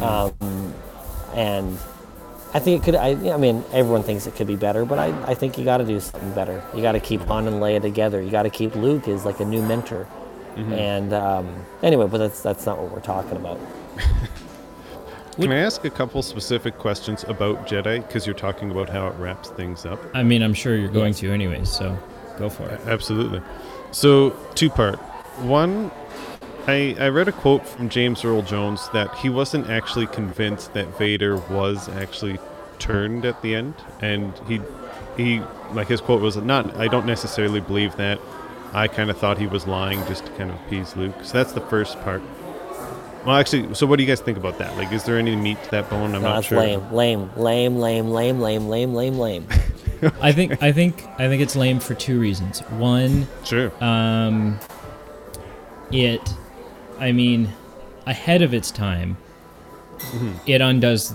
um, 0.00 0.74
and 1.34 1.78
I 2.54 2.58
think 2.58 2.82
it 2.82 2.84
could. 2.84 2.94
I, 2.94 3.10
I 3.32 3.36
mean, 3.36 3.64
everyone 3.72 4.02
thinks 4.02 4.26
it 4.26 4.34
could 4.36 4.46
be 4.46 4.56
better, 4.56 4.84
but 4.84 4.98
I, 4.98 5.08
I 5.30 5.34
think 5.34 5.58
you 5.58 5.64
got 5.64 5.78
to 5.78 5.84
do 5.84 6.00
something 6.00 6.32
better. 6.32 6.62
You 6.74 6.82
got 6.82 6.92
to 6.92 7.00
keep 7.00 7.20
Han 7.22 7.46
and 7.46 7.56
Leia 7.62 7.80
together. 7.82 8.20
You 8.22 8.30
got 8.30 8.44
to 8.44 8.50
keep 8.50 8.74
Luke 8.74 9.06
as 9.08 9.24
like 9.24 9.40
a 9.40 9.44
new 9.44 9.62
mentor. 9.62 10.06
And 10.56 11.12
um, 11.12 11.64
anyway, 11.84 12.08
but 12.08 12.18
that's 12.18 12.42
that's 12.42 12.66
not 12.66 12.78
what 12.82 12.90
we're 12.90 12.98
talking 13.00 13.36
about. 13.36 13.60
Can 15.36 15.52
I 15.52 15.58
ask 15.58 15.84
a 15.84 15.90
couple 15.90 16.20
specific 16.22 16.78
questions 16.78 17.22
about 17.28 17.68
Jedi? 17.68 18.04
Because 18.04 18.26
you're 18.26 18.34
talking 18.34 18.72
about 18.72 18.88
how 18.88 19.06
it 19.06 19.14
wraps 19.18 19.50
things 19.50 19.86
up. 19.86 20.00
I 20.14 20.24
mean, 20.24 20.42
I'm 20.42 20.54
sure 20.54 20.74
you're 20.74 20.90
going 20.90 21.12
Yes. 21.12 21.20
to 21.20 21.30
anyways, 21.30 21.70
so 21.70 21.96
go 22.38 22.48
for 22.50 22.68
it. 22.68 22.80
Absolutely. 22.86 23.40
So, 23.92 24.30
two 24.56 24.68
part. 24.68 24.98
One, 25.42 25.90
I, 26.66 26.96
I 26.98 27.08
read 27.08 27.28
a 27.28 27.32
quote 27.32 27.66
from 27.66 27.88
James 27.88 28.24
Earl 28.24 28.42
Jones 28.42 28.88
that 28.92 29.14
he 29.16 29.30
wasn't 29.30 29.70
actually 29.70 30.06
convinced 30.08 30.74
that 30.74 30.98
Vader 30.98 31.36
was 31.36 31.88
actually 31.88 32.38
turned 32.78 33.24
at 33.24 33.40
the 33.42 33.54
end, 33.54 33.74
and 34.00 34.32
he 34.46 34.60
he 35.16 35.40
like 35.72 35.88
his 35.88 36.00
quote 36.00 36.20
was 36.20 36.36
not. 36.36 36.76
I 36.76 36.88
don't 36.88 37.06
necessarily 37.06 37.60
believe 37.60 37.96
that. 37.96 38.20
I 38.72 38.86
kind 38.86 39.08
of 39.10 39.16
thought 39.16 39.38
he 39.38 39.46
was 39.46 39.66
lying 39.66 40.04
just 40.06 40.26
to 40.26 40.32
kind 40.32 40.50
of 40.50 40.56
appease 40.66 40.94
Luke. 40.94 41.14
So 41.22 41.38
that's 41.38 41.52
the 41.52 41.60
first 41.62 41.98
part. 42.02 42.20
Well, 43.24 43.34
actually, 43.36 43.74
so 43.74 43.86
what 43.86 43.96
do 43.96 44.02
you 44.02 44.08
guys 44.08 44.20
think 44.20 44.36
about 44.38 44.58
that? 44.58 44.76
Like, 44.76 44.92
is 44.92 45.04
there 45.04 45.18
any 45.18 45.34
meat 45.34 45.62
to 45.64 45.70
that 45.72 45.88
bone? 45.90 46.14
I'm 46.14 46.22
No, 46.22 46.28
not 46.28 46.34
that's 46.36 46.46
sure. 46.48 46.58
lame, 46.58 46.92
lame, 46.92 47.30
lame, 47.36 47.76
lame, 47.78 48.10
lame, 48.10 48.40
lame, 48.40 48.68
lame, 48.68 48.94
lame, 48.94 49.18
lame. 49.18 49.46
I 50.20 50.32
think 50.32 50.62
I 50.62 50.70
think 50.72 51.02
I 51.18 51.28
think 51.28 51.40
it's 51.42 51.56
lame 51.56 51.80
for 51.80 51.94
two 51.94 52.20
reasons. 52.20 52.60
One, 52.60 53.26
Sure. 53.44 53.72
um, 53.82 54.58
it, 55.92 56.20
I 56.98 57.12
mean, 57.12 57.48
ahead 58.06 58.42
of 58.42 58.54
its 58.54 58.70
time, 58.70 59.16
it 60.46 60.60
undoes. 60.60 61.14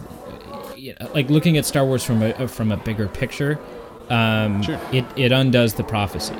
you 0.76 0.96
know, 1.00 1.10
Like 1.14 1.30
looking 1.30 1.58
at 1.58 1.66
Star 1.66 1.86
Wars 1.86 2.04
from 2.04 2.22
a 2.22 2.48
from 2.48 2.72
a 2.72 2.78
bigger 2.78 3.08
picture, 3.08 3.60
um, 4.10 4.62
Sure. 4.64 4.80
it 4.92 5.06
it 5.16 5.32
undoes 5.32 5.74
the 5.76 5.84
prophecy. 5.84 6.36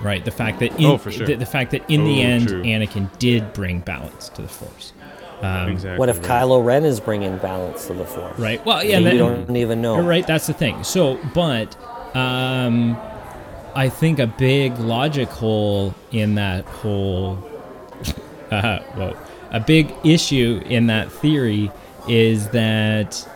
Right, 0.00 0.24
the 0.24 0.32
fact 0.32 0.58
that 0.58 0.78
in, 0.80 0.86
Oh, 0.86 0.98
for 0.98 1.12
sure. 1.12 1.26
the, 1.26 1.34
the 1.36 1.46
fact 1.46 1.70
that 1.70 1.88
in 1.88 2.02
the 2.04 2.22
Oh, 2.22 2.26
end, 2.26 2.48
true. 2.48 2.62
Anakin 2.64 3.08
did 3.20 3.52
bring 3.52 3.78
balance 3.80 4.28
to 4.30 4.42
the 4.42 4.48
Force. 4.48 4.92
Um, 5.42 5.68
exactly. 5.68 5.98
What 5.98 6.08
if 6.08 6.18
right. 6.18 6.42
Kylo 6.42 6.64
Ren 6.64 6.84
is 6.84 6.98
bringing 6.98 7.36
balance 7.38 7.86
to 7.86 7.94
the 7.94 8.04
Force? 8.04 8.36
Right. 8.38 8.64
Well, 8.66 8.82
yeah. 8.84 8.96
And 8.96 9.06
and 9.06 9.16
you 9.18 9.24
don't 9.24 9.56
even 9.56 9.80
know. 9.80 10.00
Right, 10.00 10.26
that's 10.26 10.48
the 10.48 10.52
thing. 10.54 10.82
So, 10.82 11.18
but 11.34 11.76
um, 12.16 12.96
I 13.74 13.88
think 13.88 14.18
a 14.18 14.26
big 14.26 14.78
logic 14.78 15.28
hole 15.28 15.94
in 16.10 16.34
that 16.36 16.64
whole, 16.64 17.38
uh, 18.50 18.78
whoa, 18.80 19.16
a 19.50 19.60
big 19.60 19.94
issue 20.04 20.60
in 20.66 20.86
that 20.88 21.10
theory 21.10 21.70
is 22.08 22.48
that 22.50 23.28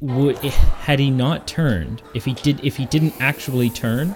would 0.00 0.36
had 0.38 0.98
he 0.98 1.10
not 1.10 1.46
turned, 1.46 2.02
if 2.14 2.24
he 2.24 2.34
did, 2.34 2.64
if 2.64 2.76
he 2.76 2.86
didn't 2.86 3.14
actually 3.20 3.70
turn, 3.70 4.14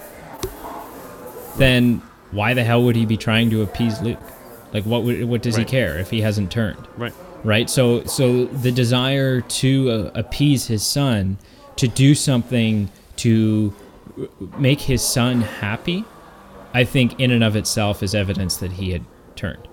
then 1.57 2.03
why 2.31 2.55
the 2.55 2.65
hell 2.65 2.83
would 2.85 2.97
he 2.97 3.07
be 3.07 3.17
trying 3.17 3.51
to 3.51 3.63
appease 3.63 4.01
Luke? 4.01 4.19
Like, 4.73 4.85
what 4.85 5.05
would, 5.05 5.25
what 5.25 5.43
does 5.43 5.57
Right. 5.57 5.67
he 5.67 5.71
care 5.71 5.99
if 5.99 6.11
he 6.11 6.21
hasn't 6.21 6.51
turned? 6.51 6.87
Right. 6.97 7.13
right 7.45 7.71
so 7.71 8.05
so 8.05 8.47
the 8.47 8.73
desire 8.73 9.41
to 9.41 9.91
uh, 9.91 10.11
appease 10.15 10.67
his 10.67 10.83
son 10.83 11.39
to 11.77 11.87
do 11.89 12.15
something 12.15 12.91
to 13.17 13.73
make 14.59 14.81
his 14.81 15.03
son 15.03 15.41
happy 15.41 16.05
i 16.75 16.85
think 16.85 17.19
in 17.21 17.31
and 17.31 17.45
of 17.45 17.57
itself 17.57 18.03
is 18.03 18.15
evidence 18.15 18.57
that 18.57 18.73
he 18.73 18.93
had 18.93 19.05
turned. 19.37 19.69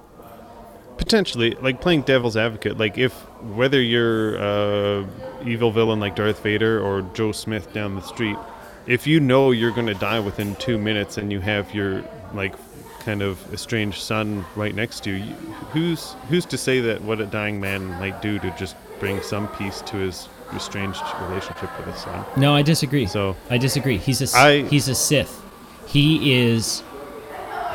Potentially, 0.97 1.51
like 1.61 1.81
playing 1.81 2.03
devil's 2.03 2.37
advocate, 2.37 2.77
like 2.77 2.97
if 2.97 3.13
whether 3.41 3.81
you're 3.81 4.37
uh, 4.37 5.05
evil 5.45 5.71
villain 5.71 5.99
like 5.99 6.15
Darth 6.15 6.43
Vader 6.43 6.79
or 6.79 7.01
Joe 7.13 7.31
Smith 7.31 7.73
down 7.73 7.95
the 7.95 8.01
street, 8.01 8.37
if 8.85 9.07
you 9.07 9.19
know 9.19 9.51
you're 9.51 9.71
going 9.71 9.87
to 9.87 9.95
die 9.95 10.19
within 10.19 10.55
two 10.57 10.77
minutes 10.77 11.17
and 11.17 11.31
you 11.31 11.39
have 11.39 11.73
your 11.73 12.03
like 12.33 12.53
kind 12.99 13.21
of 13.21 13.51
estranged 13.53 14.01
son 14.01 14.45
right 14.55 14.75
next 14.75 15.03
to 15.03 15.11
you- 15.11 15.33
who's 15.73 16.13
who's 16.29 16.45
to 16.45 16.57
say 16.57 16.79
that 16.79 17.01
what 17.01 17.19
a 17.19 17.25
dying 17.25 17.59
man 17.59 17.85
might 17.99 18.21
do 18.21 18.39
to 18.39 18.49
just 18.51 18.75
bring 18.99 19.21
some 19.21 19.47
peace 19.49 19.81
to 19.81 19.97
his 19.97 20.29
estranged 20.55 21.01
relationship 21.27 21.69
with 21.77 21.87
his 21.93 22.03
son? 22.03 22.25
no 22.37 22.53
i 22.55 22.61
disagree 22.61 23.05
So 23.05 23.35
i 23.49 23.57
disagree 23.57 23.97
he's 23.97 24.21
a 24.21 24.37
I- 24.37 24.63
he's 24.63 24.87
a 24.87 24.95
sith 24.95 25.41
he 25.87 26.33
is 26.33 26.83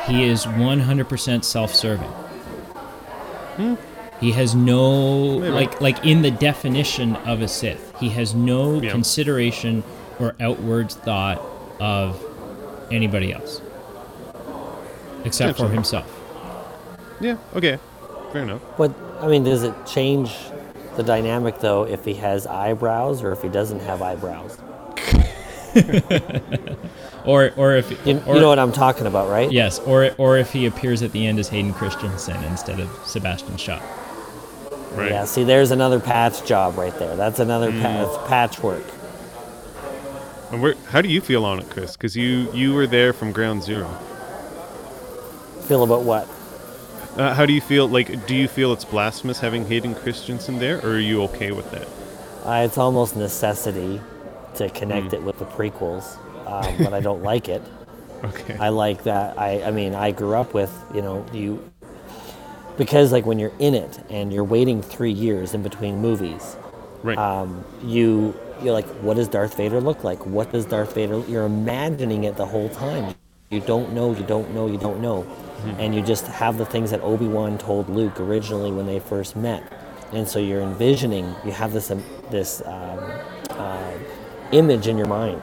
he 0.07 0.23
is 0.23 0.45
100% 0.45 1.43
self-serving 1.43 2.09
Hmm? 3.57 3.75
he 4.21 4.31
has 4.31 4.55
no. 4.55 5.39
Maybe. 5.39 5.51
like 5.51 5.81
like 5.81 6.05
in 6.05 6.21
the 6.21 6.31
definition 6.31 7.15
of 7.17 7.41
a 7.41 7.47
sith 7.47 7.93
he 7.99 8.09
has 8.09 8.33
no 8.33 8.81
Yeah. 8.81 8.91
consideration 8.91 9.83
or 10.19 10.35
outward 10.39 10.91
thought 10.91 11.41
of 11.79 12.21
anybody 12.91 13.31
else 13.33 13.61
except 15.25 15.57
for 15.57 15.67
himself 15.69 16.15
yeah, 17.21 17.35
okay, 17.53 17.77
fair 18.31 18.43
enough. 18.43 18.61
But 18.77 18.93
I 19.19 19.27
mean, 19.27 19.43
does 19.43 19.63
it 19.63 19.73
change 19.85 20.31
the 20.99 21.03
dynamic 21.03 21.59
though 21.59 21.83
if 21.85 22.03
he 22.03 22.13
has 22.15 22.45
eyebrows 22.45 23.23
or 23.23 23.31
if 23.31 23.41
he 23.41 23.47
doesn't 23.47 23.79
have 23.79 24.01
eyebrows? 24.01 24.57
or 27.25 27.51
or 27.55 27.75
if 27.75 27.89
You, 28.05 28.21
or, 28.25 28.35
you 28.35 28.41
know 28.41 28.49
what 28.49 28.59
I'm 28.59 28.73
talking 28.73 29.07
about, 29.07 29.29
right? 29.29 29.49
yes 29.51 29.79
or 29.79 30.11
or 30.17 30.37
if 30.37 30.51
he 30.51 30.65
appears 30.65 31.01
at 31.01 31.13
the 31.13 31.25
end 31.25 31.39
as 31.39 31.47
Hayden 31.47 31.73
Christensen 31.73 32.43
instead 32.43 32.79
of 32.79 32.89
Sebastian 33.05 33.55
Shaw 33.57 33.81
Right. 34.91 35.11
Yeah. 35.11 35.25
See, 35.25 35.43
there's 35.43 35.71
another 35.71 35.99
patch 35.99 36.45
job 36.45 36.77
right 36.77 36.97
there. 36.97 37.15
That's 37.15 37.39
another 37.39 37.71
mm. 37.71 37.81
pa- 37.81 38.27
patchwork. 38.27 38.83
And 40.51 40.61
where, 40.61 40.73
how 40.89 41.01
do 41.01 41.09
you 41.09 41.21
feel 41.21 41.45
on 41.45 41.59
it, 41.59 41.69
Chris? 41.69 41.95
Because 41.95 42.17
you 42.17 42.51
you 42.53 42.73
were 42.73 42.87
there 42.87 43.13
from 43.13 43.31
ground 43.31 43.61
zero. 43.63 43.87
Feel 45.67 45.83
about 45.83 46.01
what? 46.01 46.27
Uh, 47.19 47.33
how 47.33 47.45
do 47.45 47.51
you 47.51 47.59
feel? 47.59 47.85
Like, 47.85 48.25
do 48.27 48.33
you 48.33 48.47
feel 48.47 48.71
it's 48.71 48.85
blasphemous 48.85 49.41
having 49.41 49.65
Hayden 49.65 49.93
Christensen 49.93 50.57
there, 50.57 50.77
or 50.77 50.91
are 50.91 50.99
you 50.99 51.21
okay 51.23 51.51
with 51.51 51.69
that? 51.71 51.85
Uh, 52.47 52.63
it's 52.63 52.77
almost 52.77 53.17
necessity 53.17 53.99
to 54.55 54.69
connect 54.69 55.11
it 55.11 55.21
with 55.21 55.37
the 55.37 55.43
prequels, 55.43 56.17
um, 56.47 56.77
but 56.81 56.93
I 56.93 57.01
don't 57.01 57.21
like 57.21 57.49
it. 57.49 57.61
Okay. 58.21 58.57
I 58.57 58.67
like 58.67 59.03
that. 59.03 59.39
I, 59.39 59.63
I 59.63 59.71
mean, 59.71 59.95
I 59.95 60.11
grew 60.11 60.33
up 60.33 60.53
with, 60.53 60.69
you 60.93 61.01
know, 61.01 61.25
you, 61.31 61.71
because 62.77 63.13
like 63.13 63.25
when 63.25 63.39
you're 63.39 63.53
in 63.59 63.73
it 63.73 63.97
and 64.09 64.33
you're 64.33 64.43
waiting 64.43 64.81
three 64.81 65.13
years 65.13 65.53
in 65.53 65.63
between 65.63 66.01
movies, 66.01 66.57
right. 67.01 67.17
um, 67.17 67.63
you, 67.81 68.37
you're 68.61 68.73
like, 68.73 68.85
what 68.99 69.15
does 69.15 69.29
Darth 69.29 69.55
Vader 69.55 69.79
look 69.79 70.03
like? 70.03 70.25
What 70.25 70.51
does 70.51 70.65
Darth 70.65 70.95
Vader, 70.95 71.23
you're 71.29 71.45
imagining 71.45 72.25
it 72.25 72.35
the 72.35 72.45
whole 72.45 72.67
time. 72.67 73.15
You 73.51 73.61
don't 73.61 73.93
know, 73.93 74.13
you 74.13 74.25
don't 74.25 74.53
know, 74.53 74.67
you 74.67 74.77
don't 74.77 74.99
know. 74.99 75.25
And 75.77 75.93
you 75.93 76.01
just 76.01 76.25
have 76.27 76.57
the 76.57 76.65
things 76.65 76.91
that 76.91 77.01
Obi-Wan 77.01 77.57
told 77.57 77.89
Luke 77.89 78.19
originally 78.19 78.71
when 78.71 78.85
they 78.85 78.99
first 78.99 79.35
met. 79.35 79.63
and 80.13 80.27
so 80.27 80.39
you're 80.39 80.61
envisioning. 80.61 81.35
You 81.45 81.51
have 81.51 81.71
this 81.73 81.91
um, 81.91 82.03
this 82.31 82.61
um, 82.65 82.99
uh, 83.51 83.91
image 84.51 84.87
in 84.87 84.97
your 84.97 85.07
mind. 85.07 85.41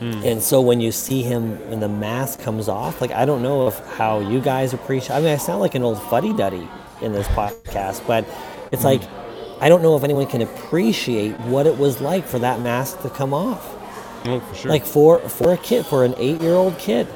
And 0.00 0.42
so 0.42 0.60
when 0.60 0.80
you 0.82 0.92
see 0.92 1.22
him 1.22 1.52
and 1.72 1.80
the 1.82 1.88
mask 1.88 2.40
comes 2.40 2.68
off, 2.68 3.00
like 3.00 3.12
I 3.12 3.24
don't 3.24 3.42
know 3.42 3.66
if 3.68 3.78
how 3.96 4.20
you 4.20 4.40
guys 4.42 4.74
appreciate. 4.74 5.16
I 5.16 5.20
mean, 5.20 5.30
I 5.30 5.36
sound 5.38 5.60
like 5.60 5.74
an 5.74 5.82
old 5.82 6.02
fuddy 6.02 6.34
duddy 6.34 6.68
in 7.00 7.12
this 7.12 7.26
podcast, 7.28 8.06
but 8.06 8.26
it's 8.72 8.84
like 8.84 9.00
I 9.60 9.68
don't 9.70 9.80
know 9.82 9.96
if 9.96 10.04
anyone 10.04 10.26
can 10.26 10.42
appreciate 10.42 11.32
what 11.40 11.66
it 11.66 11.78
was 11.78 12.00
like 12.02 12.26
for 12.26 12.38
that 12.40 12.60
mask 12.60 13.00
to 13.02 13.08
come 13.10 13.32
off. 13.32 13.64
Oh, 14.26 14.40
for 14.40 14.54
sure. 14.54 14.70
Like 14.70 14.84
for 14.84 15.18
for 15.30 15.52
a 15.52 15.56
kid, 15.56 15.86
for 15.86 16.04
an 16.04 16.14
eight 16.18 16.42
year 16.42 16.54
old 16.54 16.76
kid 16.78 17.06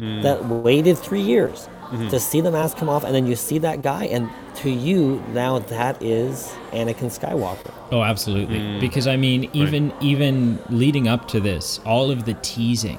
Mm. 0.00 0.22
that 0.22 0.44
waited 0.46 0.96
three 0.98 1.20
years 1.22 1.68
Mm-hmm. 1.88 2.08
to 2.10 2.20
see 2.20 2.42
the 2.42 2.50
mask 2.50 2.76
come 2.76 2.90
off, 2.90 3.02
and 3.02 3.14
then 3.14 3.26
you 3.26 3.34
see 3.34 3.56
that 3.60 3.80
guy, 3.80 4.04
and 4.04 4.28
to 4.56 4.68
you 4.68 5.24
now 5.32 5.58
that 5.58 6.02
is 6.02 6.52
Anakin 6.72 7.08
Skywalker. 7.08 7.72
Oh, 7.90 8.02
absolutely. 8.02 8.58
Mm. 8.58 8.78
Because 8.78 9.06
I 9.06 9.16
mean, 9.16 9.48
even 9.54 9.90
even 10.02 10.58
leading 10.68 11.08
up 11.08 11.28
to 11.28 11.40
this, 11.40 11.80
all 11.86 12.10
of 12.10 12.26
the 12.26 12.34
teasing, 12.42 12.98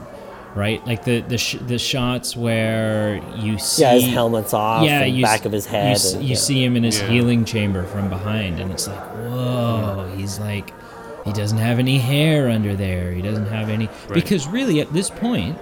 right? 0.55 0.83
Like 0.87 1.03
the 1.05 1.21
the 1.21 1.37
sh- 1.37 1.57
the 1.67 1.77
shots 1.77 2.35
where 2.35 3.21
you 3.37 3.59
see 3.59 3.83
Yeah, 3.83 3.93
his 3.93 4.07
helmet's 4.07 4.55
off, 4.55 4.83
yeah, 4.83 5.01
and 5.03 5.15
you 5.15 5.21
back 5.21 5.41
s- 5.41 5.45
of 5.45 5.51
his 5.51 5.65
You, 5.67 5.71
head. 5.71 5.91
s- 5.91 6.13
and- 6.15 6.23
you 6.23 6.29
yeah. 6.29 6.35
see 6.35 6.63
him 6.65 6.75
in 6.75 6.81
his 6.83 6.99
Yeah. 6.99 7.09
healing 7.09 7.45
chamber 7.45 7.83
from 7.83 8.09
behind, 8.09 8.59
and 8.59 8.71
it's 8.71 8.87
like, 8.87 9.05
whoa, 9.17 10.11
he's 10.17 10.39
like, 10.39 10.73
he 11.25 11.31
doesn't 11.31 11.59
have 11.59 11.77
any 11.77 11.99
hair 11.99 12.49
under 12.49 12.75
there. 12.75 13.11
He 13.11 13.21
doesn't 13.21 13.45
have 13.49 13.69
any 13.69 13.87
because 14.11 14.47
really 14.47 14.81
at 14.81 14.91
this 14.93 15.11
point, 15.11 15.59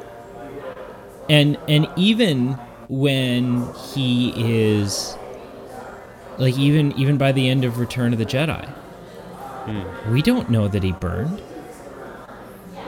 and 1.30 1.58
and 1.68 1.88
even 1.96 2.54
when 2.90 3.68
he 3.94 4.34
is 4.36 5.18
like 6.38 6.58
even 6.58 6.92
even 6.94 7.18
by 7.18 7.32
the 7.32 7.50
end 7.50 7.66
of 7.66 7.80
Return 7.80 8.14
of 8.14 8.20
the 8.20 8.26
Jedi, 8.26 8.66
Hmm. 9.66 10.14
we 10.14 10.22
don't 10.22 10.50
know 10.50 10.68
that 10.68 10.84
he 10.84 10.92
burned. 10.94 11.42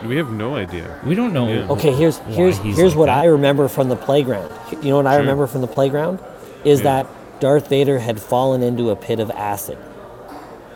we 0.06 0.16
have 0.16 0.32
no 0.32 0.56
idea. 0.56 0.98
We 1.06 1.14
don't 1.16 1.34
know. 1.34 1.48
Yeah. 1.50 1.68
Okay, 1.70 1.92
here's 1.92 2.18
here's 2.20 2.58
he's 2.60 2.78
here's 2.78 2.92
like 2.92 3.00
what 3.00 3.06
that. 3.08 3.18
I 3.24 3.26
remember 3.26 3.68
from 3.68 3.90
the 3.90 3.98
playground. 3.98 4.50
You 4.82 4.92
know 4.92 4.98
what 4.98 5.08
I 5.08 5.14
Sure. 5.14 5.20
remember 5.22 5.46
from 5.48 5.62
the 5.62 5.68
playground 5.68 6.20
is 6.64 6.80
Yeah. 6.80 6.84
that 7.04 7.08
Darth 7.42 7.68
Vader 7.68 8.00
had 8.00 8.20
fallen 8.20 8.64
into 8.64 8.90
a 8.92 8.96
pit 8.96 9.20
of 9.20 9.30
acid. 9.32 9.78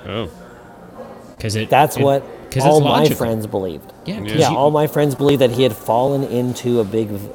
Oh, 0.07 0.27
because 1.37 1.55
it. 1.55 1.69
That's 1.69 1.95
it- 1.95 2.03
what 2.03 2.23
'cause 2.51 2.65
all 2.65 2.81
my 2.81 3.05
friends 3.07 3.47
believed. 3.47 3.93
Yeah, 4.05 4.19
'cause 4.19 4.31
Yeah, 4.35 4.49
you- 4.51 4.57
all 4.57 4.71
my 4.71 4.87
friends 4.87 5.15
believed 5.15 5.41
that 5.41 5.51
he 5.51 5.63
had 5.63 5.73
fallen 5.73 6.23
into 6.23 6.81
a 6.81 6.83
big 6.83 7.07
v- 7.07 7.29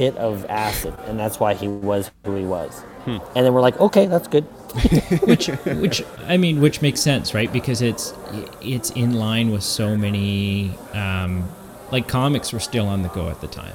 pit 0.00 0.16
of 0.16 0.46
acid, 0.48 0.94
and 1.06 1.20
that's 1.20 1.38
why 1.38 1.52
he 1.52 1.68
was 1.68 2.10
who 2.24 2.34
he 2.34 2.46
was. 2.46 2.80
Hmm. 3.04 3.18
And 3.36 3.44
then 3.44 3.52
we're 3.52 3.60
like, 3.60 3.78
okay, 3.78 4.06
that's 4.06 4.28
good. 4.28 4.44
which 5.24 5.48
which 5.48 6.02
I 6.26 6.38
mean, 6.38 6.62
which 6.62 6.80
makes 6.80 7.02
sense, 7.02 7.34
right? 7.34 7.52
Because 7.52 7.82
it's 7.82 8.14
it's 8.62 8.88
in 8.92 9.12
line 9.12 9.50
with 9.50 9.62
so 9.62 9.98
many 9.98 10.70
um, 10.94 11.46
like 11.90 12.08
comics 12.08 12.50
were 12.50 12.60
still 12.60 12.86
on 12.86 13.02
the 13.02 13.10
go 13.10 13.28
at 13.28 13.42
the 13.42 13.46
time, 13.46 13.74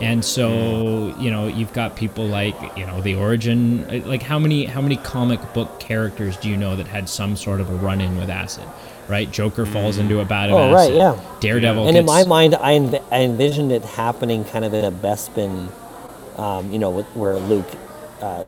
and 0.00 0.24
so 0.24 1.12
you 1.18 1.28
know 1.28 1.48
you've 1.48 1.72
got 1.72 1.96
people 1.96 2.24
like 2.24 2.54
you 2.76 2.86
know 2.86 3.00
the 3.00 3.16
origin, 3.16 3.82
uh, 3.90 4.06
like 4.06 4.22
how 4.22 4.38
many 4.38 4.66
how 4.66 4.80
many 4.80 4.96
comic 4.98 5.40
book 5.54 5.80
characters 5.80 6.36
do 6.36 6.48
you 6.48 6.56
know 6.56 6.76
that 6.76 6.86
had 6.86 7.08
some 7.08 7.34
sort 7.34 7.60
of 7.60 7.68
a 7.68 7.74
run 7.74 8.00
in 8.00 8.16
with 8.16 8.30
acid, 8.30 8.68
right? 9.08 9.30
Joker 9.30 9.66
falls 9.66 9.98
into 9.98 10.20
a 10.20 10.24
vat 10.24 10.46
of 10.50 10.54
Oh, 10.54 10.72
right, 10.72 10.92
yeah. 10.92 11.18
Daredevil. 11.40 11.88
and 11.88 11.96
in 11.96 12.04
my 12.06 12.24
mind, 12.24 12.54
I, 12.54 12.72
env- 12.78 13.02
I 13.10 13.22
envisioned 13.22 13.72
it 13.72 13.82
happening 13.82 14.44
kind 14.44 14.64
of 14.64 14.72
in 14.74 14.84
a 14.84 14.90
Bespin, 14.92 15.70
um, 16.38 16.72
you 16.72 16.78
know, 16.78 17.02
where 17.02 17.36
Luke, 17.36 17.66
uh, 18.20 18.44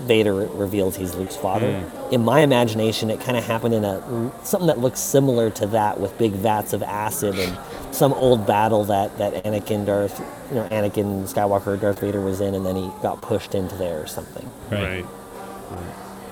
Vader 0.00 0.32
reveals 0.34 0.96
he's 0.96 1.14
Luke's 1.14 1.36
father. 1.36 1.80
Hmm. 1.80 2.14
In 2.14 2.24
my 2.24 2.40
imagination, 2.40 3.10
it 3.10 3.20
kind 3.20 3.36
of 3.36 3.44
happened 3.44 3.74
in 3.74 3.84
a 3.84 4.32
something 4.42 4.66
that 4.68 4.78
looks 4.78 4.98
similar 5.00 5.50
to 5.50 5.66
that, 5.66 6.00
with 6.00 6.16
big 6.16 6.32
vats 6.32 6.72
of 6.72 6.82
acid 6.82 7.38
and 7.38 7.58
some 7.94 8.14
old 8.14 8.46
battle 8.46 8.84
that 8.84 9.18
that 9.18 9.44
Anakin 9.44 9.84
Darth, 9.84 10.18
you 10.48 10.56
know, 10.56 10.68
Anakin 10.70 11.30
Skywalker 11.30 11.78
Darth 11.78 12.00
Vader 12.00 12.22
was 12.22 12.40
in, 12.40 12.54
and 12.54 12.64
then 12.64 12.74
he 12.76 12.90
got 13.02 13.20
pushed 13.20 13.54
into 13.54 13.76
there 13.76 14.00
or 14.00 14.06
something. 14.06 14.48
right. 14.70 15.04
But 15.68 15.78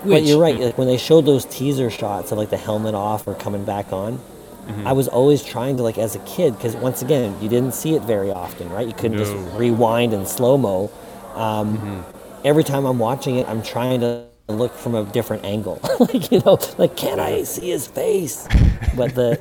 Which- 0.04 0.24
you're 0.24 0.40
right. 0.40 0.58
Like 0.58 0.78
when 0.78 0.86
they 0.86 0.96
showed 0.98 1.26
those 1.26 1.44
teaser 1.46 1.90
shots 1.90 2.32
of 2.32 2.38
like 2.38 2.50
the 2.50 2.56
helmet 2.56 2.94
off 2.94 3.26
or 3.26 3.34
coming 3.34 3.64
back 3.64 3.92
on, 3.92 4.18
Mm-hmm. 4.60 4.86
I 4.86 4.92
was 4.92 5.08
always 5.08 5.42
trying 5.42 5.78
to 5.78 5.82
like 5.82 5.96
as 5.98 6.14
a 6.14 6.18
kid 6.20 6.54
because 6.54 6.76
once 6.76 7.00
again 7.02 7.34
you 7.40 7.48
didn't 7.48 7.72
see 7.74 7.94
it 7.94 8.02
very 8.02 8.30
often, 8.30 8.68
right? 8.68 8.86
You 8.86 8.92
couldn't 8.92 9.16
just 9.18 9.32
rewind 9.58 10.12
and 10.12 10.28
slow 10.28 10.56
mo. 10.58 10.90
Um, 11.34 11.78
Mm-hmm. 11.78 12.00
Every 12.46 12.62
time 12.62 12.84
I'm 12.84 12.98
watching 12.98 13.36
it, 13.36 13.48
I'm 13.48 13.62
trying 13.62 14.00
to 14.00 14.24
look 14.48 14.72
from 14.74 14.94
a 14.94 15.04
different 15.04 15.44
angle, 15.44 15.80
like 16.00 16.30
you 16.30 16.40
know, 16.44 16.58
like 16.78 16.94
can 16.96 17.18
I 17.18 17.42
see 17.42 17.70
his 17.70 17.86
face? 17.86 18.46
But 18.96 19.14
the, 19.14 19.40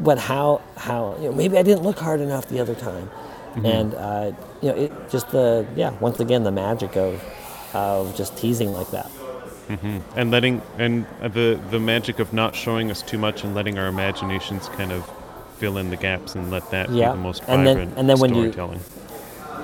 but 0.00 0.18
how 0.18 0.60
how 0.76 1.16
you 1.20 1.28
know 1.30 1.32
maybe 1.34 1.56
I 1.56 1.62
didn't 1.62 1.82
look 1.82 1.98
hard 1.98 2.20
enough 2.20 2.48
the 2.48 2.60
other 2.60 2.74
time, 2.74 3.08
Mm-hmm. 3.54 3.66
and 3.66 3.94
uh, 3.94 4.32
you 4.62 4.68
know 4.70 4.76
it 4.76 4.92
just 5.10 5.30
the 5.30 5.66
yeah 5.76 5.90
once 6.00 6.20
again 6.20 6.42
the 6.44 6.52
magic 6.52 6.96
of 6.96 7.22
of 7.72 8.14
just 8.16 8.36
teasing 8.36 8.72
like 8.72 8.90
that. 8.90 9.10
And 10.16 10.30
letting 10.30 10.60
and 10.78 11.06
the 11.22 11.58
the 11.70 11.78
magic 11.78 12.18
of 12.18 12.32
not 12.32 12.54
showing 12.54 12.90
us 12.90 13.02
too 13.02 13.18
much 13.18 13.44
and 13.44 13.54
letting 13.54 13.78
our 13.78 13.86
imaginations 13.88 14.68
kind 14.70 14.90
of 14.92 15.08
fill 15.58 15.76
in 15.78 15.90
the 15.90 15.96
gaps 15.96 16.34
and 16.34 16.50
let 16.50 16.68
that 16.70 16.90
Yeah, 16.90 17.10
be 17.10 17.16
the 17.16 17.22
most 17.22 17.42
and 17.46 17.66
then- 17.66 17.92
and 17.96 18.08
then 18.08 18.18
when 18.18 18.34
you- 18.34 18.52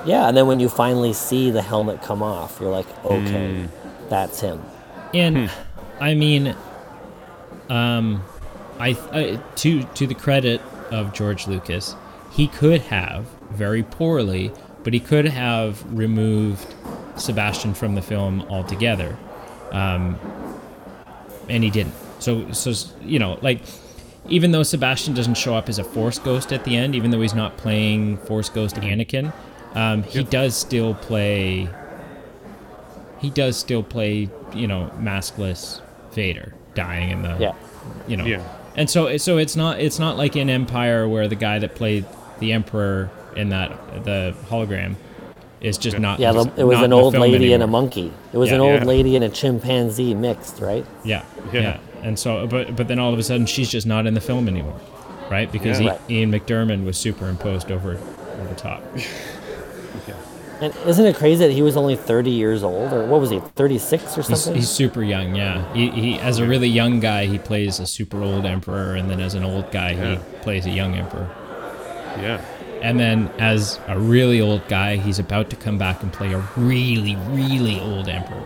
Yeah, 0.05 0.27
and 0.29 0.37
then 0.37 0.47
when 0.47 0.59
you 0.59 0.69
finally 0.69 1.11
see 1.11 1.49
the 1.51 1.61
helmet 1.61 2.01
come 2.03 2.21
off, 2.23 2.59
you're 2.61 2.71
like, 2.71 2.85
okay, 3.03 3.61
Hmm. 3.61 3.65
that's 4.09 4.39
him. 4.39 4.61
And 5.13 5.49
I 5.99 6.13
mean, 6.13 6.55
um, 7.69 8.23
I, 8.79 8.95
I 9.11 9.39
to 9.55 9.83
to 9.83 10.07
the 10.07 10.13
credit 10.13 10.61
of 10.91 11.13
George 11.13 11.47
Lucas, 11.47 11.95
he 12.31 12.47
could 12.47 12.81
have 12.83 13.25
very 13.51 13.83
poorly, 13.83 14.51
but 14.83 14.93
he 14.93 14.99
could 14.99 15.25
have 15.25 15.83
removed 15.91 16.73
Sebastian 17.15 17.73
from 17.73 17.95
the 17.95 18.01
film 18.01 18.45
altogether, 18.49 19.17
um, 19.71 20.17
and 21.49 21.63
he 21.63 21.69
didn't. 21.69 21.93
So 22.19 22.51
so 22.51 22.73
you 23.01 23.19
know 23.19 23.37
like. 23.41 23.61
Even 24.29 24.51
though 24.51 24.61
Sebastian 24.63 25.13
doesn't 25.13 25.35
show 25.37 25.55
up 25.55 25.69
as 25.69 25.79
a 25.79 25.85
Force 25.85 26.19
Ghost 26.19 26.51
at 26.51 26.65
the 26.65 26.75
end, 26.75 26.95
even 26.95 27.11
though 27.11 27.21
he's 27.21 27.33
not 27.33 27.55
playing 27.55 28.17
Force 28.17 28.49
Ghost 28.49 28.75
Anakin, 28.75 29.31
um, 29.73 30.03
he 30.03 30.21
does 30.21 30.53
still 30.53 30.95
play 30.95 31.69
he 33.21 33.29
does 33.29 33.55
still 33.55 33.83
play, 33.83 34.29
you 34.53 34.67
know, 34.67 34.91
maskless 34.99 35.79
Vader 36.11 36.53
dying 36.75 37.11
in 37.11 37.21
the, 37.21 37.37
Yeah. 37.39 37.53
you 38.05 38.17
know, 38.17 38.25
Yeah. 38.25 38.41
and 38.75 38.89
so 38.89 39.15
so 39.15 39.37
it's 39.37 39.55
not 39.55 39.79
it's 39.79 39.97
not 39.97 40.17
like 40.17 40.35
in 40.35 40.49
Empire 40.49 41.07
where 41.07 41.29
the 41.29 41.35
guy 41.35 41.59
that 41.59 41.75
played 41.75 42.03
the 42.39 42.51
Emperor 42.51 43.09
in 43.37 43.47
that 43.49 43.71
the 44.03 44.33
hologram 44.49 44.95
is 45.61 45.77
just 45.77 45.97
not. 45.99 46.19
Yeah, 46.19 46.31
the, 46.33 46.43
he's 46.45 46.59
it 46.59 46.63
was 46.63 46.81
an 46.81 46.93
old 46.93 47.13
film 47.13 47.21
lady 47.31 47.53
and 47.53 47.63
a 47.63 47.67
monkey. 47.67 48.11
It 48.33 48.37
was 48.37 48.49
Yeah. 48.49 48.55
an 48.55 48.61
old 48.61 48.81
Yeah. 48.81 48.85
lady 48.85 49.15
and 49.15 49.25
a 49.25 49.29
chimpanzee 49.29 50.13
mixed, 50.13 50.59
right? 50.59 50.85
Yeah, 51.03 51.23
Yeah. 51.53 51.61
yeah, 51.61 51.77
and 52.03 52.17
so 52.19 52.45
but 52.47 52.75
but 52.75 52.87
then 52.87 52.99
all 52.99 53.11
of 53.13 53.19
a 53.19 53.23
sudden 53.23 53.45
she's 53.45 53.69
just 53.69 53.87
not 53.87 54.05
in 54.07 54.13
the 54.13 54.21
film 54.21 54.47
anymore, 54.47 54.79
right? 55.31 55.51
Because 55.51 55.79
Yeah. 55.79 55.87
I- 55.87 55.91
Right. 55.93 56.01
Ian 56.11 56.31
McDiarmid 56.31 56.83
was 56.85 56.97
superimposed 56.97 57.71
over 57.71 57.91
over 58.39 58.47
the 58.49 58.55
top. 58.55 58.83
And 60.59 60.73
isn't 60.87 61.05
it 61.05 61.15
crazy 61.15 61.45
that 61.45 61.53
he 61.53 61.61
was 61.61 61.77
only 61.77 61.95
30 61.95 62.31
years 62.31 62.63
old, 62.63 62.91
or 62.91 63.05
what 63.05 63.21
was 63.21 63.29
he, 63.29 63.39
36 63.55 64.17
or 64.17 64.23
He's, 64.23 64.25
something? 64.41 64.55
he's 64.55 64.67
super 64.69 65.03
young, 65.03 65.35
yeah. 65.35 65.71
He, 65.75 65.91
he 65.91 66.19
as 66.19 66.39
a 66.39 66.47
really 66.47 66.67
young 66.67 66.99
guy, 66.99 67.27
he 67.27 67.37
plays 67.37 67.79
a 67.79 67.85
super 67.85 68.23
old 68.23 68.43
emperor, 68.43 68.95
and 68.95 69.07
then 69.07 69.19
as 69.19 69.35
an 69.35 69.43
old 69.43 69.69
guy, 69.71 69.91
Yeah. 69.91 70.15
he 70.15 70.37
plays 70.41 70.65
a 70.65 70.71
young 70.71 70.95
emperor. 70.95 71.29
Yeah. 72.19 72.41
And 72.81 72.99
then 72.99 73.27
as 73.39 73.79
a 73.87 73.99
really 73.99 74.41
old 74.41 74.67
guy, 74.67 74.97
he's 74.97 75.19
about 75.19 75.49
to 75.51 75.55
come 75.55 75.77
back 75.77 76.03
and 76.03 76.11
play 76.11 76.33
a 76.33 76.39
really, 76.55 77.15
really 77.29 77.79
old 77.79 78.07
emperor. 78.07 78.43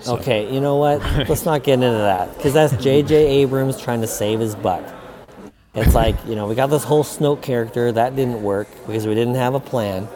So- 0.00 0.16
Okay, 0.18 0.52
you 0.52 0.60
know 0.60 0.76
what? 0.76 1.00
Let's 1.28 1.44
not 1.44 1.62
get 1.62 1.74
into 1.74 1.90
that 1.90 2.34
because 2.36 2.52
that's 2.52 2.76
J.J. 2.82 3.14
Abrams 3.42 3.80
trying 3.80 4.00
to 4.02 4.06
save 4.06 4.40
his 4.40 4.54
butt. 4.54 4.82
It's 5.74 5.94
like 6.02 6.14
you 6.26 6.34
know 6.34 6.46
we 6.46 6.54
got 6.54 6.66
this 6.68 6.84
whole 6.84 7.04
Snoke 7.04 7.42
character 7.42 7.90
that 7.92 8.14
didn't 8.14 8.42
work 8.42 8.68
because 8.86 9.06
we 9.06 9.14
didn't 9.14 9.36
have 9.36 9.54
a 9.54 9.60
plan, 9.60 10.06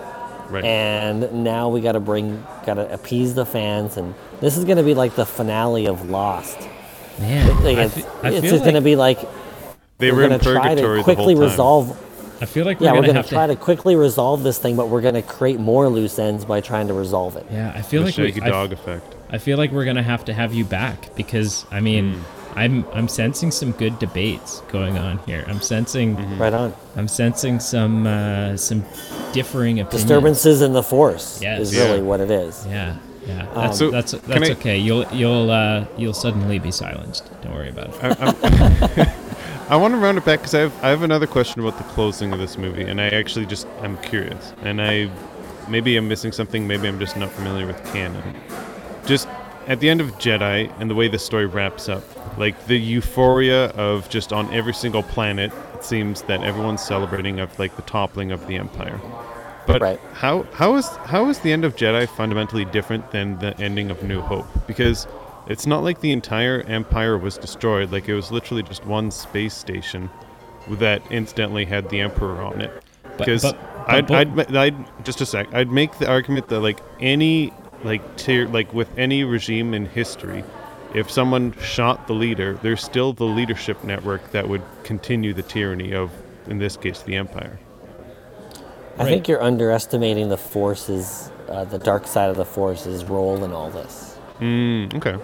Right. 0.50 0.62
and 0.64 1.42
now 1.44 1.68
we 1.70 1.80
got 1.80 1.92
to 1.92 2.00
bring, 2.00 2.44
got 2.66 2.74
to 2.74 2.92
appease 2.92 3.34
the 3.34 3.46
fans, 3.46 3.96
and 3.96 4.14
this 4.40 4.56
is 4.58 4.64
going 4.66 4.76
to 4.76 4.82
be 4.84 4.94
like 4.94 5.14
the 5.16 5.24
finale 5.26 5.86
of 5.86 6.10
Lost. 6.10 6.58
Man, 7.18 7.48
Like 7.64 7.78
I 7.78 7.82
it's, 7.84 7.94
fe- 7.94 8.04
I 8.22 8.28
it's 8.30 8.40
feel 8.42 8.50
just 8.50 8.62
going 8.64 8.74
to 8.76 8.80
be 8.82 8.94
like 8.94 9.18
they 9.98 10.12
we're 10.12 10.18
were 10.18 10.22
in 10.24 10.28
going 10.28 10.40
to 10.40 10.52
try 10.52 10.68
purgatory 10.68 10.98
to 10.98 11.04
quickly 11.04 11.34
the 11.34 11.40
whole 11.40 11.48
time. 11.48 11.50
resolve. 11.50 12.04
I 12.40 12.46
feel 12.46 12.64
like 12.64 12.78
we're 12.80 12.86
Yeah, 12.86 12.92
we're 12.92 13.00
gonna 13.02 13.14
have 13.14 13.28
try 13.28 13.46
to. 13.46 13.54
to 13.54 13.60
quickly 13.60 13.96
resolve 13.96 14.42
this 14.42 14.58
thing, 14.58 14.76
but 14.76 14.88
we're 14.88 15.00
going 15.00 15.14
to 15.14 15.22
create 15.22 15.58
more 15.58 15.88
loose 15.88 16.18
ends 16.18 16.44
by 16.44 16.60
trying 16.60 16.86
to 16.88 16.94
resolve 16.94 17.36
it. 17.36 17.46
Yeah, 17.50 17.72
I 17.74 17.82
feel 17.82 18.02
The 18.02 18.06
like 18.08 18.16
we, 18.16 18.26
Shaggy 18.32 18.42
I, 18.42 18.48
Dog 18.50 18.72
effect. 18.72 19.14
I 19.30 19.38
feel 19.38 19.58
like 19.58 19.72
we're 19.72 19.84
gonna 19.84 20.02
have 20.02 20.24
to 20.26 20.32
have 20.34 20.54
you 20.54 20.64
back 20.64 21.14
because 21.16 21.66
I 21.70 21.80
mean, 21.80 22.14
Hmm. 22.14 22.22
I'm 22.58 22.84
I'm 22.94 23.08
sensing 23.08 23.50
some 23.50 23.72
good 23.72 23.98
debates 23.98 24.62
going 24.72 24.96
on 24.98 25.18
here. 25.26 25.44
I'm 25.48 25.60
sensing 25.60 26.16
Mm-hmm. 26.16 26.40
Right 26.42 26.54
on. 26.54 26.72
I'm 26.96 27.06
sensing 27.08 27.60
some 27.60 28.06
uh, 28.06 28.56
some 28.56 28.84
differing 29.32 29.80
opinions. 29.80 30.02
Disturbances 30.04 30.62
in 30.62 30.72
the 30.72 30.82
force 30.82 31.40
Yes. 31.42 31.60
is 31.60 31.76
Yeah. 31.76 31.84
really 31.84 32.02
what 32.02 32.20
it 32.20 32.30
is. 32.30 32.64
Yeah, 32.68 32.94
Yeah, 33.26 33.46
that's 33.54 33.78
So, 33.78 33.90
that's 33.90 34.12
can 34.14 34.20
that's 34.26 34.48
I- 34.48 34.52
okay. 34.54 34.78
You'll 34.78 35.04
you'll 35.12 35.50
uh, 35.50 35.84
you'll 35.98 36.14
suddenly 36.14 36.58
be 36.58 36.70
silenced. 36.70 37.28
Don't 37.42 37.52
worry 37.54 37.68
about 37.68 37.88
it. 37.88 38.02
I, 38.02 38.08
I'm- 38.24 39.08
I 39.70 39.76
want 39.76 39.92
to 39.92 39.98
round 39.98 40.16
it 40.16 40.24
back 40.24 40.38
because 40.40 40.54
I 40.54 40.60
have 40.60 40.84
I 40.84 40.88
have 40.88 41.02
another 41.02 41.26
question 41.26 41.60
about 41.60 41.76
the 41.76 41.84
closing 41.84 42.32
of 42.32 42.38
this 42.38 42.56
movie, 42.56 42.84
and 42.84 43.00
I 43.00 43.08
actually 43.08 43.44
just 43.44 43.66
I'm 43.82 43.98
curious, 43.98 44.54
and 44.62 44.80
I 44.80 45.10
maybe 45.68 45.96
I'm 45.96 46.08
missing 46.08 46.32
something, 46.32 46.66
maybe 46.66 46.88
I'm 46.88 46.98
just 46.98 47.16
not 47.18 47.30
familiar 47.32 47.66
with 47.66 47.84
canon. 47.92 48.34
Just 49.04 49.28
at 49.66 49.80
the 49.80 49.90
end 49.90 50.00
of 50.00 50.12
Jedi 50.18 50.72
and 50.80 50.90
the 50.90 50.94
way 50.94 51.08
the 51.08 51.18
story 51.18 51.44
wraps 51.44 51.90
up, 51.90 52.02
like 52.38 52.66
the 52.66 52.78
euphoria 52.78 53.66
of 53.72 54.08
just 54.08 54.32
on 54.32 54.50
every 54.54 54.72
single 54.72 55.02
planet, 55.02 55.52
it 55.74 55.84
seems 55.84 56.22
that 56.22 56.42
everyone's 56.42 56.82
celebrating 56.82 57.38
of 57.38 57.56
like 57.58 57.76
the 57.76 57.82
toppling 57.82 58.32
of 58.32 58.46
the 58.46 58.56
Empire. 58.56 58.98
But 59.66 59.82
Right. 59.82 60.00
how 60.14 60.46
how 60.54 60.76
is 60.76 60.86
how 61.04 61.28
is 61.28 61.40
the 61.40 61.52
end 61.52 61.66
of 61.66 61.76
Jedi 61.76 62.08
fundamentally 62.08 62.64
different 62.64 63.10
than 63.10 63.38
the 63.38 63.54
ending 63.60 63.90
of 63.90 64.02
New 64.02 64.22
Hope? 64.22 64.46
Because 64.66 65.06
it's 65.48 65.66
not 65.66 65.82
like 65.82 66.00
the 66.00 66.12
entire 66.12 66.62
empire 66.62 67.18
was 67.18 67.36
destroyed. 67.38 67.90
Like 67.90 68.08
it 68.08 68.14
was 68.14 68.30
literally 68.30 68.62
just 68.62 68.84
one 68.84 69.10
space 69.10 69.54
station 69.54 70.10
that 70.68 71.02
incidentally 71.10 71.64
had 71.64 71.88
the 71.90 72.00
Emperor 72.00 72.42
on 72.42 72.60
it. 72.60 72.82
Because 73.16 73.42
but- 73.42 73.58
but 73.86 74.10
I'd, 74.10 74.38
I'd, 74.38 74.56
I'd 74.56 75.04
just 75.04 75.22
a 75.22 75.26
sec. 75.26 75.48
I'd 75.54 75.70
make 75.72 75.96
the 75.98 76.06
argument 76.08 76.48
that 76.48 76.60
like 76.60 76.80
any 77.00 77.54
like 77.84 78.16
tier 78.18 78.46
like 78.46 78.74
with 78.74 78.88
any 78.98 79.24
regime 79.24 79.72
in 79.72 79.86
history, 79.86 80.44
if 80.94 81.10
someone 81.10 81.52
shot 81.62 82.06
the 82.06 82.12
leader, 82.12 82.58
there's 82.62 82.82
still 82.82 83.14
the 83.14 83.24
leadership 83.24 83.82
network 83.84 84.30
that 84.32 84.46
would 84.46 84.60
continue 84.84 85.32
the 85.32 85.42
tyranny 85.42 85.94
of, 85.94 86.10
in 86.48 86.58
this 86.58 86.76
case, 86.76 87.00
the 87.02 87.14
empire. 87.16 87.58
I 88.98 89.04
Right. 89.04 89.08
think 89.08 89.28
you're 89.28 89.42
underestimating 89.42 90.28
the 90.28 90.36
forces, 90.36 91.30
uh, 91.48 91.64
the 91.64 91.78
dark 91.78 92.06
side 92.06 92.28
of 92.30 92.36
the 92.36 92.44
forces' 92.44 93.04
role 93.04 93.42
in 93.42 93.52
all 93.52 93.70
this. 93.70 94.18
Mm, 94.40 94.92
okay. 94.96 95.16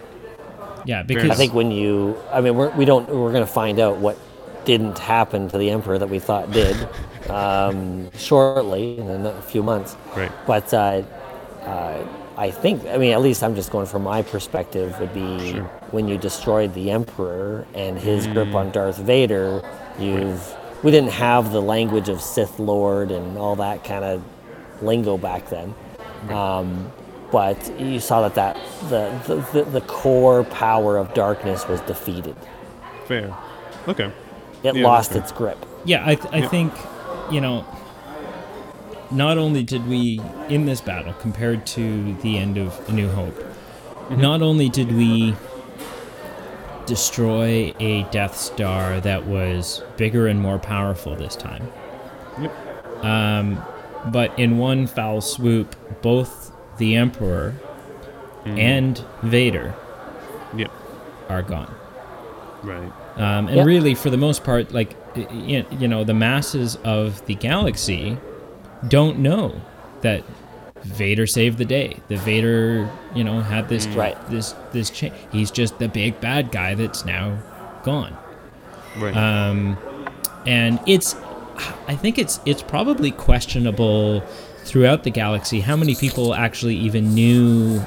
Yeah, 0.84 1.02
because 1.02 1.30
I 1.30 1.34
think 1.34 1.54
when 1.54 1.70
you, 1.70 2.16
I 2.30 2.40
mean, 2.40 2.56
we're, 2.56 2.70
we 2.70 2.84
don't, 2.84 3.08
we're 3.08 3.32
going 3.32 3.46
to 3.46 3.52
find 3.52 3.78
out 3.80 3.98
what 3.98 4.18
didn't 4.64 4.98
happen 4.98 5.48
to 5.50 5.58
the 5.58 5.70
emperor 5.70 5.98
that 5.98 6.08
we 6.08 6.18
thought 6.18 6.50
did 6.50 6.76
um, 7.30 8.10
shortly 8.12 8.98
in 8.98 9.26
a 9.26 9.42
few 9.42 9.62
months. 9.62 9.96
Right. 10.16 10.32
But 10.46 10.72
uh, 10.72 11.02
uh, 11.62 12.06
I 12.36 12.50
think, 12.50 12.84
I 12.86 12.96
mean, 12.98 13.12
at 13.12 13.20
least 13.20 13.42
I'm 13.42 13.54
just 13.54 13.70
going 13.70 13.86
from 13.86 14.02
my 14.02 14.22
perspective, 14.22 14.98
would 15.00 15.14
be 15.14 15.52
Sure. 15.52 15.62
when 15.90 16.08
you 16.08 16.18
destroyed 16.18 16.74
the 16.74 16.90
emperor 16.90 17.66
and 17.74 17.98
his 17.98 18.26
grip 18.26 18.54
on 18.54 18.70
Darth 18.72 18.98
Vader, 18.98 19.62
you've, 19.98 20.54
we 20.82 20.90
didn't 20.90 21.12
have 21.12 21.52
the 21.52 21.62
language 21.62 22.08
of 22.08 22.20
Sith 22.20 22.58
Lord 22.58 23.10
and 23.10 23.38
all 23.38 23.56
that 23.56 23.84
kind 23.84 24.04
of 24.04 24.22
lingo 24.82 25.16
back 25.16 25.48
then. 25.48 25.74
Um, 26.28 26.90
but 27.34 27.80
you 27.80 27.98
saw 27.98 28.28
that, 28.28 28.34
that 28.36 29.24
the, 29.26 29.34
the, 29.34 29.64
the, 29.64 29.70
the 29.72 29.80
core 29.82 30.44
power 30.44 30.96
of 30.96 31.12
darkness 31.14 31.66
was 31.66 31.80
defeated. 31.80 32.36
Fair. 33.06 33.36
Okay. 33.88 34.12
It 34.62 34.76
Yeah, 34.76 34.84
lost 34.84 35.16
its 35.16 35.32
grip. 35.32 35.58
yeah, 35.84 36.02
I 36.06 36.14
th- 36.14 36.32
I 36.32 36.38
Yeah. 36.38 36.48
think 36.48 36.72
you 37.32 37.40
know. 37.40 37.66
Not 39.10 39.36
only 39.38 39.62
did 39.62 39.86
we 39.88 40.20
in 40.48 40.64
this 40.66 40.80
battle 40.80 41.12
compared 41.20 41.66
to 41.78 42.14
the 42.22 42.38
end 42.38 42.56
of 42.56 42.68
A 42.88 42.92
New 42.92 43.08
Hope, 43.08 43.34
Mm-hmm. 43.34 44.20
not 44.20 44.40
only 44.42 44.68
did 44.68 44.90
we 44.92 45.34
destroy 46.86 47.72
a 47.80 48.02
Death 48.10 48.36
Star 48.36 49.00
that 49.00 49.26
was 49.26 49.82
bigger 49.96 50.26
and 50.28 50.40
more 50.40 50.58
powerful 50.58 51.14
this 51.16 51.34
time, 51.36 51.66
Yep. 52.40 53.04
um, 53.04 53.64
but 54.12 54.38
in 54.38 54.58
one 54.58 54.86
foul 54.86 55.20
swoop, 55.20 55.74
both 56.02 56.52
the 56.78 56.96
Emperor 56.96 57.54
Mm-hmm. 58.44 58.58
and 58.58 59.04
Vader 59.22 59.74
Yep. 60.54 60.70
are 61.30 61.40
gone. 61.40 61.74
Right. 62.62 62.92
Um, 63.16 63.48
and 63.48 63.56
Yeah. 63.56 63.64
really, 63.64 63.94
for 63.94 64.10
the 64.10 64.18
most 64.18 64.44
part, 64.44 64.70
like 64.74 64.94
y- 65.16 65.26
y- 65.30 65.66
you 65.78 65.88
know, 65.88 66.04
the 66.04 66.12
masses 66.12 66.76
of 66.84 67.24
the 67.24 67.36
galaxy 67.36 68.18
don't 68.86 69.20
know 69.20 69.54
that 70.02 70.22
Vader 70.82 71.26
saved 71.26 71.56
the 71.56 71.64
day. 71.64 71.96
That 72.08 72.18
Vader, 72.18 72.86
you 73.14 73.24
know, 73.24 73.40
had 73.40 73.70
this 73.70 73.86
Right. 73.86 74.16
this 74.28 74.54
this 74.72 74.90
cha- 74.90 75.08
He's 75.32 75.50
just 75.50 75.78
the 75.78 75.88
big 75.88 76.20
bad 76.20 76.50
guy 76.52 76.74
that's 76.74 77.06
now 77.06 77.38
gone. 77.82 78.14
Right. 78.98 79.16
Um, 79.16 79.78
and 80.46 80.78
it's, 80.86 81.16
I 81.88 81.94
think 81.96 82.18
it's 82.18 82.40
it's 82.44 82.60
probably 82.62 83.10
questionable 83.10 84.22
throughout 84.64 85.04
the 85.04 85.10
galaxy 85.10 85.60
how 85.60 85.76
many 85.76 85.94
people 85.94 86.34
actually 86.34 86.74
even 86.76 87.14
knew, 87.14 87.82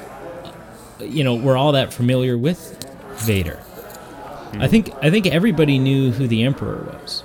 you 1.00 1.24
know, 1.24 1.36
were 1.36 1.58
all 1.58 1.72
that 1.74 1.92
familiar 1.94 2.38
with 2.38 2.86
Vader. 3.26 3.60
I 4.54 4.68
think 4.68 4.92
I 5.02 5.10
think 5.10 5.28
everybody 5.28 5.78
knew 5.78 6.12
who 6.12 6.28
the 6.28 6.44
Emperor 6.44 6.84
was, 6.92 7.24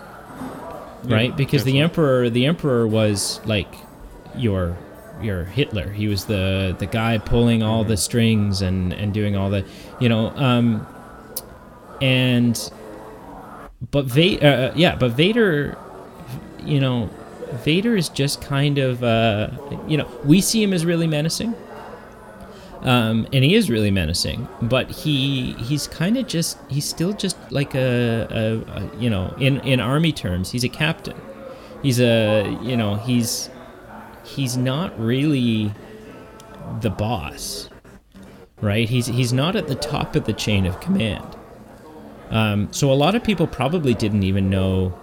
right? 1.04 1.36
Because 1.36 1.64
the 1.64 1.80
Emperor 1.80 2.28
the 2.28 2.46
Emperor 2.46 2.86
was 2.86 3.40
like 3.46 3.72
your 4.36 4.76
your 5.22 5.44
Hitler. 5.44 5.90
He 5.90 6.08
was 6.08 6.24
the 6.24 6.74
the 6.78 6.86
guy 6.86 7.18
pulling 7.18 7.62
all 7.62 7.84
the 7.84 7.96
strings 7.96 8.62
and 8.62 8.92
and 8.92 9.14
doing 9.14 9.36
all 9.36 9.50
the, 9.50 9.64
you 10.00 10.08
know, 10.08 10.30
um, 10.30 10.86
and 12.00 12.72
but 13.90 14.06
Vader, 14.06 14.46
uh, 14.46 14.72
yeah, 14.76 14.96
but 14.96 15.12
Vader, 15.12 15.76
you 16.64 16.80
know, 16.80 17.08
Vader 17.52 17.96
is 17.96 18.08
just 18.08 18.40
kind 18.40 18.78
of, 18.78 19.02
uh, 19.02 19.50
you 19.86 19.96
know, 19.96 20.08
we 20.24 20.40
see 20.40 20.62
him 20.62 20.72
as 20.72 20.84
really 20.86 21.06
menacing, 21.06 21.54
um, 22.80 23.26
and 23.32 23.44
he 23.44 23.54
is 23.54 23.70
really 23.70 23.90
menacing. 23.90 24.48
But 24.62 24.90
he 24.90 25.52
he's 25.54 25.86
kind 25.86 26.16
of 26.16 26.26
just 26.26 26.58
he's 26.68 26.88
still 26.88 27.12
just 27.12 27.36
like 27.50 27.74
a, 27.74 28.26
a, 28.30 28.80
a 28.80 28.96
you 28.98 29.10
know 29.10 29.34
in 29.38 29.60
in 29.60 29.80
army 29.80 30.12
terms 30.12 30.50
he's 30.50 30.64
a 30.64 30.68
captain. 30.68 31.20
He's 31.82 32.00
a 32.00 32.58
you 32.62 32.76
know 32.76 32.96
he's 32.96 33.50
he's 34.24 34.56
not 34.56 34.98
really 34.98 35.72
the 36.80 36.90
boss, 36.90 37.68
right? 38.60 38.88
He's 38.88 39.06
he's 39.06 39.32
not 39.32 39.56
at 39.56 39.68
the 39.68 39.74
top 39.74 40.16
of 40.16 40.24
the 40.24 40.32
chain 40.32 40.66
of 40.66 40.80
command. 40.80 41.36
Um, 42.30 42.72
so 42.72 42.90
a 42.90 42.94
lot 42.94 43.14
of 43.14 43.22
people 43.22 43.46
probably 43.46 43.92
didn't 43.92 44.22
even 44.22 44.48
know 44.48 44.98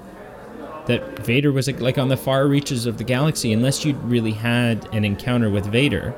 that 0.89 1.19
Vader 1.19 1.51
was 1.51 1.67
like, 1.79 1.97
on 1.97 2.09
the 2.09 2.17
far 2.17 2.47
reaches 2.47 2.85
of 2.85 2.97
the 2.97 3.03
galaxy, 3.03 3.53
unless 3.53 3.85
you'd 3.85 4.01
really 4.03 4.31
had 4.31 4.87
an 4.93 5.05
encounter 5.05 5.49
with 5.49 5.65
Vader. 5.65 6.13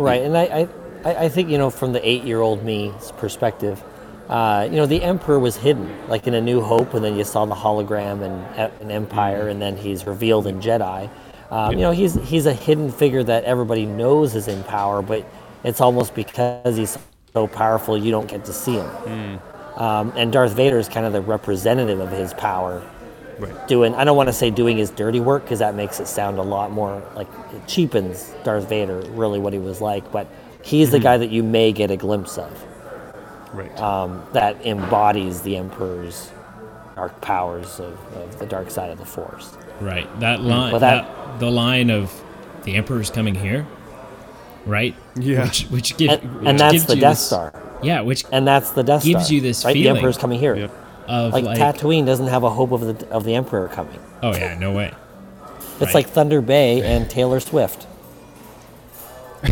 Right, 0.00 0.22
and 0.22 0.36
I, 0.36 0.68
I, 1.04 1.14
I 1.26 1.28
think 1.28 1.50
you 1.50 1.58
know 1.58 1.68
from 1.68 1.92
the 1.92 2.08
eight-year-old 2.08 2.64
me's 2.64 3.12
perspective, 3.18 3.82
uh, 4.28 4.66
you 4.70 4.76
know 4.76 4.86
the 4.86 5.02
Emperor 5.02 5.38
was 5.38 5.56
hidden, 5.56 5.94
like 6.08 6.26
in 6.26 6.34
A 6.34 6.40
New 6.40 6.62
Hope, 6.62 6.94
and 6.94 7.04
then 7.04 7.16
you 7.16 7.24
saw 7.24 7.44
the 7.44 7.54
hologram 7.54 8.22
and 8.22 8.72
in 8.80 8.90
Empire, 8.90 9.48
and 9.48 9.60
then 9.60 9.76
he's 9.76 10.06
revealed 10.06 10.46
in 10.46 10.60
Jedi. 10.60 11.10
Um, 11.50 11.72
You 11.72 11.80
know 11.80 11.90
he's 11.90 12.14
he's 12.26 12.46
a 12.46 12.54
hidden 12.54 12.90
figure 12.90 13.22
that 13.22 13.44
everybody 13.44 13.84
knows 13.84 14.34
is 14.34 14.48
in 14.48 14.64
power, 14.64 15.02
but 15.02 15.26
it's 15.62 15.80
almost 15.80 16.14
because 16.14 16.76
he's 16.76 16.96
so 17.32 17.46
powerful 17.46 17.98
you 17.98 18.10
don't 18.10 18.28
get 18.28 18.44
to 18.46 18.52
see 18.52 18.76
him. 18.76 19.40
Um, 19.76 20.12
and 20.16 20.32
Darth 20.32 20.52
Vader 20.52 20.78
is 20.78 20.88
kind 20.88 21.04
of 21.04 21.12
the 21.12 21.20
representative 21.20 22.00
of 22.00 22.10
his 22.10 22.32
power, 22.34 22.80
right. 23.38 23.68
doing 23.68 23.94
I 23.94 24.04
don't 24.04 24.16
want 24.16 24.28
to 24.28 24.32
say 24.32 24.50
doing 24.50 24.76
his 24.76 24.90
dirty 24.90 25.20
work 25.20 25.42
because 25.44 25.58
that 25.60 25.74
makes 25.74 26.00
it 26.00 26.06
sound 26.08 26.38
a 26.38 26.42
lot 26.42 26.70
more 26.70 27.02
like 27.14 27.28
it 27.52 27.66
cheapens 27.66 28.32
Darth 28.44 28.68
Vader 28.68 29.00
really 29.10 29.38
what 29.38 29.52
he 29.52 29.58
was 29.58 29.80
like 29.80 30.10
but 30.12 30.26
he's 30.62 30.90
the 30.90 30.98
guy 30.98 31.16
that 31.18 31.30
you 31.30 31.42
may 31.42 31.72
get 31.72 31.90
a 31.90 31.96
glimpse 31.96 32.38
of 32.38 32.64
Right. 33.52 33.78
um, 33.80 34.26
that 34.32 34.66
embodies 34.66 35.42
the 35.42 35.56
Emperor's 35.56 36.30
dark 36.96 37.20
powers 37.20 37.78
of, 37.78 37.98
of 38.16 38.38
the 38.40 38.46
dark 38.46 38.70
side 38.70 38.90
of 38.90 38.98
the 38.98 39.04
Force 39.04 39.56
Right. 39.80 40.08
That 40.20 40.40
line, 40.40 40.70
Well, 40.72 40.80
that- 40.80 41.04
that, 41.06 41.38
the 41.40 41.50
line 41.50 41.90
of 41.90 42.12
the 42.64 42.74
Emperor's 42.76 43.10
coming 43.10 43.34
here, 43.34 43.66
right? 44.66 44.94
Yeah. 45.16 45.44
Which, 45.44 45.62
which, 45.64 45.96
give, 45.96 46.10
and, 46.10 46.34
which 46.40 46.48
and 46.48 46.58
that's 46.58 46.72
gives 46.72 46.86
the 46.86 46.94
you 46.96 47.00
Death 47.00 47.12
this- 47.12 47.26
Star 47.26 47.52
Yeah, 47.82 48.00
which 48.00 48.24
and 48.32 48.46
that's 48.46 48.70
the 48.70 48.82
Death 48.82 49.04
Gives 49.04 49.24
Star 49.26 49.34
you 49.34 49.40
this 49.40 49.64
right 49.64 49.74
the. 49.74 49.88
Emperor's 49.88 50.16
coming 50.18 50.38
here 50.40 50.54
Yep. 50.56 50.70
Of 51.06 51.32
like, 51.32 51.44
like, 51.44 51.58
Tatooine 51.58 52.06
doesn't 52.06 52.28
have 52.28 52.42
a 52.44 52.50
hope 52.50 52.72
of 52.72 52.80
the 52.80 53.08
of 53.10 53.24
the 53.24 53.34
Emperor 53.34 53.68
coming 53.68 53.98
oh 54.22 54.32
yeah, 54.34 54.56
no 54.58 54.72
way. 54.72 54.92
it's 55.74 55.80
Right. 55.80 55.94
like 55.94 56.08
Thunder 56.08 56.40
Bay 56.40 56.82
and 56.82 57.08
Taylor 57.10 57.40
Swift 57.40 57.86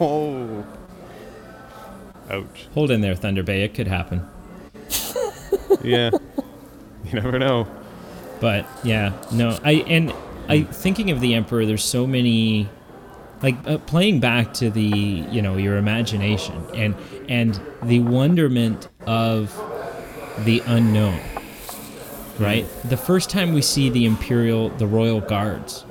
oh. 0.00 0.64
Ouch. 2.30 2.66
Hold 2.72 2.90
in 2.90 3.02
there, 3.02 3.14
Thunder 3.14 3.42
Bay. 3.42 3.62
It 3.62 3.74
could 3.74 3.86
happen. 3.86 4.26
Yeah. 5.82 6.10
you 7.04 7.12
never 7.12 7.38
know. 7.38 7.66
But 8.40 8.66
yeah, 8.84 9.12
no, 9.32 9.58
I 9.62 9.72
and 9.86 10.12
I 10.48 10.62
thinking 10.62 11.10
of 11.10 11.20
the 11.20 11.34
emperor. 11.34 11.66
There's 11.66 11.84
so 11.84 12.06
many, 12.06 12.68
like 13.42 13.56
uh, 13.66 13.78
playing 13.78 14.20
back 14.20 14.54
to 14.54 14.70
the 14.70 14.82
you 14.82 15.42
know 15.42 15.56
your 15.56 15.76
imagination 15.76 16.64
and 16.74 16.94
and 17.28 17.60
the 17.82 18.00
wonderment 18.00 18.88
of 19.06 19.52
the 20.40 20.62
unknown. 20.66 21.20
Right, 22.38 22.66
the 22.82 22.96
first 22.96 23.30
time 23.30 23.52
we 23.52 23.62
see 23.62 23.90
the 23.90 24.04
imperial, 24.06 24.70
the 24.70 24.88
royal 24.88 25.20
guards, 25.20 25.84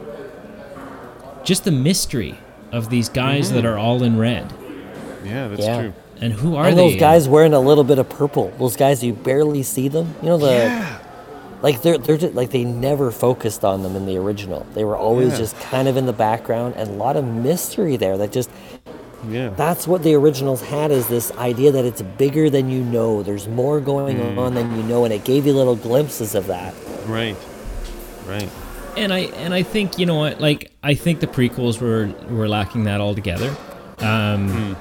just 1.46 1.64
the 1.64 1.72
mystery 1.72 2.38
of 2.74 2.90
these 2.90 3.08
guys 3.08 3.46
mm-hmm. 3.46 3.56
that 3.56 3.66
are 3.66 3.78
all 3.78 4.04
in 4.04 4.18
red. 4.18 4.52
Yeah, 5.24 5.48
that's 5.48 5.62
Yeah. 5.62 5.80
true. 5.82 5.94
And 6.20 6.34
who 6.34 6.56
are 6.58 6.66
and 6.66 6.78
they? 6.78 6.90
those 6.92 7.00
guys 7.00 7.30
wearing 7.30 7.54
a 7.54 7.60
little 7.62 7.86
bit 7.86 7.98
of 7.98 8.10
purple. 8.10 8.52
Those 8.60 8.76
guys 8.76 9.02
you 9.04 9.14
barely 9.14 9.64
see 9.64 9.88
them. 9.88 10.16
You 10.22 10.30
know 10.30 10.38
the 10.38 10.52
Yeah. 10.52 10.98
like 11.62 11.82
they're 11.82 11.98
they're 11.98 12.18
just, 12.18 12.34
like 12.34 12.52
they 12.52 12.66
never 12.66 13.10
focused 13.12 13.64
on 13.64 13.82
them 13.84 13.96
in 13.96 14.06
the 14.06 14.18
original. 14.18 14.66
They 14.74 14.84
were 14.84 14.98
always 14.98 15.32
Yeah. 15.32 15.38
just 15.38 15.60
kind 15.60 15.88
of 15.88 15.96
in 15.96 16.06
the 16.06 16.14
background 16.14 16.76
and 16.78 16.90
a 16.90 16.94
lot 16.94 17.16
of 17.16 17.26
mystery 17.26 17.96
there. 17.96 18.18
That 18.18 18.32
just 18.34 18.50
Yeah. 19.30 19.50
that's 19.50 19.88
what 19.88 20.04
the 20.04 20.14
originals 20.16 20.62
had 20.62 20.92
is 20.92 21.08
this 21.08 21.32
idea 21.38 21.72
that 21.72 21.86
it's 21.86 22.02
bigger 22.02 22.50
than 22.50 22.70
you 22.70 22.84
know. 22.84 23.24
There's 23.24 23.48
more 23.48 23.80
going 23.80 24.18
Mm. 24.18 24.38
on 24.38 24.54
than 24.54 24.76
you 24.76 24.84
know, 24.84 25.06
and 25.06 25.14
it 25.14 25.24
gave 25.24 25.46
you 25.46 25.54
little 25.54 25.76
glimpses 25.76 26.36
of 26.36 26.48
that. 26.48 26.74
Right. 27.08 27.36
Right. 28.28 28.50
and 28.98 29.12
I 29.14 29.20
and 29.44 29.54
I 29.54 29.64
think 29.64 29.98
you 29.98 30.06
know 30.06 30.16
what, 30.16 30.40
like 30.40 30.72
I 30.84 30.94
think 30.94 31.20
the 31.20 31.28
prequels 31.28 31.80
were 31.82 32.10
were 32.30 32.48
lacking 32.48 32.84
that 32.86 33.02
altogether. 33.02 33.50
Um, 34.00 34.76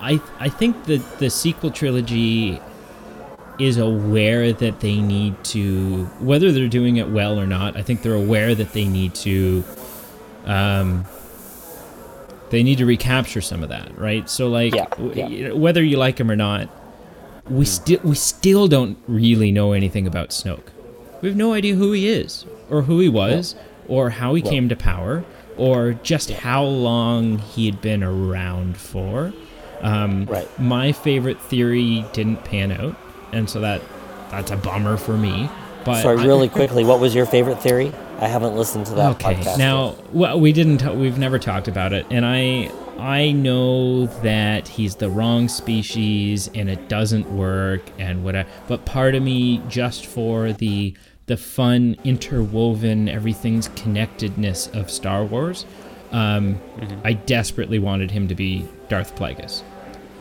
I 0.00 0.20
I 0.38 0.48
think 0.48 0.84
that 0.84 1.18
the 1.18 1.28
sequel 1.30 1.70
trilogy 1.70 2.60
is 3.58 3.76
aware 3.76 4.52
that 4.52 4.78
they 4.80 5.00
need 5.00 5.34
to 5.42 6.04
whether 6.20 6.52
they're 6.52 6.68
doing 6.68 6.96
it 6.96 7.08
well 7.10 7.38
or 7.38 7.46
not. 7.46 7.76
I 7.76 7.82
think 7.82 8.02
they're 8.02 8.14
aware 8.14 8.54
that 8.54 8.72
they 8.72 8.84
need 8.84 9.14
to 9.16 9.64
um, 10.46 11.04
they 12.50 12.62
need 12.62 12.78
to 12.78 12.86
recapture 12.86 13.40
some 13.40 13.62
of 13.62 13.68
that, 13.68 13.96
right? 13.98 14.28
So 14.28 14.48
like 14.48 14.74
Yeah, 14.74 14.86
yeah. 15.14 15.52
whether 15.52 15.82
you 15.82 15.96
like 15.96 16.18
him 16.18 16.30
or 16.30 16.36
not, 16.36 16.68
we 17.48 17.64
still 17.64 18.00
we 18.04 18.14
still 18.14 18.68
don't 18.68 18.98
really 19.06 19.50
know 19.52 19.72
anything 19.72 20.06
about 20.06 20.30
Snoke. 20.30 20.66
We 21.22 21.28
have 21.28 21.36
no 21.36 21.52
idea 21.52 21.74
who 21.74 21.92
he 21.92 22.08
is, 22.08 22.44
or 22.70 22.82
who 22.82 23.00
he 23.00 23.08
was, 23.08 23.54
or 23.88 24.10
how 24.10 24.34
he 24.34 24.42
No. 24.42 24.50
came 24.50 24.68
to 24.68 24.76
power, 24.76 25.24
or 25.56 25.94
just 26.02 26.30
how 26.30 26.62
long 26.62 27.38
he 27.38 27.66
had 27.66 27.80
been 27.80 28.02
around 28.04 28.76
for. 28.76 29.32
Um, 29.82 30.26
Right. 30.26 30.48
My 30.60 30.92
favorite 30.92 31.40
theory 31.40 32.04
didn't 32.12 32.44
pan 32.44 32.70
out, 32.72 32.94
and 33.32 33.48
so 33.48 33.60
that 33.60 33.80
that's 34.30 34.50
a 34.50 34.56
bummer 34.56 34.96
for 34.96 35.16
me. 35.16 35.48
But 35.84 36.02
Sorry, 36.02 36.18
I- 36.18 36.24
really 36.26 36.48
quickly, 36.48 36.84
what 36.84 37.00
was 37.00 37.14
your 37.14 37.26
favorite 37.26 37.60
theory? 37.62 37.92
I 38.18 38.26
haven't 38.26 38.56
listened 38.56 38.86
to 38.86 38.94
that 38.94 39.10
okay. 39.12 39.34
podcast. 39.34 39.58
Now, 39.58 39.94
well, 40.12 40.40
we 40.40 40.52
didn't. 40.52 40.78
t- 40.78 40.88
we've 40.90 41.18
never 41.18 41.38
talked 41.38 41.68
about 41.68 41.92
it, 41.92 42.04
and 42.10 42.26
I 42.26 42.70
I 42.98 43.30
know 43.30 44.06
that 44.22 44.66
he's 44.66 44.96
the 44.96 45.08
wrong 45.08 45.46
species 45.48 46.50
and 46.52 46.68
it 46.68 46.88
doesn't 46.88 47.30
work 47.30 47.80
and 47.98 48.24
whatever. 48.24 48.48
But 48.66 48.84
part 48.84 49.14
of 49.14 49.22
me, 49.22 49.62
just 49.68 50.06
for 50.06 50.52
the 50.52 50.94
the 51.26 51.36
fun, 51.36 51.96
interwoven, 52.04 53.08
everything's 53.08 53.68
connectedness 53.76 54.66
of 54.68 54.90
Star 54.90 55.24
Wars, 55.24 55.64
um, 56.10 56.58
I 57.04 57.12
desperately 57.12 57.78
wanted 57.78 58.10
him 58.10 58.26
to 58.28 58.34
be 58.34 58.66
Darth 58.88 59.14
Plagueis. 59.14 59.62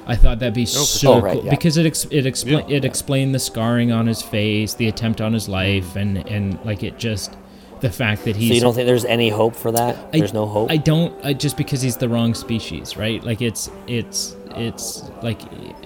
I 0.06 0.16
thought 0.16 0.40
that'd 0.40 0.54
be 0.54 0.66
so 0.66 1.14
Oh, 1.14 1.22
right, 1.22 1.34
cool 1.34 1.46
yeah. 1.46 1.52
because 1.52 1.78
it 1.78 1.86
ex- 1.86 2.06
it 2.12 2.26
expla- 2.26 2.70
Yeah. 2.70 2.76
it 2.78 2.86
explained 2.86 3.34
the 3.34 3.40
scarring 3.40 3.92
on 3.92 4.06
his 4.06 4.22
face, 4.22 4.74
the 4.76 4.88
attempt 4.88 5.20
on 5.20 5.34
his 5.34 5.50
life, 5.50 5.96
and 5.96 6.18
and 6.30 6.60
like 6.64 6.84
it 6.84 6.98
just 7.00 7.36
the 7.82 7.90
fact 7.90 8.26
that 8.26 8.36
he's 8.36 8.50
so 8.50 8.56
you 8.56 8.62
don't 8.62 8.74
think 8.74 8.88
there's 8.88 9.06
any 9.06 9.30
hope 9.30 9.56
for 9.56 9.72
that? 9.72 9.96
I- 10.14 10.20
there's 10.20 10.34
no 10.34 10.46
hope. 10.46 10.72
I 10.72 10.78
don't 10.78 11.14
uh, 11.26 11.34
just 11.34 11.58
because 11.58 11.82
he's 11.82 11.98
the 11.98 12.10
wrong 12.10 12.34
species, 12.34 12.98
right? 12.98 13.24
Like 13.24 13.42
it's 13.42 13.70
it's 13.88 14.36
it's 14.56 15.04
like 15.22 15.40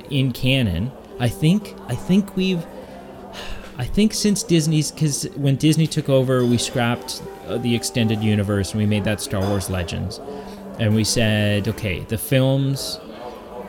in 0.10 0.32
canon. 0.32 0.92
I 1.20 1.28
think 1.30 1.76
I 1.88 1.96
think 1.96 2.36
we've 2.36 2.66
I 3.78 3.86
think 3.86 4.14
since 4.14 4.44
Disney's 4.44 4.92
because 4.92 5.24
when 5.36 5.56
Disney 5.56 5.88
took 5.88 6.10
over, 6.10 6.46
we 6.46 6.58
scrapped 6.58 7.22
uh, 7.48 7.58
the 7.58 7.76
extended 7.76 8.22
universe 8.22 8.72
and 8.72 8.80
we 8.80 8.86
made 8.86 9.04
that 9.06 9.22
Star 9.22 9.42
Wars 9.42 9.70
Legends, 9.70 10.20
and 10.80 10.94
we 10.94 11.04
said, 11.04 11.68
okay, 11.68 12.02
the 12.02 12.18
films, 12.18 13.00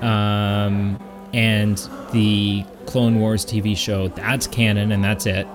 um, 0.01 0.99
and 1.33 1.79
the 2.13 2.65
Clone 2.87 3.21
Wars 3.21 3.45
TV 3.47 3.77
show, 3.77 4.09
that's 4.09 4.47
canon 4.47 4.93
and 4.93 5.03
that's 5.03 5.27
it 5.27 5.47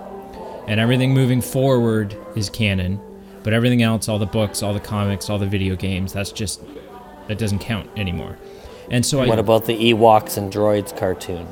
and 0.67 0.81
everything 0.81 1.13
moving 1.13 1.39
forward 1.41 2.13
is 2.37 2.49
canon 2.49 2.99
but 3.43 3.53
everything 3.53 3.81
else 3.81 4.07
all 4.09 4.19
the 4.19 4.25
books 4.25 4.61
all 4.63 4.73
the 4.73 4.79
comics 4.79 5.29
all 5.29 5.37
the 5.39 5.47
video 5.47 5.75
games 5.75 6.13
that's 6.13 6.31
just 6.31 6.61
that 7.27 7.37
doesn't 7.37 7.59
count 7.59 7.89
anymore 7.97 8.37
and 8.89 9.05
so 9.05 9.17
what 9.19 9.37
I, 9.37 9.41
about 9.41 9.65
the 9.65 9.75
Ewoks 9.91 10.37
and 10.37 10.51
Droids 10.51 10.95
cartoon? 10.97 11.45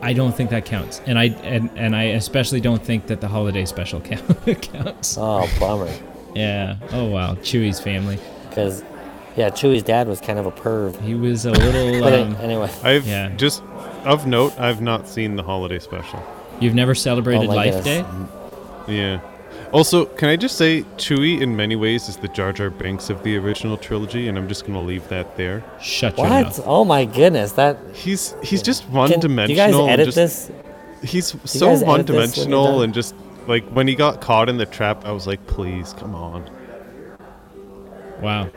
I 0.00 0.12
don't 0.12 0.34
think 0.36 0.50
that 0.50 0.64
counts 0.64 1.00
and 1.06 1.16
I 1.18 1.26
and, 1.44 1.70
and 1.76 1.94
I 1.94 2.04
especially 2.04 2.60
don't 2.60 2.82
think 2.82 3.06
that 3.06 3.20
the 3.20 3.28
holiday 3.28 3.64
special 3.64 4.00
count, 4.00 4.26
counts 4.62 5.16
Oh, 5.18 5.48
bummer. 5.60 5.92
yeah 6.34 6.76
oh 6.90 7.04
wow 7.04 7.34
Chewie's 7.36 7.78
family 7.78 8.18
Because, 8.48 8.82
yeah, 9.36 9.50
Chewie's 9.50 9.82
dad 9.84 10.08
was 10.08 10.20
kind 10.20 10.38
of 10.40 10.46
a 10.46 10.50
perv. 10.50 11.00
he 11.02 11.14
was 11.14 11.46
a 11.46 11.52
little 11.64 12.00
But 12.00 12.12
um, 12.14 12.34
anyway, 12.36 12.70
I've 12.82 13.06
Yeah. 13.06 13.28
just 13.36 13.62
of 14.04 14.26
note, 14.26 14.58
I've 14.58 14.80
not 14.82 15.06
seen 15.06 15.36
the 15.36 15.42
holiday 15.44 15.78
special. 15.78 16.20
you've 16.60 16.74
never 16.74 16.94
celebrated 16.96 17.48
Oh 17.48 17.54
life 17.54 17.84
goodness. 17.84 17.84
day 18.88 18.92
Yeah. 18.96 19.20
Also, 19.72 20.04
can 20.04 20.28
I 20.28 20.36
just 20.36 20.58
say, 20.58 20.82
Chewie 20.98 21.40
in 21.40 21.56
many 21.56 21.76
ways 21.76 22.08
is 22.08 22.16
the 22.18 22.28
Jar 22.28 22.52
Jar 22.52 22.68
Binks 22.68 23.08
of 23.08 23.22
the 23.22 23.38
original 23.38 23.78
trilogy, 23.78 24.28
and 24.28 24.36
I'm 24.36 24.46
just 24.46 24.66
gonna 24.66 24.82
leave 24.82 25.08
that 25.08 25.34
there. 25.36 25.64
shut 25.80 26.16
your 26.18 26.28
what? 26.28 26.44
mouth 26.44 26.60
Oh 26.66 26.84
my 26.84 27.06
goodness, 27.06 27.52
that. 27.52 27.78
He's 27.94 28.34
he's 28.42 28.60
just 28.62 28.84
Can, 28.84 28.92
one-dimensional. 28.92 29.46
do 29.46 29.52
you 29.52 29.56
guys 29.56 29.74
and 29.74 29.90
edit 29.90 30.06
just, 30.14 30.16
this? 30.16 31.10
He's 31.10 31.32
guys 31.32 31.50
so 31.50 31.68
edit 31.70 31.80
this 31.80 31.80
when 31.80 31.80
you're 31.80 31.86
one-dimensional 31.88 32.82
and 32.82 32.92
just 32.94 33.14
like 33.46 33.64
when 33.70 33.88
he 33.88 33.94
got 33.94 34.20
caught 34.20 34.48
in 34.50 34.58
the 34.58 34.66
trap, 34.66 35.04
I 35.06 35.12
was 35.12 35.26
like, 35.26 35.44
please, 35.46 35.94
come 35.94 36.14
on. 36.14 36.48
wow 38.20 38.50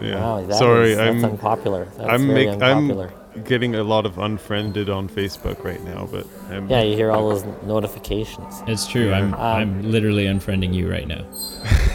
Yeah. 0.00 0.20
Wow, 0.20 0.46
that 0.46 0.54
Sorry, 0.56 0.92
is- 0.92 0.98
that's 0.98 1.24
I'm 1.24 1.30
unpopular. 1.32 1.86
That's 1.96 2.08
I'm 2.10 2.26
very 2.28 2.46
make, 2.46 2.62
unpopular. 2.62 3.08
I'm 3.12 3.17
getting 3.38 3.74
a 3.76 3.82
lot 3.84 4.04
of 4.06 4.18
unfriended 4.18 4.88
on 4.90 5.08
Facebook 5.08 5.64
right 5.64 5.82
now, 5.84 6.08
but 6.10 6.26
I'm, 6.50 6.68
Yeah, 6.68 6.82
you 6.82 6.94
hear 6.96 7.10
all 7.10 7.28
those 7.28 7.44
notifications. 7.64 8.62
it's 8.66 8.86
true 8.86 9.08
Yeah. 9.08 9.18
I'm 9.18 9.34
Um, 9.34 9.40
I'm 9.40 9.90
literally 9.90 10.24
unfriending 10.26 10.72
you 10.74 10.90
right 10.90 11.06
now 11.08 11.24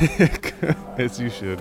as 0.98 1.20
you 1.20 1.30
should. 1.30 1.60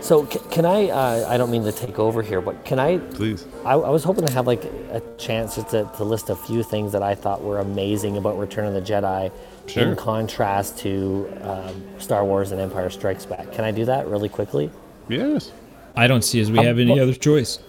So 0.00 0.26
c- 0.28 0.38
can 0.50 0.66
I? 0.66 0.88
Uh, 0.90 1.26
I 1.30 1.38
don't 1.38 1.50
mean 1.50 1.64
to 1.64 1.72
take 1.72 1.98
over 1.98 2.20
here, 2.20 2.42
but 2.42 2.62
can 2.66 2.78
I? 2.78 2.98
Please. 2.98 3.46
I, 3.64 3.72
I 3.72 3.88
was 3.88 4.04
hoping 4.04 4.26
to 4.26 4.32
have 4.34 4.46
like 4.46 4.62
a 4.64 5.00
chance 5.16 5.54
just 5.56 5.70
to, 5.70 5.90
to 5.96 6.04
list 6.04 6.28
a 6.28 6.36
few 6.36 6.62
things 6.62 6.92
that 6.92 7.02
I 7.02 7.14
thought 7.14 7.42
were 7.42 7.58
amazing 7.60 8.18
about 8.18 8.38
Return 8.38 8.66
of 8.66 8.74
the 8.74 8.82
Jedi, 8.82 9.32
Sure. 9.66 9.82
in 9.82 9.96
contrast 9.96 10.76
to 10.80 11.26
um, 11.40 11.82
Star 11.98 12.22
Wars 12.22 12.52
and 12.52 12.60
Empire 12.60 12.90
Strikes 12.90 13.24
Back. 13.24 13.50
Can 13.52 13.64
I 13.64 13.70
do 13.70 13.86
that 13.86 14.06
really 14.06 14.28
quickly? 14.28 14.70
Yes. 15.08 15.52
I 15.96 16.06
don't 16.06 16.22
see 16.22 16.38
as 16.40 16.50
we 16.52 16.58
Um, 16.58 16.66
have 16.66 16.78
any 16.78 16.92
well- 16.92 17.04
other 17.04 17.14
choice 17.14 17.60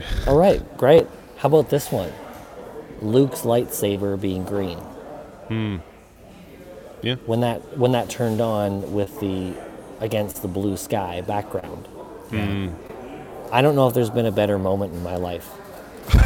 All 0.26 0.36
right, 0.36 0.60
great. 0.76 1.06
How 1.38 1.48
about 1.48 1.70
this 1.70 1.90
one? 1.90 2.12
Luke's 3.00 3.40
lightsaber 3.42 4.20
being 4.20 4.44
green. 4.44 4.78
Yeah. 7.02 7.16
When 7.26 7.40
that 7.40 7.76
when 7.76 7.92
that 7.92 8.08
turned 8.08 8.40
on 8.40 8.92
with 8.92 9.18
the 9.20 9.54
against 10.00 10.42
the 10.42 10.48
blue 10.48 10.76
sky 10.76 11.20
background. 11.20 11.86
Hmm. 12.30 12.68
I 13.50 13.60
don't 13.60 13.74
know 13.76 13.86
if 13.88 13.94
there's 13.94 14.08
been 14.10 14.24
a 14.26 14.32
better 14.32 14.58
moment 14.58 14.94
in 14.94 15.02
my 15.02 15.16
life. 15.16 15.50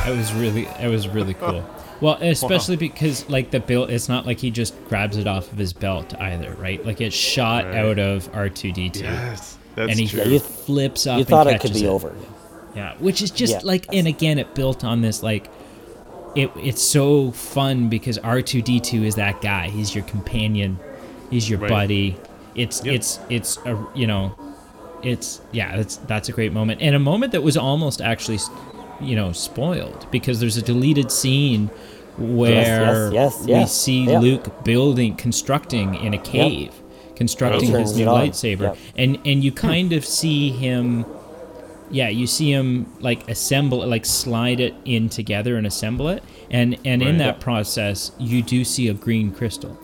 It 0.06 0.16
was 0.16 0.32
really, 0.32 0.66
it 0.80 0.88
was 0.88 1.08
really 1.08 1.34
cool. 1.40 1.64
Well, 2.00 2.18
especially 2.20 2.76
because 2.76 3.28
like 3.28 3.50
the 3.50 3.58
belt, 3.60 3.90
it's 3.90 4.08
not 4.08 4.26
like 4.26 4.38
he 4.38 4.50
just 4.50 4.74
grabs 4.88 5.16
it 5.16 5.26
off 5.26 5.50
of 5.50 5.58
his 5.58 5.72
belt 5.72 6.14
either, 6.20 6.52
right? 6.54 6.84
Like 6.84 7.00
it's 7.00 7.16
shot 7.16 7.64
Right. 7.64 7.76
out 7.76 7.98
of 7.98 8.28
R 8.34 8.48
two 8.50 8.70
D 8.70 8.90
two, 8.90 9.04
Yes. 9.04 9.58
That's 9.74 9.90
and 9.90 9.98
he 9.98 10.06
true. 10.06 10.22
Yeah, 10.24 10.38
flips 10.38 11.06
up. 11.06 11.18
You 11.18 11.24
thought 11.24 11.46
and 11.48 11.56
it 11.56 11.60
could 11.60 11.70
catches 11.70 11.82
be 11.82 11.88
over. 11.88 12.14
Yeah, 12.76 12.92
which 12.98 13.22
is 13.22 13.30
just 13.30 13.54
Yeah. 13.54 13.60
like, 13.64 13.86
and 13.92 14.06
again, 14.06 14.38
it 14.38 14.54
built 14.54 14.84
on 14.84 15.00
this 15.00 15.22
like, 15.22 15.48
it 16.34 16.50
it's 16.56 16.82
so 16.82 17.30
fun 17.30 17.88
because 17.88 18.18
R 18.18 18.42
two 18.42 18.60
D 18.60 18.78
two 18.80 19.02
is 19.04 19.14
that 19.14 19.40
guy. 19.40 19.68
He's 19.70 19.94
your 19.94 20.04
companion. 20.04 20.78
He's 21.30 21.48
your 21.48 21.58
Right. 21.58 21.70
buddy. 21.70 22.16
It's 22.54 22.84
Yep. 22.84 22.94
it's 22.94 23.18
it's 23.30 23.58
a 23.64 23.78
you 23.94 24.06
know, 24.06 24.32
it's 25.02 25.40
yeah. 25.52 25.76
That's 25.76 25.96
that's 25.96 26.28
a 26.28 26.32
great 26.32 26.52
moment 26.52 26.82
and 26.82 26.94
a 26.94 26.98
moment 26.98 27.32
that 27.32 27.42
was 27.42 27.56
almost 27.56 28.02
actually, 28.02 28.38
you 29.00 29.16
know, 29.16 29.32
spoiled 29.32 30.06
because 30.10 30.40
there's 30.40 30.58
a 30.58 30.62
deleted 30.62 31.10
scene 31.10 31.70
where 32.18 33.10
yes, 33.12 33.44
we 33.44 33.52
yeah, 33.52 33.64
see 33.64 34.04
yeah. 34.04 34.18
Luke 34.18 34.64
building, 34.64 35.16
constructing 35.16 35.94
in 35.96 36.12
a 36.14 36.18
cave, 36.18 36.72
constructing 37.14 37.70
his 37.70 37.96
new 37.96 38.06
lightsaber, 38.06 38.60
yep. 38.60 38.78
and 38.96 39.18
and 39.24 39.42
you 39.44 39.52
kind 39.52 39.92
of 39.94 40.04
see 40.04 40.50
him 40.50 41.04
yeah 41.90 42.08
you 42.08 42.26
see 42.26 42.50
him 42.52 42.86
like 43.00 43.28
assemble 43.28 43.86
like 43.86 44.04
slide 44.04 44.60
it 44.60 44.74
in 44.84 45.08
together 45.08 45.56
and 45.56 45.66
assemble 45.66 46.08
it 46.08 46.22
and 46.50 46.76
and 46.84 47.02
in 47.02 47.18
that 47.18 47.38
process 47.40 48.10
you 48.18 48.42
do 48.42 48.64
see 48.64 48.88
a 48.88 48.94
green 48.94 49.30
crystal 49.32 49.78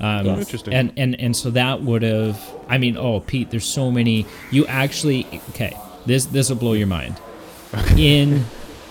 um. 0.00 0.26
Interesting. 0.26 0.74
and 0.74 0.92
and 0.96 1.18
and 1.20 1.34
so 1.36 1.50
that 1.50 1.82
would 1.82 2.02
have 2.02 2.38
i 2.68 2.76
mean 2.78 2.96
oh 2.96 3.20
pete 3.20 3.50
there's 3.50 3.64
so 3.64 3.90
many 3.90 4.26
you 4.50 4.66
actually 4.66 5.26
okay 5.50 5.74
this 6.06 6.26
this 6.26 6.48
will 6.50 6.56
blow 6.56 6.74
your 6.74 6.86
mind 6.86 7.16
in 7.96 8.44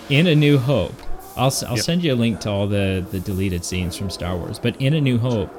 in 0.08 0.26
a 0.26 0.34
new 0.34 0.58
hope 0.58 0.94
i'll, 1.36 1.52
I'll 1.66 1.76
Yep. 1.76 1.84
send 1.84 2.04
you 2.04 2.12
a 2.12 2.16
link 2.16 2.40
to 2.40 2.50
all 2.50 2.66
the 2.66 3.06
the 3.10 3.20
deleted 3.20 3.64
scenes 3.64 3.96
from 3.96 4.10
star 4.10 4.36
wars 4.36 4.58
but 4.58 4.74
in 4.80 4.94
a 4.94 5.00
new 5.00 5.18
hope 5.18 5.50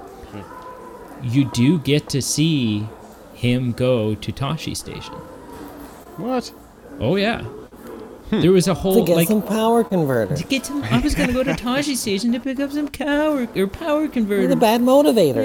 you 1.24 1.46
do 1.52 1.80
get 1.80 2.08
to 2.10 2.22
see 2.22 2.88
him 3.34 3.72
go 3.74 4.16
to 4.16 4.32
Tosche 4.32 4.76
station 4.76 5.14
What? 6.18 6.52
Oh 7.00 7.16
yeah. 7.16 7.44
There 8.32 8.52
was 8.52 8.68
a 8.68 8.72
To 8.72 8.80
whole 8.80 9.06
get 9.06 9.16
like 9.16 9.28
some 9.28 9.42
power 9.42 9.84
converter. 9.84 10.36
to 10.36 10.44
get 10.44 10.64
some. 10.66 10.84
I 10.84 11.00
was 11.00 11.16
gonna 11.16 11.34
go 11.34 11.44
to 11.44 11.52
Tosche 11.54 11.96
Station 11.96 12.32
to 12.34 12.40
pick 12.40 12.60
up 12.60 12.72
some 12.72 12.88
power 12.88 13.48
or 13.56 13.68
power 13.68 14.08
converter. 14.08 14.44
With 14.44 14.52
a 14.52 14.56
bad 14.56 14.82
motivator. 14.82 15.44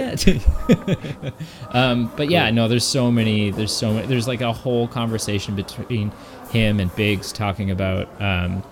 Yeah. 1.24 1.30
um, 1.70 2.12
but 2.16 2.28
yeah, 2.28 2.50
no, 2.50 2.68
there's 2.68 2.86
so 2.86 3.10
many. 3.10 3.50
There's 3.50 3.72
so 3.74 3.94
many. 3.94 4.06
There's 4.06 4.28
like 4.28 4.42
a 4.42 4.52
whole 4.52 4.86
conversation 4.86 5.56
between 5.56 6.12
him 6.50 6.78
and 6.78 6.94
Biggs 6.94 7.32
talking 7.32 7.70
about. 7.70 8.08
Um, 8.20 8.62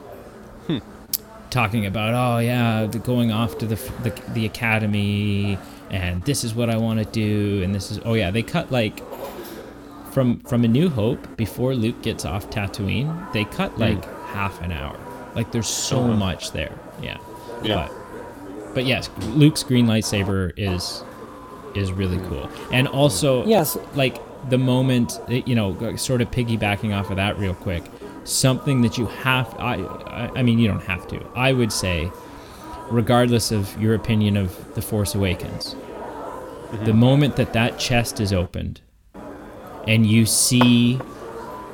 Talking 1.51 1.85
about 1.85 2.15
oh 2.15 2.39
yeah, 2.39 2.87
going 2.87 3.31
off 3.31 3.59
to 3.59 3.67
the, 3.67 3.75
the 4.03 4.23
the 4.33 4.47
academy 4.47 5.59
and 5.91 6.23
this 6.23 6.45
is 6.45 6.55
what 6.55 6.71
I 6.71 6.79
want 6.79 6.99
to 7.01 7.05
do 7.05 7.63
and 7.63 7.75
this 7.75 7.91
is 7.91 8.01
oh 8.07 8.15
yeah 8.15 8.31
they 8.31 8.43
cut 8.43 8.73
like 8.73 9.03
from 10.13 10.41
from 10.41 10.65
a 10.65 10.69
New 10.69 10.89
Hope 10.89 11.37
before 11.37 11.75
Luke 11.75 12.01
gets 12.03 12.25
off 12.25 12.51
Tatooine 12.51 13.33
they 13.33 13.45
cut 13.45 13.73
hmm. 13.73 13.81
like 13.81 14.05
half 14.27 14.61
an 14.63 14.73
hour. 14.73 14.99
Like 15.35 15.51
there's 15.53 15.69
so 15.69 15.99
oh, 15.99 16.13
much 16.13 16.53
there. 16.53 16.79
Yeah. 17.03 17.19
Yeah. 17.63 17.89
but 17.89 18.75
but 18.75 18.85
yes 18.85 19.11
Luke's 19.29 19.63
green 19.63 19.87
lightsaber 19.87 20.53
is 20.57 21.05
is 21.75 21.93
really 21.93 22.19
cool. 22.29 22.51
And 22.71 22.87
also 22.87 23.45
Yes. 23.47 23.77
like 23.95 24.19
the 24.51 24.59
moment 24.59 25.21
you 25.29 25.55
know 25.55 25.97
sort 25.97 26.21
of 26.21 26.31
piggybacking 26.31 26.95
off 26.97 27.11
of 27.11 27.17
that 27.17 27.39
real 27.39 27.55
quick 27.55 27.85
something 28.25 28.83
that 28.83 28.99
you 28.99 29.07
have 29.07 29.53
I, 29.59 29.77
I 29.77 30.31
i 30.37 30.43
mean 30.43 30.59
you 30.59 30.69
don't 30.69 30.83
have 30.83 31.07
to. 31.09 31.25
I 31.35 31.53
would 31.53 31.73
say 31.73 32.11
regardless 32.91 33.53
of 33.53 33.81
your 33.81 33.95
opinion 33.95 34.37
of 34.37 34.75
the 34.75 34.83
force 34.83 35.15
awakens 35.15 35.75
mm-hmm. 35.75 36.85
the 36.85 36.93
moment 36.93 37.37
that 37.37 37.53
that 37.53 37.79
chest 37.79 38.21
is 38.21 38.33
opened 38.33 38.81
and 39.87 40.07
you 40.07 40.25
see 40.27 40.99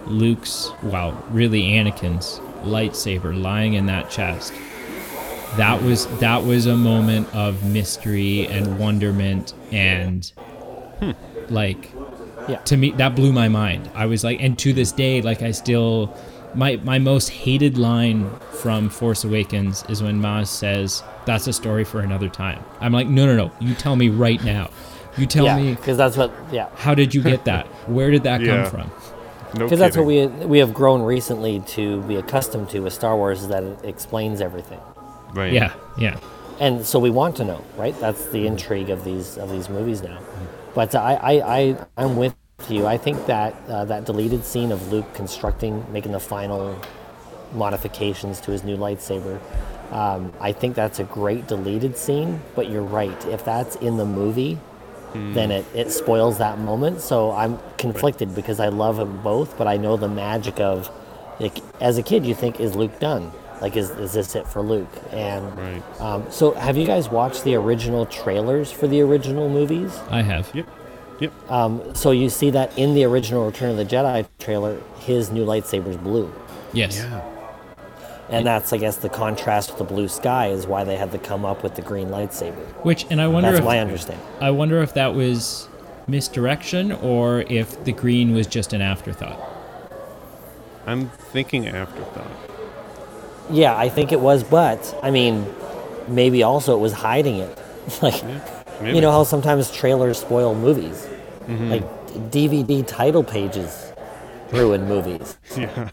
luke's 0.06 0.70
well 0.82 1.12
really 1.30 1.62
anakin's 1.62 2.38
lightsaber 2.64 3.38
lying 3.40 3.74
in 3.74 3.86
that 3.86 4.10
chest. 4.10 4.52
That 5.56 5.82
was 5.82 6.06
that 6.18 6.44
was 6.44 6.66
a 6.66 6.76
moment 6.76 7.32
of 7.34 7.64
mystery 7.64 8.46
and 8.46 8.78
wonderment 8.78 9.54
and 9.72 10.30
like 11.48 11.90
Yeah. 12.48 12.56
to 12.64 12.76
me 12.76 12.90
that 12.92 13.14
blew 13.14 13.32
my 13.32 13.48
mind. 13.48 13.90
I 13.94 14.06
was 14.06 14.24
like 14.24 14.40
and 14.42 14.58
to 14.60 14.72
this 14.72 14.92
day 14.92 15.22
like 15.22 15.42
i 15.42 15.50
still 15.50 16.14
my 16.54 16.76
my 16.82 16.98
most 16.98 17.28
hated 17.28 17.76
line 17.78 18.28
from 18.62 18.88
force 18.88 19.22
awakens 19.24 19.84
is 19.88 20.02
when 20.02 20.20
maz 20.20 20.48
says 20.48 21.02
that's 21.26 21.46
a 21.46 21.52
story 21.52 21.84
for 21.84 22.00
another 22.00 22.28
time. 22.28 22.62
I'm 22.80 22.92
like 22.92 23.06
no 23.06 23.26
no 23.26 23.36
no. 23.36 23.52
You 23.60 23.74
tell 23.74 23.96
me 23.96 24.08
right 24.08 24.42
now 24.42 24.70
you 25.18 25.26
tell 25.26 25.44
yeah, 25.44 25.56
me 25.56 25.74
because 25.74 25.96
that's 25.96 26.16
what. 26.16 26.32
Yeah, 26.52 26.68
how 26.76 26.94
did 26.94 27.14
you 27.14 27.22
get 27.22 27.44
that 27.44 27.66
where 27.88 28.10
did 28.10 28.22
that 28.24 28.40
Yeah. 28.40 28.62
come 28.62 28.70
from 28.70 28.90
No 29.54 29.64
because 29.66 29.78
that's 29.78 29.96
what 29.96 30.06
we 30.06 30.26
we 30.26 30.58
have 30.58 30.72
grown 30.74 31.02
recently 31.02 31.60
to 31.76 32.02
be 32.02 32.16
accustomed 32.16 32.68
to 32.70 32.80
with 32.80 32.92
Star 32.92 33.16
Wars 33.16 33.42
is 33.42 33.48
that 33.48 33.62
it 33.62 33.84
explains 33.84 34.40
everything, 34.40 34.80
Right. 35.34 35.52
yeah 35.52 35.72
yeah 35.98 36.18
and 36.60 36.84
so 36.84 36.98
we 36.98 37.10
want 37.10 37.36
to 37.36 37.44
know, 37.44 37.64
right? 37.76 37.98
That's 38.00 38.26
the 38.26 38.46
intrigue 38.46 38.90
of 38.90 39.04
these 39.04 39.38
of 39.38 39.50
these 39.50 39.68
movies 39.68 40.02
now. 40.02 40.18
But 40.74 40.94
I 40.94 41.14
I, 41.14 41.58
I 41.58 41.76
I'm 41.96 42.16
with 42.16 42.34
you. 42.68 42.86
I 42.86 42.96
think 42.98 43.26
that 43.26 43.54
uh, 43.68 43.84
that 43.84 44.04
deleted 44.04 44.44
scene 44.44 44.72
of 44.72 44.92
Luke 44.92 45.12
constructing, 45.14 45.84
making 45.92 46.12
the 46.12 46.20
final 46.20 46.76
modifications 47.54 48.40
to 48.42 48.50
his 48.50 48.64
new 48.64 48.76
lightsaber. 48.76 49.40
Um, 49.92 50.32
I 50.40 50.52
think 50.52 50.74
that's 50.74 50.98
a 50.98 51.04
great 51.04 51.46
deleted 51.46 51.96
scene, 51.96 52.40
but 52.54 52.68
you're 52.68 52.82
right. 52.82 53.26
If 53.26 53.44
that's 53.44 53.76
in 53.76 53.96
the 53.96 54.04
movie, 54.04 54.58
then 55.14 55.50
it, 55.50 55.64
it 55.74 55.90
spoils 55.90 56.38
that 56.38 56.58
moment. 56.58 57.00
So 57.00 57.32
I'm 57.32 57.58
conflicted 57.76 58.34
because 58.34 58.60
I 58.60 58.68
love 58.68 58.96
them 58.96 59.20
both, 59.22 59.56
but 59.58 59.66
I 59.66 59.76
know 59.76 59.96
the 59.96 60.08
magic 60.08 60.60
of, 60.60 60.90
like, 61.40 61.58
as 61.80 61.98
a 61.98 62.02
kid, 62.02 62.24
you 62.26 62.34
think, 62.34 62.60
is 62.60 62.74
Luke 62.76 62.98
done? 63.00 63.30
Like, 63.60 63.76
is, 63.76 63.90
is 63.90 64.12
this 64.12 64.34
it 64.36 64.46
for 64.46 64.62
Luke? 64.62 64.88
And 65.10 65.56
Right. 65.58 66.00
um, 66.00 66.24
so, 66.30 66.52
have 66.52 66.76
you 66.76 66.86
guys 66.86 67.08
watched 67.10 67.42
the 67.44 67.54
original 67.56 68.06
trailers 68.06 68.70
for 68.70 68.86
the 68.86 69.00
original 69.00 69.48
movies? 69.48 69.98
i 70.10 70.22
have 70.22 70.50
Yep. 70.54 70.66
Yep. 71.20 71.50
Um, 71.50 71.94
so 71.96 72.12
you 72.12 72.28
see 72.28 72.50
that 72.50 72.78
in 72.78 72.94
the 72.94 73.02
original 73.04 73.44
Return 73.46 73.70
of 73.70 73.76
the 73.76 73.84
Jedi 73.84 74.26
trailer, 74.38 74.78
his 75.00 75.30
new 75.32 75.44
lightsaber's 75.44 75.96
blue. 75.96 76.32
yes 76.72 76.98
yeah. 76.98 77.20
And 78.30 78.46
that's, 78.46 78.72
I 78.72 78.76
guess, 78.76 78.96
the 78.98 79.08
contrast 79.08 79.70
with 79.70 79.78
the 79.78 79.84
blue 79.84 80.06
sky 80.08 80.48
is 80.48 80.66
why 80.66 80.84
they 80.84 80.96
had 80.96 81.12
to 81.12 81.18
come 81.18 81.44
up 81.46 81.62
with 81.62 81.74
the 81.76 81.82
green 81.82 82.08
lightsaber. 82.08 82.54
which 82.84 83.06
and 83.10 83.20
i 83.20 83.26
wonder 83.26 83.48
That's 83.50 83.60
if 83.60 83.64
my 83.64 83.78
understanding. 83.78 84.24
i 84.40 84.50
wonder 84.50 84.82
if 84.82 84.92
that 84.94 85.14
was 85.14 85.68
misdirection 86.06 86.92
or 86.92 87.42
if 87.48 87.82
the 87.84 87.92
green 87.92 88.34
was 88.34 88.46
just 88.46 88.72
an 88.72 88.80
afterthought 88.82 89.38
I'm 90.86 91.10
thinking 91.10 91.68
afterthought. 91.68 92.30
Yeah, 93.50 93.76
I 93.76 93.90
think 93.90 94.10
it 94.10 94.20
was, 94.20 94.42
but 94.42 94.98
I 95.02 95.10
mean, 95.10 95.46
maybe 96.08 96.42
also 96.42 96.74
it 96.74 96.80
was 96.80 96.94
hiding 96.94 97.36
it. 97.40 97.58
like, 98.02 98.24
Maybe. 98.80 98.94
you 98.96 99.02
know 99.02 99.10
how 99.10 99.24
sometimes 99.24 99.70
trailers 99.70 100.18
spoil 100.18 100.54
movies? 100.54 101.06
Mm-hmm. 101.46 101.70
Like 101.70 101.84
DVD 102.30 102.86
title 102.86 103.22
pages 103.22 103.92
ruin 104.50 104.86
movies. 104.88 105.36
Yeah. 105.58 105.90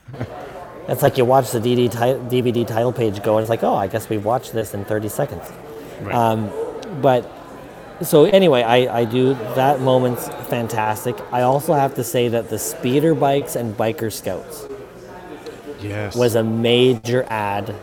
It's 0.87 1.01
like 1.01 1.17
you 1.17 1.25
watch 1.25 1.51
the 1.51 1.59
DVD 1.59 2.67
title 2.67 2.93
page 2.93 3.23
go, 3.23 3.37
and 3.37 3.43
it's 3.43 3.49
like, 3.49 3.63
oh, 3.63 3.75
I 3.75 3.87
guess 3.87 4.07
we've 4.07 4.23
watched 4.23 4.53
this 4.53 4.73
in 4.73 4.85
30 4.85 5.09
seconds. 5.09 5.51
Right. 6.01 6.13
Um, 6.13 6.51
but 7.01 7.29
so 8.01 8.25
anyway, 8.25 8.61
I, 8.61 8.99
I 8.99 9.05
do 9.05 9.33
that 9.55 9.79
moment's 9.79 10.27
fantastic. 10.47 11.15
I 11.31 11.41
also 11.41 11.73
have 11.73 11.95
to 11.95 12.03
say 12.03 12.27
that 12.27 12.49
the 12.49 12.59
speeder 12.59 13.15
bikes 13.15 13.55
and 13.55 13.75
biker 13.75 14.11
scouts 14.11 14.67
yes. 15.79 16.15
was 16.15 16.35
a 16.35 16.43
major 16.43 17.25
ad 17.29 17.73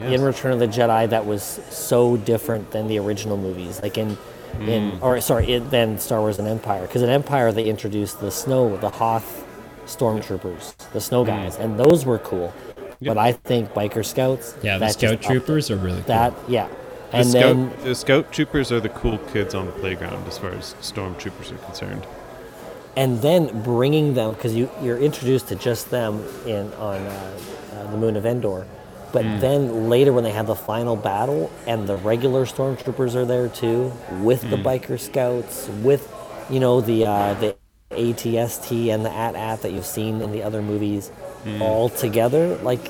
yes. 0.00 0.12
in 0.12 0.22
Return 0.22 0.52
of 0.52 0.58
the 0.58 0.68
Jedi 0.68 1.10
that 1.10 1.26
was 1.26 1.42
so 1.42 2.16
different 2.16 2.70
than 2.70 2.86
the 2.88 2.98
original 2.98 3.36
movies. 3.36 3.82
Like 3.82 3.98
in, 3.98 4.16
in 4.60 4.98
or 5.00 5.20
sorry, 5.20 5.52
in, 5.52 5.68
than 5.70 5.98
Star 5.98 6.20
Wars 6.20 6.38
and 6.38 6.46
Empire. 6.46 6.82
Because 6.82 7.02
in 7.02 7.10
Empire 7.10 7.52
they 7.52 7.64
introduced 7.64 8.20
the 8.20 8.30
snow, 8.30 8.76
the 8.76 8.90
Hoth 8.90 9.41
stormtroopers, 9.96 10.74
the 10.92 11.00
snow 11.00 11.24
guys, 11.24 11.56
and 11.58 11.78
those 11.78 12.04
were 12.06 12.18
cool. 12.18 12.52
But 13.00 13.18
I 13.18 13.32
think 13.32 13.70
biker 13.74 14.04
scouts. 14.04 14.54
yeah 14.62 14.78
the 14.78 14.88
scout 14.88 15.00
just 15.00 15.14
upped 15.14 15.24
it. 15.24 15.26
troopers 15.28 15.70
are 15.70 15.76
really 15.76 16.02
cool 16.02 16.06
That 16.06 16.32
yeah, 16.48 16.68
The 17.10 17.16
and 17.18 17.26
scout, 17.28 17.40
then 17.56 17.72
the 17.84 17.94
scout 17.94 18.32
troopers 18.32 18.70
are 18.72 18.80
the 18.80 18.88
cool 18.90 19.18
kids 19.32 19.54
on 19.54 19.66
the 19.66 19.72
playground 19.72 20.26
as 20.28 20.38
far 20.38 20.50
as 20.50 20.74
stormtroopers 20.80 21.52
are 21.52 21.58
concerned. 21.68 22.06
and 22.96 23.20
then 23.22 23.62
bringing 23.62 24.14
them 24.14 24.30
because 24.34 24.54
you 24.54 24.70
you're 24.82 24.98
introduced 24.98 25.48
to 25.48 25.56
just 25.56 25.90
them 25.90 26.22
in 26.46 26.72
on 26.74 26.98
uh, 27.00 27.38
uh, 27.74 27.90
the 27.90 27.96
moon 27.96 28.16
of 28.16 28.24
Endor, 28.26 28.66
but 29.12 29.24
Hmm. 29.24 29.40
then 29.40 29.60
later 29.90 30.12
when 30.12 30.24
they 30.24 30.32
have 30.40 30.46
the 30.46 30.54
final 30.72 30.94
battle 30.96 31.50
and 31.66 31.88
the 31.88 31.96
regular 31.96 32.44
stormtroopers 32.46 33.14
are 33.14 33.24
there 33.24 33.48
too 33.48 33.92
with 34.28 34.42
Hmm. 34.42 34.50
the 34.50 34.56
biker 34.58 34.98
scouts 35.00 35.68
with 35.82 36.02
you 36.50 36.60
know 36.60 36.80
the 36.80 37.06
uh, 37.06 37.34
the 37.42 37.56
ATST 37.92 38.88
and 38.94 39.04
the 39.04 39.10
AT-AT 39.12 39.62
that 39.62 39.72
you've 39.72 39.86
seen 39.86 40.20
in 40.20 40.32
the 40.32 40.42
other 40.42 40.62
movies 40.62 41.10
Hmm. 41.44 41.60
all 41.60 41.88
together 41.88 42.56
like 42.62 42.88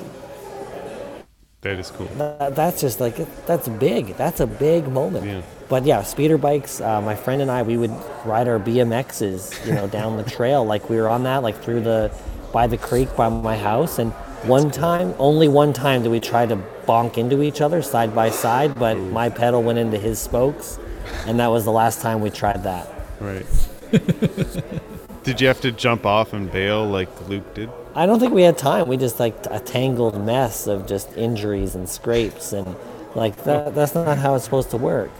That 1.61 1.79
is 1.79 1.89
cool. 1.91 2.05
that, 2.17 2.55
that's 2.55 2.81
just 2.81 2.99
like 2.99 3.15
that's 3.47 3.67
big 3.67 4.15
that's 4.17 4.39
a 4.41 4.45
big 4.47 4.87
moment 4.89 5.25
Yeah. 5.25 5.41
but 5.69 5.85
yeah 5.85 6.03
speeder 6.03 6.37
bikes 6.37 6.79
uh, 6.81 7.01
my 7.01 7.15
friend 7.15 7.41
and 7.41 7.49
i 7.49 7.63
we 7.63 7.77
would 7.77 7.93
ride 8.25 8.47
our 8.47 8.59
bmxs 8.59 9.65
you 9.65 9.73
know 9.73 9.87
down 9.87 10.17
the 10.17 10.23
trail 10.29 10.63
like 10.65 10.89
we 10.89 10.97
were 10.97 11.09
on 11.09 11.23
that 11.23 11.41
like 11.41 11.57
through 11.63 11.81
the 11.81 12.11
by 12.51 12.67
the 12.67 12.77
creek 12.77 13.15
by 13.15 13.27
my 13.29 13.57
house 13.57 13.97
and 13.97 14.11
one 14.45 14.69
time 14.69 15.15
only 15.19 15.47
one 15.47 15.71
time 15.73 16.03
did 16.03 16.11
we 16.11 16.19
try 16.19 16.45
to 16.45 16.57
bonk 16.85 17.17
into 17.17 17.41
each 17.41 17.61
other 17.61 17.81
side 17.81 18.13
by 18.13 18.29
side 18.29 18.75
but 18.75 18.95
my 18.97 19.29
pedal 19.29 19.63
went 19.63 19.79
into 19.79 19.97
his 19.97 20.19
spokes 20.19 20.77
and 21.25 21.39
that 21.39 21.47
was 21.47 21.63
the 21.63 21.71
last 21.71 22.01
time 22.01 22.19
we 22.21 22.29
tried 22.29 22.61
that 22.63 22.87
Right. 23.21 23.45
did 25.23 25.39
you 25.39 25.47
have 25.47 25.61
to 25.61 25.71
jump 25.71 26.05
off 26.05 26.33
and 26.33 26.51
bail 26.51 26.85
like 26.85 27.09
Luke 27.29 27.53
did? 27.53 27.69
i 27.95 28.05
don't 28.05 28.19
think 28.19 28.33
we 28.33 28.41
had 28.41 28.57
time 28.57 28.87
we 28.87 28.97
just 28.97 29.19
like 29.19 29.35
a 29.51 29.59
tangled 29.59 30.19
mess 30.25 30.65
of 30.67 30.87
just 30.87 31.15
injuries 31.15 31.75
and 31.75 31.87
scrapes 31.87 32.53
and 32.53 32.75
like 33.15 33.43
that, 33.43 33.75
that's 33.75 33.93
not 33.93 34.17
how 34.17 34.33
it's 34.35 34.43
supposed 34.43 34.71
to 34.71 34.77
work 34.77 35.11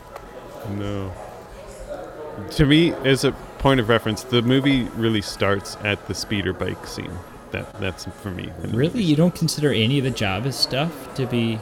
No. 0.77 1.11
To 2.51 2.65
me, 2.65 2.93
as 3.05 3.23
a 3.23 3.31
point 3.59 3.79
of 3.79 3.89
reference, 3.89 4.23
the 4.23 4.41
movie 4.41 4.83
really 4.95 5.21
starts 5.21 5.77
at 5.83 6.07
the 6.07 6.15
speeder 6.15 6.51
bike 6.53 6.87
scene. 6.87 7.11
That 7.51 7.71
that's 7.79 8.05
for 8.05 8.31
me. 8.31 8.51
really 8.69 9.03
you 9.03 9.15
don't 9.15 9.35
consider 9.35 9.71
any 9.71 9.99
of 9.99 10.05
the 10.05 10.11
Jabba 10.11 10.51
stuff 10.51 11.13
to 11.15 11.27
be 11.27 11.59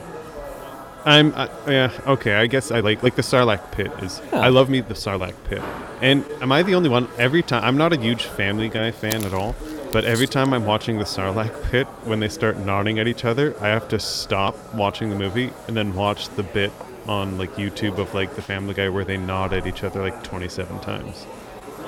I'm 1.04 1.32
uh, 1.34 1.48
yeah 1.66 1.90
okay. 2.06 2.34
I 2.34 2.46
guess 2.46 2.70
I 2.70 2.80
like 2.80 3.02
like 3.02 3.16
the 3.16 3.22
Sarlacc 3.22 3.72
pit 3.72 3.90
is. 4.02 4.20
Yeah. 4.32 4.40
I 4.40 4.48
love 4.48 4.68
me 4.70 4.80
the 4.80 4.94
Sarlacc 4.94 5.34
pit. 5.44 5.62
And 6.00 6.24
am 6.40 6.52
I 6.52 6.62
the 6.62 6.74
only 6.74 6.88
one? 6.88 7.08
Every 7.18 7.42
time 7.42 7.64
I'm 7.64 7.76
not 7.76 7.92
a 7.92 7.98
huge 8.00 8.24
Family 8.24 8.68
Guy 8.68 8.90
fan 8.90 9.24
at 9.24 9.32
all, 9.34 9.54
but 9.92 10.04
every 10.04 10.26
time 10.26 10.52
I'm 10.52 10.64
watching 10.66 10.98
the 10.98 11.04
Sarlacc 11.04 11.70
pit, 11.70 11.86
when 12.04 12.20
they 12.20 12.28
start 12.28 12.56
nodding 12.58 12.98
at 12.98 13.06
each 13.08 13.24
other, 13.24 13.54
I 13.60 13.68
have 13.68 13.88
to 13.88 13.98
stop 13.98 14.56
watching 14.74 15.10
the 15.10 15.16
movie 15.16 15.50
and 15.68 15.76
then 15.76 15.94
watch 15.94 16.28
the 16.30 16.42
bit 16.42 16.72
on 17.06 17.36
like 17.38 17.52
YouTube 17.54 17.98
of 17.98 18.14
like 18.14 18.34
the 18.36 18.42
Family 18.42 18.74
Guy 18.74 18.88
where 18.88 19.04
they 19.04 19.16
nod 19.16 19.52
at 19.52 19.66
each 19.66 19.82
other 19.84 20.02
like 20.02 20.22
27 20.22 20.78
times. 20.80 21.26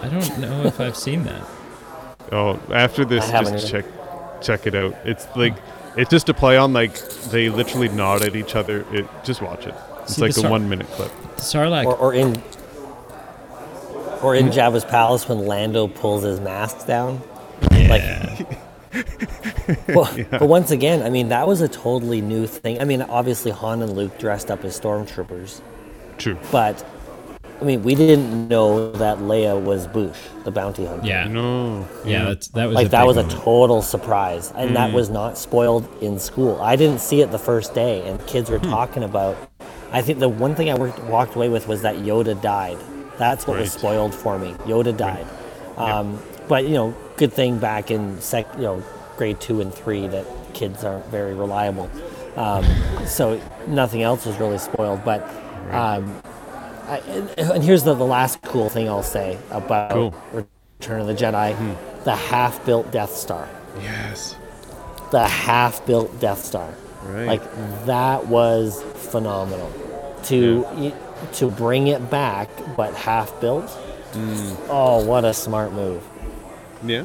i 0.02 0.08
don't 0.08 0.38
know 0.38 0.62
if 0.64 0.80
i've 0.80 0.96
seen 0.96 1.22
that 1.24 1.46
Oh, 2.32 2.58
after 2.72 3.04
this, 3.04 3.30
just 3.30 3.52
either. 3.52 3.68
check 3.68 3.84
check 4.42 4.66
it 4.66 4.74
out. 4.74 4.94
It's 5.04 5.26
like 5.36 5.54
it's 5.96 6.10
just 6.10 6.28
a 6.28 6.34
play 6.34 6.56
on 6.56 6.72
like 6.72 6.98
they 7.30 7.48
literally 7.48 7.88
nod 7.88 8.22
at 8.22 8.36
each 8.36 8.54
other. 8.56 8.84
It 8.92 9.06
just 9.24 9.42
watch 9.42 9.66
it. 9.66 9.74
It's 10.02 10.16
See, 10.16 10.22
like 10.22 10.34
the 10.34 10.40
a 10.40 10.42
Sar- 10.42 10.50
one 10.50 10.68
minute 10.68 10.86
clip. 10.88 11.10
Sarlacc. 11.36 11.86
Or, 11.86 11.96
or 11.96 12.14
in 12.14 12.42
or 14.22 14.34
in 14.34 14.46
mm. 14.48 14.52
Jabba's 14.52 14.84
palace 14.84 15.28
when 15.28 15.46
Lando 15.46 15.86
pulls 15.86 16.22
his 16.22 16.40
mask 16.40 16.86
down. 16.86 17.20
yeah. 17.72 18.42
Well, 19.88 20.14
But 20.30 20.46
once 20.46 20.70
again, 20.70 21.02
I 21.02 21.08
mean, 21.10 21.28
that 21.30 21.48
was 21.48 21.60
a 21.60 21.68
totally 21.68 22.20
new 22.20 22.46
thing. 22.46 22.80
I 22.80 22.84
mean, 22.84 23.00
obviously 23.02 23.50
Han 23.50 23.82
and 23.82 23.96
Luke 23.96 24.18
dressed 24.18 24.50
up 24.50 24.62
as 24.64 24.78
stormtroopers, 24.78 25.62
True. 26.18 26.38
but 26.52 26.84
I 27.60 27.64
mean, 27.64 27.82
we 27.82 27.94
didn't 27.94 28.48
know 28.48 28.90
that 28.92 29.18
Leia 29.18 29.60
was 29.60 29.86
Boushh, 29.86 30.16
the 30.44 30.50
bounty 30.50 30.84
hunter. 30.86 31.06
yeah. 31.06 31.26
No. 31.28 31.86
Yeah, 32.04 32.24
that's 32.24 32.48
that 32.48 32.66
was 32.66 32.74
like 32.74 32.86
a 32.86 32.90
that 32.90 33.00
big 33.06 33.06
was 33.06 33.16
a 33.16 33.28
total 33.28 33.80
surprise, 33.80 34.52
and 34.56 34.70
Mm. 34.70 34.74
that 34.74 34.92
was 34.92 35.08
not 35.08 35.38
spoiled 35.38 35.86
in 36.02 36.18
school. 36.18 36.60
I 36.60 36.76
didn't 36.76 37.00
see 37.00 37.20
it 37.20 37.30
the 37.30 37.38
first 37.38 37.72
day, 37.74 38.06
and 38.06 38.24
kids 38.26 38.48
Hmm. 38.48 38.54
were 38.54 38.58
talking 38.60 39.04
about. 39.04 39.36
I 39.92 40.02
think 40.02 40.18
the 40.18 40.28
one 40.28 40.54
thing 40.56 40.68
I 40.70 40.74
worked, 40.74 41.02
walked 41.04 41.36
away 41.36 41.48
with 41.48 41.68
was 41.68 41.82
that 41.82 41.96
Yoda 41.98 42.40
died. 42.42 42.76
That's 43.18 43.46
what 43.46 43.58
was 43.60 43.72
spoiled 43.72 44.12
for 44.14 44.36
me. 44.38 44.54
Yoda 44.66 44.94
died, 44.96 45.24
um, 45.76 46.18
but 46.48 46.64
you 46.64 46.74
know, 46.74 46.92
good 47.16 47.32
thing 47.32 47.58
back 47.58 47.90
in 47.92 48.20
sec, 48.20 48.46
you 48.56 48.62
know, 48.62 48.82
grade 49.16 49.38
two 49.40 49.60
and 49.60 49.72
three 49.72 50.08
that 50.08 50.26
kids 50.52 50.82
aren't 50.82 51.06
very 51.06 51.34
reliable. 51.34 51.88
Um, 52.36 52.64
so 53.06 53.40
nothing 53.68 54.02
else 54.02 54.26
was 54.26 54.36
really 54.40 54.58
spoiled, 54.58 55.04
but. 55.04 55.22
Um, 55.70 56.12
I, 56.88 56.98
and- 57.08 57.30
and 57.50 57.62
here's 57.64 57.82
the, 57.84 57.94
the 57.94 58.04
last 58.06 58.40
cool 58.42 58.68
thing 58.68 58.88
I'll 58.88 59.02
say 59.02 59.38
about 59.50 59.90
Cool. 59.90 60.10
Hmm. 60.10 60.40
Return 60.80 61.00
of 61.00 61.06
the 61.06 61.14
Jedi: 61.14 61.56
the 62.04 62.14
half-built 62.16 62.90
Death 62.92 63.14
Star 63.14 63.48
Yes. 63.80 64.36
the 65.10 65.26
half-built 65.26 66.20
Death 66.20 66.44
Star. 66.44 66.72
Right. 67.04 67.26
Like 67.26 67.84
that 67.86 68.26
was 68.26 68.82
phenomenal. 69.10 69.70
To 70.24 70.62
y 70.74 70.92
to 71.34 71.50
bring 71.50 71.86
it 71.88 72.10
back, 72.10 72.48
but 72.76 72.94
half-built. 72.94 73.70
Hmm. 73.70 74.54
Oh, 74.70 75.04
what 75.04 75.24
a 75.24 75.32
smart 75.34 75.72
move! 75.72 76.02
Yeah. 76.84 77.04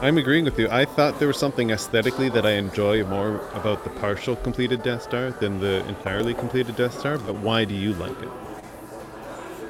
I'm 0.00 0.18
agreeing 0.18 0.44
with 0.44 0.58
you. 0.58 0.68
I 0.70 0.84
thought 0.84 1.18
there 1.18 1.28
was 1.28 1.38
something 1.38 1.70
aesthetically 1.70 2.28
that 2.30 2.44
I 2.44 2.52
enjoy 2.52 3.02
more 3.04 3.40
about 3.54 3.82
the 3.82 3.88
partial 3.90 4.36
completed 4.36 4.82
Death 4.82 5.02
Star 5.04 5.30
than 5.30 5.58
the 5.58 5.86
entirely 5.88 6.34
completed 6.34 6.76
Death 6.76 6.98
Star, 6.98 7.16
but 7.16 7.36
why 7.36 7.64
do 7.64 7.74
you 7.74 7.94
like 7.94 8.20
it? 8.22 8.28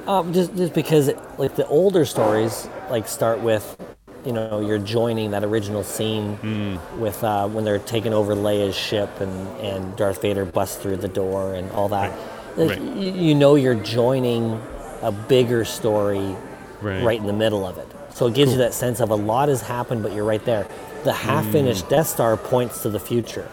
Um, 0.07 0.33
just 0.33 0.55
just 0.55 0.73
because 0.73 1.09
it, 1.09 1.17
like 1.37 1.55
the 1.55 1.67
older 1.67 2.05
stories 2.05 2.67
like 2.89 3.07
start 3.07 3.41
with, 3.41 3.77
you 4.25 4.31
know, 4.31 4.61
you're 4.61 4.79
joining 4.79 5.31
that 5.31 5.43
original 5.43 5.83
scene 5.83 6.35
Hmm. 6.37 6.99
with 7.01 7.23
uh, 7.23 7.47
when 7.47 7.65
they're 7.65 7.79
taking 7.79 8.13
over 8.13 8.33
Leia's 8.35 8.75
ship 8.75 9.09
and 9.19 9.47
and 9.59 9.95
Darth 9.97 10.21
Vader 10.21 10.45
busts 10.45 10.77
through 10.77 10.97
the 10.97 11.09
door 11.09 11.53
and 11.55 11.69
all 11.71 11.89
that. 11.89 12.17
Like, 12.55 12.69
Right. 12.69 12.81
y- 12.81 13.01
you 13.27 13.35
know, 13.35 13.55
you're 13.55 13.75
joining 13.75 14.61
a 15.01 15.11
bigger 15.11 15.65
story 15.65 16.35
Right. 16.81 17.03
right 17.03 17.19
in 17.19 17.27
the 17.27 17.33
middle 17.33 17.65
of 17.67 17.77
it. 17.77 17.87
So 18.13 18.27
it 18.27 18.33
gives 18.33 18.51
you 18.53 18.57
that 18.59 18.73
sense 18.73 18.99
of 18.99 19.11
a 19.11 19.15
lot 19.15 19.49
has 19.49 19.61
happened, 19.61 20.01
but 20.03 20.13
you're 20.13 20.23
right 20.25 20.43
there. 20.45 20.65
The 21.03 21.11
half-finished 21.13 21.87
Death 21.89 22.07
Star 22.07 22.35
points 22.37 22.81
to 22.83 22.89
the 22.89 22.99
future. 22.99 23.47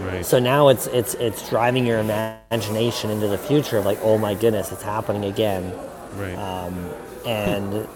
Right. 0.00 0.24
So 0.24 0.38
now 0.38 0.68
it's 0.68 0.86
it's 0.88 1.14
it's 1.14 1.48
driving 1.48 1.86
your 1.86 1.98
imagination 1.98 3.10
into 3.10 3.28
the 3.28 3.38
future 3.38 3.78
of 3.78 3.84
like, 3.86 3.98
oh 4.02 4.18
my 4.18 4.34
goodness, 4.34 4.70
it's 4.72 4.82
happening 4.82 5.24
again. 5.24 5.72
right. 6.16 6.36
And 7.26 7.88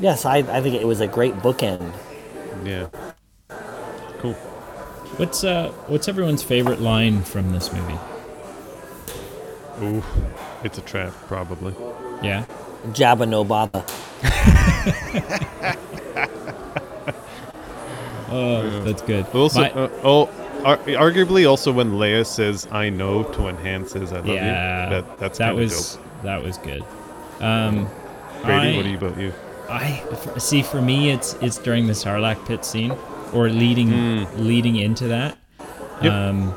yes, 0.00 0.24
I, 0.24 0.38
I 0.38 0.60
think 0.60 0.74
it 0.74 0.86
was 0.86 1.00
a 1.00 1.06
great 1.06 1.34
bookend. 1.36 1.92
yeah. 2.64 2.88
Cool. 4.18 4.32
What's 5.18 5.44
uh 5.44 5.70
what's 5.88 6.08
everyone's 6.08 6.42
favorite 6.42 6.80
line 6.80 7.22
from 7.22 7.52
this 7.52 7.72
movie? 7.72 7.98
Ooh. 9.82 10.02
It's 10.64 10.78
a 10.78 10.82
trap, 10.82 11.12
probably. 11.26 11.74
Yeah. 12.22 12.46
Jabba 12.88 13.28
no 13.28 13.44
baba. 13.44 13.84
Oh, 18.34 18.80
that's 18.84 19.02
good. 19.02 19.26
But 19.32 19.38
also, 19.38 19.60
My- 19.60 19.70
uh, 19.72 19.90
oh, 20.04 20.26
ar- 20.64 20.78
arguably 20.78 21.48
also 21.48 21.72
when 21.72 21.92
Leia 21.92 22.26
says 22.26 22.66
"I 22.70 22.88
know" 22.88 23.22
to 23.24 23.48
enhance 23.48 23.92
his 23.92 24.12
"I 24.12 24.16
love 24.16 24.26
yeah, 24.26 24.84
you." 24.84 24.90
That 24.90 25.18
that's 25.18 25.38
that 25.38 25.54
was 25.54 25.96
dope. 25.96 26.22
that 26.22 26.42
was 26.42 26.58
good. 26.58 26.84
Um, 27.40 27.88
Brady, 28.42 28.74
I- 28.74 28.76
what 28.76 28.82
do 28.84 28.90
you 28.90 28.96
about 28.96 29.18
you? 29.18 29.32
I 29.70 30.02
see. 30.38 30.62
For 30.62 30.82
me, 30.82 31.10
it's 31.10 31.34
it's 31.40 31.58
during 31.58 31.86
the 31.86 31.94
Sarlacc 31.94 32.46
pit 32.46 32.64
scene, 32.64 32.92
or 33.32 33.48
leading 33.48 34.26
leading 34.44 34.76
into 34.76 35.08
that. 35.08 35.38
Yep. 36.02 36.12
Um, 36.12 36.48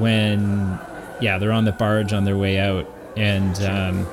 when 0.00 0.78
yeah, 1.20 1.38
they're 1.38 1.52
on 1.52 1.64
the 1.64 1.72
barge 1.72 2.12
on 2.12 2.24
their 2.24 2.36
way 2.36 2.58
out, 2.58 2.90
and 3.16 3.62
um, 3.62 4.06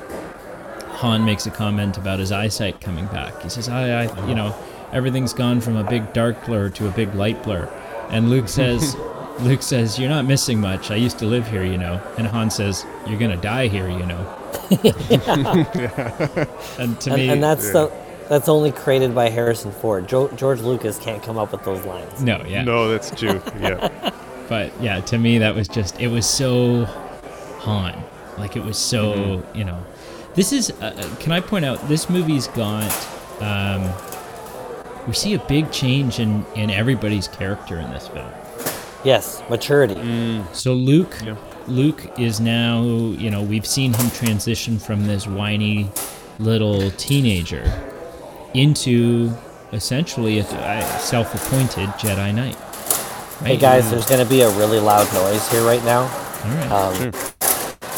Han 1.00 1.24
makes 1.24 1.46
a 1.46 1.50
comment 1.50 1.96
about 1.96 2.20
his 2.20 2.30
eyesight 2.30 2.80
coming 2.80 3.06
back. 3.06 3.42
He 3.42 3.48
says, 3.48 3.68
"I, 3.68 4.04
I, 4.04 4.28
you 4.28 4.34
know, 4.34 4.54
everything's 4.92 5.32
gone 5.32 5.60
from 5.60 5.76
a 5.76 5.82
big 5.84 6.12
dark 6.12 6.44
blur 6.46 6.68
to 6.70 6.86
a 6.86 6.90
big 6.92 7.14
light 7.14 7.42
blur," 7.42 7.68
and 8.12 8.30
Luke 8.30 8.48
says. 8.48 8.96
Luke 9.40 9.62
says, 9.62 9.98
"You're 9.98 10.10
not 10.10 10.26
missing 10.26 10.60
much. 10.60 10.90
I 10.90 10.96
used 10.96 11.18
to 11.20 11.24
live 11.26 11.48
here, 11.48 11.64
you 11.64 11.78
know." 11.78 12.00
And 12.18 12.26
Han 12.26 12.50
says, 12.50 12.84
"You're 13.08 13.18
gonna 13.18 13.38
die 13.38 13.66
here, 13.66 13.88
you 13.88 14.04
know." 14.04 14.38
and 16.78 17.00
to 17.00 17.10
And, 17.10 17.16
me, 17.16 17.28
and 17.30 17.42
that's 17.42 17.66
yeah. 17.66 17.72
the 17.72 17.92
that's 18.28 18.48
only 18.48 18.72
created 18.72 19.14
by 19.14 19.28
Harrison 19.30 19.72
Ford. 19.72 20.06
Jo- 20.08 20.28
George 20.36 20.60
Lucas 20.60 20.98
can't 20.98 21.22
come 21.22 21.38
up 21.38 21.50
with 21.52 21.64
those 21.64 21.84
lines. 21.84 22.22
no, 22.22 22.42
yeah, 22.46 22.62
No, 22.62 22.88
that's 22.88 23.10
true. 23.10 23.40
Yeah. 23.58 24.10
but 24.48 24.72
yeah, 24.80 25.00
to 25.00 25.18
me 25.18 25.38
that 25.38 25.54
was 25.54 25.66
just 25.66 26.00
it 26.00 26.08
was 26.08 26.26
so 26.28 26.84
Han, 27.60 28.00
like 28.38 28.56
it 28.56 28.64
was 28.64 28.78
so 28.78 29.14
Mm-hmm. 29.14 29.58
you 29.58 29.64
know. 29.64 29.82
This 30.34 30.52
is 30.52 30.70
uh, 30.80 30.94
uh, 30.96 31.16
can 31.16 31.32
I 31.32 31.40
point 31.40 31.64
out 31.64 31.88
this 31.88 32.08
movie's 32.08 32.48
got 32.48 32.84
um, 33.40 33.82
we 35.06 35.12
see 35.14 35.34
a 35.34 35.38
big 35.38 35.70
change 35.72 36.18
in 36.18 36.44
in 36.54 36.70
everybody's 36.70 37.28
character 37.28 37.78
in 37.78 37.90
this 37.90 38.08
film. 38.08 38.30
Yes, 39.04 39.42
maturity. 39.50 40.42
So 40.52 40.74
Luke, 40.74 41.16
Yeah. 41.24 41.36
Luke 41.66 42.18
is 42.18 42.40
now, 42.40 42.82
you 42.82 43.30
know, 43.30 43.42
we've 43.42 43.66
seen 43.66 43.92
him 43.94 44.10
transition 44.10 44.78
from 44.78 45.06
this 45.06 45.26
whiny 45.26 45.90
little 46.38 46.90
teenager 46.92 47.64
into 48.54 49.32
essentially 49.72 50.38
a, 50.38 50.42
a 50.44 50.98
self-appointed 51.00 51.88
Jedi 51.98 52.34
Knight. 52.34 52.56
Hey 53.44 53.56
guys, 53.56 53.90
there's 53.90 54.06
going 54.06 54.22
to 54.22 54.28
be 54.28 54.42
a 54.42 54.50
really 54.56 54.78
loud 54.78 55.12
noise 55.14 55.48
here 55.50 55.62
right 55.64 55.82
now. 55.84 56.02
All 56.02 56.50
right. 56.50 56.70
Um, 56.70 57.12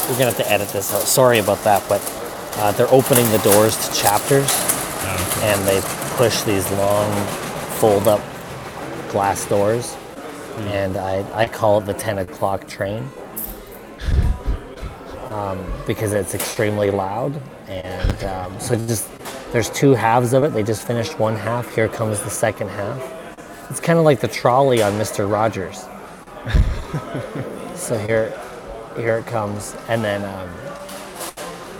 We're 0.09 0.17
going 0.19 0.31
to 0.31 0.37
have 0.37 0.37
to 0.37 0.51
edit 0.51 0.69
this 0.69 0.93
out. 0.93 1.01
Sorry 1.01 1.39
about 1.39 1.63
that, 1.63 1.83
but 1.89 2.01
uh, 2.57 2.71
they're 2.71 2.91
opening 2.91 3.29
the 3.31 3.39
doors 3.39 3.75
to 3.87 3.93
chapters, 3.95 4.47
Oh, 4.49 5.35
okay. 5.37 5.47
and 5.53 5.67
they 5.67 5.81
push 6.15 6.41
these 6.43 6.69
long, 6.71 7.25
fold-up 7.77 8.21
glass 9.09 9.45
doors, 9.47 9.97
and 10.59 10.95
I, 10.95 11.25
I 11.33 11.45
call 11.45 11.79
it 11.79 11.85
the 11.85 11.93
10 11.93 12.19
o'clock 12.19 12.67
train 12.69 13.09
um, 15.29 15.61
because 15.85 16.13
it's 16.13 16.33
extremely 16.33 16.89
loud. 16.89 17.41
And 17.67 18.23
um, 18.23 18.59
so 18.61 18.75
just 18.75 19.09
there's 19.51 19.69
two 19.69 19.93
halves 19.93 20.31
of 20.31 20.45
it. 20.45 20.53
They 20.53 20.63
just 20.63 20.87
finished 20.87 21.19
one 21.19 21.35
half. 21.35 21.75
Here 21.75 21.89
comes 21.89 22.21
the 22.21 22.29
second 22.29 22.69
half. 22.69 23.69
It's 23.69 23.81
kind 23.81 23.99
of 23.99 24.05
like 24.05 24.21
the 24.21 24.27
trolley 24.29 24.81
on 24.81 24.97
Mister 24.97 25.27
Rogers. 25.27 25.85
so 27.75 27.97
here, 28.07 28.33
here 28.95 29.17
it 29.17 29.25
comes, 29.25 29.75
and 29.89 30.03
then 30.03 30.23
um, 30.23 30.49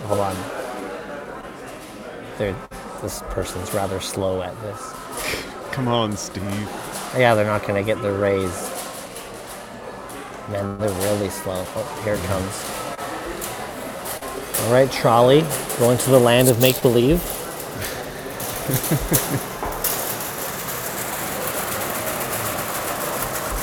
hold 0.04 0.20
on. 0.20 0.36
They're, 2.36 2.56
this 3.02 3.22
person's 3.30 3.72
rather 3.74 4.00
slow 4.00 4.42
at 4.42 4.60
this. 4.62 4.92
Come 5.72 5.88
on, 5.88 6.16
Steve. 6.16 6.42
Yeah, 7.16 7.34
they're 7.34 7.44
not 7.46 7.66
gonna 7.66 7.82
get 7.82 8.00
the 8.02 8.12
raise. 8.12 8.70
Man, 10.50 10.78
they're 10.78 10.90
really 10.90 11.28
slow. 11.28 11.64
Oh, 11.74 12.00
here 12.04 12.14
it 12.14 12.22
comes. 12.24 12.64
All 14.64 14.72
right, 14.72 14.90
trolley, 14.90 15.44
going 15.78 15.98
to 15.98 16.10
the 16.10 16.18
land 16.18 16.48
of 16.48 16.60
make 16.60 16.80
believe. 16.82 17.22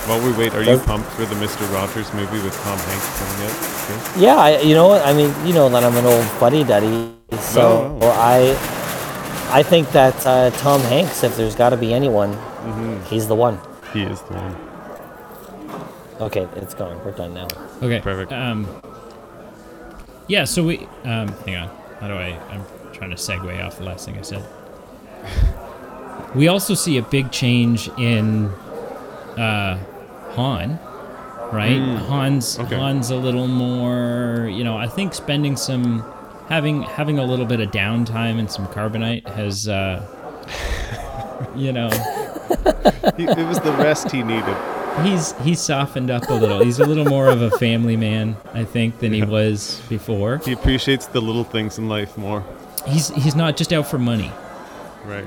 While 0.08 0.20
we 0.22 0.34
wait, 0.34 0.54
are 0.54 0.64
you 0.64 0.78
pumped 0.80 1.10
for 1.12 1.26
the 1.26 1.36
Mister 1.36 1.64
Rogers 1.68 2.14
movie 2.14 2.42
with 2.44 2.54
Tom 2.62 2.78
Hanks 2.78 3.20
coming 3.20 3.48
out? 3.48 4.18
Yeah, 4.18 4.36
I, 4.36 4.60
you 4.60 4.76
know 4.76 4.88
what? 4.90 5.06
I 5.06 5.14
mean, 5.14 5.34
you 5.48 5.54
know 5.54 5.70
that 5.70 5.84
I'm 5.84 5.96
an 5.96 6.06
old 6.06 6.40
buddy 6.42 6.66
duddy, 6.66 7.14
so 7.40 7.98
Oh. 8.02 8.12
I, 8.12 8.54
I 9.54 9.62
think 9.62 9.92
that 9.92 10.26
uh, 10.26 10.50
Tom 10.52 10.82
Hanks, 10.82 11.24
if 11.24 11.38
there's 11.38 11.56
got 11.56 11.70
to 11.70 11.78
be 11.78 11.94
anyone, 11.94 12.32
he's 13.06 13.28
the 13.28 13.36
one. 13.36 13.60
He 13.94 14.02
is 14.02 14.20
the 14.24 14.34
one. 14.34 16.20
Okay, 16.20 16.48
it's 16.56 16.74
gone. 16.74 17.04
We're 17.06 17.12
done 17.12 17.36
now. 17.36 17.48
Okay. 17.82 18.00
Perfect. 18.02 18.34
Um, 18.34 18.68
yeah. 20.28 20.46
So 20.46 20.64
we. 20.64 20.88
Um, 21.04 21.28
hang 21.46 21.58
on. 21.58 21.70
How 22.00 22.08
do 22.08 22.16
I? 22.16 22.38
I'm 22.50 22.66
trying 22.94 23.12
to 23.12 23.16
segue 23.16 23.64
off 23.64 23.78
the 23.78 23.84
last 23.84 24.06
thing 24.06 24.18
I 24.18 24.22
said. 24.22 24.44
We 26.36 26.48
also 26.48 26.74
see 26.74 26.98
a 26.98 27.04
big 27.04 27.32
change 27.32 27.90
in 27.90 28.48
uh, 29.38 29.78
Han, 30.32 30.80
right? 31.52 31.78
Han's 32.10 32.58
okay. 32.58 32.76
Han's 32.76 33.12
a 33.12 33.16
little 33.16 33.48
more, 33.48 34.50
you 34.52 34.64
know, 34.64 34.76
I 34.76 34.88
think 34.88 35.14
spending 35.14 35.56
some 35.56 36.04
having 36.50 36.82
having 36.84 37.20
a 37.20 37.24
little 37.26 37.46
bit 37.46 37.60
of 37.60 37.72
downtime 37.72 38.40
and 38.40 38.50
some 38.52 38.68
carbonite 38.68 39.28
has 39.30 39.68
uh 39.68 40.06
you 41.56 41.72
know, 41.72 41.90
He, 43.18 43.24
it 43.26 43.48
was 43.48 43.60
the 43.60 43.74
rest 43.78 44.12
he 44.12 44.24
needed. 44.24 44.56
he's 45.04 45.34
he's 45.42 45.60
softened 45.60 46.10
up 46.10 46.30
a 46.30 46.34
little. 46.34 46.64
He's 46.64 46.80
a 46.80 46.86
little 46.86 47.06
more 47.06 47.28
of 47.28 47.42
a 47.42 47.52
family 47.52 47.96
man, 47.98 48.38
I 48.54 48.64
think, 48.64 49.00
than 49.00 49.14
he 49.14 49.24
was 49.24 49.82
before. 49.90 50.38
He 50.46 50.52
appreciates 50.54 51.06
the 51.08 51.22
little 51.22 51.44
things 51.44 51.78
in 51.78 51.88
life 51.90 52.18
more. 52.18 52.44
He's 52.88 53.10
he's 53.10 53.36
not 53.36 53.56
just 53.58 53.72
out 53.74 53.88
for 53.88 53.98
money, 54.00 54.32
Right. 55.06 55.26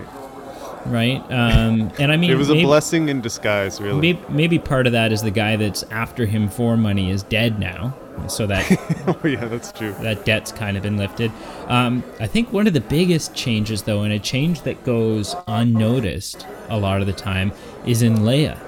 right? 0.86 1.20
Um 1.30 1.92
and 1.98 2.10
I 2.12 2.16
mean 2.16 2.30
It 2.30 2.36
was 2.36 2.50
a 2.50 2.54
maybe- 2.54 2.64
blessing 2.64 3.08
in 3.08 3.20
disguise, 3.20 3.80
really. 3.80 4.00
Maybe, 4.00 4.20
maybe 4.28 4.58
part 4.58 4.86
of 4.86 4.92
that 4.92 5.12
is 5.12 5.22
the 5.22 5.30
guy 5.30 5.56
that's 5.56 5.82
after 5.84 6.26
him 6.26 6.48
for 6.48 6.76
money 6.76 7.10
is 7.10 7.22
dead 7.22 7.58
now, 7.60 7.94
so 8.28 8.46
that 8.46 8.64
oh 9.06 9.26
yeah, 9.26 9.44
that's 9.46 9.72
true. 9.72 9.92
that 10.00 10.24
debt's 10.24 10.52
kind 10.52 10.76
of 10.76 10.82
been 10.82 10.96
lifted. 10.96 11.30
Um, 11.68 12.02
I 12.20 12.26
think 12.26 12.52
one 12.52 12.66
of 12.66 12.72
the 12.72 12.80
biggest 12.80 13.34
changes, 13.34 13.82
though, 13.82 14.02
and 14.02 14.12
a 14.12 14.18
change 14.18 14.62
that 14.62 14.84
goes 14.84 15.34
unnoticed 15.46 16.46
a 16.68 16.78
lot 16.78 17.00
of 17.00 17.06
the 17.06 17.12
time, 17.12 17.52
is 17.84 18.02
in 18.02 18.18
Leia. 18.18 18.58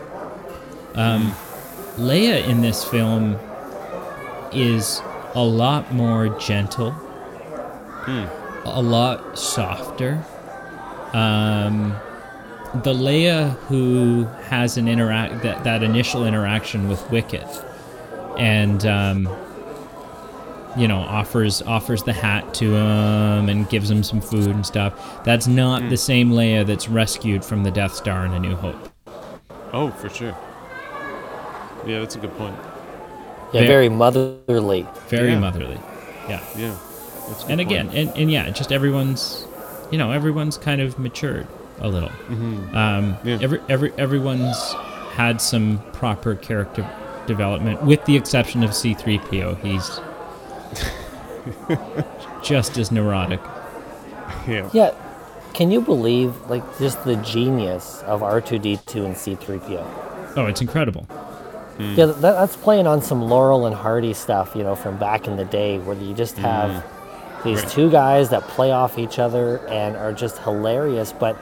Um, 0.94 1.32
Leia 1.96 2.46
in 2.46 2.60
this 2.60 2.84
film 2.84 3.38
is 4.52 5.00
a 5.34 5.42
lot 5.42 5.92
more 5.92 6.28
gentle, 6.38 6.94
a 8.64 8.82
lot 8.82 9.38
softer. 9.38 10.24
Um, 11.12 11.96
the 12.74 12.92
Leia 12.92 13.50
who 13.66 14.24
has 14.44 14.76
an 14.76 14.88
interact 14.88 15.42
that, 15.42 15.64
that 15.64 15.82
initial 15.82 16.26
interaction 16.26 16.88
with 16.88 17.10
Wicket, 17.10 17.46
and 18.38 18.84
um, 18.86 19.28
you 20.76 20.86
know 20.88 20.98
offers 20.98 21.62
offers 21.62 22.02
the 22.02 22.12
hat 22.12 22.54
to 22.54 22.74
him 22.74 23.48
and 23.48 23.68
gives 23.68 23.90
him 23.90 24.02
some 24.02 24.20
food 24.20 24.48
and 24.48 24.64
stuff. 24.64 25.22
That's 25.24 25.46
not 25.46 25.88
the 25.90 25.96
same 25.96 26.30
Leia 26.30 26.64
that's 26.66 26.88
rescued 26.88 27.44
from 27.44 27.62
the 27.64 27.70
Death 27.70 27.94
Star 27.94 28.24
in 28.24 28.32
A 28.32 28.38
New 28.40 28.54
Hope. 28.56 28.90
Oh, 29.72 29.90
for 29.90 30.08
sure. 30.08 30.36
Yeah, 31.86 32.00
that's 32.00 32.16
a 32.16 32.18
good 32.18 32.34
point. 32.36 32.56
Yeah, 33.52 33.60
Very- 33.62 33.66
very 33.66 33.88
motherly. 33.88 34.86
Very 35.08 35.32
Yeah. 35.32 35.38
motherly. 35.38 35.78
Yeah. 36.28 36.40
Yeah. 36.56 36.74
That's 37.28 37.42
good 37.44 37.52
And 37.52 37.60
again, 37.60 37.86
point. 37.88 37.98
and, 37.98 38.16
and 38.18 38.30
yeah, 38.30 38.50
just 38.50 38.72
everyone's, 38.72 39.46
you 39.90 39.96
know, 39.98 40.10
everyone's 40.12 40.58
kind 40.58 40.80
of 40.80 40.98
matured 40.98 41.46
a 41.80 41.88
little. 41.88 42.10
Um, 42.74 43.16
Yeah. 43.24 43.38
every, 43.40 43.60
every, 43.68 43.92
everyone's 43.96 44.72
had 45.12 45.40
some 45.40 45.80
proper 45.92 46.34
character 46.34 46.86
development, 47.28 47.84
with 47.84 48.04
the 48.06 48.16
exception 48.16 48.64
of 48.64 48.70
C3PO. 48.70 49.60
He's 49.62 50.00
just 52.42 52.76
as 52.76 52.90
neurotic. 52.90 53.40
yeah. 54.48 54.68
Yeah, 54.72 54.94
can 55.54 55.70
you 55.70 55.80
believe 55.80 56.34
like 56.48 56.62
just 56.78 57.04
the 57.04 57.16
genius 57.16 58.02
of 58.02 58.20
R2D2 58.20 59.04
and 59.04 59.14
C3PO? 59.14 60.36
Oh, 60.36 60.46
it's 60.46 60.60
incredible. 60.60 61.02
Hmm. 61.02 61.94
Yeah, 61.94 62.06
that, 62.06 62.20
that's 62.20 62.56
playing 62.56 62.86
on 62.86 63.02
some 63.02 63.22
Laurel 63.22 63.66
and 63.66 63.74
Hardy 63.74 64.12
stuff, 64.12 64.54
you 64.54 64.62
know, 64.62 64.74
from 64.74 64.98
back 64.98 65.26
in 65.26 65.36
the 65.36 65.44
day, 65.44 65.78
where 65.78 65.96
you 65.96 66.14
just 66.14 66.36
have 66.38 66.82
hmm. 66.82 67.48
these 67.48 67.62
Right. 67.62 67.70
two 67.70 67.90
guys 67.90 68.30
that 68.30 68.42
play 68.42 68.72
off 68.72 68.98
each 68.98 69.18
other 69.18 69.58
and 69.68 69.96
are 69.96 70.12
just 70.12 70.38
hilarious, 70.38 71.12
but 71.12 71.36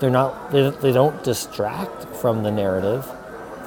they're 0.00 0.10
not. 0.10 0.50
They, 0.50 0.70
they 0.70 0.92
don't 0.92 1.22
distract 1.22 2.04
from 2.16 2.42
the 2.42 2.50
narrative. 2.50 3.06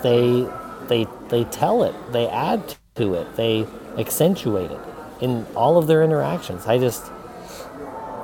They 0.02 0.48
they 0.88 1.08
they 1.30 1.44
tell 1.46 1.84
it. 1.84 1.96
They 2.12 2.28
add 2.28 2.76
to 2.96 3.14
it. 3.16 3.36
They 3.36 3.68
accentuate 3.98 4.72
it 4.72 4.80
in 5.22 5.46
all 5.56 5.78
of 5.78 5.88
their 5.88 6.04
interactions. 6.04 6.66
I 6.66 6.78
just. 6.78 7.12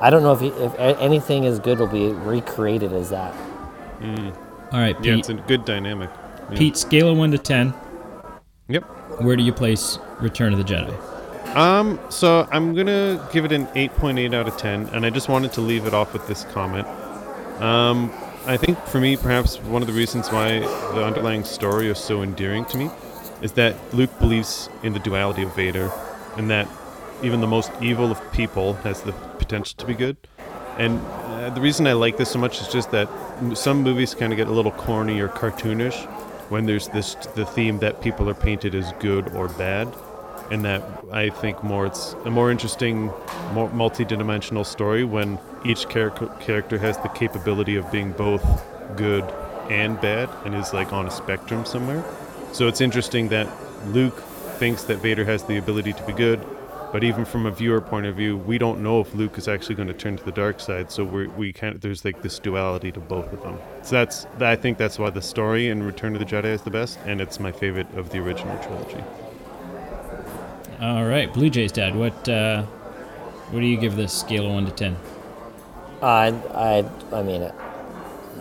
I 0.02 0.10
don't 0.10 0.24
know 0.24 0.32
if, 0.32 0.42
you, 0.42 0.54
if 0.64 0.74
anything 0.80 1.46
as 1.46 1.60
good 1.60 1.78
will 1.78 1.88
be 1.88 2.08
recreated 2.08 2.94
as 2.94 3.10
that. 3.10 3.34
All 4.02 4.80
right, 4.80 4.96
Yeah, 5.04 5.18
it's 5.18 5.28
a 5.28 5.34
good 5.34 5.66
dynamic. 5.66 6.10
Yeah. 6.52 6.58
Pete, 6.58 6.78
scale 6.78 7.10
of 7.10 7.18
one 7.18 7.32
to 7.32 7.38
ten. 7.38 7.74
Yep. 8.70 8.84
Where 9.22 9.36
do 9.36 9.44
you 9.44 9.52
place 9.52 10.00
Return 10.22 10.54
of 10.54 10.60
the 10.60 10.64
Jedi? 10.64 11.56
Um, 11.56 12.00
so 12.10 12.48
I'm 12.52 12.76
gonna 12.76 13.28
give 13.34 13.44
it 13.44 13.52
an 13.52 13.66
8.8 13.68 14.34
out 14.34 14.48
of 14.48 14.56
10, 14.56 14.88
and 14.90 15.06
I 15.06 15.10
just 15.10 15.28
wanted 15.28 15.52
to 15.54 15.62
leave 15.62 15.88
it 15.88 15.94
off 15.94 16.14
with 16.14 16.28
this 16.28 16.46
comment. 16.46 16.88
Um, 17.60 18.14
I 18.46 18.58
think 18.58 18.80
for 18.88 19.00
me, 19.00 19.16
perhaps 19.16 19.58
one 19.58 19.82
of 19.82 19.88
the 19.88 19.94
reasons 19.94 20.30
why 20.32 20.60
the 20.60 21.04
underlying 21.04 21.44
story 21.44 21.88
is 21.88 22.00
so 22.00 22.24
endearing 22.24 22.66
to 22.66 22.78
me 22.78 22.90
is 23.42 23.52
that 23.54 23.76
Luke 23.94 24.18
believes 24.20 24.70
in 24.82 24.94
the 24.94 25.00
duality 25.00 25.44
of 25.44 25.56
Vader, 25.56 25.92
and 26.36 26.50
that 26.50 26.68
even 27.22 27.42
the 27.42 27.48
most 27.48 27.72
evil 27.82 28.12
of 28.12 28.32
people 28.32 28.74
has 28.74 29.02
the 29.02 29.12
potential 29.12 29.76
to 29.78 29.86
be 29.86 29.94
good. 29.94 30.18
And 30.78 31.00
uh, 31.06 31.50
the 31.52 31.62
reason 31.62 31.86
I 31.86 31.94
like 31.94 32.18
this 32.18 32.32
so 32.32 32.40
much 32.40 32.62
is 32.62 32.68
just 32.70 32.92
that 32.92 33.10
some 33.54 33.84
movies 33.84 34.16
kind 34.16 34.34
of 34.34 34.38
get 34.38 34.48
a 34.48 34.52
little 34.52 34.72
corny 34.72 35.20
or 35.20 35.28
cartoonish 35.28 36.06
when 36.50 36.66
there's 36.66 36.88
this 36.88 37.16
the 37.36 37.46
theme 37.46 37.80
that 37.80 38.02
people 38.02 38.30
are 38.30 38.34
painted 38.34 38.74
as 38.74 38.92
good 39.00 39.30
or 39.36 39.48
bad, 39.50 39.94
and 40.50 40.66
that 40.66 40.82
I 41.12 41.30
think 41.30 41.64
more 41.64 41.86
it's 41.86 42.16
a 42.26 42.32
more 42.32 42.50
interesting, 42.50 43.12
more 43.54 43.70
multi-dimensional 43.70 44.64
story 44.64 45.04
when 45.04 45.38
each 45.66 45.88
character 45.90 46.28
character 46.40 46.78
has 46.78 46.98
the 46.98 47.10
capability 47.10 47.76
of 47.76 47.92
being 47.92 48.12
both 48.12 48.44
good 48.96 49.24
and 49.70 50.00
bad 50.02 50.30
and 50.46 50.56
is 50.56 50.74
like 50.74 50.92
on 50.92 51.08
a 51.08 51.12
spectrum 51.12 51.66
somewhere. 51.66 52.04
So 52.52 52.68
it's 52.68 52.82
interesting 52.82 53.30
that 53.30 53.48
Luke 53.88 54.20
thinks 54.58 54.84
that 54.84 54.98
Vader 54.98 55.26
has 55.26 55.44
the 55.44 55.58
ability 55.58 55.94
to 55.94 56.04
be 56.04 56.14
good, 56.14 56.46
but 56.92 57.04
even 57.04 57.24
from 57.24 57.46
a 57.46 57.52
viewer 57.52 57.82
point 57.82 58.08
of 58.08 58.16
view, 58.16 58.36
we 58.38 58.58
don't 58.58 58.82
know 58.82 59.00
if 59.00 59.14
Luke 59.14 59.38
is 59.38 59.48
actually 59.48 59.76
going 59.76 59.88
to 59.88 59.94
turn 59.94 60.18
to 60.18 60.24
the 60.24 60.32
dark 60.32 60.60
side. 60.60 60.92
So 60.92 61.04
we 61.04 61.28
we 61.28 61.54
of 61.62 61.82
there's 61.82 62.04
like 62.04 62.22
this 62.22 62.40
duality 62.40 62.92
to 62.92 63.00
both 63.00 63.32
of 63.32 63.42
them. 63.44 63.60
So 63.84 63.96
that's 63.96 64.26
I 64.40 64.56
think 64.56 64.78
that's 64.78 64.98
why 64.98 65.12
the 65.12 65.22
story 65.22 65.70
in 65.70 65.84
Return 65.84 66.16
of 66.16 66.20
the 66.20 66.26
Jedi 66.26 66.46
is 66.46 66.64
the 66.64 66.72
best, 66.72 67.00
and 67.06 67.22
it's 67.22 67.40
my 67.40 67.52
favorite 67.52 67.88
of 67.96 68.10
the 68.10 68.20
original 68.20 68.58
trilogy. 68.64 69.04
All 70.82 71.06
right, 71.06 71.32
Blue 71.34 71.50
Jays 71.50 71.72
Dad. 71.72 71.96
What 71.96 72.28
uh, 72.28 72.64
what 73.52 73.60
do 73.60 73.66
you 73.66 73.78
give 73.78 73.96
this 73.96 74.14
scale 74.14 74.48
of 74.48 74.54
one 74.54 74.66
to 74.66 74.72
ten? 74.72 74.98
I, 76.02 76.28
I, 76.54 76.90
I 77.16 77.24
mean, 77.24 77.52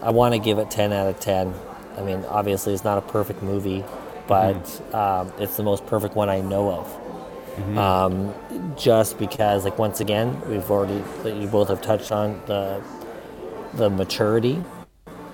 I 0.03 0.11
want 0.11 0.35
to 0.35 0.39
give 0.39 0.59
it 0.59 0.71
10 0.71 0.93
out 0.93 1.09
of 1.09 1.19
10. 1.21 1.53
I 1.97 2.03
mean, 2.03 2.25
obviously, 2.29 2.73
it's 2.75 2.85
not 2.85 2.99
a 2.99 3.03
perfect 3.03 3.43
movie, 3.43 3.85
but 4.27 4.95
um, 4.95 5.33
it's 5.39 5.57
the 5.57 5.63
most 5.65 5.87
perfect 5.87 6.15
one 6.15 6.29
I 6.29 6.41
know 6.41 6.71
of. 6.71 7.77
Um, 7.77 8.35
just 8.77 9.19
because, 9.19 9.65
like, 9.65 9.79
once 9.79 9.99
again, 10.01 10.41
we've 10.49 10.71
already, 10.71 11.03
that 11.25 11.35
you 11.35 11.49
both 11.49 11.69
have 11.69 11.83
touched 11.83 12.13
on 12.13 12.41
the, 12.47 12.81
the 13.75 13.91
maturity, 13.91 14.63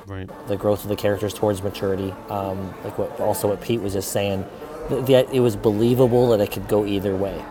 Right. 0.07 0.29
the 0.49 0.57
growth 0.57 0.83
of 0.85 0.89
the 0.89 0.97
characters 0.97 1.35
towards 1.35 1.63
maturity. 1.63 2.13
Um, 2.31 2.75
like 2.85 2.97
what, 2.99 3.21
also 3.21 3.49
what 3.49 3.61
Pete 3.61 3.81
was 3.83 3.93
just 3.95 4.11
saying, 4.13 4.47
that 4.89 5.29
it 5.33 5.41
was 5.41 5.57
believable 5.57 6.29
that 6.31 6.41
it 6.41 6.51
could 6.53 6.69
go 6.69 6.85
either 6.85 7.17
way 7.17 7.43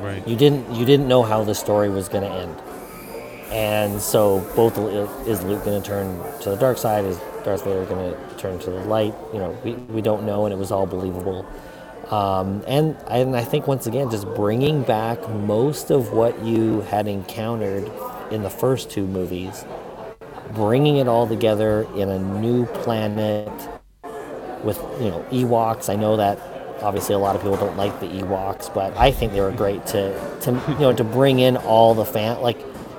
Right. 0.00 0.26
you 0.28 0.36
didn't 0.36 0.70
you 0.74 0.84
didn't 0.84 1.08
know 1.08 1.22
how 1.22 1.44
the 1.44 1.54
story 1.54 1.88
was 1.88 2.08
going 2.10 2.24
to 2.24 2.30
end 2.30 2.54
and 3.50 4.00
so 4.00 4.40
both 4.56 4.78
is 5.26 5.42
luke 5.44 5.64
going 5.64 5.80
to 5.80 5.86
turn 5.86 6.18
to 6.40 6.50
the 6.50 6.56
dark 6.56 6.78
side? 6.78 7.04
Is 7.04 7.18
darth 7.44 7.64
vader 7.64 7.84
going 7.84 8.12
to 8.12 8.36
turn 8.36 8.58
to 8.60 8.70
the 8.70 8.84
light? 8.84 9.14
You 9.32 9.38
know 9.38 9.58
we, 9.64 9.72
we 9.74 10.02
don't 10.02 10.24
know 10.24 10.44
and 10.44 10.52
it 10.52 10.56
was 10.56 10.70
all 10.70 10.86
believable. 10.86 11.46
Um, 12.10 12.62
and 12.66 12.98
and 13.08 13.34
i 13.34 13.42
think 13.42 13.66
once 13.66 13.86
again 13.86 14.10
just 14.10 14.26
bringing 14.34 14.82
back 14.82 15.26
most 15.30 15.90
of 15.90 16.12
what 16.12 16.44
you 16.44 16.82
had 16.82 17.08
encountered 17.08 17.90
in 18.30 18.42
the 18.42 18.50
first 18.50 18.90
two 18.90 19.06
movies 19.06 19.64
bringing 20.54 20.98
it 20.98 21.08
all 21.08 21.26
together 21.26 21.86
in 21.96 22.08
a 22.08 22.18
new 22.18 22.66
planet 22.66 23.50
with 24.62 24.78
you 25.00 25.10
know 25.10 25.24
Ewoks. 25.30 25.88
I 25.92 25.96
know 25.96 26.16
that 26.16 26.38
obviously 26.82 27.14
a 27.14 27.18
lot 27.18 27.36
of 27.36 27.42
people 27.42 27.56
don't 27.56 27.76
like 27.76 27.98
the 28.00 28.06
Ewoks, 28.06 28.72
but 28.72 28.96
I 28.96 29.10
think 29.10 29.32
they 29.32 29.40
were 29.40 29.52
great 29.52 29.84
to 29.86 30.38
to 30.42 30.52
you 30.68 30.80
know 30.80 30.92
to 30.92 31.04
bring 31.04 31.40
in 31.40 31.56
all 31.56 31.94
the 31.94 32.04
fan 32.04 32.40
like 32.40 32.58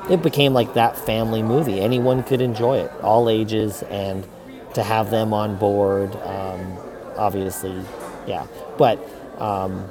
it 0.10 0.22
became 0.22 0.53
like 0.53 0.73
that 0.73 0.98
family 0.98 1.41
movie. 1.41 1.80
Anyone 1.82 2.23
could 2.23 2.41
enjoy 2.41 2.77
it, 2.77 2.91
all 3.02 3.30
ages, 3.30 3.84
and 3.84 4.27
to 4.73 4.84
have 4.84 5.10
them 5.10 5.34
on 5.34 5.57
board, 5.57 6.15
um, 6.18 6.77
obviously, 7.18 7.82
yeah. 8.27 8.45
But 8.77 8.99
um, 9.40 9.90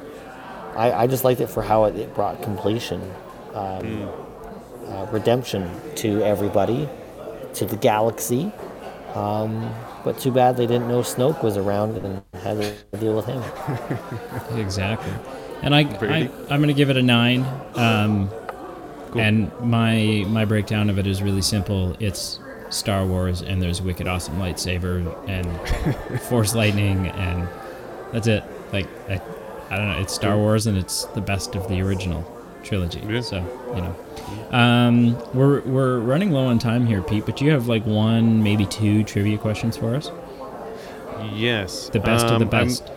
I, 0.77 0.93
I 0.93 1.07
just 1.07 1.24
liked 1.24 1.41
it 1.41 1.49
for 1.49 1.62
how 1.62 1.85
it, 1.85 1.97
it 1.97 2.15
brought 2.15 2.43
completion, 2.43 3.01
um, 3.55 4.09
uh, 4.86 5.07
redemption 5.11 5.70
to 5.97 6.23
everybody, 6.23 6.89
to 7.55 7.66
the 7.66 7.77
galaxy. 7.77 8.53
Um, 9.15 9.73
but 10.05 10.19
too 10.19 10.32
bad 10.32 10.57
they 10.57 10.66
didn't 10.66 10.89
know 10.89 11.01
Snoke 11.01 11.43
was 11.43 11.57
around 11.57 11.97
and 11.99 12.23
had 12.43 12.61
to 12.61 12.99
deal 12.99 13.15
with 13.15 13.27
him. 13.27 13.43
Exactly. 14.59 15.12
And 15.62 15.74
I, 15.74 15.81
I 15.81 15.85
Brady? 15.85 16.31
I'm 16.51 16.61
going 16.61 16.69
to 16.69 16.74
give 16.74 16.91
it 16.91 16.97
a 16.97 17.03
nine. 17.03 17.45
Um, 19.15 19.20
And 19.20 19.61
my 19.61 20.24
my 20.28 20.45
breakdown 20.45 20.91
of 20.91 20.99
it 20.99 21.07
is 21.07 21.23
really 21.23 21.43
simple. 21.43 21.97
It's 22.01 22.39
Star 22.70 23.05
Wars, 23.07 23.43
and 23.43 23.62
there's 23.62 23.81
wicked 23.81 24.07
awesome 24.09 24.36
lightsaber 24.39 25.15
and 25.28 26.20
Force 26.23 26.55
lightning, 26.55 27.07
and 27.09 27.49
that's 28.12 28.27
it. 28.27 28.43
Like 28.73 28.86
I, 29.09 29.20
I 29.70 29.77
don't 29.77 29.89
know. 29.89 29.99
It's 30.01 30.12
Star 30.15 30.36
Wars, 30.36 30.66
and 30.66 30.77
it's 30.77 31.05
the 31.15 31.20
best 31.20 31.55
of 31.55 31.69
the 31.69 31.81
original 31.82 32.24
trilogy. 32.65 33.01
Yeah. 33.09 33.20
So 33.20 33.36
you 33.77 33.82
know, 33.82 34.57
um, 34.57 35.16
we're 35.35 35.61
we're 35.61 35.99
running 36.01 36.31
low 36.32 36.47
on 36.47 36.59
time 36.59 36.86
here, 36.86 37.03
Pete. 37.03 37.24
But 37.27 37.36
do 37.36 37.45
you 37.45 37.53
have 37.53 37.69
like 37.69 37.85
one, 37.86 38.43
maybe 38.43 38.66
two 38.66 39.05
trivia 39.05 39.39
questions 39.39 39.77
for 39.77 39.95
us? 39.95 40.11
Yes. 41.32 41.89
The 41.91 42.01
best 42.01 42.27
of 42.27 42.39
the 42.41 42.47
Um, 42.47 42.55
I'm- 42.55 42.66
best. 42.69 42.91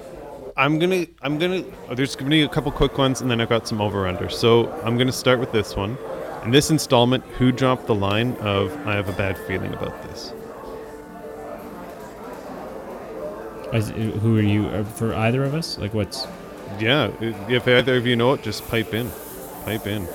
I'm 0.58 0.80
gonna, 0.80 1.06
I'm 1.22 1.38
gonna. 1.38 1.64
There's 1.94 2.16
gonna 2.16 2.32
be 2.32 2.42
a 2.42 2.50
couple 2.50 2.72
quick 2.72 2.98
ones, 2.98 3.22
and 3.22 3.30
then 3.30 3.40
I've 3.40 3.50
got 3.50 3.68
some 3.68 3.80
over 3.80 4.08
under. 4.08 4.28
So 4.28 4.72
I'm 4.84 4.98
gonna 4.98 5.12
start 5.12 5.40
with 5.40 5.52
this 5.52 5.76
one. 5.76 5.98
In 6.44 6.52
this 6.52 6.72
installment, 6.72 7.24
who 7.38 7.52
dropped 7.52 7.86
the 7.86 7.96
line 7.96 8.34
of 8.38 8.76
"I 8.88 8.96
have 8.96 9.08
a 9.08 9.14
bad 9.14 9.38
feeling 9.38 9.74
about 9.74 10.02
this"? 10.04 10.34
Is, 13.74 13.90
who 13.90 14.38
are 14.38 14.42
you 14.42 14.66
uh, 14.68 14.84
for 14.84 15.14
either 15.14 15.44
of 15.44 15.54
us? 15.54 15.78
Like 15.78 15.94
what's 15.94 16.26
Yeah, 16.80 17.12
if 17.22 17.68
either 17.68 17.98
of 17.98 18.08
you 18.08 18.16
know 18.16 18.34
it, 18.34 18.42
just 18.42 18.68
pipe 18.68 18.94
in, 18.94 19.12
pipe 19.66 19.86
in. 19.86 20.08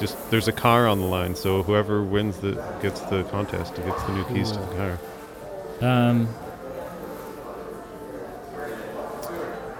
Just 0.00 0.18
there's 0.30 0.48
a 0.48 0.52
car 0.52 0.88
on 0.88 0.98
the 1.00 1.06
line, 1.06 1.36
so 1.36 1.62
whoever 1.62 2.02
wins 2.02 2.38
the 2.38 2.52
gets 2.82 3.00
the 3.02 3.22
contest, 3.24 3.76
gets 3.76 4.02
the 4.02 4.12
new 4.12 4.24
keys 4.24 4.52
to 4.52 4.58
the 4.58 4.66
car. 4.76 4.98
um 5.80 6.28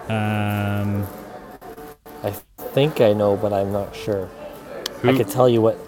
um 0.08 1.06
I 2.22 2.30
think 2.74 3.00
I 3.00 3.12
know, 3.12 3.36
but 3.36 3.52
I'm 3.52 3.72
not 3.72 3.94
sure. 3.94 4.28
I 5.02 5.12
could 5.16 5.28
tell 5.28 5.48
you 5.48 5.60
what. 5.60 5.78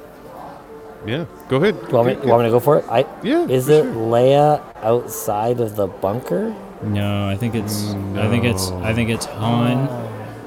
Yeah, 1.06 1.24
go 1.48 1.56
ahead. 1.56 1.76
You 1.88 1.94
want 1.94 2.08
me, 2.08 2.12
you 2.24 2.28
want 2.28 2.42
me 2.42 2.48
to 2.48 2.50
go 2.50 2.58
for 2.60 2.78
it? 2.78 2.84
I, 2.90 3.06
Yeah, 3.22 3.46
Is 3.46 3.66
for 3.66 3.72
it 3.72 3.82
sure. 3.84 3.92
Leia 3.94 4.62
outside 4.82 5.60
of 5.60 5.76
the 5.76 5.86
bunker? 5.86 6.54
no, 6.82 7.28
I 7.28 7.36
think 7.36 7.54
it's 7.54 7.90
I 8.16 8.28
think 8.28 8.44
it's 8.44 8.70
I 8.70 8.92
think 8.92 9.10
it's 9.10 9.26
Han. 9.26 9.88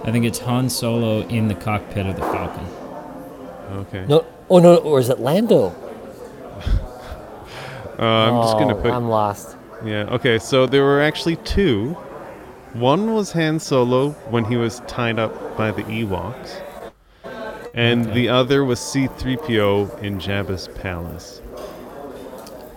I 0.03 0.11
think 0.11 0.25
it's 0.25 0.39
Han 0.39 0.69
Solo 0.69 1.21
in 1.27 1.47
the 1.47 1.55
cockpit 1.55 2.05
of 2.05 2.15
the 2.15 2.21
Falcon. 2.21 2.65
Okay. 3.87 4.05
No. 4.07 4.25
Oh 4.49 4.59
no. 4.59 4.77
Or 4.77 4.99
is 4.99 5.09
it 5.09 5.19
Lando? 5.19 5.69
Uh, 7.99 8.03
I'm 8.05 8.41
just 8.43 8.53
gonna 8.57 8.77
Oh, 8.77 8.81
put. 8.81 8.91
I'm 8.93 9.09
lost. 9.09 9.57
Yeah. 9.83 10.05
Okay. 10.15 10.39
So 10.39 10.65
there 10.65 10.83
were 10.85 11.01
actually 11.01 11.35
two. 11.37 11.97
One 12.73 13.13
was 13.13 13.31
Han 13.31 13.59
Solo 13.59 14.11
when 14.29 14.45
he 14.45 14.55
was 14.55 14.81
tied 14.87 15.17
up 15.19 15.57
by 15.57 15.71
the 15.71 15.83
Ewoks, 15.83 16.61
and 17.73 18.05
Okay. 18.05 18.13
the 18.13 18.29
other 18.29 18.63
was 18.63 18.79
C-3PO 18.79 20.01
in 20.01 20.19
Jabba's 20.19 20.67
palace. 20.67 21.41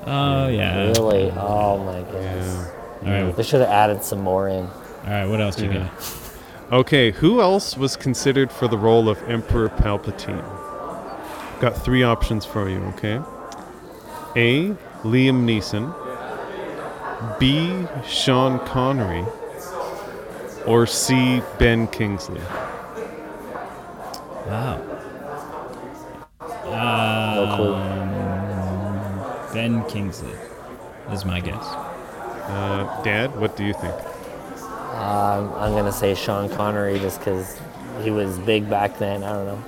Oh 0.07 0.49
yeah. 0.49 0.87
Really? 0.89 1.31
Oh 1.37 1.79
my 1.79 2.01
goodness. 2.11 2.69
Yeah. 3.05 3.19
All 3.21 3.25
right. 3.27 3.37
They 3.37 3.43
should 3.43 3.61
have 3.61 3.71
added 3.71 4.03
some 4.03 4.21
more 4.21 4.49
in. 4.49 4.65
All 4.65 5.11
right. 5.11 5.27
What 5.27 5.41
else 5.41 5.61
you 5.61 5.71
Yeah. 5.71 5.79
got? 5.85 5.91
Okay, 6.73 7.11
who 7.11 7.41
else 7.43 7.77
was 7.77 7.97
considered 7.97 8.51
for 8.51 8.67
the 8.67 8.79
role 8.79 9.09
of 9.11 9.19
Emperor 9.29 9.69
Palpatine? 9.69 10.43
Got 11.61 11.77
three 11.77 12.03
options 12.03 12.45
for 12.47 12.69
you, 12.69 12.83
okay? 12.97 13.21
A. 14.37 14.75
Liam 15.05 15.45
Neeson. 15.45 15.93
B. 17.39 17.87
Sean 18.09 18.59
Connery. 18.61 19.25
Or 20.67 20.87
C. 20.87 21.43
Ben 21.59 21.87
Kingsley. 21.89 22.41
Wow. 24.47 24.81
Um, 26.65 27.93
ben 29.53 29.85
Kingsley 29.89 30.33
is 31.11 31.25
my 31.25 31.41
guess. 31.41 31.65
Uh, 31.65 33.01
Dad, 33.05 33.39
what 33.39 33.57
do 33.57 33.65
you 33.65 33.75
think? 33.75 33.95
Um, 34.95 35.53
I'm 35.55 35.73
gonna 35.73 35.93
say 35.93 36.15
Sean 36.15 36.49
Connery 36.49 36.99
just 36.99 37.19
because 37.19 37.59
he 38.03 38.11
was 38.11 38.39
big 38.41 38.69
back 38.69 38.99
then. 38.99 39.23
I 39.23 39.33
don't 39.33 39.47
know. 39.47 39.65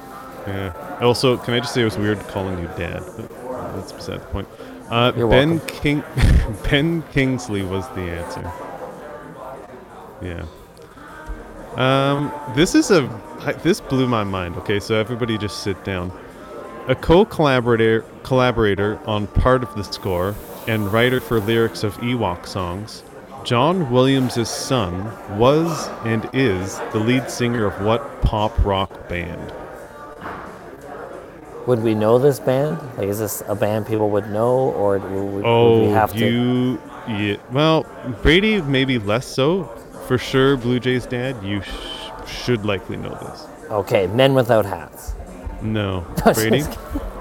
Yeah. 0.47 0.99
Also, 1.01 1.37
can 1.37 1.55
I 1.55 1.61
just 1.61 1.75
say 1.75 1.81
it 1.81 1.85
was 1.85 1.99
weird 1.99 2.19
calling 2.29 2.59
you 2.59 2.69
Dad? 2.77 3.03
But 3.17 3.29
that's 3.75 3.93
beside 3.93 4.21
the 4.21 4.27
point. 4.27 4.49
Uh, 4.91 5.13
You're 5.17 5.29
ben 5.29 5.59
welcome. 5.59 5.77
King, 5.77 6.05
Ben 6.71 7.03
Kingsley 7.13 7.63
was 7.63 7.89
the 7.91 8.03
answer. 8.03 8.53
Yeah. 10.23 10.45
Um, 11.77 12.33
this 12.55 12.75
is 12.75 12.91
a 12.91 13.03
this 13.63 13.81
blew 13.81 14.07
my 14.07 14.25
mind. 14.25 14.57
Okay, 14.59 14.81
so 14.81 14.95
everybody 14.95 15.37
just 15.39 15.63
sit 15.63 15.83
down. 15.85 16.13
A 16.89 16.95
co-collaborator 16.95 18.05
collaborator 18.23 18.99
on 19.07 19.27
part 19.27 19.63
of 19.63 19.75
the 19.75 19.83
score 19.83 20.35
and 20.67 20.93
writer 20.93 21.21
for 21.21 21.41
lyrics 21.41 21.83
of 21.83 21.97
Ewok 21.99 22.47
songs, 22.47 23.03
John 23.45 23.91
Williams' 23.91 24.49
son 24.49 25.05
was 25.39 25.89
and 26.05 26.29
is 26.33 26.79
the 26.93 26.99
lead 26.99 27.31
singer 27.31 27.67
of 27.67 27.85
what 27.85 28.23
pop 28.23 28.53
rock 28.65 29.09
band? 29.09 29.53
Would 31.67 31.83
we 31.83 31.95
know 31.95 32.19
this 32.19 32.39
band? 32.41 32.79
Like, 32.99 33.09
is 33.09 33.19
this 33.19 33.43
a 33.49 33.55
band 33.55 33.87
people 33.87 34.11
would 34.11 34.31
know, 34.31 34.71
or 34.73 34.99
would 34.99 35.11
we, 35.11 35.21
would 35.21 35.45
Oh, 35.47 35.87
we 35.87 35.89
have 35.93 36.13
to? 36.13 36.19
you, 36.19 36.81
yeah. 37.09 37.37
Well, 37.53 37.87
Brady 38.23 38.61
maybe 38.61 38.99
less 38.99 39.27
so. 39.27 39.71
For 40.07 40.19
sure, 40.19 40.57
Blue 40.57 40.79
Jays 40.81 41.07
dad, 41.07 41.43
you 41.43 41.63
sh- 41.63 41.71
should 42.27 42.65
likely 42.67 42.97
know 42.97 43.11
this. 43.11 43.47
Okay, 43.71 44.07
Men 44.09 44.35
Without 44.35 44.67
Hats. 44.67 45.15
No, 45.63 46.05
Brady. 46.35 46.63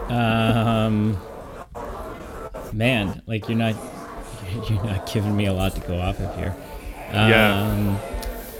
Um, 0.09 1.17
man, 2.73 3.21
like 3.25 3.47
you're 3.47 3.57
not 3.57 3.75
you're 4.69 4.83
not 4.83 5.09
giving 5.11 5.35
me 5.35 5.45
a 5.45 5.53
lot 5.53 5.73
to 5.75 5.81
go 5.81 5.99
off 5.99 6.19
of 6.19 6.35
here. 6.35 6.53
Um, 7.11 7.29
Yeah. 7.29 7.97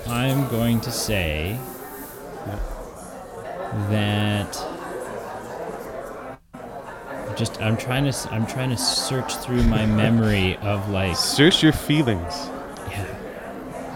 I'm 0.08 0.48
going 0.50 0.80
to 0.82 0.92
say 0.92 1.58
that 3.90 4.58
I'm 7.04 7.36
just 7.36 7.62
I'm 7.62 7.76
trying 7.78 8.04
to 8.04 8.10
s- 8.10 8.28
I'm 8.32 8.46
trying 8.46 8.70
to 8.70 8.78
search 8.78 9.36
through 9.38 9.64
my 9.64 9.86
memory 9.86 10.56
of 10.58 10.90
like 10.90 11.16
Search 11.18 11.64
your 11.64 11.72
feelings. 11.74 12.50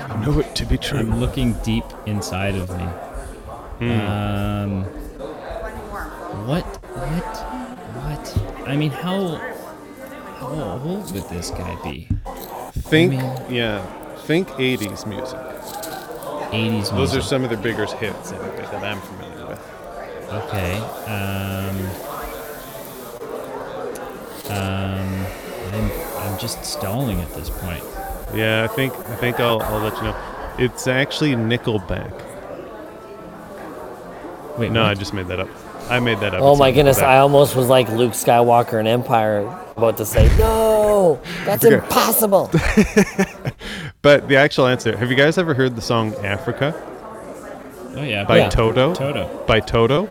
I 0.09 0.25
know 0.25 0.39
it 0.39 0.55
to 0.55 0.65
be 0.65 0.77
true. 0.77 0.99
I'm 0.99 1.19
looking 1.19 1.53
deep 1.63 1.85
inside 2.05 2.55
of 2.55 2.69
me. 2.77 3.91
Um, 3.93 4.83
what? 6.47 6.63
What? 6.65 7.37
What? 8.03 8.67
I 8.67 8.75
mean, 8.75 8.91
how 8.91 9.35
how 10.39 10.79
old 10.83 11.11
would 11.13 11.23
this 11.29 11.51
guy 11.51 11.75
be? 11.83 12.07
Think, 12.73 13.13
I 13.13 13.17
mean- 13.17 13.51
yeah, 13.55 13.85
think 14.19 14.47
80s 14.49 15.05
music. 15.05 15.39
80s 16.51 16.71
Music. 16.71 16.95
Those 16.95 17.15
are 17.15 17.21
some 17.21 17.43
of 17.43 17.49
the 17.49 17.57
biggest 17.57 17.95
hits 17.95 18.31
that 18.31 18.83
I'm 18.83 19.01
familiar 19.01 19.47
with. 19.47 19.59
Okay. 20.31 20.77
Um. 21.07 21.77
Um. 24.49 25.25
I'm 25.73 25.91
I'm 26.19 26.39
just 26.39 26.63
stalling 26.63 27.19
at 27.19 27.33
this 27.35 27.49
point. 27.49 27.83
Yeah, 28.33 28.63
I 28.63 28.67
think 28.67 28.93
I 28.93 29.15
think 29.15 29.39
I'll, 29.39 29.61
I'll 29.61 29.79
let 29.79 29.95
you 29.97 30.03
know. 30.03 30.15
It's 30.57 30.87
actually 30.87 31.31
Nickelback. 31.33 32.23
Wait. 34.57 34.71
No, 34.71 34.83
I 34.83 34.93
just 34.95 35.13
made 35.13 35.27
that 35.27 35.39
up. 35.39 35.49
I 35.89 35.99
made 35.99 36.19
that 36.19 36.33
up. 36.33 36.41
Oh 36.41 36.51
It's 36.51 36.59
my 36.59 36.71
goodness! 36.71 36.97
I 36.99 37.19
almost 37.19 37.55
was 37.55 37.67
like 37.69 37.87
Luke 37.89 38.11
Skywalker 38.13 38.79
in 38.79 38.87
Empire, 38.87 39.41
about 39.77 39.95
to 39.97 40.05
say, 40.05 40.27
"No, 40.37 41.19
that's 41.45 41.63
Okay. 41.63 41.75
impossible." 41.75 42.51
But 44.03 44.27
the 44.29 44.37
actual 44.37 44.67
answer, 44.67 44.95
have 44.95 45.09
you 45.09 45.17
guys 45.17 45.37
ever 45.37 45.53
heard 45.53 45.75
the 45.75 45.81
song 45.81 46.13
Africa 46.23 46.73
Oh 47.95 48.03
yeah. 48.03 48.23
by 48.25 48.37
Yeah. 48.37 48.49
Toto? 48.49 48.93
Toto. 48.93 49.43
By 49.47 49.59
Toto? 49.59 50.07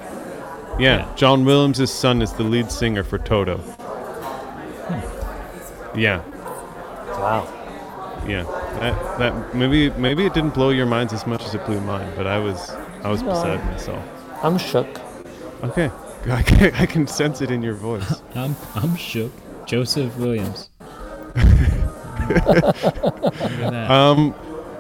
Yeah, 0.79 0.99
Yeah. 0.99 1.15
John 1.15 1.45
Williams' 1.45 1.91
son 1.91 2.21
is 2.21 2.33
the 2.33 2.43
lead 2.43 2.71
singer 2.71 3.03
for 3.05 3.17
Toto. 3.19 3.57
Hmm. 4.89 5.99
Yeah, 5.99 6.21
wow. 7.19 7.47
Yeah. 8.27 8.45
That, 8.81 9.19
that 9.19 9.55
maybe 9.55 9.91
maybe 9.91 10.27
it 10.27 10.35
didn't 10.35 10.55
blow 10.55 10.71
your 10.71 10.87
minds 10.87 11.13
as 11.13 11.27
much 11.27 11.43
as 11.45 11.55
it 11.55 11.65
blew 11.67 11.81
mine, 11.81 12.13
but 12.17 12.27
I 12.27 12.39
was 12.39 12.71
I 13.03 13.09
was 13.11 13.23
No. 13.23 13.31
beside 13.31 13.65
myself. 13.67 14.03
I'm 14.43 14.59
shook. 14.59 14.87
Okay, 15.65 15.91
I 16.31 16.43
can, 16.43 16.75
I 16.75 16.87
can 16.87 17.07
sense 17.07 17.41
it 17.41 17.51
in 17.51 17.63
your 17.63 17.75
voice. 17.75 18.21
I'm 18.35 18.55
I'm 18.75 18.97
shook. 18.97 19.33
Joseph 19.67 20.17
Williams. 20.17 20.71
um 23.89 24.33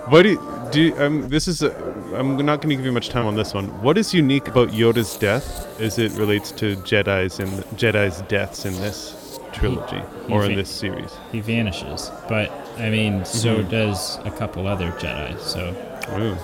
what 0.08 0.22
do 0.22 0.30
you, 0.30 0.68
do 0.70 0.80
you, 0.82 0.96
um, 0.98 1.28
this 1.28 1.48
is 1.48 1.62
a, 1.62 1.74
I'm 2.14 2.36
not 2.36 2.60
going 2.62 2.70
to 2.70 2.76
give 2.76 2.84
you 2.84 2.92
much 2.92 3.08
time 3.08 3.26
on 3.26 3.34
this 3.34 3.52
one. 3.52 3.66
What 3.82 3.98
is 3.98 4.14
unique 4.14 4.46
about 4.46 4.68
Yoda's 4.68 5.16
death 5.16 5.66
as 5.80 5.98
it 5.98 6.12
relates 6.12 6.52
to 6.52 6.76
Jedi's 6.76 7.40
and 7.40 7.50
Jedi's 7.76 8.22
deaths 8.22 8.64
in 8.66 8.72
this 8.74 9.40
trilogy 9.52 10.00
he 10.28 10.32
or 10.32 10.44
in 10.44 10.50
fa- 10.50 10.56
this 10.56 10.70
series? 10.70 11.12
he 11.32 11.40
vanishes, 11.40 12.12
but 12.28 12.52
I 12.76 12.90
mean, 12.90 13.24
so 13.24 13.62
Mm-hmm. 13.62 13.68
does 13.68 14.18
a 14.24 14.30
couple 14.30 14.66
other 14.66 14.92
Jedi. 14.92 15.38
So 15.40 15.74
Ooh. 16.18 16.36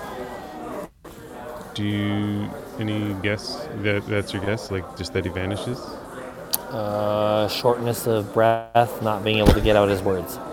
Do 1.74 1.84
you 1.84 2.50
any 2.78 3.14
guess 3.22 3.68
that 3.82 4.06
that's 4.06 4.32
your 4.32 4.42
guess? 4.42 4.70
Like 4.70 4.96
just 4.96 5.12
that 5.14 5.24
he 5.24 5.30
vanishes? 5.30 5.98
Uh, 6.70 7.48
shortness 7.48 8.06
of 8.06 8.32
breath, 8.32 9.02
not 9.02 9.22
being 9.24 9.38
able 9.38 9.52
to 9.54 9.60
get 9.60 9.76
out 9.76 9.88
his 9.88 10.02
words. 10.02 10.38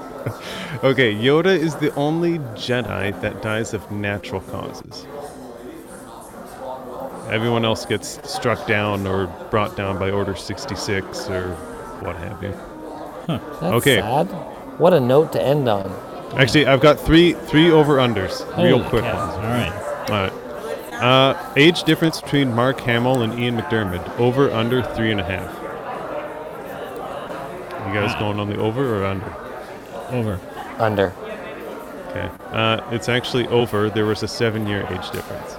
Okay, 0.83 1.13
Yoda 1.13 1.57
is 1.57 1.75
the 1.77 1.93
only 1.95 2.39
Jedi 2.55 3.19
that 3.21 3.41
dies 3.41 3.73
of 3.73 3.89
natural 3.91 4.41
causes. 4.41 5.07
Everyone 7.29 7.65
else 7.65 7.85
gets 7.85 8.19
struck 8.29 8.65
down 8.67 9.07
or 9.07 9.27
brought 9.51 9.75
down 9.75 9.97
by 9.97 10.11
Order 10.11 10.35
66 10.35 11.29
or 11.29 11.55
what 12.01 12.15
have 12.17 12.41
you. 12.43 12.53
That's 13.59 13.77
Okay. 13.77 13.95
sad. 13.95 14.29
What 14.79 14.93
a 14.93 14.99
note 14.99 15.31
to 15.33 15.41
end 15.41 15.67
on. 15.69 15.91
Actually, 16.35 16.65
I've 16.65 16.79
got 16.81 16.99
three 16.99 17.33
three 17.33 17.69
over 17.69 17.97
unders, 17.97 18.39
real 18.57 18.77
Holy 18.79 18.89
quick 18.89 19.03
cow. 19.03 19.17
ones. 19.17 19.33
All 19.35 19.43
right. 19.43 20.09
All 20.09 20.15
right. 20.15 20.33
Uh, 21.03 21.53
age 21.55 21.83
difference 21.83 22.21
between 22.21 22.53
Mark 22.53 22.79
Hamill 22.81 23.21
and 23.21 23.37
Ian 23.39 23.57
McDiarmid. 23.57 24.19
Over 24.19 24.51
under 24.51 24.81
three 24.81 25.11
and 25.11 25.19
a 25.19 25.23
half. 25.23 25.53
You 27.87 27.93
guys 27.93 28.13
going 28.19 28.39
on 28.39 28.49
the 28.49 28.57
over 28.57 29.01
or 29.01 29.05
under? 29.05 29.33
Over. 30.11 30.39
Under. 30.77 31.13
Okay. 32.09 32.29
Uh, 32.51 32.81
it's 32.91 33.09
actually 33.09 33.47
over. 33.47 33.89
There 33.89 34.05
was 34.05 34.23
a 34.23 34.27
seven 34.27 34.67
year 34.67 34.87
age 34.89 35.09
difference. 35.11 35.55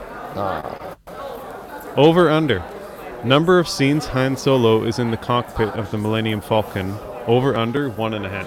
Over 1.96 2.30
under. 2.30 2.62
Number 3.24 3.58
of 3.58 3.68
scenes 3.68 4.06
Han 4.06 4.36
Solo 4.36 4.84
is 4.84 4.98
in 4.98 5.10
the 5.10 5.16
cockpit 5.16 5.68
of 5.70 5.90
the 5.90 5.98
Millennium 5.98 6.40
Falcon. 6.40 6.96
Over 7.26 7.56
under 7.56 7.90
one 7.90 8.14
and 8.14 8.24
a 8.24 8.28
half. 8.30 8.46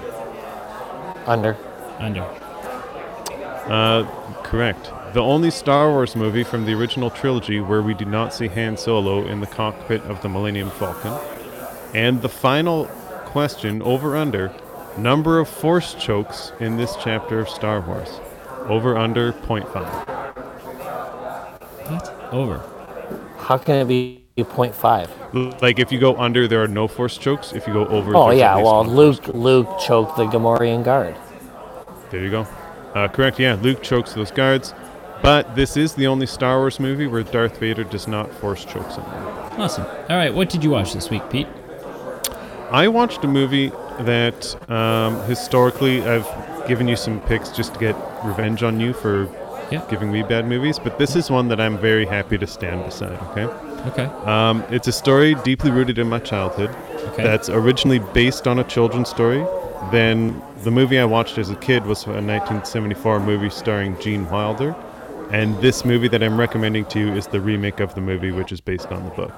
Under. 1.26 1.58
Under. 2.00 2.22
Uh, 3.68 4.04
correct. 4.44 4.91
The 5.14 5.22
only 5.22 5.52
Star 5.52 5.90
Wars 5.90 6.16
movie 6.16 6.44
from 6.44 6.66
the 6.66 6.74
original 6.74 7.10
trilogy 7.10 7.62
where 7.62 7.82
we 7.82 7.94
do 7.94 8.06
not 8.06 8.34
see 8.34 8.48
Han 8.48 8.78
Solo 8.78 9.26
in 9.26 9.40
the 9.41 9.48
cockpit 9.48 10.02
of 10.04 10.22
the 10.22 10.30
Millennium 10.30 10.70
Falcon. 10.72 11.14
And 11.94 12.22
the 12.22 12.30
final 12.30 12.86
question, 13.26 13.82
over 13.84 14.18
under, 14.18 14.54
number 14.98 15.40
of 15.40 15.48
force 15.48 15.94
chokes 15.94 16.52
in 16.60 16.78
this 16.78 16.95
chapter 17.02 17.40
of 17.40 17.50
Star 17.50 17.82
Wars. 17.82 18.20
Over 18.68 18.98
under 18.98 19.32
0.5. 19.34 20.14
What? 21.90 22.34
Over. 22.34 22.62
How 23.38 23.58
can 23.58 23.76
it 23.76 23.88
be 23.88 24.23
0.5? 24.38 25.10
L- 25.35 25.57
Like 25.61 25.80
if 25.80 25.91
you 25.91 25.99
go 25.99 26.15
under, 26.18 26.47
there 26.47 26.61
are 26.64 26.68
no 26.68 26.88
force 26.88 27.18
chokes. 27.18 27.53
If 27.53 27.68
you 27.68 27.73
go 27.73 27.85
over, 27.88 28.15
Oh 28.15 28.31
yeah, 28.31 28.55
well 28.57 28.85
Luke. 28.85 29.27
Luke 29.30 29.68
choked 29.80 30.18
the 30.18 30.26
Gamorrean 30.26 30.84
guard. 30.84 31.15
There 32.10 32.22
you 32.22 32.31
go. 32.31 32.47
Uh, 32.95 33.07
correct. 33.07 33.39
Yeah, 33.39 33.57
Luke 33.61 33.81
chokes 33.81 34.14
those 34.14 34.31
guards. 34.31 34.73
But 35.22 35.55
this 35.55 35.77
is 35.77 35.93
the 35.93 36.07
only 36.07 36.26
Star 36.26 36.57
Wars 36.60 36.80
movie 36.80 37.07
where 37.07 37.23
Darth 37.23 37.57
Vader 37.57 37.84
does 37.85 38.07
not 38.07 38.31
force 38.34 38.65
choke 38.65 38.91
someone. 38.91 39.14
Awesome. 39.60 39.85
All 40.10 40.18
right. 40.18 40.34
What 40.34 40.49
did 40.49 40.64
you 40.64 40.69
watch 40.72 40.93
this 40.93 41.10
week, 41.10 41.27
Pete? 41.30 41.47
I 42.72 42.88
watched 42.89 43.23
a 43.23 43.27
movie 43.27 43.69
that 44.01 44.55
um, 44.69 45.22
historically 45.23 46.01
I've 46.05 46.27
given 46.68 46.88
you 46.88 46.95
some 46.95 47.22
picks 47.22 47.49
just 47.49 47.73
to 47.76 47.80
get 47.80 47.95
revenge 48.26 48.64
on 48.64 48.80
you 48.80 48.93
for 48.93 49.30
Yeah. 49.72 49.85
giving 49.89 50.11
me 50.11 50.23
bad 50.23 50.47
movies, 50.47 50.77
but 50.80 50.97
this 50.97 51.15
is 51.15 51.30
one 51.31 51.47
that 51.49 51.61
I'm 51.61 51.77
very 51.77 52.05
happy 52.05 52.38
to 52.38 52.47
stand 52.47 52.84
beside. 52.85 53.18
Okay, 53.31 53.45
Okay. 53.85 54.05
um, 54.26 54.64
it's 54.69 54.88
a 54.88 54.91
story 54.91 55.35
deeply 55.43 55.72
rooted 55.72 55.99
in 55.99 56.07
my 56.07 56.19
childhood. 56.19 56.69
Okay. 57.10 57.23
That's 57.23 57.49
originally 57.49 57.99
based 57.99 58.47
on 58.47 58.60
a 58.60 58.64
children's 58.64 59.10
story. 59.10 59.45
Then 59.91 60.41
the 60.64 60.72
movie 60.72 60.99
I 60.99 61.05
watched 61.05 61.38
as 61.38 61.49
a 61.49 61.55
kid 61.55 61.85
was 61.85 62.05
a 62.05 62.11
1974 62.11 63.19
movie 63.19 63.49
starring 63.49 63.99
Gene 63.99 64.30
Wilder, 64.30 64.76
and 65.31 65.57
this 65.61 65.84
movie 65.84 66.07
that 66.07 66.23
I'm 66.23 66.39
recommending 66.39 66.85
to 66.85 66.99
you 66.99 67.14
is 67.14 67.27
the 67.27 67.41
remake 67.41 67.80
of 67.81 67.93
the 67.95 68.01
movie, 68.01 68.31
which 68.31 68.51
is 68.51 68.61
based 68.61 68.88
on 68.88 69.03
the 69.03 69.10
book. 69.11 69.34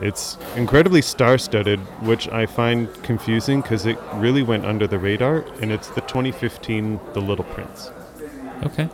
It's 0.00 0.36
incredibly 0.56 1.02
star-studded, 1.02 1.80
which 2.02 2.28
I 2.28 2.46
find 2.46 2.92
confusing 3.02 3.60
because 3.62 3.84
it 3.86 3.98
really 4.14 4.42
went 4.42 4.64
under 4.64 4.86
the 4.86 4.98
radar, 4.98 5.44
and 5.60 5.72
it's 5.72 5.88
the 5.88 6.02
2015 6.02 7.00
The 7.14 7.20
Little 7.20 7.44
Prince. 7.44 7.90
Okay. 8.64 8.88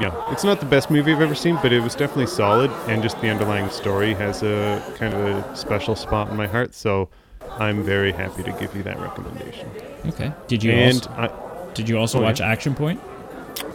Yeah, 0.00 0.32
it's 0.32 0.44
not 0.44 0.60
the 0.60 0.66
best 0.66 0.90
movie 0.90 1.12
I've 1.12 1.20
ever 1.20 1.34
seen, 1.34 1.58
but 1.62 1.72
it 1.72 1.80
was 1.80 1.94
definitely 1.94 2.26
solid, 2.28 2.70
and 2.88 3.02
just 3.02 3.20
the 3.20 3.28
underlying 3.28 3.68
story 3.68 4.14
has 4.14 4.42
a 4.42 4.82
kind 4.96 5.12
of 5.12 5.20
a 5.20 5.56
special 5.56 5.94
spot 5.94 6.30
in 6.30 6.36
my 6.36 6.46
heart. 6.46 6.74
So 6.74 7.10
I'm 7.58 7.82
very 7.82 8.12
happy 8.12 8.42
to 8.44 8.52
give 8.52 8.74
you 8.74 8.82
that 8.84 8.98
recommendation. 8.98 9.68
Okay. 10.06 10.32
Did 10.46 10.62
you 10.64 10.72
and 10.72 10.96
also, 11.06 11.10
I, 11.10 11.74
did 11.74 11.88
you 11.88 11.98
also 11.98 12.18
oh, 12.18 12.20
yeah. 12.22 12.28
watch 12.28 12.40
Action 12.40 12.74
Point? 12.74 13.00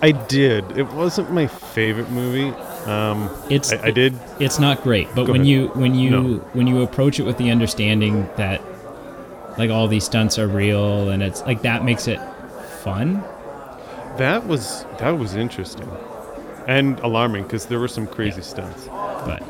I 0.01 0.11
did. 0.13 0.77
It 0.77 0.87
wasn't 0.93 1.31
my 1.31 1.45
favorite 1.45 2.09
movie. 2.09 2.49
Um, 2.89 3.29
It's 3.49 3.71
I, 3.71 3.87
I 3.87 3.91
did. 3.91 4.17
It's 4.39 4.57
not 4.57 4.81
great, 4.81 5.07
but 5.13 5.25
Go 5.25 5.33
when 5.33 5.41
ahead. 5.41 5.47
you 5.47 5.67
when 5.69 5.93
you 5.93 6.09
No. 6.09 6.23
when 6.53 6.65
you 6.65 6.81
approach 6.81 7.19
it 7.19 7.23
with 7.23 7.37
the 7.37 7.51
understanding 7.51 8.27
that 8.37 8.61
like 9.59 9.69
all 9.69 9.87
these 9.87 10.03
stunts 10.05 10.39
are 10.39 10.47
real 10.47 11.09
and 11.09 11.21
it's 11.21 11.41
like 11.41 11.61
that 11.61 11.83
makes 11.85 12.07
it 12.07 12.19
fun. 12.83 13.23
That 14.17 14.47
was 14.47 14.85
that 14.99 15.11
was 15.19 15.35
interesting, 15.35 15.89
and 16.67 16.99
alarming 16.99 17.43
because 17.43 17.65
there 17.67 17.79
were 17.79 17.87
some 17.87 18.07
crazy 18.07 18.41
stunts. 18.41 18.87
But 18.87 19.41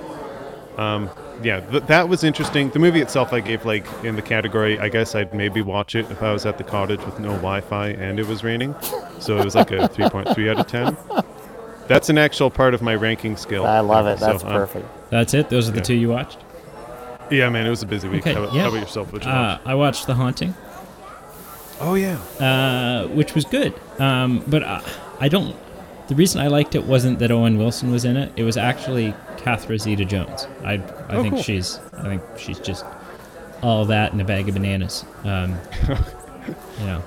Yeah, 1.43 1.59
th- 1.59 1.83
that 1.87 2.07
was 2.07 2.23
interesting. 2.23 2.69
The 2.69 2.79
movie 2.79 3.01
itself, 3.01 3.33
I 3.33 3.39
gave 3.41 3.65
like 3.65 3.85
in 4.03 4.15
the 4.15 4.21
category. 4.21 4.79
I 4.79 4.87
guess 4.89 5.15
I'd 5.15 5.33
maybe 5.33 5.61
watch 5.61 5.93
it 5.95 6.09
if 6.09 6.21
I 6.23 6.31
was 6.31 6.45
at 6.45 6.57
the 6.57 6.63
cottage 6.63 7.01
with 7.05 7.19
no 7.19 7.29
Wi-Fi 7.29 7.89
and 7.89 8.19
it 8.19 8.25
was 8.27 8.43
raining. 8.43 8.73
So 9.19 9.37
it 9.37 9.43
was 9.45 9.53
like 9.55 9.71
a 9.71 9.89
3.3 9.89 10.49
out 10.49 10.59
of 10.59 10.67
10. 10.67 10.97
That's 11.87 12.09
an 12.09 12.17
actual 12.17 12.49
part 12.49 12.73
of 12.73 12.81
my 12.81 12.95
ranking 12.95 13.35
scale. 13.37 13.65
I 13.65 13.79
love 13.81 14.07
it. 14.07 14.19
So, 14.19 14.25
That's 14.27 14.43
um, 14.43 14.51
perfect. 14.51 14.87
that's 15.11 15.33
it. 15.33 15.49
Those 15.49 15.67
are 15.69 15.71
the 15.71 15.77
Yeah. 15.79 15.83
two 15.83 15.93
you 15.95 16.09
watched. 16.09 16.37
Yeah, 17.29 17.49
man, 17.49 17.65
it 17.67 17.69
was 17.69 17.83
a 17.83 17.85
busy 17.87 18.07
week. 18.07 18.21
Okay, 18.21 18.33
how, 18.33 18.43
about, 18.43 18.53
yeah. 18.55 18.61
how 18.63 18.69
about 18.69 18.79
yourself? 18.81 19.11
What 19.13 19.23
you 19.25 19.29
Uh, 19.31 19.57
watch? 19.57 19.61
I 19.65 19.75
watched 19.75 20.07
The 20.07 20.13
Haunting, 20.15 20.55
Oh 21.81 21.95
yeah. 21.95 22.17
uh, 22.39 23.07
which 23.09 23.35
was 23.35 23.45
good. 23.45 23.73
Um, 23.99 24.43
but 24.47 24.63
uh, 24.63 24.81
I 25.19 25.27
don't. 25.27 25.55
The 26.07 26.15
reason 26.15 26.39
I 26.41 26.47
liked 26.47 26.75
it 26.75 26.83
wasn't 26.83 27.19
that 27.19 27.31
Owen 27.31 27.57
Wilson 27.57 27.91
was 27.91 28.05
in 28.05 28.15
it. 28.17 28.31
It 28.35 28.43
was 28.43 28.57
actually 28.57 29.13
Catherine 29.37 29.79
Zeta-Jones. 29.79 30.47
I 30.63 30.73
I 30.73 30.81
Oh, 31.15 31.21
think 31.23 31.33
cool. 31.35 31.43
she's 31.43 31.79
I 31.97 32.03
think 32.03 32.21
she's 32.37 32.59
just 32.59 32.85
all 33.63 33.85
that 33.85 34.13
in 34.13 34.21
a 34.21 34.25
bag 34.25 34.47
of 34.47 34.53
bananas. 34.55 35.03
Um, 35.23 35.55
you 36.79 36.85
know, 36.85 37.01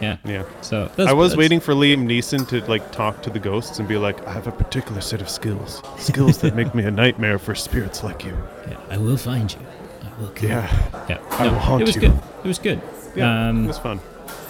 yeah. 0.00 0.16
Yeah. 0.24 0.44
So 0.60 0.90
that's, 0.94 1.10
I 1.10 1.12
was 1.12 1.30
that's- 1.32 1.38
waiting 1.38 1.58
for 1.58 1.72
Liam 1.74 2.04
Neeson 2.06 2.46
to 2.48 2.60
like 2.70 2.92
talk 2.92 3.22
to 3.22 3.30
the 3.30 3.40
ghosts 3.40 3.78
and 3.80 3.88
be 3.88 3.96
like, 3.96 4.24
"I 4.26 4.32
have 4.32 4.46
a 4.46 4.52
particular 4.52 5.00
set 5.00 5.20
of 5.20 5.28
skills, 5.28 5.82
skills 5.98 6.38
that 6.38 6.54
make 6.54 6.72
me 6.74 6.84
a 6.84 6.90
nightmare 6.90 7.38
for 7.40 7.54
spirits 7.54 8.04
like 8.04 8.24
you." 8.24 8.36
Yeah, 8.68 8.76
I 8.90 8.96
will 8.98 9.16
find 9.16 9.52
you. 9.52 9.58
I 10.02 10.20
will 10.20 10.28
kill 10.30 10.50
Yeah. 10.50 10.72
you. 11.08 11.16
Yeah. 11.16 11.22
I 11.38 11.48
will 11.48 11.58
haunt 11.58 11.82
it 11.82 11.86
was 11.86 11.94
you. 11.96 12.00
good. 12.02 12.20
It 12.44 12.48
was 12.48 12.58
good. 12.58 12.80
Yeah, 13.16 13.48
Um, 13.48 13.64
it 13.64 13.68
was 13.68 13.78
fun. 13.78 14.00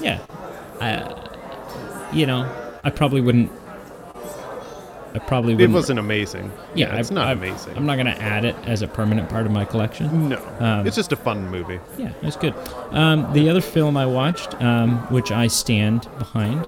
yeah. 0.00 0.18
I, 0.80 1.14
you 2.12 2.26
know, 2.26 2.50
I 2.84 2.90
probably 2.90 3.20
wouldn't. 3.20 3.50
I 5.16 5.18
probably 5.18 5.54
It 5.54 5.56
wouldn't. 5.56 5.72
wasn't 5.72 5.98
amazing. 5.98 6.52
Yeah, 6.74 6.94
it's 6.96 7.10
I- 7.10 7.14
not 7.14 7.28
I- 7.28 7.32
amazing. 7.32 7.72
I'm 7.74 7.86
not 7.86 7.96
gonna 7.96 8.10
add 8.20 8.44
it 8.44 8.54
as 8.66 8.82
a 8.82 8.86
permanent 8.86 9.30
part 9.30 9.46
of 9.46 9.52
my 9.52 9.64
collection. 9.64 10.28
No, 10.28 10.38
Um, 10.60 10.86
it's 10.86 10.94
just 10.94 11.10
a 11.10 11.16
fun 11.16 11.50
movie. 11.50 11.80
Yeah, 11.96 12.10
it's 12.22 12.36
good. 12.36 12.52
Um, 12.92 13.26
the 13.32 13.48
other 13.48 13.62
film 13.62 13.96
I 13.96 14.04
watched, 14.04 14.60
um, 14.62 14.98
which 15.10 15.32
I 15.32 15.46
stand 15.46 16.06
behind, 16.18 16.66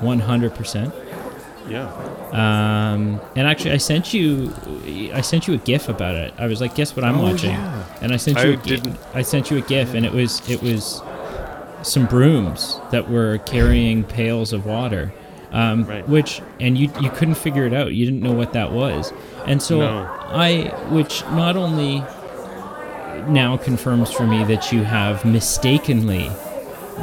100%. 0.00 0.94
Yeah. 1.68 1.90
Um, 2.32 3.20
and 3.34 3.46
actually, 3.46 3.72
I 3.72 3.76
sent 3.78 4.14
you, 4.14 4.50
I 5.12 5.20
sent 5.20 5.46
you 5.46 5.52
a 5.54 5.58
GIF 5.58 5.90
about 5.90 6.14
it. 6.14 6.32
I 6.38 6.46
was 6.46 6.60
like, 6.62 6.74
"Guess 6.74 6.96
what 6.96 7.04
I'm 7.04 7.18
Oh, 7.18 7.24
watching?" 7.32 7.50
yeah. 7.50 7.82
And 8.00 8.12
I 8.12 8.16
sent 8.16 8.42
you, 8.42 8.52
a 8.52 8.56
didn't- 8.56 8.96
I 9.14 9.20
sent 9.22 9.50
you 9.50 9.58
a 9.58 9.60
GIF, 9.62 9.92
and 9.94 10.06
it 10.06 10.12
was, 10.12 10.40
it 10.48 10.62
was 10.62 11.02
some 11.82 12.06
brooms 12.06 12.80
that 12.92 13.10
were 13.10 13.38
carrying 13.38 14.04
pails 14.04 14.52
of 14.54 14.64
water. 14.64 15.12
Um, 15.52 15.84
Right. 15.84 16.08
Which, 16.08 16.42
and 16.60 16.76
you, 16.76 16.90
you 17.00 17.10
couldn't 17.10 17.36
figure 17.36 17.66
it 17.66 17.72
out. 17.72 17.92
You 17.94 18.04
didn't 18.04 18.22
know 18.22 18.32
what 18.32 18.52
that 18.54 18.72
was, 18.72 19.12
and 19.46 19.62
so 19.62 19.78
No. 19.78 20.10
I, 20.28 20.74
which 20.90 21.22
not 21.30 21.56
only 21.56 22.02
now 23.28 23.56
confirms 23.56 24.12
for 24.12 24.26
me 24.26 24.44
that 24.44 24.72
you 24.72 24.84
have 24.84 25.24
mistakenly 25.24 26.30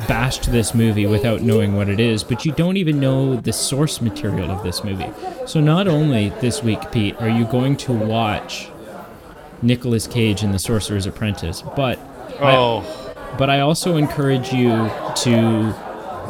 bashed 0.07 0.51
this 0.51 0.73
movie 0.73 1.05
without 1.05 1.41
knowing 1.41 1.75
what 1.75 1.87
it 1.89 1.99
is, 1.99 2.23
but 2.23 2.45
you 2.45 2.51
don't 2.51 2.77
even 2.77 2.99
know 2.99 3.35
the 3.35 3.53
source 3.53 4.01
material 4.01 4.49
of 4.51 4.63
this 4.63 4.83
movie. 4.83 5.09
So 5.45 5.59
not 5.59 5.87
only 5.87 6.29
this 6.41 6.63
week, 6.63 6.79
Pete, 6.91 7.15
are 7.21 7.29
you 7.29 7.45
going 7.45 7.77
to 7.77 7.93
watch 7.93 8.69
Nicolas 9.61 10.07
Cage 10.07 10.43
in 10.43 10.51
The 10.51 10.59
Sorcerer's 10.59 11.05
Apprentice, 11.05 11.61
but 11.75 11.99
I- 12.41 12.55
Oh, 12.55 12.83
but 13.37 13.49
I 13.49 13.59
also 13.61 13.97
encourage 13.97 14.51
you 14.51 14.69
to 15.17 15.73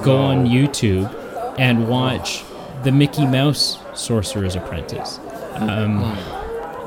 go 0.04 0.18
on 0.18 0.46
YouTube 0.48 1.10
and 1.58 1.88
watch 1.88 2.44
the 2.84 2.92
Mickey 2.92 3.26
Mouse 3.26 3.80
Sorcerer's 3.94 4.56
Apprentice. 4.56 5.20
Um, 5.56 6.02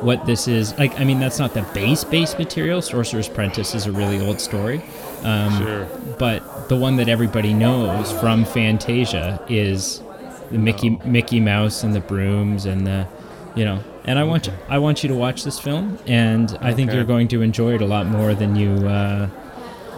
what 0.02 0.26
this 0.26 0.46
is 0.48 0.76
like, 0.78 0.98
I 1.00 1.04
mean, 1.04 1.20
that's 1.20 1.38
not 1.38 1.54
the 1.54 1.62
base 1.74 2.04
base 2.04 2.36
material. 2.38 2.82
Sorcerer's 2.82 3.28
Apprentice 3.28 3.74
is 3.74 3.86
a 3.86 3.92
really 3.92 4.20
old 4.20 4.40
story, 4.40 4.82
um, 5.22 5.56
sure. 5.58 5.88
but 6.18 6.68
the 6.68 6.76
one 6.76 6.96
that 6.96 7.08
everybody 7.08 7.54
knows 7.54 8.12
from 8.20 8.44
Fantasia 8.44 9.42
is 9.48 10.02
the 10.50 10.58
Mickey 10.58 10.90
Mickey 11.04 11.40
Mouse 11.40 11.82
and 11.82 11.94
the 11.94 12.00
brooms 12.00 12.66
and 12.66 12.86
the 12.86 13.06
you 13.54 13.64
know. 13.64 13.82
And 14.04 14.18
I 14.20 14.24
want 14.24 14.46
you, 14.46 14.52
I 14.68 14.78
want 14.78 15.02
you 15.02 15.08
to 15.08 15.16
watch 15.16 15.42
this 15.42 15.58
film, 15.58 15.98
and 16.06 16.56
I 16.60 16.72
think 16.74 16.90
Okay. 16.90 16.96
you're 16.96 17.04
going 17.06 17.26
to 17.28 17.42
enjoy 17.42 17.74
it 17.74 17.80
a 17.82 17.86
lot 17.86 18.06
more 18.06 18.34
than 18.34 18.54
you. 18.54 18.86
Uh, 18.86 19.28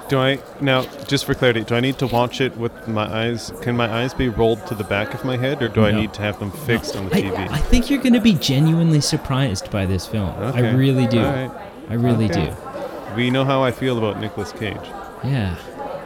Do 0.09 0.19
I 0.19 0.39
now, 0.61 0.83
just 1.07 1.27
for 1.27 1.35
clarity, 1.35 1.65
do 1.65 1.75
I 1.75 1.81
need 1.81 1.99
to 1.99 2.07
watch 2.07 2.41
it 2.41 2.57
with 2.57 2.89
my 2.89 3.05
eyes? 3.27 3.53
Can 3.61 3.77
my 3.77 3.93
eyes 3.93 4.15
be 4.15 4.29
rolled 4.31 4.67
to 4.69 4.75
the 4.75 4.85
back 4.85 5.13
of 5.13 5.23
my 5.25 5.37
head, 5.37 5.63
or 5.63 5.69
do 5.69 5.85
I 5.85 5.93
need 5.93 6.15
to 6.15 6.23
have 6.23 6.39
them 6.39 6.51
fixed 6.51 6.97
on 6.97 7.09
the 7.11 7.17
I, 7.17 7.21
TV? 7.23 7.51
I 7.51 7.59
think 7.59 7.91
you're 7.91 8.01
going 8.01 8.15
to 8.15 8.21
be 8.21 8.33
genuinely 8.33 9.03
surprised 9.03 9.71
by 9.71 9.85
this 9.85 10.07
film. 10.07 10.31
I 10.39 10.71
really 10.73 11.07
do. 11.07 11.21
All 11.21 11.31
right. 11.33 11.51
I 11.91 11.95
really 11.95 12.25
Okay. 12.31 12.47
do. 12.47 13.15
We 13.17 13.31
know 13.31 13.45
how 13.45 13.63
I 13.63 13.71
feel 13.71 13.99
about 13.99 14.19
Nicolas 14.21 14.53
Cage. 14.53 14.77
Yeah. 15.25 15.57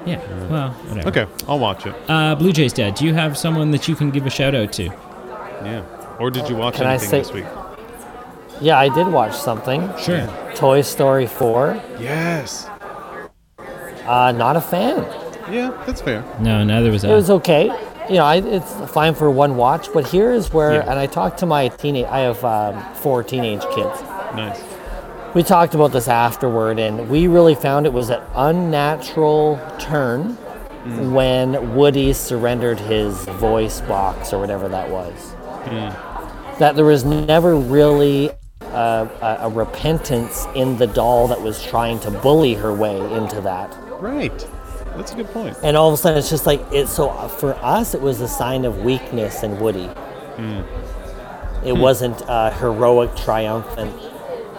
Yeah. 0.05 0.21
Well, 0.49 0.71
whatever. 0.71 1.09
Okay, 1.09 1.27
I'll 1.47 1.61
watch 1.61 1.87
it. 1.87 1.95
Uh, 2.09 2.35
Blue 2.35 2.53
Jays 2.53 2.73
Dad, 2.73 2.97
do 2.97 3.05
you 3.05 3.15
have 3.15 3.39
someone 3.39 3.71
that 3.71 3.87
you 3.87 3.95
can 3.95 4.11
give 4.11 4.27
a 4.27 4.31
shout 4.31 4.55
out 4.55 4.73
to? 4.75 4.85
Yeah. 4.85 5.85
Or 6.19 6.31
did 6.31 6.49
you 6.49 6.57
watch 6.57 6.75
Can 6.77 6.87
I 6.87 6.93
anything 6.95 7.09
say- 7.09 7.19
this 7.21 7.33
week? 7.33 7.45
Yeah, 8.61 8.79
I 8.79 8.89
did 8.89 9.07
watch 9.09 9.35
something. 9.35 9.89
Sure. 9.99 10.27
Toy 10.57 10.83
Story 10.83 11.27
4. 11.27 11.81
Yes. 12.01 12.69
Uh, 14.07 14.33
not 14.33 14.57
a 14.57 14.61
fan. 14.61 14.97
Yeah, 15.53 15.71
that's 15.87 16.01
fair. 16.01 16.25
No, 16.41 16.63
neither 16.65 16.91
was 16.91 17.05
I. 17.05 17.11
It 17.11 17.15
was 17.15 17.31
okay. 17.31 17.65
You 18.09 18.17
know, 18.17 18.25
I, 18.25 18.37
it's 18.37 18.73
fine 18.91 19.15
for 19.15 19.31
one 19.31 19.57
watch, 19.57 19.89
but 19.93 20.07
here 20.09 20.33
is 20.33 20.53
where, 20.53 20.75
Yeah. 20.75 20.91
and 20.91 20.99
I 20.99 21.07
talked 21.07 21.39
to 21.39 21.47
my 21.47 21.69
teenage, 21.69 22.07
I 22.07 22.21
have 22.21 22.45
um, 22.45 22.95
four 22.95 23.23
teenage 23.23 23.63
kids. 23.75 24.03
Nice. 24.35 24.61
We 25.35 25.43
talked 25.43 25.75
about 25.75 25.93
this 25.93 26.09
afterward, 26.09 26.79
and 26.79 27.09
we 27.09 27.27
really 27.27 27.55
found 27.55 27.87
it 27.87 27.93
was 27.93 28.11
an 28.11 28.21
unnatural 28.35 29.59
turn 29.79 30.37
when 31.13 31.75
Woody 31.77 32.13
surrendered 32.13 32.79
his 32.81 33.17
voice 33.25 33.81
box 33.83 34.33
or 34.33 34.41
whatever 34.41 34.69
that 34.69 34.91
was. 34.91 35.33
That 36.59 36.77
there 36.77 36.85
was 36.85 37.05
never 37.05 37.57
really 37.57 38.31
a, 38.73 39.11
a, 39.23 39.47
a 39.47 39.51
repentance 39.51 40.47
in 40.55 40.77
the 40.79 40.87
doll 40.87 41.29
that 41.29 41.41
was 41.41 41.63
trying 41.63 42.01
to 42.01 42.11
bully 42.11 42.55
her 42.55 42.73
way 42.73 42.99
into 43.15 43.41
that. 43.43 43.77
Right. 44.01 44.49
That's 44.97 45.13
a 45.13 45.17
good 45.17 45.29
point. 45.29 45.57
And 45.63 45.77
all 45.77 45.89
of 45.89 45.95
a 45.95 45.97
sudden, 45.97 46.19
it's 46.19 46.29
just 46.29 46.47
like 46.47 46.61
it. 46.73 46.89
So 46.89 47.11
for 47.29 47.55
us, 47.57 47.95
it 47.95 48.01
was 48.01 48.21
a 48.21 48.29
sign 48.29 48.65
of 48.65 48.83
weakness 48.83 49.43
in 49.43 49.59
Woody. 49.61 49.89
It 51.65 51.73
wasn't 51.77 52.21
uh, 52.29 52.51
heroic, 52.51 53.15
triumphant. 53.17 53.95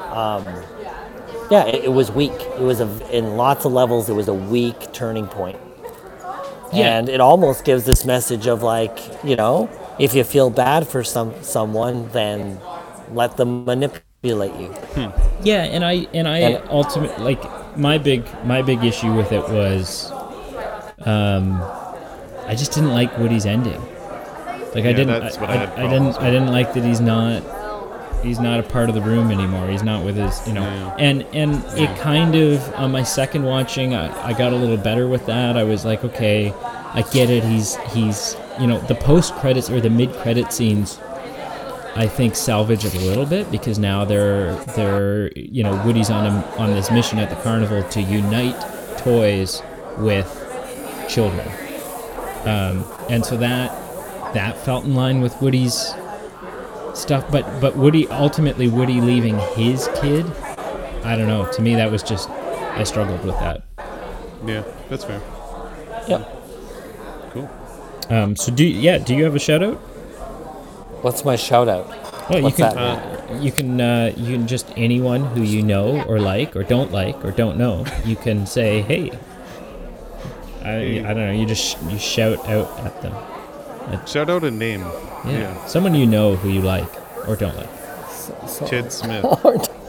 Um, 0.10 0.46
yeah, 1.52 1.66
it, 1.66 1.86
it 1.86 1.92
was 1.92 2.10
weak. 2.12 2.32
It 2.32 2.62
was 2.62 2.80
a, 2.80 3.16
in 3.16 3.36
lots 3.36 3.66
of 3.66 3.74
levels. 3.74 4.10
It 4.10 4.14
was 4.14 4.28
a 4.28 4.34
weak 4.34 4.94
turning 4.94 5.28
point. 5.28 5.60
Yeah. 6.72 6.98
And 6.98 7.10
it 7.10 7.20
almost 7.20 7.66
gives 7.66 7.84
this 7.84 8.06
message 8.06 8.48
of 8.48 8.64
like, 8.64 8.98
you 9.24 9.36
know, 9.36 9.70
if 10.00 10.16
you 10.16 10.24
feel 10.24 10.50
bad 10.50 10.88
for 10.88 11.04
some 11.04 11.34
someone, 11.44 12.08
then 12.10 12.60
let 13.16 13.38
them 13.38 13.66
manipulate 13.66 14.54
you. 14.60 14.74
Yeah, 15.44 15.64
and 15.64 15.84
I 15.84 16.08
and 16.14 16.28
I 16.28 16.38
And- 16.40 16.70
ultimate 16.70 17.20
like 17.20 17.42
my 17.78 17.98
big 17.98 18.26
my 18.46 18.62
big 18.62 18.84
issue 18.84 19.14
with 19.14 19.32
it 19.32 19.44
was, 19.50 20.12
um, 21.06 21.62
I 22.48 22.56
just 22.56 22.72
didn't 22.74 22.94
like 22.94 23.18
Woody's 23.18 23.46
ending. 23.46 23.82
Like 24.76 24.86
I 24.86 24.94
didn't 24.94 25.08
that's 25.22 25.38
I, 25.38 25.42
what 25.42 25.50
I 25.50 25.54
I, 25.54 25.58
had 25.58 25.70
I 25.70 25.76
didn't 25.84 26.14
problems 26.14 26.18
I 26.18 26.32
didn't 26.32 26.52
like 26.52 26.74
that 26.74 26.84
he's 26.84 27.00
not 27.02 27.44
he's 28.24 28.40
not 28.40 28.60
a 28.60 28.64
part 28.64 28.90
of 28.90 28.96
the 28.96 29.02
room 29.02 29.30
anymore. 29.32 29.68
He's 29.68 29.84
not 29.84 30.04
with 30.04 30.16
his 30.16 30.46
you 30.48 30.54
know 30.54 30.62
Yeah. 30.64 30.96
and 30.98 31.26
and 31.34 31.64
it 31.78 31.96
kind 32.00 32.34
of 32.36 32.74
on 32.76 32.92
my 32.92 33.04
second 33.04 33.44
watching 33.44 33.94
I, 33.94 34.30
I 34.30 34.34
got 34.34 34.52
a 34.52 34.56
little 34.56 34.78
better 34.78 35.08
with 35.08 35.26
that. 35.28 35.58
I 35.58 35.64
was 35.64 35.86
like 35.86 36.04
okay, 36.04 36.52
I 36.94 37.04
get 37.14 37.30
it. 37.30 37.44
He's 37.44 37.76
he's 37.94 38.36
you 38.60 38.66
know 38.68 38.80
the 38.82 38.96
post 38.96 39.36
credits 39.36 39.70
or 39.70 39.80
the 39.80 39.90
mid 39.92 40.12
credit 40.14 40.52
scenes. 40.52 40.98
I 41.96 42.08
think 42.08 42.36
salvage 42.36 42.86
it 42.86 42.96
a 42.96 43.00
little 43.00 43.26
bit 43.26 43.52
because 43.52 43.78
now 43.78 44.04
they're 44.04 44.56
they're 44.76 45.32
you 45.38 45.64
know 45.64 45.80
Woody's 45.86 46.10
on 46.10 46.26
a, 46.26 46.46
on 46.58 46.72
this 46.72 46.90
mission 46.90 47.20
at 47.20 47.30
the 47.30 47.36
carnival 47.38 47.84
to 47.84 48.02
unite 48.02 48.60
toys 48.98 49.62
with 50.00 50.28
children, 51.08 51.48
um, 52.46 52.84
and 53.10 53.24
so 53.24 53.38
that 53.38 53.72
that 54.34 54.58
felt 54.58 54.86
in 54.86 54.96
line 54.96 55.22
with 55.22 55.40
Woody's 55.40 55.94
stuff. 56.96 57.30
But 57.32 57.62
but 57.62 57.78
Woody 57.78 58.08
ultimately 58.08 58.68
Woody 58.68 59.00
leaving 59.00 59.38
his 59.56 59.88
kid, 60.02 60.26
I 61.04 61.16
don't 61.16 61.28
know. 61.28 61.52
To 61.52 61.62
me, 61.62 61.76
that 61.76 61.92
was 61.92 62.02
just 62.02 62.28
I 62.30 62.84
struggled 62.86 63.24
with 63.24 63.38
that. 63.40 63.66
Yeah, 64.46 64.64
that's 64.90 65.04
fair. 65.04 65.22
Yep. 66.08 66.42
Cool. 67.32 67.52
Um, 68.10 68.36
so 68.36 68.52
do 68.52 68.66
yeah, 68.66 68.98
do 68.98 69.16
you 69.16 69.24
have 69.26 69.36
a 69.36 69.40
shout 69.40 69.62
out? 69.62 69.80
What's 71.04 71.24
my 71.24 71.36
shout 71.36 71.68
out? 71.68 71.88
Well, 72.30 72.40
you 72.40 72.52
can 72.52 72.76
that 72.76 72.78
uh, 72.78 73.40
you 73.40 73.52
can 73.52 73.80
uh, 73.82 74.14
you 74.16 74.38
can 74.38 74.48
just 74.48 74.72
anyone 74.78 75.26
who 75.26 75.42
you 75.44 75.62
know 75.62 76.02
or 76.08 76.20
like 76.20 76.56
or 76.56 76.64
don't 76.64 76.92
like 76.92 77.24
or 77.26 77.32
don't 77.32 77.58
know. 77.58 77.86
You 78.06 78.16
can 78.16 78.46
say, 78.48 78.82
"Hey." 78.82 79.12
I, 80.64 81.00
I 81.00 81.14
don't 81.14 81.18
know. 81.28 81.32
You 81.34 81.46
just 81.46 81.78
you 81.92 82.00
shout 82.00 82.40
out 82.48 82.80
at 82.80 83.02
them. 83.02 83.14
Shout 84.08 84.30
out 84.30 84.46
a 84.46 84.52
name. 84.52 84.80
Yeah. 85.26 85.32
Yeah. 85.32 85.66
someone 85.66 85.94
you 85.94 86.06
know 86.06 86.38
who 86.38 86.48
you 86.50 86.62
like 86.62 86.88
or 87.28 87.36
don't 87.36 87.56
like. 87.58 87.70
So- 88.48 88.66
Chid 88.68 88.92
Smith. 88.92 89.26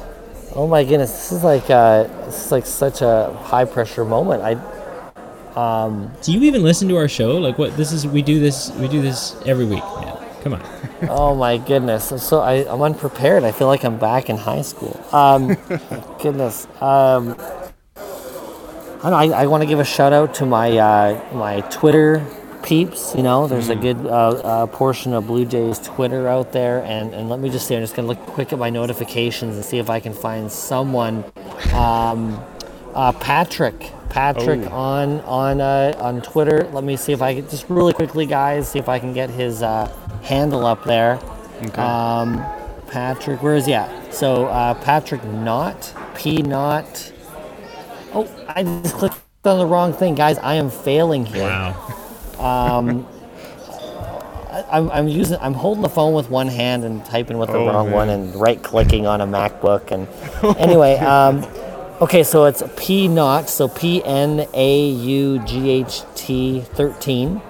Oh 0.56 0.68
my 0.68 0.84
goodness, 0.84 1.10
this 1.10 1.32
is 1.32 1.42
like 1.42 1.68
uh, 1.68 2.04
this 2.26 2.46
is 2.46 2.52
like 2.52 2.64
such 2.64 3.02
a 3.02 3.32
high 3.42 3.64
pressure 3.64 4.04
moment. 4.04 4.40
I 4.42 4.54
Do 6.22 6.32
you 6.32 6.40
even 6.42 6.62
listen 6.62 6.88
to 6.90 6.96
our 6.96 7.08
show? 7.08 7.38
Like 7.38 7.58
what? 7.58 7.76
This 7.76 7.90
is 7.90 8.06
we 8.06 8.22
do 8.22 8.38
this 8.38 8.70
we 8.78 8.86
do 8.86 9.02
this 9.02 9.34
every 9.46 9.64
week. 9.64 9.82
Man, 10.00 10.16
come 10.44 10.54
on. 10.54 10.62
oh 11.08 11.34
my 11.34 11.56
goodness, 11.56 12.12
I'm 12.12 12.18
so 12.18 12.40
I, 12.40 12.70
I'm 12.72 12.80
unprepared. 12.82 13.42
I 13.42 13.50
feel 13.50 13.66
like 13.66 13.84
I'm 13.84 13.98
back 13.98 14.30
in 14.30 14.36
high 14.36 14.62
school. 14.62 15.02
Um, 15.12 15.56
goodness, 16.22 16.66
um, 16.80 17.34
I 19.02 19.10
know. 19.10 19.16
I, 19.16 19.42
I 19.42 19.46
want 19.46 19.62
to 19.62 19.66
give 19.66 19.80
a 19.80 19.84
shout 19.84 20.12
out 20.12 20.34
to 20.36 20.46
my 20.46 20.76
uh, 20.78 21.34
my 21.34 21.62
Twitter 21.62 22.24
peeps. 22.62 23.14
You 23.14 23.22
know, 23.22 23.46
there's 23.46 23.70
a 23.70 23.74
good 23.76 23.96
uh, 24.06 24.28
uh, 24.30 24.66
portion 24.66 25.14
of 25.14 25.26
Blue 25.26 25.44
Jays 25.44 25.78
Twitter 25.78 26.28
out 26.28 26.52
there, 26.52 26.82
and, 26.84 27.12
and 27.14 27.28
let 27.28 27.40
me 27.40 27.50
just 27.50 27.66
say, 27.66 27.76
I'm 27.76 27.82
just 27.82 27.94
gonna 27.96 28.08
look 28.08 28.20
quick 28.26 28.52
at 28.52 28.58
my 28.58 28.70
notifications 28.70 29.56
and 29.56 29.64
see 29.64 29.78
if 29.78 29.90
I 29.90 29.98
can 30.00 30.12
find 30.12 30.50
someone. 30.52 31.24
Um, 31.72 32.42
uh, 32.94 33.10
Patrick, 33.12 33.90
Patrick 34.08 34.60
Oh. 34.70 34.76
on 34.76 35.20
on 35.22 35.60
uh, 35.60 35.96
on 35.98 36.22
Twitter. 36.22 36.68
Let 36.72 36.84
me 36.84 36.96
see 36.96 37.12
if 37.12 37.20
I 37.22 37.34
can 37.34 37.48
just 37.48 37.68
really 37.68 37.92
quickly, 37.92 38.24
guys, 38.24 38.68
see 38.70 38.78
if 38.78 38.88
I 38.88 38.98
can 39.00 39.12
get 39.12 39.30
his 39.30 39.62
uh, 39.62 39.90
handle 40.24 40.66
up 40.66 40.84
there. 40.84 41.20
Okay. 41.62 41.82
Um, 41.82 42.44
Patrick, 42.88 43.42
where 43.42 43.54
is 43.56 43.66
he 43.66 43.74
at? 43.74 44.14
So 44.14 44.46
uh, 44.46 44.74
Patrick 44.74 45.24
Not 45.24 45.94
P 46.14 46.42
Not. 46.42 47.12
Oh, 48.14 48.28
I 48.48 48.62
just 48.62 48.94
clicked 48.94 49.16
on 49.44 49.58
the 49.58 49.66
wrong 49.66 49.92
thing, 49.92 50.14
guys. 50.14 50.38
I 50.38 50.54
am 50.54 50.70
failing 50.70 51.26
here. 51.26 51.44
Wow. 51.44 52.00
I, 54.50 54.64
I'm, 54.70 54.90
I'm 54.90 55.08
using. 55.08 55.38
I'm 55.40 55.54
holding 55.54 55.82
the 55.82 55.88
phone 55.88 56.14
with 56.14 56.30
one 56.30 56.48
hand 56.48 56.84
and 56.84 57.04
typing 57.04 57.38
with 57.38 57.50
the 57.50 57.58
Oh, 57.58 57.66
wrong 57.66 57.90
one 57.90 58.08
and 58.08 58.34
right 58.36 58.62
clicking 58.62 59.06
on 59.06 59.20
a 59.20 59.26
MacBook. 59.26 59.90
And 59.90 60.08
anyway, 60.58 60.96
um, 60.98 61.44
okay, 62.00 62.22
so 62.22 62.44
it's 62.44 62.62
P 62.76 63.08
Not. 63.08 63.48
So 63.48 63.68
P 63.68 64.02
N 64.04 64.46
A 64.54 64.88
U 64.90 65.40
G 65.44 65.70
H 65.70 66.02
T 66.14 66.60
13 66.60 67.40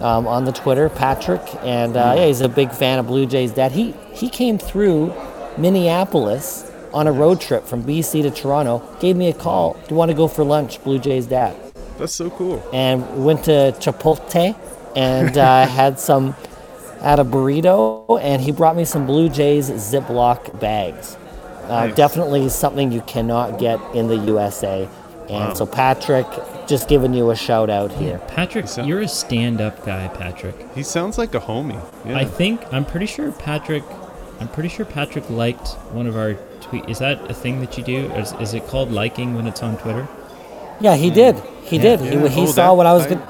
um, 0.00 0.26
on 0.26 0.44
the 0.44 0.52
Twitter, 0.52 0.88
Patrick, 0.88 1.42
and 1.62 1.96
uh, 1.96 2.14
yeah, 2.16 2.26
he's 2.26 2.40
a 2.40 2.48
big 2.48 2.70
fan 2.72 2.98
of 2.98 3.06
Blue 3.06 3.26
Jays. 3.26 3.52
Dad, 3.52 3.72
he 3.72 3.92
he 4.12 4.28
came 4.28 4.58
through 4.58 5.14
Minneapolis 5.58 6.70
on 6.92 7.06
a 7.06 7.12
road 7.12 7.40
trip 7.40 7.64
from 7.64 7.82
BC 7.82 8.22
to 8.22 8.30
Toronto. 8.30 8.82
Gave 9.00 9.16
me 9.16 9.28
a 9.28 9.32
call. 9.34 9.74
Do 9.74 9.80
you 9.90 9.96
want 9.96 10.10
to 10.10 10.16
go 10.16 10.28
for 10.28 10.44
lunch, 10.44 10.82
Blue 10.82 10.98
Jays 10.98 11.26
Dad? 11.26 11.56
That's 11.98 12.12
so 12.14 12.30
cool. 12.30 12.62
and 12.72 13.08
we 13.16 13.24
went 13.24 13.44
to 13.44 13.74
Chipotle 13.80 14.54
and 14.94 15.36
uh, 15.38 15.66
had 15.80 15.98
some 15.98 16.34
had 17.00 17.18
a 17.20 17.24
burrito 17.24 18.20
and 18.22 18.40
he 18.42 18.52
brought 18.52 18.76
me 18.76 18.84
some 18.84 19.06
Blue 19.06 19.28
Jays 19.28 19.70
Ziploc 19.70 20.58
bags. 20.60 21.16
Uh, 21.64 21.86
Nice. 21.86 21.96
Definitely 21.96 22.48
something 22.48 22.92
you 22.92 23.00
cannot 23.02 23.58
get 23.58 23.80
in 23.94 24.06
the 24.08 24.16
USA. 24.16 24.88
And 25.28 25.56
so 25.56 25.66
Patrick, 25.66 26.26
just 26.66 26.88
giving 26.88 27.14
you 27.14 27.30
a 27.30 27.36
shout 27.36 27.70
out 27.70 27.92
here. 27.92 28.18
Patrick, 28.28 28.68
So- 28.68 28.82
you're 28.84 29.00
a 29.02 29.08
stand-up 29.08 29.84
guy, 29.84 30.08
Patrick. 30.08 30.54
He 30.74 30.82
sounds 30.82 31.18
like 31.18 31.34
a 31.34 31.40
homie. 31.40 31.80
Yeah. 32.04 32.16
I 32.18 32.24
think 32.24 32.62
I'm 32.72 32.84
pretty 32.84 33.06
sure 33.06 33.32
Patrick. 33.32 33.82
I'm 34.40 34.48
pretty 34.48 34.68
sure 34.68 34.84
Patrick 34.84 35.28
liked 35.30 35.68
one 35.92 36.06
of 36.06 36.16
our 36.16 36.34
tweets. 36.60 36.88
Is 36.90 36.98
that 36.98 37.30
a 37.30 37.34
thing 37.34 37.60
that 37.60 37.76
you 37.78 37.84
do? 37.84 38.06
Is, 38.12 38.32
is 38.40 38.54
it 38.54 38.66
called 38.68 38.92
liking 38.92 39.34
when 39.34 39.46
it's 39.46 39.62
on 39.62 39.76
Twitter? 39.78 40.06
Yeah, 40.80 40.94
he 40.96 41.10
did. 41.10 41.36
He 41.62 41.78
did. 41.78 42.00
Yeah. 42.00 42.10
He, 42.28 42.28
he 42.28 42.42
Oh, 42.42 42.46
saw 42.46 42.66
that- 42.68 42.76
what 42.76 42.86
I 42.86 42.92
was 42.92 43.06
I- 43.06 43.08
good. 43.10 43.20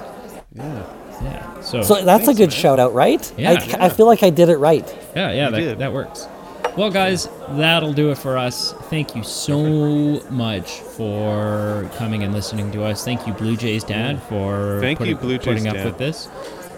yeah. 0.54 0.82
Yeah. 1.22 1.60
So, 1.60 1.82
So 1.82 2.04
that's 2.04 2.28
a 2.28 2.34
good 2.34 2.50
man. 2.50 2.58
shout 2.58 2.78
out, 2.78 2.92
right? 2.92 3.32
Yeah. 3.38 3.50
I, 3.52 3.52
Yeah. 3.64 3.76
I 3.84 3.88
feel 3.88 4.06
like 4.06 4.22
I 4.22 4.30
did 4.30 4.48
it 4.50 4.58
right. 4.58 4.86
yeah, 5.14 5.30
yeah, 5.32 5.50
that, 5.50 5.78
that 5.78 5.92
works. 5.92 6.28
Well, 6.76 6.90
guys, 6.90 7.26
that'll 7.50 7.94
do 7.94 8.10
it 8.10 8.18
for 8.18 8.36
us. 8.36 8.72
Thank 8.90 9.16
you 9.16 9.22
so 9.24 10.20
much 10.30 10.80
for 10.80 11.90
coming 11.96 12.22
and 12.22 12.34
listening 12.34 12.70
to 12.72 12.84
us. 12.84 13.02
Thank 13.02 13.26
you, 13.26 13.32
Blue 13.32 13.56
Jays 13.56 13.82
Dad, 13.82 14.22
for 14.24 14.78
Thank 14.82 14.98
you, 15.00 15.06
putting, 15.06 15.16
Blue 15.16 15.38
Jays 15.38 15.44
putting 15.46 15.68
up 15.68 15.76
Dad. 15.76 15.86
with 15.86 15.96
this. 15.98 16.28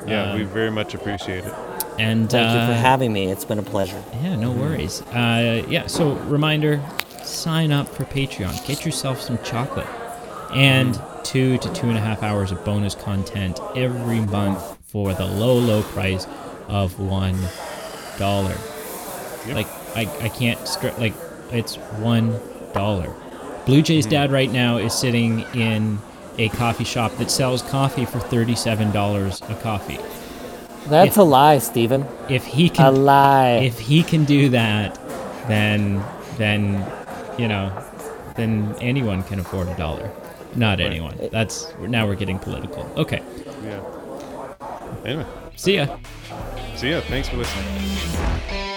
Yeah, 0.07 0.37
we 0.37 0.43
Um, 0.45 0.49
very 0.51 0.71
much 0.71 0.95
appreciate 0.95 1.45
it. 1.45 1.53
And 1.99 2.31
Thank 2.31 2.55
you 2.55 2.61
uh, 2.61 2.67
for 2.69 2.75
having 2.75 3.13
me. 3.13 3.27
It's 3.27 3.45
been 3.45 3.59
a 3.59 3.63
pleasure. 3.63 4.01
Yeah, 4.23 4.37
no 4.37 4.53
worries. 4.53 5.03
Uh, 5.13 5.65
yeah, 5.69 5.89
so 5.89 6.13
reminder 6.27 6.81
sign 7.25 7.73
up 7.73 7.89
for 7.89 8.05
Patreon. 8.05 8.65
Get 8.69 8.85
yourself 8.87 9.21
some 9.21 9.39
chocolate. 9.43 9.89
And 10.55 10.99
two 11.25 11.59
to 11.59 11.73
two 11.75 11.89
and 11.89 11.99
a 11.99 12.01
half 12.01 12.23
hours 12.23 12.53
of 12.53 12.65
bonus 12.65 12.95
content 12.95 13.59
every 13.75 14.21
month 14.21 14.79
for 14.87 15.13
the 15.13 15.27
low, 15.27 15.55
low 15.59 15.83
price 15.83 16.27
of 16.69 17.01
one 17.01 17.37
dollar. 18.17 18.57
Like 19.49 19.67
I, 19.99 20.03
I 20.23 20.29
can't 20.29 20.59
stri- 20.61 20.97
like 20.99 21.15
it's 21.51 21.77
one 22.01 22.39
dollar. 22.73 23.13
Blue 23.67 23.83
Jay's 23.83 24.05
mm-hmm. 24.05 24.13
dad 24.13 24.33
right 24.33 24.51
now 24.51 24.77
is 24.79 24.95
sitting 24.95 25.41
in 25.55 25.99
a 26.39 26.49
coffee 26.51 26.85
shop 26.85 27.17
that 27.17 27.31
sells 27.31 27.63
coffee 27.63 28.05
for 28.05 28.21
thirty-seven 28.21 28.93
dollars 28.93 29.43
a 29.49 29.55
coffee. 29.57 29.99
That's 30.87 31.11
If- 31.13 31.19
a 31.19 31.23
lie, 31.23 31.59
Stephen. 31.59 32.07
If 32.29 32.45
he 32.47 32.69
can, 32.71 32.87
A 32.87 32.93
can 32.93 33.05
lie. 33.05 33.51
if 33.59 33.79
he 33.79 34.03
can 34.03 34.25
do 34.25 34.49
that, 34.51 34.95
then 35.49 36.03
then 36.37 36.87
you 37.39 37.49
know, 37.49 37.73
then 38.37 38.75
anyone 38.81 39.23
can 39.25 39.41
afford 39.41 39.69
a 39.69 39.77
dollar. 39.77 40.11
Not 40.55 40.81
anyone. 40.81 41.19
That's 41.31 41.73
now 41.81 42.07
we're 42.07 42.15
getting 42.15 42.39
political. 42.39 42.91
Okay. 42.97 43.23
Yeah. 43.65 43.81
Anyway, 45.05 45.27
See 45.57 45.77
ya. 45.77 45.99
see 46.77 46.91
ya. 46.91 47.01
Thanks 47.03 47.29
for 47.29 47.37
listening. 47.37 48.68